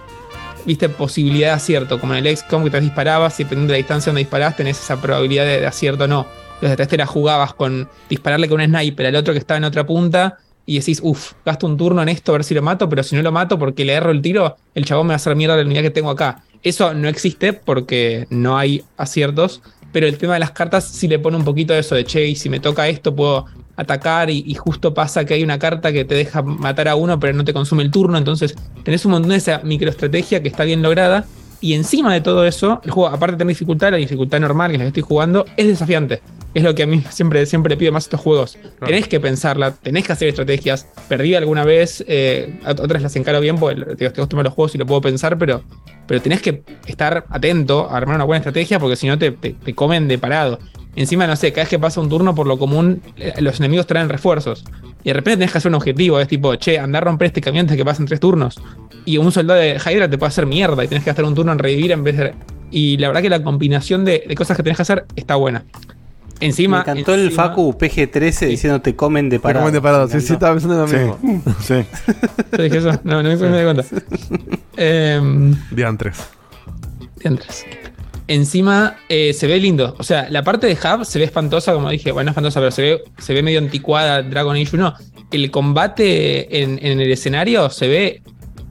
[0.65, 3.83] viste, posibilidad de acierto, como en el XCOM que te disparabas, y dependiendo de la
[3.83, 6.27] distancia donde disparás, tenés esa probabilidad de, de acierto o no.
[6.55, 9.87] Entonces, este la jugabas con dispararle con un sniper al otro que estaba en otra
[9.87, 13.03] punta, y decís, uff, gasto un turno en esto a ver si lo mato, pero
[13.03, 15.37] si no lo mato porque le erro el tiro, el chabón me va a hacer
[15.37, 16.43] mierda la unidad que tengo acá.
[16.63, 19.61] Eso no existe porque no hay aciertos,
[19.93, 22.27] pero el tema de las cartas sí le pone un poquito de eso de che,
[22.27, 23.45] y si me toca esto puedo
[23.77, 27.19] atacar y, y justo pasa que hay una carta que te deja matar a uno
[27.19, 28.55] pero no te consume el turno, entonces
[28.85, 31.25] tenés un montón de esa microestrategia que está bien lograda
[31.61, 34.75] y encima de todo eso, el juego aparte de tener dificultad, la dificultad normal que
[34.75, 36.21] es la que estoy jugando, es desafiante.
[36.53, 38.59] Es lo que a mí siempre, siempre le pido más a estos juegos.
[38.85, 40.87] Tenés que pensarla, tenés que hacer estrategias.
[41.09, 44.75] Perdí alguna vez, eh, otras las encaro bien porque digo, estoy acostumbrado a los juegos
[44.75, 45.63] y lo puedo pensar, pero,
[46.07, 49.55] pero tenés que estar atento a armar una buena estrategia porque si no te, te-
[49.55, 50.59] te comen de parado.
[50.97, 53.87] Encima, no sé, cada vez que pasa un turno, por lo común, eh, los enemigos
[53.87, 54.65] traen refuerzos.
[55.03, 57.41] Y de repente tenés que hacer un objetivo, es tipo, che, andar a romper este
[57.41, 58.61] camión antes de que pasen tres turnos.
[59.05, 61.53] Y un soldado de Hydra te puede hacer mierda y tenés que gastar un turno
[61.53, 62.35] en revivir en vez de.
[62.71, 65.65] Y la verdad que la combinación de, de cosas que tenés que hacer está buena.
[66.41, 66.79] Encima.
[66.79, 69.63] Me encantó el Facu PG-13 diciendo te comen de parado.
[69.65, 71.27] comen de parado, sí, sí, estaba pensando en lo Sí.
[71.27, 71.55] mismo.
[71.61, 71.75] Sí.
[72.57, 73.85] Yo dije eso, no, no me di cuenta.
[74.77, 76.19] Em, Diantres.
[77.21, 77.65] Diantres.
[78.27, 79.95] Encima eh, se ve lindo.
[79.99, 82.13] O sea, la parte de Hub se ve espantosa, como dije.
[82.13, 84.95] Bueno, no espantosa, pero se ve, se ve medio anticuada Dragon Age 1.
[85.31, 88.23] El combate en, en el escenario se ve,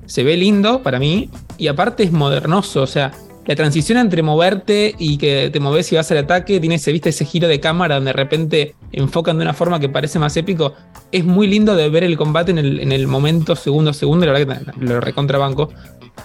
[0.06, 1.30] se ve lindo para mí.
[1.58, 2.82] Y aparte es modernoso.
[2.82, 3.12] O sea,
[3.46, 7.10] la transición entre moverte y que te moves y vas al ataque tiene ese, ¿viste?
[7.10, 10.74] ese giro de cámara donde de repente enfocan de una forma que parece más épico.
[11.12, 14.26] Es muy lindo de ver el combate en el, en el momento, segundo a segundo,
[14.26, 15.70] la verdad que lo recontrabanco.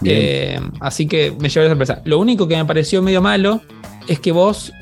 [0.05, 2.03] Eh, así que me llevó la sorpresa.
[2.05, 3.61] Lo único que me pareció medio malo
[4.07, 4.73] es que vos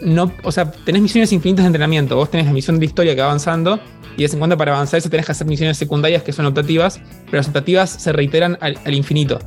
[0.00, 2.16] no, o sea, tenés misiones infinitas de entrenamiento.
[2.16, 3.80] Vos tenés la misión de historia que va avanzando
[4.14, 6.46] y de vez en cuando para avanzar eso tenés que hacer misiones secundarias que son
[6.46, 9.38] optativas, pero las optativas se reiteran al, al infinito.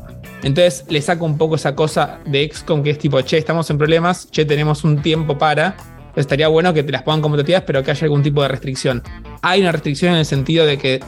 [0.43, 3.77] Entonces le saco un poco esa cosa de XCOM que es tipo, che, estamos en
[3.77, 5.75] problemas, che, tenemos un tiempo para.
[6.15, 9.03] Estaría bueno que te las pongan como optativas, pero que haya algún tipo de restricción.
[9.41, 10.99] Hay una restricción en el sentido de que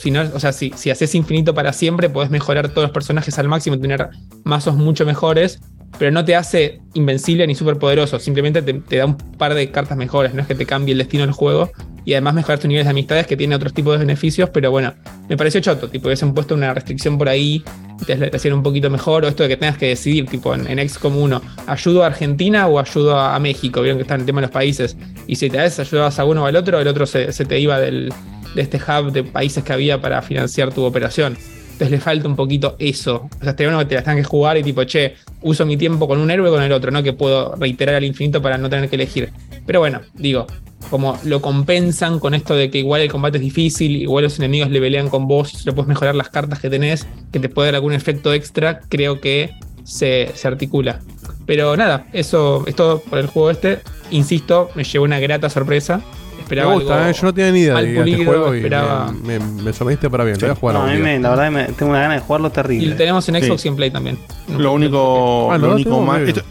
[0.00, 3.38] si no, o sea, si, si haces infinito para siempre, podés mejorar todos los personajes
[3.38, 4.08] al máximo tener
[4.44, 5.60] mazos mucho mejores,
[5.98, 9.96] pero no te hace invencible ni súper poderoso, simplemente te, da un par de cartas
[9.96, 11.70] mejores, no es que te cambie el destino del juego,
[12.04, 14.94] y además mejorar tus niveles de amistades que tiene otros tipos de beneficios, pero bueno,
[15.28, 17.62] me pareció choto, tipo, hubiesen puesto una restricción por ahí,
[18.06, 20.88] te, hacían un poquito mejor, o esto de que tengas que decidir, tipo, en, en
[20.88, 23.82] XCOM 1, ¿ayudo a Argentina o ayudo a, México?
[23.82, 26.44] Vieron que está en el tema de los países, y si te ayudabas a uno
[26.44, 28.12] o al otro, el otro se, se te iba del,
[28.54, 31.36] de este hub de países que había para financiar tu operación.
[31.72, 33.28] Entonces le falta un poquito eso.
[33.36, 36.08] O sea, estaría bueno que te tengan que jugar y tipo, che, uso mi tiempo
[36.08, 38.68] con un héroe o con el otro, no que puedo reiterar al infinito para no
[38.68, 39.30] tener que elegir.
[39.66, 40.46] Pero bueno, digo,
[40.90, 44.70] como lo compensan con esto de que igual el combate es difícil, igual los enemigos
[44.70, 47.76] le pelean con vos, solo puedes mejorar las cartas que tenés, que te puede dar
[47.76, 49.50] algún efecto extra, creo que
[49.84, 51.00] se, se articula.
[51.46, 53.80] Pero nada, eso es todo por el juego este.
[54.10, 56.02] Insisto, me llevó una grata sorpresa.
[56.48, 59.12] Esperaba me gusta, algo eh, yo no tenía ni idea de este juego y esperaba-
[59.12, 60.36] me, me, me sorprendiste para bien.
[60.40, 62.20] Lo voy a jugar No, a mí me- la verdad me, tengo una gana de
[62.20, 62.86] jugarlo Y terrible.
[62.90, 63.42] lo tenemos en Sí.
[63.42, 64.18] Xbox y en Play también.
[64.56, 66.42] Lo único, Ah, lo único esto-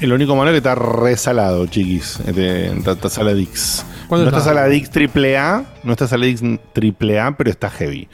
[0.00, 2.18] lo único malo es que está resalado, chiquis.
[2.26, 3.84] Este, está, está Saladix.
[4.02, 4.40] No ¿Cuándo está?
[4.40, 6.42] Saladix triple A, no está Saladix
[6.72, 8.08] triple A, pero está heavy.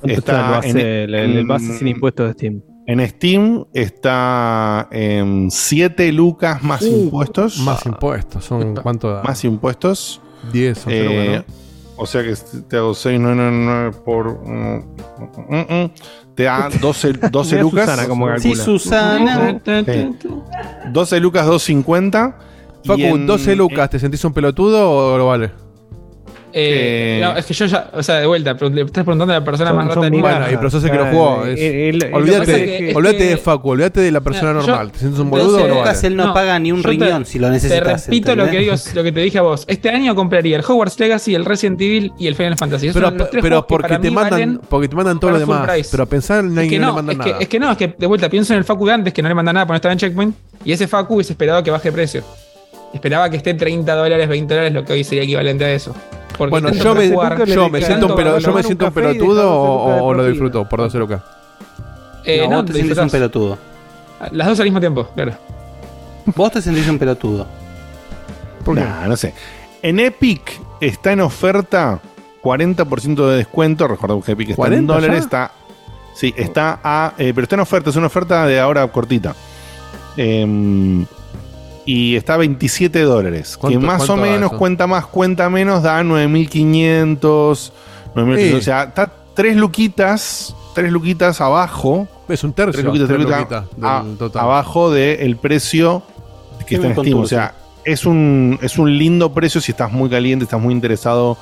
[0.00, 2.62] ¿Cuánto está el base, el, el base sin impuestos de Steam?
[2.86, 7.58] En Steam está en 7 lucas más Uh, impuestos.
[7.60, 8.44] Más impuestos.
[8.44, 9.22] Son ¿Cuánto da?
[9.22, 10.20] Más impuestos.
[10.52, 11.44] 10 o Eh, bueno.
[11.96, 12.34] O sea que
[12.68, 14.40] te hago 6,999 por.
[14.44, 14.84] mm,
[15.48, 15.90] mm, mm,
[16.34, 17.84] te da 12, 12 Mira lucas.
[17.86, 18.54] Susana cómo Sí.
[18.56, 19.60] Susana.
[19.64, 20.16] Sí.
[20.92, 22.36] 12 lucas 250.
[22.82, 25.52] y Facu, en- 12 lucas, ¿te sentís un pelotudo o lo vale?
[26.56, 29.34] Eh, Eh, no, es que yo ya, o sea, de vuelta, pero le estás preguntando
[29.34, 30.08] a la persona Son- más rata.
[30.08, 31.44] Bueno, y pero sos el que lo jugó.
[31.46, 34.66] es- el- olvídate que- es olvídate que- de Facu, olvídate de la persona Mira, yo-
[34.68, 34.92] normal.
[34.92, 35.98] ¿Te sientes un boludo o no vale?
[36.06, 38.04] él no, paga ni un te- riñón si lo Te necesitas.
[38.06, 39.64] repito lo que digo, lo que te dije a vos.
[39.66, 42.86] Este año compraría el Hogwarts Legacy, el Resident Evil y el Final Fantasy.
[42.86, 45.68] Esos Pero, son los tres pero porque te mandan porque te mandan todo lo demás.
[45.68, 45.88] price.
[45.90, 47.42] Pero pensar en Es que, no, no, le mandan es, que, nada.
[47.42, 49.28] es que no, es que de vuelta pienso en el Facu de antes que no
[49.28, 51.90] le mandan nada porque no estaba en Checkpoint y ese Facu hubiese esperado que baje
[51.90, 52.22] precio.
[52.92, 55.92] Esperaba que esté 30 dólares, 20 dólares, lo que hoy sería equivalente a eso.
[56.36, 57.08] Porque Bueno, yo me,
[57.46, 60.80] yo me siento un, pelo- yo me siento un pelotudo 12 o, lo disfruto por
[60.80, 61.22] 12 lucas.
[62.24, 63.58] Eh, no, no, vos te lo sentís un pelotudo.
[64.32, 65.32] Las dos al mismo tiempo, claro.
[66.26, 67.46] Vos te sentís un pelotudo.
[68.64, 68.80] ¿Por qué?
[68.80, 69.34] Nah, no sé.
[69.82, 72.00] En Epic está en oferta
[72.42, 73.86] 40% de descuento.
[73.86, 75.16] Recordemos que Epic está en 40 dólares.
[75.18, 75.22] ya?
[75.24, 75.52] Está,
[76.14, 77.12] sí, está a.
[77.18, 77.90] eh, pero está en oferta.
[77.90, 79.34] Es una oferta de ahora cortita.
[80.16, 81.04] Em,
[81.86, 83.56] y está a 27 dólares.
[83.56, 87.72] Que ¿Cuánto- más o menos, cuenta más, cuenta menos, da 9500.
[88.14, 88.50] 9800.
[88.50, 88.54] Sí.
[88.54, 90.54] O sea, está 3 luquitas.
[90.74, 92.08] 3 luquitas abajo.
[92.28, 92.72] Es un tercio.
[92.72, 94.42] Tres luquitas, tres tres luquitas, luquitas a- del total.
[94.42, 96.02] abajo del precio
[96.66, 97.18] que está en Steam.
[97.18, 97.54] O sea,
[97.84, 101.36] es un, es un lindo precio si estás muy caliente, estás muy interesado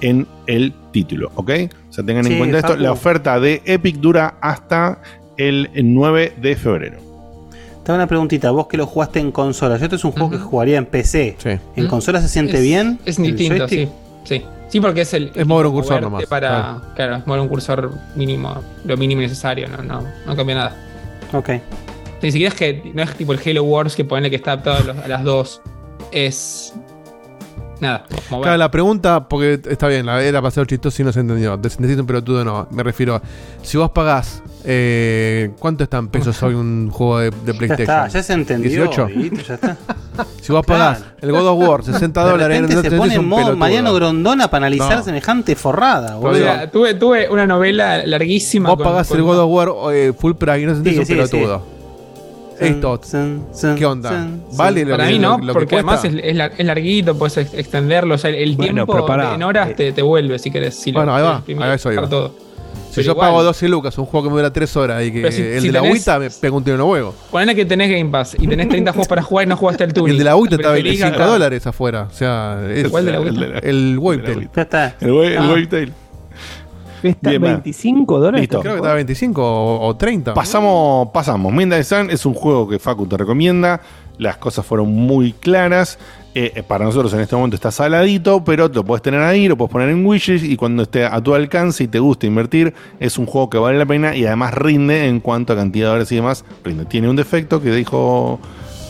[0.00, 1.50] en el título, ¿ok?
[1.90, 2.76] O sea, tengan en cuenta esto.
[2.76, 5.00] La oferta de Epic dura hasta
[5.36, 6.98] el 9 de febrero.
[7.84, 10.30] Te hago una preguntita, vos que lo jugaste en consola, yo este es un juego
[10.30, 11.36] que jugaría en PC.
[11.38, 11.50] Sí.
[11.76, 13.00] ¿En consola se siente Es- bien?
[13.04, 13.88] Es ¿El distinto, sí.
[14.24, 14.44] Sí.
[14.68, 15.32] Sí, porque es el.
[15.34, 18.54] Es mover un cursor nomás, Para, claro, es mover un cursor mínimo,
[18.84, 20.76] lo mínimo necesario, no, no, no cambia nada.
[21.32, 21.50] Ok.
[22.22, 24.76] Ni siquiera es que no es tipo el Halo Wars que pone que está adaptado
[24.78, 25.60] a, los- a las dos.
[26.12, 26.72] Es.
[27.82, 28.42] Nada, mover.
[28.44, 31.58] Claro, la pregunta, porque está bien, la era ser chistoso y no se entendió.
[31.58, 32.68] Te sentís un pelotudo no.
[32.70, 33.20] Me refiero,
[33.62, 37.80] si vos pagás, eh, ¿cuánto está en pesos hoy un juego de, de Ya PlayStation?
[37.80, 38.70] está, ya se entendió.
[38.84, 39.06] 18.
[39.06, 39.76] Dieguito, ya está.
[40.42, 43.20] Si vos pagás el God of War, 60 De dólares, repente no se pone en
[43.20, 43.56] un modo pelotudo.
[43.58, 45.02] Mariano Grondona para analizar No.
[45.04, 46.68] semejante forrada, boludo.
[46.70, 48.68] tuve, tuve una novela larguísima.
[48.68, 51.06] Vos con- pagás con- el God of War eh, full price y no sentís un
[51.06, 51.66] pelotudo.
[52.60, 53.00] Esto,
[53.76, 54.28] ¿qué onda?
[54.56, 57.16] ¿Vale lo Para que- mí no, lo que porque además es, es lar- es larguito,
[57.18, 58.14] puedes ex- extenderlo.
[58.14, 60.74] O sea, el Bueno, tiempo en horas te, te vuelve si querés.
[60.74, 62.08] Si lo- Bueno, ahí si va, lo exprimís, a eso iba.
[62.08, 62.28] todo.
[62.90, 65.10] Si Pero yo igual, pago 12 lucas, un juego que me dura 3 horas y
[65.12, 67.14] que si- el si de la tenés- agüita me pega un tiro en los huevos.
[67.30, 69.90] Ponele que tenés Game Pass y tenés 30 juegos para jugar y no jugaste el
[69.90, 70.10] Y tuning.
[70.12, 72.08] el de la agüita está a Preferís 25 gastar- dólares afuera.
[72.10, 73.40] O sea, es ¿Cuál de la El agüita?
[73.46, 74.50] de la- el Wavetail.
[74.54, 74.96] Ya está.
[75.00, 75.48] El, el Ah.
[75.48, 75.92] Wavetail.
[77.02, 77.46] Está Bien, va.
[77.48, 78.40] 25 dólares.
[78.42, 78.60] Listo.
[78.60, 80.34] Creo que estaba 25 o, o 30.
[80.34, 81.52] Pasamos, pasamos.
[81.52, 83.80] Midnight Sun es un juego que Facu te recomienda.
[84.18, 85.98] Las cosas fueron muy claras.
[86.34, 89.56] Eh, eh, para nosotros en este momento está saladito, pero lo puedes tener ahí, lo
[89.56, 93.18] puedes poner en wishes y cuando esté a tu alcance y te gusta invertir, es
[93.18, 96.12] un juego que vale la pena y además rinde en cuanto a cantidad de horas
[96.12, 96.44] y demás.
[96.64, 96.86] Rinde.
[96.86, 98.38] Tiene un defecto que dijo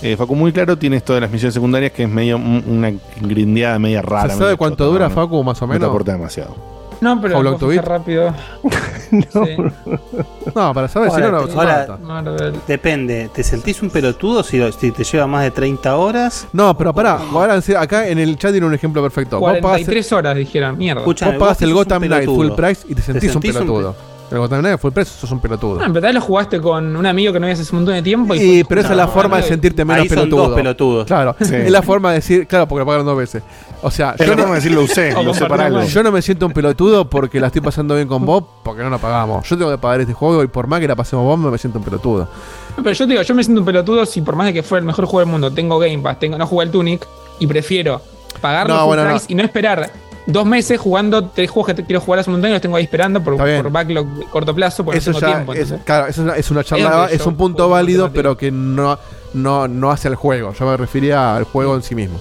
[0.02, 2.92] eh, Facu muy claro, tiene esto de las misiones secundarias que es medio un- una
[3.20, 4.30] grindeada media rara.
[4.34, 5.14] ¿Se sabe cuánto chota, dura, ¿no?
[5.14, 5.88] Facu, más o No te menos?
[5.90, 6.54] aporta demasiado.
[7.02, 7.80] No, pero How lo long to puedo beat?
[7.80, 8.34] hacer rápido.
[10.54, 11.98] No, para saber si no, Ahora, no te- ahora.
[12.02, 12.54] Marvel.
[12.66, 16.46] depende, ¿te sentís un pelotudo si, lo- si te lleva más de 30 horas?
[16.52, 19.38] No, pero pará, ahora acá en el chat tiene un ejemplo perfecto.
[19.38, 21.00] Vos pagás, 43 horas dijeron, mierda.
[21.02, 23.56] Escuchame, vos pagás vos el un Gotham Knight full price y te sentís, un sentís
[23.56, 23.88] un pelotudo.
[23.90, 25.80] El Gotham Knight full price sos un pelotudo.
[25.80, 28.02] Ah, en verdad lo jugaste con un amigo que no veías hace un montón de
[28.02, 28.34] tiempo.
[28.34, 30.16] Y Sí, fue- pero esa es la No, forma de no, sentirte menos Ahí son
[30.18, 30.46] pelotudo.
[30.48, 31.06] dos pelotudos.
[31.06, 31.54] Claro, Sí.
[31.54, 33.42] es la forma de decir, claro, porque lo pagaron dos veces.
[33.82, 35.82] O sea, Es yo la no, forma de decir lo usé, lo usé para algo.
[35.82, 38.90] yo no me siento un pelotudo porque la estoy pasando bien con Bob porque no
[38.90, 39.48] la pagamos.
[39.48, 41.78] Yo tengo que pagar este juego y por más que la pasemos Bob me siento
[41.78, 42.28] un pelotudo.
[42.76, 44.80] Pero yo te digo, yo me siento un pelotudo si por más de que fuera
[44.80, 47.06] el mejor juego del mundo, tengo Game Pass, tengo, no jugué el Tunic
[47.38, 48.00] y prefiero
[48.40, 49.20] pagarlo No, bueno, no.
[49.28, 49.90] y no esperar
[50.26, 52.76] dos meses jugando tres juegos que te quiero jugar hace un montón y los tengo
[52.76, 55.52] ahí esperando por, por backlog de corto plazo porque Eso no tengo ya tiempo.
[55.54, 58.50] es, claro, eso es una, es una charla, Es es un punto válido, pero que
[58.50, 58.98] no,
[59.34, 60.52] no, no hace al juego.
[60.52, 62.18] Yo me refería al juego en sí mismo.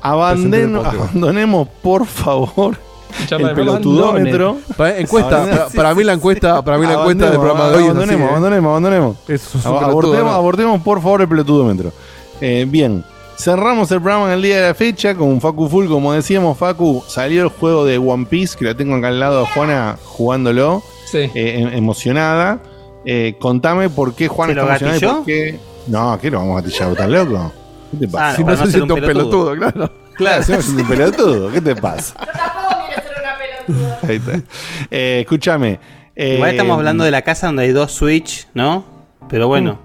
[0.00, 2.76] Abandonemos, por favor,
[3.26, 4.56] Charla el pelotudómetro.
[4.76, 5.66] Para, encuesta, Abandonemos.
[5.68, 7.88] para, para mí la encuesta, para mí la encuesta del Abandonemos, programa de hoy es
[7.90, 8.30] así, Abandonemos, ¿eh?
[8.30, 9.16] abandonemos, abandonemos.
[9.28, 10.30] Es un Ab- pelotudo, abortemos, ¿no?
[10.32, 11.92] abortemos, por favor, el pelotudómetro.
[12.40, 13.04] Eh, bien,
[13.42, 15.86] cerramos el programa en el día de la fecha con Facu Full.
[15.88, 19.40] Como decíamos, Facu, salió el juego de One Piece, que la tengo acá al lado
[19.40, 21.18] de Juana jugándolo, Sí.
[21.18, 22.62] eh, em- emocionada.
[23.04, 25.58] Eh, contame por qué Juana ¿Se lo está emocionada y por qué.
[25.88, 26.90] No, ¿qué lo vamos a gatillar?
[26.92, 27.52] ¿Estás loco?
[27.90, 28.28] ¿Qué te pasa?
[28.30, 29.50] Ah, Si no se no ser siente un un pelotudo.
[29.50, 29.92] pelotudo, claro.
[30.14, 31.50] Claro, se me un pelotudo.
[31.52, 32.14] ¿Qué te pasa?
[34.06, 34.40] Ahí está.
[34.90, 35.80] Eh, escúchame.
[36.14, 38.84] eh, Igual estamos hablando de la casa donde hay dos Switch, ¿no?
[39.28, 39.78] Pero bueno.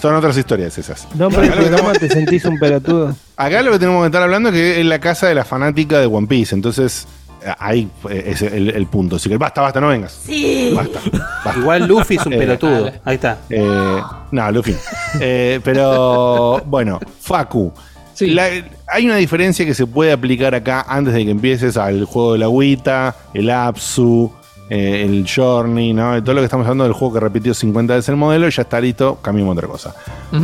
[0.00, 1.06] Son otras historias esas.
[1.14, 3.14] Del programa te sentís un pelotudo.
[3.36, 5.98] Acá lo que tenemos que estar hablando es que es la casa de la fanática
[5.98, 6.54] de One Piece.
[6.54, 7.06] Entonces,
[7.42, 9.16] eh, ahí es el, el punto.
[9.16, 10.20] Así que basta, basta, no vengas.
[10.26, 10.72] Sí.
[10.74, 11.00] Basta.
[11.44, 11.60] basta.
[11.60, 12.92] Igual Luffy es un Eh, pelotudo.
[13.04, 13.38] Ahí está.
[13.50, 14.00] Eh,
[14.30, 14.76] no, Luffy.
[15.20, 17.72] Eh, pero bueno, Facu.
[18.14, 18.28] Sí.
[18.30, 18.48] La-
[18.88, 22.38] hay una diferencia que se puede aplicar acá antes de que empieces al juego de
[22.38, 24.32] la agüita, el Apsu,
[24.68, 26.22] eh, el Journey, ¿no?
[26.22, 28.80] Todo lo que estamos hablando del juego que repitió 50 veces el modelo, ya está
[28.80, 29.94] listo, cambiamos otra cosa.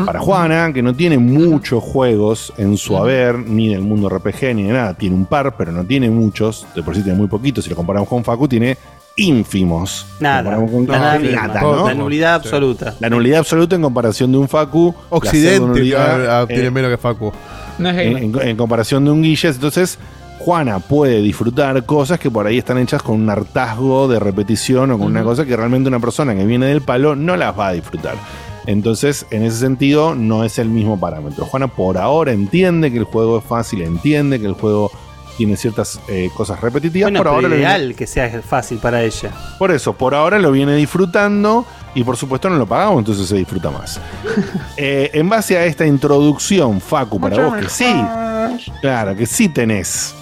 [0.06, 4.62] Para Juana, que no tiene muchos juegos en su haber, ni del mundo RPG, ni
[4.64, 7.64] de nada, tiene un par, pero no tiene muchos, de por sí tiene muy poquitos,
[7.64, 8.76] si lo comparamos con Facu, tiene
[9.16, 10.06] ínfimos.
[10.20, 10.56] Nada.
[10.56, 11.86] Con- nada nada, ¿no?
[11.86, 12.94] La nulidad absoluta.
[13.00, 14.94] La nulidad absoluta en comparación de un Facu.
[15.10, 17.32] Occidente pseudo-nulidad, ah, tiene eh, menos que Facu.
[17.78, 18.42] No es en, gamer.
[18.42, 19.54] en- en comparación de un Guilles.
[19.56, 19.98] Entonces,
[20.44, 24.98] Juana puede disfrutar cosas que por ahí están hechas con un hartazgo de repetición o
[24.98, 27.72] con una cosa que realmente una persona que viene del palo no las va a
[27.72, 28.14] disfrutar.
[28.66, 31.44] Entonces, en ese sentido, no es el mismo parámetro.
[31.46, 34.90] Juana por ahora entiende que el juego es fácil, entiende que el juego
[35.36, 37.06] tiene ciertas eh, cosas repetitivas.
[37.10, 39.30] Bueno, por pero ahora viene- ideal que sea fácil para ella.
[39.58, 41.64] por eso, por ahora lo viene disfrutando
[41.94, 44.00] y por supuesto no lo pagamos, entonces se disfruta más.
[44.76, 47.94] Eh, en base a esta introducción, Facu, para vos que sí,
[48.80, 50.14] claro, que sí tenés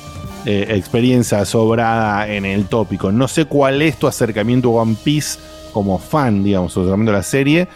[0.47, 5.39] eh, experiencia sobrada en el tópico, no sé cuál es tu acercamiento a One Piece
[5.73, 7.69] como fan, digamos, o acercamiento a la serie.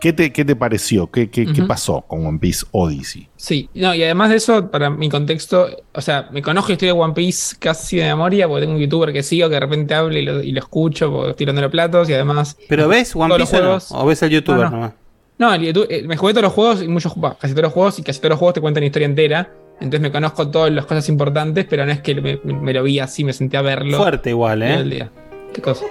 [0.00, 1.10] ¿Qué te, qué te pareció?
[1.10, 3.28] ¿Qué, qué, qué pasó con One Piece Odyssey?
[3.34, 6.94] Sí, no, y además de eso, para mi contexto, o sea, me conozco la historia
[6.94, 9.94] de One Piece casi de memoria, porque tengo un youtuber que sigo que de repente
[9.94, 12.56] habla y lo, y lo escucho porque estoy tirando los platos y además.
[12.68, 13.78] ¿Pero ves One Piece o no?
[13.90, 14.70] ¿O ves el youtuber No, no.
[14.76, 14.92] nomás?
[15.36, 17.72] No, el YouTube- eh, me jugué todos los juegos y muchos, bah, casi todos los
[17.72, 19.50] juegos y casi todos los juegos te cuentan la historia entera.
[19.80, 22.82] Entonces me conozco todas las cosas importantes, pero no es que me, me- me lo
[22.82, 23.96] vi así, me senté a verlo.
[23.98, 24.94] Fuerte igual, todo el ¿eh?
[24.96, 25.10] día.
[25.52, 25.84] ¿Qué cosa?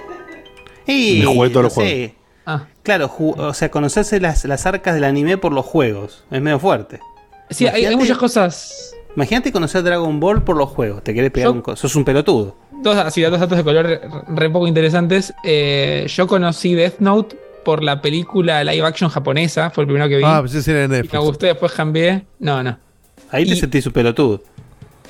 [0.86, 1.90] Y, Me jugué todos los no sé.
[1.90, 2.12] juegos.
[2.46, 2.66] Ah.
[2.82, 6.24] Claro, o sea, conocerse las, las arcas del anime por los juegos.
[6.30, 7.00] Es medio fuerte.
[7.50, 8.94] Sí, hay, muchas cosas.
[9.16, 11.02] Imagínate conocer Dragon Ball por los juegos.
[11.02, 11.76] Te querés pegar Yo- un.
[11.76, 12.56] Sos un pelotudo.
[12.82, 15.34] Dos, así, dos datos de color re, re poco interesantes.
[15.44, 20.16] Eh, yo conocí Death Note por la película live action japonesa, fue el primero que
[20.18, 20.22] vi.
[20.24, 21.20] Ah, pensé que era en y me Netflix.
[21.22, 22.24] gustó, después cambié.
[22.38, 22.78] No, no.
[23.30, 24.42] Ahí te sentís un pelotudo.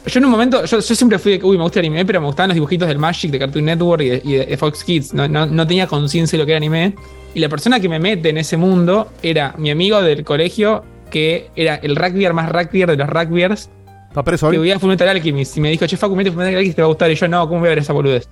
[0.07, 2.05] Yo en un momento, yo, yo siempre fui de que, uy, me gusta el anime,
[2.07, 4.83] pero me gustaban los dibujitos del Magic, de Cartoon Network y de, y de Fox
[4.85, 5.13] Kids.
[5.13, 6.95] No, no- no tenía conciencia de lo que era anime.
[7.35, 11.51] Y la persona que me mete en ese mundo era mi amigo del colegio, que
[11.57, 13.71] era el rugbyer más rugbyer de los rugbyers,
[14.09, 14.63] ¿Está preso que hoy?
[14.63, 15.57] veía Fullmetal Alchemist.
[15.59, 17.11] Y me dijo, che, Facu, mete Fullmetal Alchemist, te va a gustar.
[17.11, 18.29] Y yo, no, ¿cómo voy a ver esa boludez?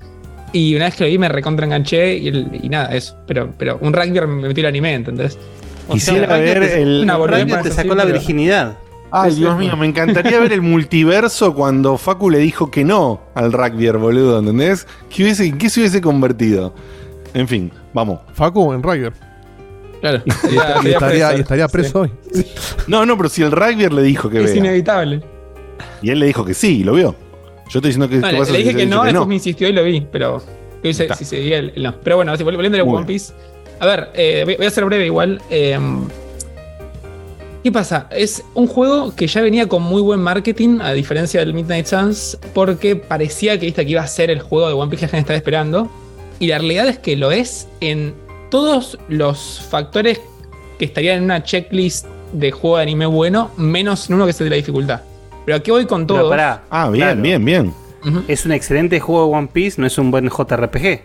[0.52, 3.16] Y una vez que lo vi, me recontra enganché y, el- y nada, eso.
[3.26, 5.36] Pero, pero un rugbyer me metió el anime, ¿entendés?
[5.88, 8.78] O Quisiera sea, ver te- el- Una te así, sacó la pero- virginidad.
[9.22, 13.20] Ay, Es- Dios mío, me encantaría ver el multiverso cuando Facu le dijo que no
[13.34, 14.86] al rugby, boludo, ¿entendés?
[15.08, 16.74] ¿Qué, hubiese, ¿Qué se hubiese convertido?
[17.34, 18.20] En fin, vamos.
[18.34, 19.10] Facu en Rugby.
[20.00, 20.22] Claro.
[20.24, 20.30] Y,
[20.88, 22.10] y estaría, y estaría preso hoy.
[22.86, 24.56] No, no, pero si el rugby le dijo que Es vea.
[24.56, 25.22] inevitable.
[26.02, 27.14] Y él le dijo que sí, y lo vio.
[27.68, 29.68] Yo estoy diciendo que, ¿qué le, pasa le si dije que no, después me insistió
[29.68, 30.40] y lo vi, pero
[30.82, 30.92] si
[31.24, 31.94] se diría el, el no.
[32.02, 33.32] Pero bueno, volviendo a One Piece.
[33.80, 35.42] A ver, eh, voy, voy a ser breve igual.
[35.50, 35.78] eh,
[37.66, 38.06] ¿Qué pasa?
[38.12, 42.38] Es un juego que ya venía con muy buen marketing, a diferencia del Midnight Suns,
[42.54, 43.84] porque parecía que, ¿viste?
[43.84, 45.90] que iba a ser el juego de One Piece que la gente estaba esperando.
[46.38, 48.14] Y la realidad es que lo es en
[48.52, 50.20] todos los factores
[50.78, 54.40] que estarían en una checklist de juego de anime bueno, menos en uno que es
[54.40, 55.00] el de la dificultad.
[55.44, 56.30] Pero aquí voy con Pero todo.
[56.30, 56.62] pará.
[56.70, 57.20] Ah, bien, Claro.
[57.22, 57.74] bien, bien.
[58.28, 61.00] Es un excelente juego de One Piece, no es un buen JRPG.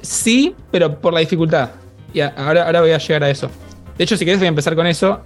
[0.00, 1.72] Sí, pero por la dificultad.
[2.14, 3.50] Y a- ahora, ahora voy a llegar a eso.
[3.98, 5.20] De hecho, si querés voy a empezar con eso.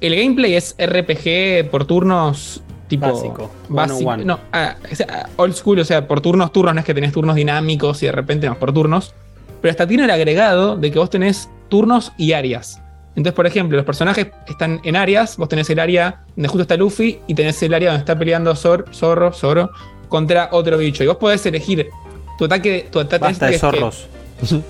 [0.00, 3.98] El gameplay es RPG por turnos tipo Básico, básico.
[3.98, 4.24] one on one.
[4.24, 4.74] No, ah,
[5.36, 8.12] old school, o sea, por turnos, turnos, no es que tenés turnos dinámicos y de
[8.12, 9.14] repente no, por turnos.
[9.60, 12.80] Pero hasta tiene el agregado de que vos tenés turnos y áreas.
[13.14, 16.76] Entonces, por ejemplo, los personajes están en áreas, vos tenés el área donde justo está
[16.76, 19.70] Luffy y tenés el área donde está peleando Zor- Zorro, Zoro
[20.08, 21.04] contra otro bicho.
[21.04, 21.88] Y vos podés elegir
[22.38, 24.06] tu ataque, tu ataque Basta de tenés que- zorros.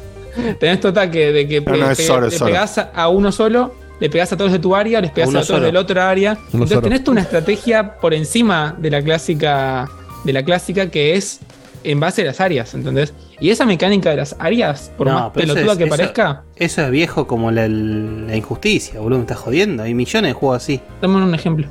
[0.61, 2.51] Tenés tu ataque de que No, no, pe- es pe- Zoro, es le Zoro.
[2.53, 5.39] pegás a uno solo, le pegás a todos de tu área, les pegás a, uno
[5.41, 5.67] todos solo.
[5.67, 6.33] del otro área.
[6.33, 6.83] Uno Entonces solo.
[6.83, 9.89] tenés tú una estrategia por encima de la clásica
[10.25, 11.41] de la clásica que es
[11.85, 13.15] en base a las áreas, ¿entendés?
[13.41, 16.83] Y esa mecánica de las áreas, por No, más pelotuda es- que eso- parezca, Eso
[16.83, 19.19] es viejo como la, la injusticia, boludo.
[19.21, 19.83] Me estás jodiendo.
[19.83, 20.81] Hay millones de juegos así.
[21.01, 21.67] dame un ejemplo.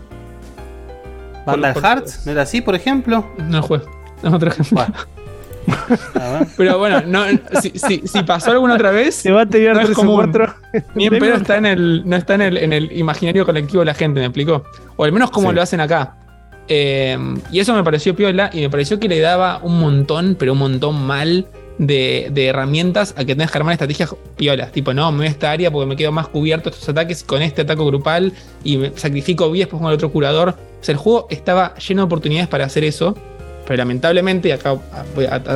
[1.45, 3.25] Vandal Hearts, ¿no era así, por ejemplo?
[3.37, 3.85] No juego.
[4.23, 4.85] Dame otro ejemplo.
[6.57, 7.23] Pero bueno, no,
[7.61, 9.15] si, si- si pasó alguna otra vez.
[9.15, 10.15] Se va a tener no es 3 o común.
[10.15, 10.53] 4.
[10.95, 13.85] Ni en pedo está en el, no está en el, en el imaginario colectivo de
[13.85, 14.63] la gente, ¿me explicó?
[14.97, 15.55] O al menos como Sí.
[15.55, 16.15] lo hacen acá.
[16.67, 17.17] Eh,
[17.51, 20.59] y eso me pareció piola y me pareció que le daba un montón, pero un
[20.59, 21.47] montón mal
[21.79, 24.71] de, de herramientas a que tengas que armar estrategias piolas.
[24.71, 27.41] Tipo, no, me voy a esta área porque me quedo más cubierto estos ataques con
[27.41, 28.33] este ataque grupal
[28.63, 30.49] y me sacrifico vías después con el otro curador.
[30.49, 33.17] O sea, el juego estaba lleno de oportunidades para hacer eso.
[33.69, 34.75] Pero lamentablemente, y acá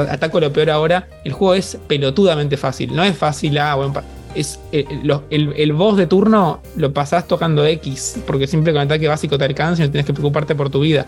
[0.10, 2.96] ataco lo peor ahora, el juego es pelotudamente fácil.
[2.96, 3.76] No es fácil, ah,
[4.36, 8.84] es, eh, lo- el, el boss de turno lo pasás tocando X, porque siempre con
[8.84, 11.08] ataque básico te alcanza y no tienes que preocuparte por tu vida.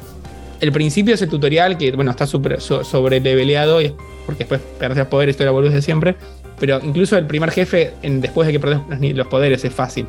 [0.60, 3.78] El principio es el tutorial, que bueno, está super, so- sobre leveleado,
[4.26, 6.16] porque después perdés poderes, esto era boludez de siempre.
[6.60, 10.08] Pero incluso el primer jefe, después de que perdés los, los poderes, es fácil.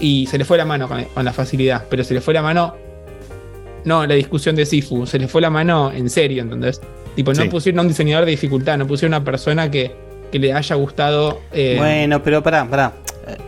[0.00, 2.74] Y se le fue la mano con la facilidad, pero se le fue la mano
[3.84, 5.06] no, la discusión de Sifu.
[5.06, 6.80] Se le fue la mano en serio, ¿entendés?
[7.14, 7.48] Tipo, no Sí.
[7.48, 9.92] pusieron a un diseñador de dificultad, no pusieron a una persona que,
[10.30, 11.40] que le haya gustado.
[11.52, 12.92] eh, Bueno, pero pará, pará.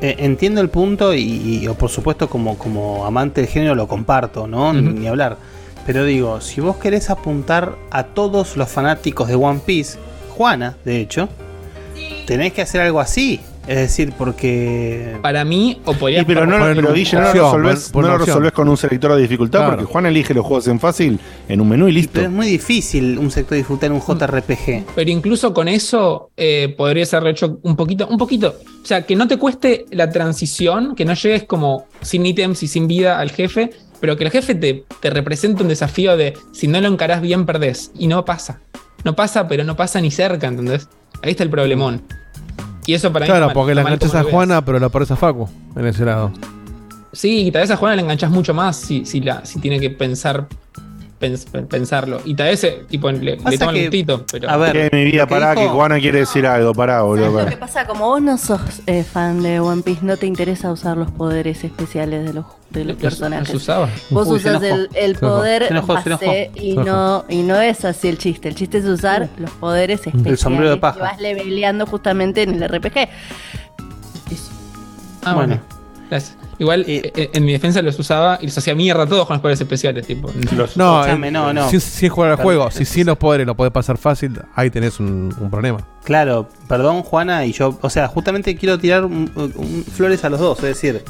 [0.00, 1.22] Eh, entiendo el punto y,
[1.62, 4.72] y, o por supuesto como, como amante del género lo comparto, ¿no?
[4.72, 5.36] Ni hablar.
[5.86, 9.98] Pero digo, si vos querés apuntar a todos los fanáticos de One Piece,
[10.30, 11.28] Juana, de hecho,
[12.26, 13.40] tenés que hacer algo así.
[13.66, 15.16] Es decir, porque...
[15.22, 18.24] Para mí, o podría Sí, pero no, pero Guille, no lo resolvés, poner no lo
[18.24, 19.76] resolvés con un selector de dificultad Claro.
[19.76, 21.18] porque Juan elige los juegos en fácil
[21.48, 22.12] en un menú y listo.
[22.14, 24.84] Pero es muy difícil un sector disfrutar en un JRPG.
[24.94, 28.54] Pero incluso con eso eh, podría ser hecho un poquito, un poquito.
[28.82, 32.68] O sea, que no te cueste la transición, que no llegues como sin ítems y
[32.68, 33.70] sin vida al jefe,
[34.00, 37.46] pero que el jefe te, te represente un desafío de si no lo encarás bien,
[37.46, 37.92] perdés.
[37.98, 38.60] Y no pasa.
[39.04, 40.88] No pasa, pero no pasa ni cerca, ¿entendés?
[41.22, 42.02] Ahí está el problemón.
[42.86, 44.24] Y eso para mí Claro, porque la enganchas a.
[44.24, 46.32] Juana, pero la pones a Facu en ese lado.
[47.12, 49.78] Sí, y tal vez a Juana la enganchas mucho más si, si, la, si tiene
[49.80, 50.48] que pensar
[51.24, 52.20] pens- pensarlo.
[52.24, 54.24] Y tal vez eh, tipo, le, le toma el que- gustito.
[54.30, 54.50] Pero...
[54.50, 57.02] a ver, Que mi vida, lo que pará, dijo- que Juana quiere decir algo, pará,
[57.02, 57.26] boludo.
[57.26, 57.50] Lo pará.
[57.50, 60.96] que pasa, como vos no sos eh, fan de One Piece, no te interesa usar
[60.96, 63.52] los poderes especiales de los, de los Los- personajes.
[63.52, 63.88] los usaba.
[64.10, 68.48] Vos Uy, el, el poder enojó, base y no, y no es así el chiste.
[68.48, 70.96] El chiste es usar los poderes especiales sombrero de paja.
[70.96, 73.08] que vas leveleando justamente en el RPG.
[75.26, 75.56] Ah, bueno.
[75.56, 75.62] Bueno.
[76.10, 76.36] Gracias.
[76.58, 79.34] Igual Eh, eh, en mi defensa los usaba y los hacía mierda a todos con
[79.34, 80.06] los poderes especiales.
[80.06, 81.68] Tipo, los, No, Escuchame, eh, no, no.
[81.68, 85.00] Sin, sin jugar al juego, si sin los poderes lo podés pasar fácil, ahí tenés
[85.00, 85.78] un, un problema.
[86.04, 90.38] Claro, perdón Juana y yo, o sea, justamente quiero tirar un- un- flores a los
[90.40, 91.02] dos, es decir,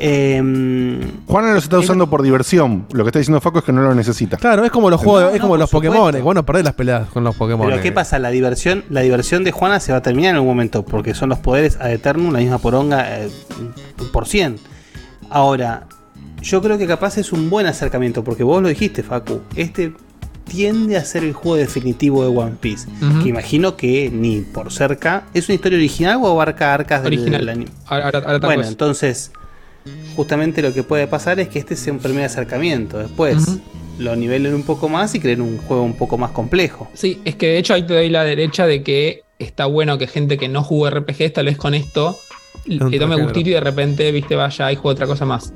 [0.00, 2.86] em, Juana los está usando por diversión.
[2.92, 4.36] Lo que está diciendo Faco es que no lo necesita.
[4.36, 6.22] Claro, es como los juegos, No, es como los Pokémon.
[6.22, 7.66] Bueno, perdés las peleas con los Pokémon.
[7.68, 8.18] pero ¿qué pasa?
[8.18, 11.28] La diversión, la diversión de Juana se va a terminar en algún momento, porque son
[11.28, 13.28] los poderes ad eternum, la misma poronga eh,
[14.12, 14.56] por cien.
[15.28, 15.86] Ahora,
[16.42, 19.92] yo creo que capaz es un buen acercamiento, porque vos lo dijiste, Facu, este
[20.48, 22.88] tiende a ser el juego definitivo de One Piece,
[23.22, 27.40] que imagino que ni por cerca, ¿es una historia original o abarca arcas del- original.
[27.42, 27.70] del anime?
[27.86, 29.30] Ahora, ahora, ahora otra Bueno, entonces,
[30.20, 32.98] justamente lo que puede pasar es que este sea un primer acercamiento.
[32.98, 33.58] Después
[33.98, 36.90] lo nivelen un poco más y creen un juego un poco más complejo.
[36.92, 40.06] Sí, es que de hecho ahí te doy la derecha de que está bueno que
[40.06, 42.18] gente que no jugó RPGs tal vez con esto
[42.66, 45.54] le tome gustito y de repente, viste, vaya y juegue otra cosa más.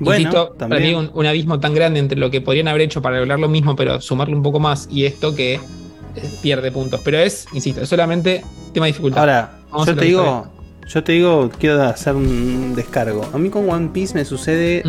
[0.00, 0.82] Bueno, Insisto, para también.
[0.82, 3.50] mí un, un abismo tan grande entre lo que podrían haber hecho para lograr lo
[3.50, 5.60] mismo, pero sumarle un poco más y esto que eh,
[6.42, 7.02] pierde puntos.
[7.04, 9.20] Pero es, insisto, es solamente tema de dificultad.
[9.20, 10.53] Ahora, Vamos yo a te digo,
[10.86, 13.28] yo te digo, quiero hacer un descargo.
[13.32, 14.82] A mí con One Piece me sucede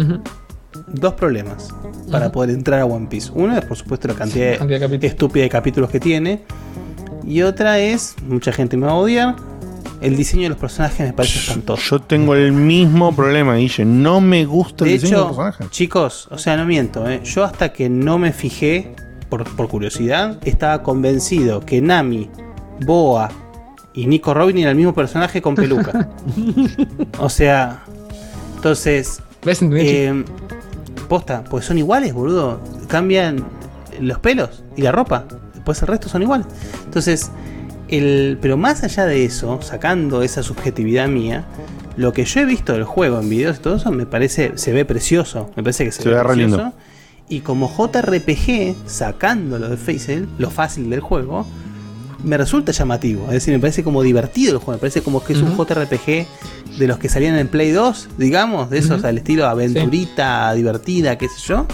[0.88, 1.70] dos problemas
[2.12, 3.32] para poder entrar a One Piece.
[3.34, 6.42] Uno es, por supuesto, la cantidad, cantidad de estúpida de capítulos que tiene.
[7.26, 9.36] Y otra es, mucha gente me va a odiar,
[10.02, 11.82] el diseño de los personajes me parece espantoso.
[11.98, 13.86] Yo tengo el mismo problema, Guille.
[13.86, 15.66] No me gusta el De diseño del hecho, personaje.
[15.72, 17.22] chicos, o sea, no miento, ¿eh?
[17.24, 18.94] yo hasta que no me fijé,
[19.30, 22.30] por, por curiosidad, estaba convencido que Nami,
[22.86, 23.32] Boa
[23.96, 26.10] y Nico Robin eran el mismo personaje con peluca.
[27.20, 27.84] o sea,
[28.56, 30.24] entonces, eh,
[31.08, 32.60] posta, pues son iguales, boludo.
[32.88, 33.46] Cambian
[34.02, 36.46] los pelos y la ropa, después el resto son iguales.
[36.84, 37.32] Entonces,
[37.88, 41.46] el, pero más allá de eso, sacando esa subjetividad mía,
[41.96, 44.74] lo que yo he visto del juego en videos y todo eso me parece, se
[44.74, 45.52] ve precioso.
[45.56, 46.58] Me parece que se, Se ve re precioso.
[46.58, 46.74] lindo.
[47.30, 51.46] Y como JRPG, sacándolo de Facel, lo fácil del juego,
[52.24, 53.26] me resulta llamativo.
[53.28, 54.74] Es decir, me parece como divertido el juego.
[54.74, 55.66] Me parece como que es un Ujú.
[55.66, 56.28] JRPG
[56.80, 61.28] de los que salían en Play 2, digamos, de esos al estilo aventurita, divertida, qué
[61.30, 61.66] sé yo.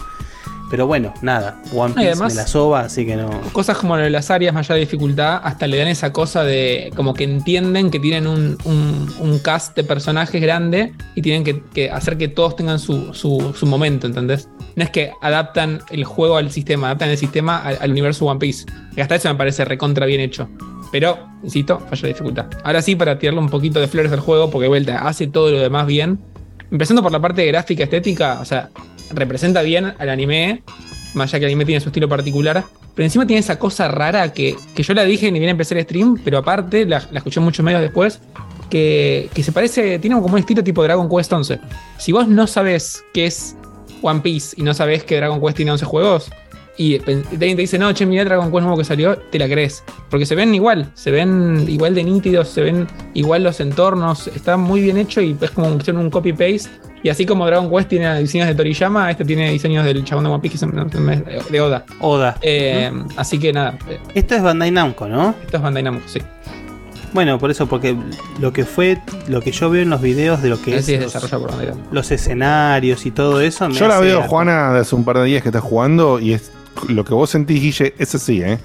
[0.71, 3.29] Pero bueno, nada, One Piece además- me la soba, así que no.
[3.51, 6.43] Cosas como lo de las áreas, más allá de dificultad, hasta le dan esa cosa
[6.45, 11.43] de como que entienden que tienen un, un- un cast de personajes grande y tienen
[11.43, 14.47] que, que hacer que todos tengan su, su- su momento, ¿entendés?
[14.77, 18.39] No es que adaptan el juego al sistema, adaptan el sistema al, al universo One
[18.39, 18.65] Piece.
[18.95, 20.47] Y hasta eso me parece recontra bien hecho.
[20.91, 22.45] Pero, insisto, falla de dificultad.
[22.63, 25.59] Ahora sí, para tirarle un poquito de flores al juego, porque vuelta hace todo lo
[25.59, 26.19] demás bien.
[26.71, 28.69] Empezando por la parte de gráfica estética, o sea,
[29.13, 30.63] representa bien al anime,
[31.13, 32.63] más allá que el anime tiene su estilo particular,
[32.95, 35.83] pero encima tiene esa cosa rara que, que yo la dije ni bien empecé el
[35.83, 38.19] stream, pero aparte la, escuché muchos medios después,
[38.69, 41.59] que, que se parece, tiene como un estilo tipo Dragon Quest 11.
[41.97, 43.55] Si vos no sabes qué es
[44.01, 46.31] One Piece y no sabes que Dragon Quest tiene 11 juegos,
[46.77, 49.83] y te dice, no, che, mira Dragon Quest nuevo que salió, te la crees.
[50.09, 54.57] Porque se ven igual, se ven igual de nítidos, se ven igual los entornos, está
[54.57, 56.69] muy bien hecho y es como un copy-paste.
[57.03, 60.29] Y así como Dragon Quest tiene diseños de Toriyama, este tiene diseños del chabón de
[60.29, 60.65] One Piece,
[61.49, 61.83] de Oda.
[61.99, 62.37] Oda.
[62.41, 65.33] Eh, Así que nada, eh, Esto es Bandai Namco, ¿no?
[65.43, 66.19] esto es Bandai Namco, sí.
[67.13, 67.95] Bueno, por eso, porque
[68.39, 68.97] lo que fue,
[69.27, 71.41] lo que yo veo en los videos de lo que es, Así es los, desarrollado
[71.41, 71.87] por Bandai Namco.
[71.91, 73.67] los escenarios y todo eso.
[73.67, 76.33] me Yo la veo, Juana, de hace un par de días que estás jugando y
[76.33, 76.51] es
[76.87, 78.59] lo que vos sentís, Guille, es así, ¿eh?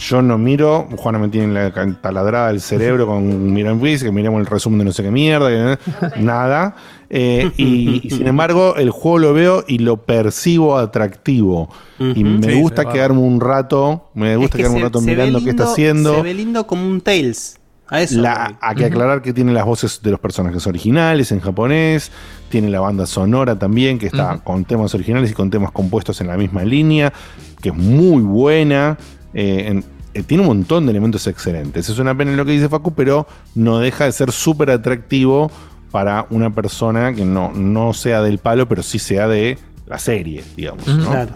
[0.00, 1.70] Yo no miro, Juana me tiene la
[2.00, 5.48] taladrada el cerebro con Miran Quiz, que miremos el resumen de no sé qué mierda,
[5.48, 6.74] que- nada.
[7.10, 11.68] Eh, y, y sin embargo, el juego lo veo y lo percibo atractivo.
[11.98, 12.92] Y me Sí, gusta va.
[12.92, 16.14] quedarme un rato, me gusta Es que quedarme un rato mirando qué está haciendo.
[16.14, 17.58] Se ve lindo como un Tales.
[17.88, 18.20] A eso.
[18.20, 22.12] La- hay que aclarar que tiene las voces de los personajes originales en japonés,
[22.48, 26.28] tiene la banda sonora también, que está con temas originales y con temas compuestos en
[26.28, 27.12] la misma línea,
[27.60, 28.96] que es muy buena.
[29.34, 29.84] Eh, en-
[30.14, 31.88] eh, tiene un montón de elementos excelentes.
[31.88, 35.50] Es una pena lo que dice Facu, pero no deja de ser súper atractivo
[35.92, 40.42] para una persona que no, no sea del palo, pero sí sea de la serie,
[40.56, 40.84] digamos.
[40.84, 41.32] Claro.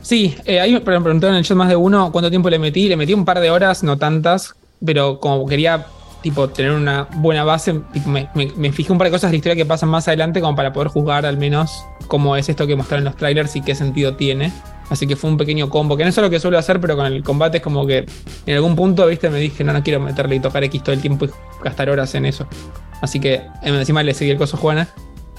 [0.00, 2.88] Sí, eh, ahí me preguntaron en el chat más de uno cuánto tiempo le metí.
[2.88, 5.86] Le metí un par de horas, no tantas, pero como quería
[6.22, 9.34] tipo tener una buena base, tipo, me, me- me fijé un par de cosas de
[9.34, 12.66] la historia que pasan más adelante como para poder juzgar al menos cómo es esto
[12.66, 14.52] que mostraron los trailers y qué sentido tiene.
[14.92, 17.06] Así que fue un pequeño combo, que no es lo que suelo hacer, pero con
[17.06, 18.04] el combate es como que
[18.44, 21.00] en algún punto, viste, me dije, no, no quiero meterle y tocar X todo el
[21.00, 21.30] tiempo y
[21.64, 22.46] gastar horas en eso.
[23.00, 24.88] Así que eh, encima le seguí el coso a Juana.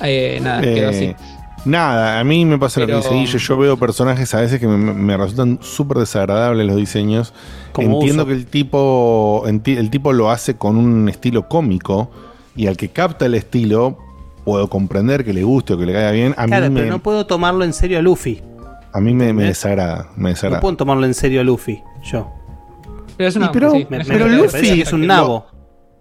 [0.01, 1.05] Eh, nada, quedó así.
[1.05, 1.15] Eh,
[1.65, 3.37] Nada, a mí me pasa lo que dice Guille.
[3.37, 7.31] Yo veo personajes a veces que me, me resultan súper desagradables los diseños.
[7.77, 8.25] Entiendo uso.
[8.25, 12.09] que el tipo, el tipo lo hace con un estilo cómico
[12.55, 13.97] y al que capta el estilo
[14.43, 16.33] puedo comprender que le guste o que le caiga bien.
[16.37, 18.41] A Claro, mí, me, pero no puedo tomarlo en serio a Luffy.
[18.93, 20.09] A mí me, desagrada.
[20.15, 20.61] Me No desagrada.
[20.61, 22.31] puedo tomarlo en serio a Luffy, yo.
[23.17, 23.47] Pero es una.
[23.47, 25.45] Y pero- sí, Me- es me- pero una- me Luffy es un lo- nabo.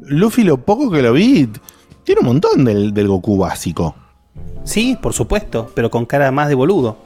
[0.01, 1.49] Luffy, lo poco que lo vi,
[2.05, 3.95] tiene un montón del, del Goku básico.
[4.65, 6.97] Sí, por supuesto, pero con cara más de boludo.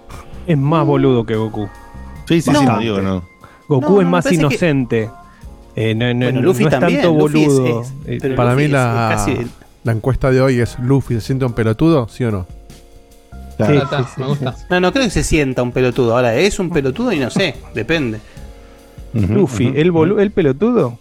[0.46, 1.68] Es más boludo que Goku.
[2.26, 3.22] Sí, sí, sí, no digo no.
[3.68, 5.10] Goku No, es no, más que- inocente.
[5.74, 7.82] Eh, no, no- Bueno, no Luffy es también, tanto Luffy es- boludo.
[8.06, 9.46] es- pero Para Luffy mí es- la, es casi-
[9.84, 12.08] la encuesta de hoy es Luffy, ¿se siente un pelotudo?
[12.08, 12.46] ¿Sí o no?
[13.56, 13.74] Claro.
[13.82, 14.54] Está, me gusta.
[14.70, 16.14] No, no creo que se sienta un pelotudo.
[16.14, 18.20] Ahora, es un pelotudo y no sé, depende.
[19.14, 20.98] Luffy, el, bolu- el pelotudo.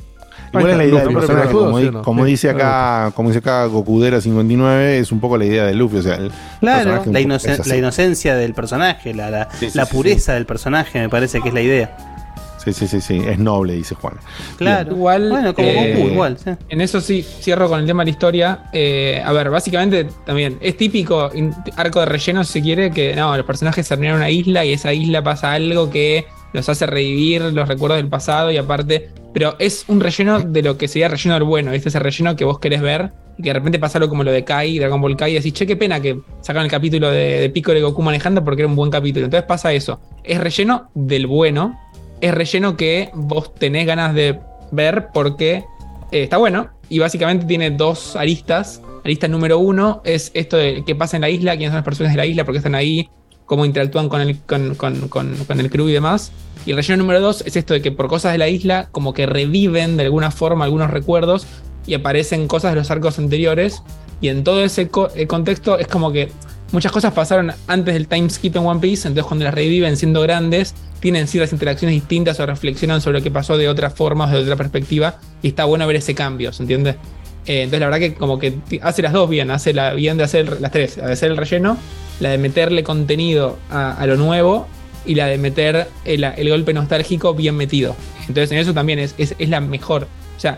[0.53, 2.01] Igual es la idea del Pero personaje, pelotudo, como, ¿sí di- o no?
[2.01, 2.31] como Sí.
[2.31, 6.01] dice acá, como dice acá Gokudera 59, es un poco la idea de Luffy, o
[6.01, 10.33] sea, el Claro, la, inocen- inocencia del personaje, la, la, Sí, sí, la sí, pureza
[10.33, 12.14] del personaje, me parece que es la idea.
[12.65, 14.15] Sí, sí, sí, sí, es noble, dice Juan.
[14.57, 14.91] Claro.
[14.91, 16.37] Igual, Bueno, como eh, Goku, igual.
[16.37, 16.51] sí.
[16.69, 18.63] En eso sí, cierro con el tema de la historia.
[18.73, 21.29] Eh, a ver, básicamente también es típico
[21.75, 24.65] arco de relleno, si se quiere, que no, los personajes se reúnen en una isla
[24.65, 29.09] y esa isla pasa algo que los hace revivir los recuerdos del pasado y aparte.
[29.33, 31.89] Pero es un relleno de lo que sería relleno del bueno, ¿viste?
[31.89, 34.45] Ese relleno que vos querés ver y que de repente pasa algo como lo de
[34.45, 37.49] Kai, Dragon Ball Kai, y decís, che, qué pena que sacan el capítulo de, de
[37.49, 39.25] Piccolo y Goku manejando porque era un buen capítulo.
[39.25, 39.99] Entonces pasa eso.
[40.23, 41.77] Es relleno del bueno,
[42.25, 44.39] es relleno que vos tenés ganas de
[44.71, 45.63] ver porque
[46.11, 48.81] eh, está bueno y básicamente tiene dos aristas.
[49.03, 52.13] Arista número uno es esto de qué pasa en la isla, quiénes son las personas
[52.13, 53.09] de la isla, por qué están ahí,
[53.45, 56.31] cómo interactúan con el, con, con- el crew y demás.
[56.65, 59.13] Y el relleno número dos es esto de que por cosas de la isla como
[59.13, 61.45] que reviven de alguna forma algunos recuerdos
[61.85, 63.83] y aparecen cosas de los arcos anteriores.
[64.19, 66.31] Y en todo ese eh, contexto es como que
[66.71, 70.21] muchas cosas pasaron antes del time skip en One Piece, entonces cuando las reviven siendo
[70.21, 74.29] grandes, tienen ciertas interacciones distintas o reflexionan sobre lo que pasó de otra forma o
[74.29, 75.19] de otra perspectiva.
[75.41, 76.91] Y está bueno ver ese cambio, ¿se entiende?
[77.45, 80.23] Eh, entonces la verdad que como que hace las dos bien, hace la bien de
[80.23, 81.77] hacer las tres, la de hacer el relleno,
[82.19, 84.67] la de meterle contenido a, a lo nuevo
[85.05, 87.95] y la de meter el, el golpe nostálgico bien metido.
[88.21, 90.07] Entonces en eso también es, es, es la mejor.
[90.35, 90.57] O sea,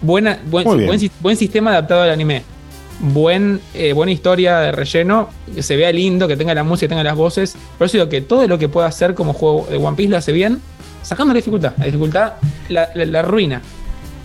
[0.00, 2.44] buena, buen, buen, buen sistema adaptado al anime.
[3.02, 6.90] Buen, eh, buena historia de relleno, que se vea lindo, que tenga la música, que
[6.90, 7.56] tenga las voces.
[7.78, 10.18] Por eso digo que todo lo que pueda hacer como juego de One Piece lo
[10.18, 10.60] hace bien,
[11.02, 11.72] sacando la dificultad.
[11.78, 12.32] La dificultad
[12.68, 13.62] la, la- la arruina.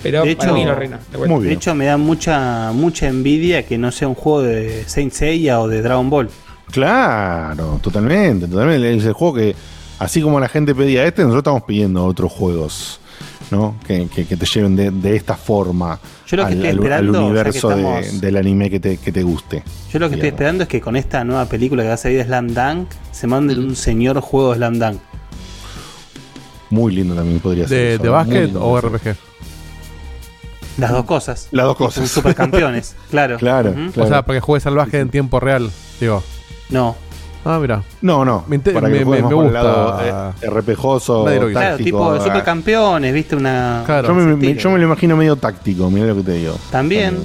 [0.03, 0.99] Pero De para hecho, mí lo arruina.
[1.11, 5.11] de de hecho, me da mucha, mucha envidia que no sea un juego de Saint
[5.13, 6.29] Seiya o de Dragon Ball.
[6.71, 8.93] Claro, totalmente, totalmente.
[8.95, 9.55] Es el juego que,
[9.99, 12.99] así como la gente pedía este, nosotros estamos pidiendo otros juegos,
[13.49, 13.75] ¿no?
[13.87, 15.97] Que, que- que te lleven de, de esta forma
[16.27, 19.21] Yo lo que al, estoy al- esperando, que de- del anime que te, que te
[19.23, 19.63] guste.
[19.91, 22.17] Yo lo que estoy esperando es que con esta nueva película que va a salir
[22.17, 24.99] de Slam Dunk se manden un señor juego de Slam Dunk.
[26.71, 27.77] Muy lindo también podría ser.
[27.77, 28.81] ¿De, eso, de muy básquet o.
[28.81, 29.15] RPG?
[30.77, 31.47] Las dos cosas.
[31.51, 32.09] Las dos Son cosas.
[32.09, 33.37] supercampeones, claro.
[33.37, 34.01] Claro, Ujú.
[34.01, 36.23] O sea, para que juegues al básquet en tiempo real, digo.
[36.69, 36.95] No.
[37.45, 37.83] Ah, mira.
[38.01, 38.43] No, no.
[38.48, 39.51] Me, para que me, me- me gusta.
[39.51, 40.49] lado eh,
[41.40, 41.59] lo hizo.
[41.59, 42.24] Claro, tipo de ah.
[42.24, 43.83] supercampeones, viste una.
[43.85, 44.07] Claro.
[44.07, 44.59] Yo me, ese me- estilo.
[44.59, 46.56] yo me lo imagino medio táctico, mira lo que te digo.
[46.72, 47.19] También.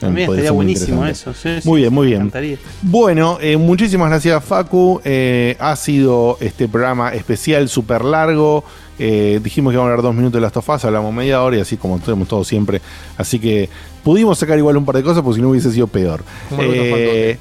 [0.00, 1.32] También podría estaría buenísimo eso.
[1.32, 2.22] sí, sí, Muy bien, muy me bien.
[2.22, 2.56] encantaría.
[2.82, 5.00] Bueno, eh, muchísimas gracias Facu.
[5.04, 8.64] Eh, ha sido este programa especial súper largo.
[8.98, 11.60] Eh, dijimos que íbamos a hablar dos minutos de las tofas, hablamos media hora y
[11.60, 12.82] así como tenemos todo siempre.
[13.16, 13.68] Así que
[14.02, 16.24] pudimos sacar igual un par de cosas porque si no hubiese sido peor.
[16.58, 17.38] Eh,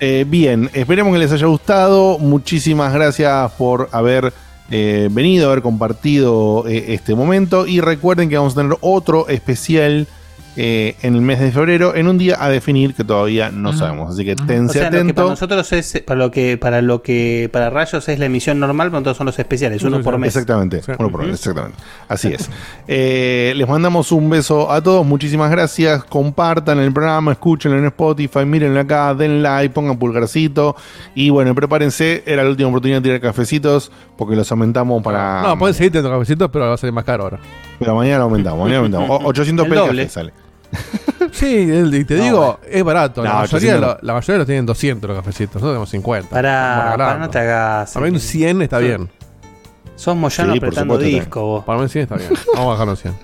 [0.00, 2.18] eh, bien, esperemos que les haya gustado.
[2.18, 4.32] Muchísimas gracias por haber
[4.70, 7.66] eh, venido, haber compartido eh, este momento.
[7.66, 10.06] Y recuerden que vamos a tener otro especial
[10.60, 14.12] eh, en el mes de febrero, en un día a definir que todavía no sabemos.
[14.12, 15.28] Así que O tense sea, lo que para atento.
[15.30, 19.02] nosotros es para lo que para lo que para Rayos es la emisión normal, pero
[19.04, 20.34] todos son los especiales, uno por mes.
[20.34, 21.78] Exactamente, uno por mes, exactamente.
[22.08, 22.50] Así es.
[22.90, 26.02] Eh, les mandamos un beso a todos, muchísimas gracias.
[26.04, 30.74] Compartan el programa, escúchenlo en Spotify, mírenlo acá, den like, pongan pulgarcito.
[31.14, 35.42] Y bueno, prepárense, era la última oportunidad de tirar cafecitos, porque los aumentamos para.
[35.42, 37.38] No, pueden seguir teniendo cafecitos, pero va a salir más caro ahora.
[37.78, 39.24] Pero mañana lo aumentamos, mañana lo aumentamos.
[39.24, 40.32] O- 800 El pesos sale.
[41.32, 43.22] Sí, el- y te No, digo, es barato.
[43.22, 45.54] la, No, mayoría, 800 lo- la mayoría los tienen 200 los cafecitos.
[45.56, 46.30] Nosotros tenemos 50.
[46.30, 47.92] Para, para no te hagas.
[47.92, 49.08] Para mí un 100 está bien.
[49.96, 51.64] Sos Moyano Sí, por apretando supuesto, disco, vos.
[51.64, 52.30] Para mí un 100 está bien.
[52.54, 53.14] Vamos a bajarlo en 100.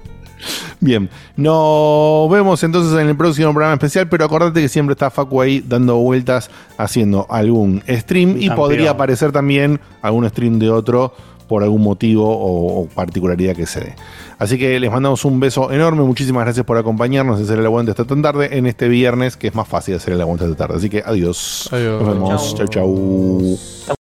[0.81, 5.41] Bien, nos vemos entonces en el próximo programa especial, pero acordate que siempre está Facu
[5.41, 8.57] ahí dando vueltas haciendo algún stream y Campeón.
[8.57, 11.15] podría aparecer también algún stream de otro
[11.55, 13.95] por algún motivo o, o particularidad que se dé.
[14.41, 17.93] Así que les mandamos un beso enorme, muchísimas gracias por acompañarnos y hacer el aguante
[17.93, 20.79] hasta tan tarde en este viernes, que es más fácil hacer el aguante hasta tarde.
[20.79, 21.69] Así que adiós.
[21.71, 22.03] Adiós.
[22.03, 22.55] Nos vemos.
[22.57, 23.95] Chau, chau.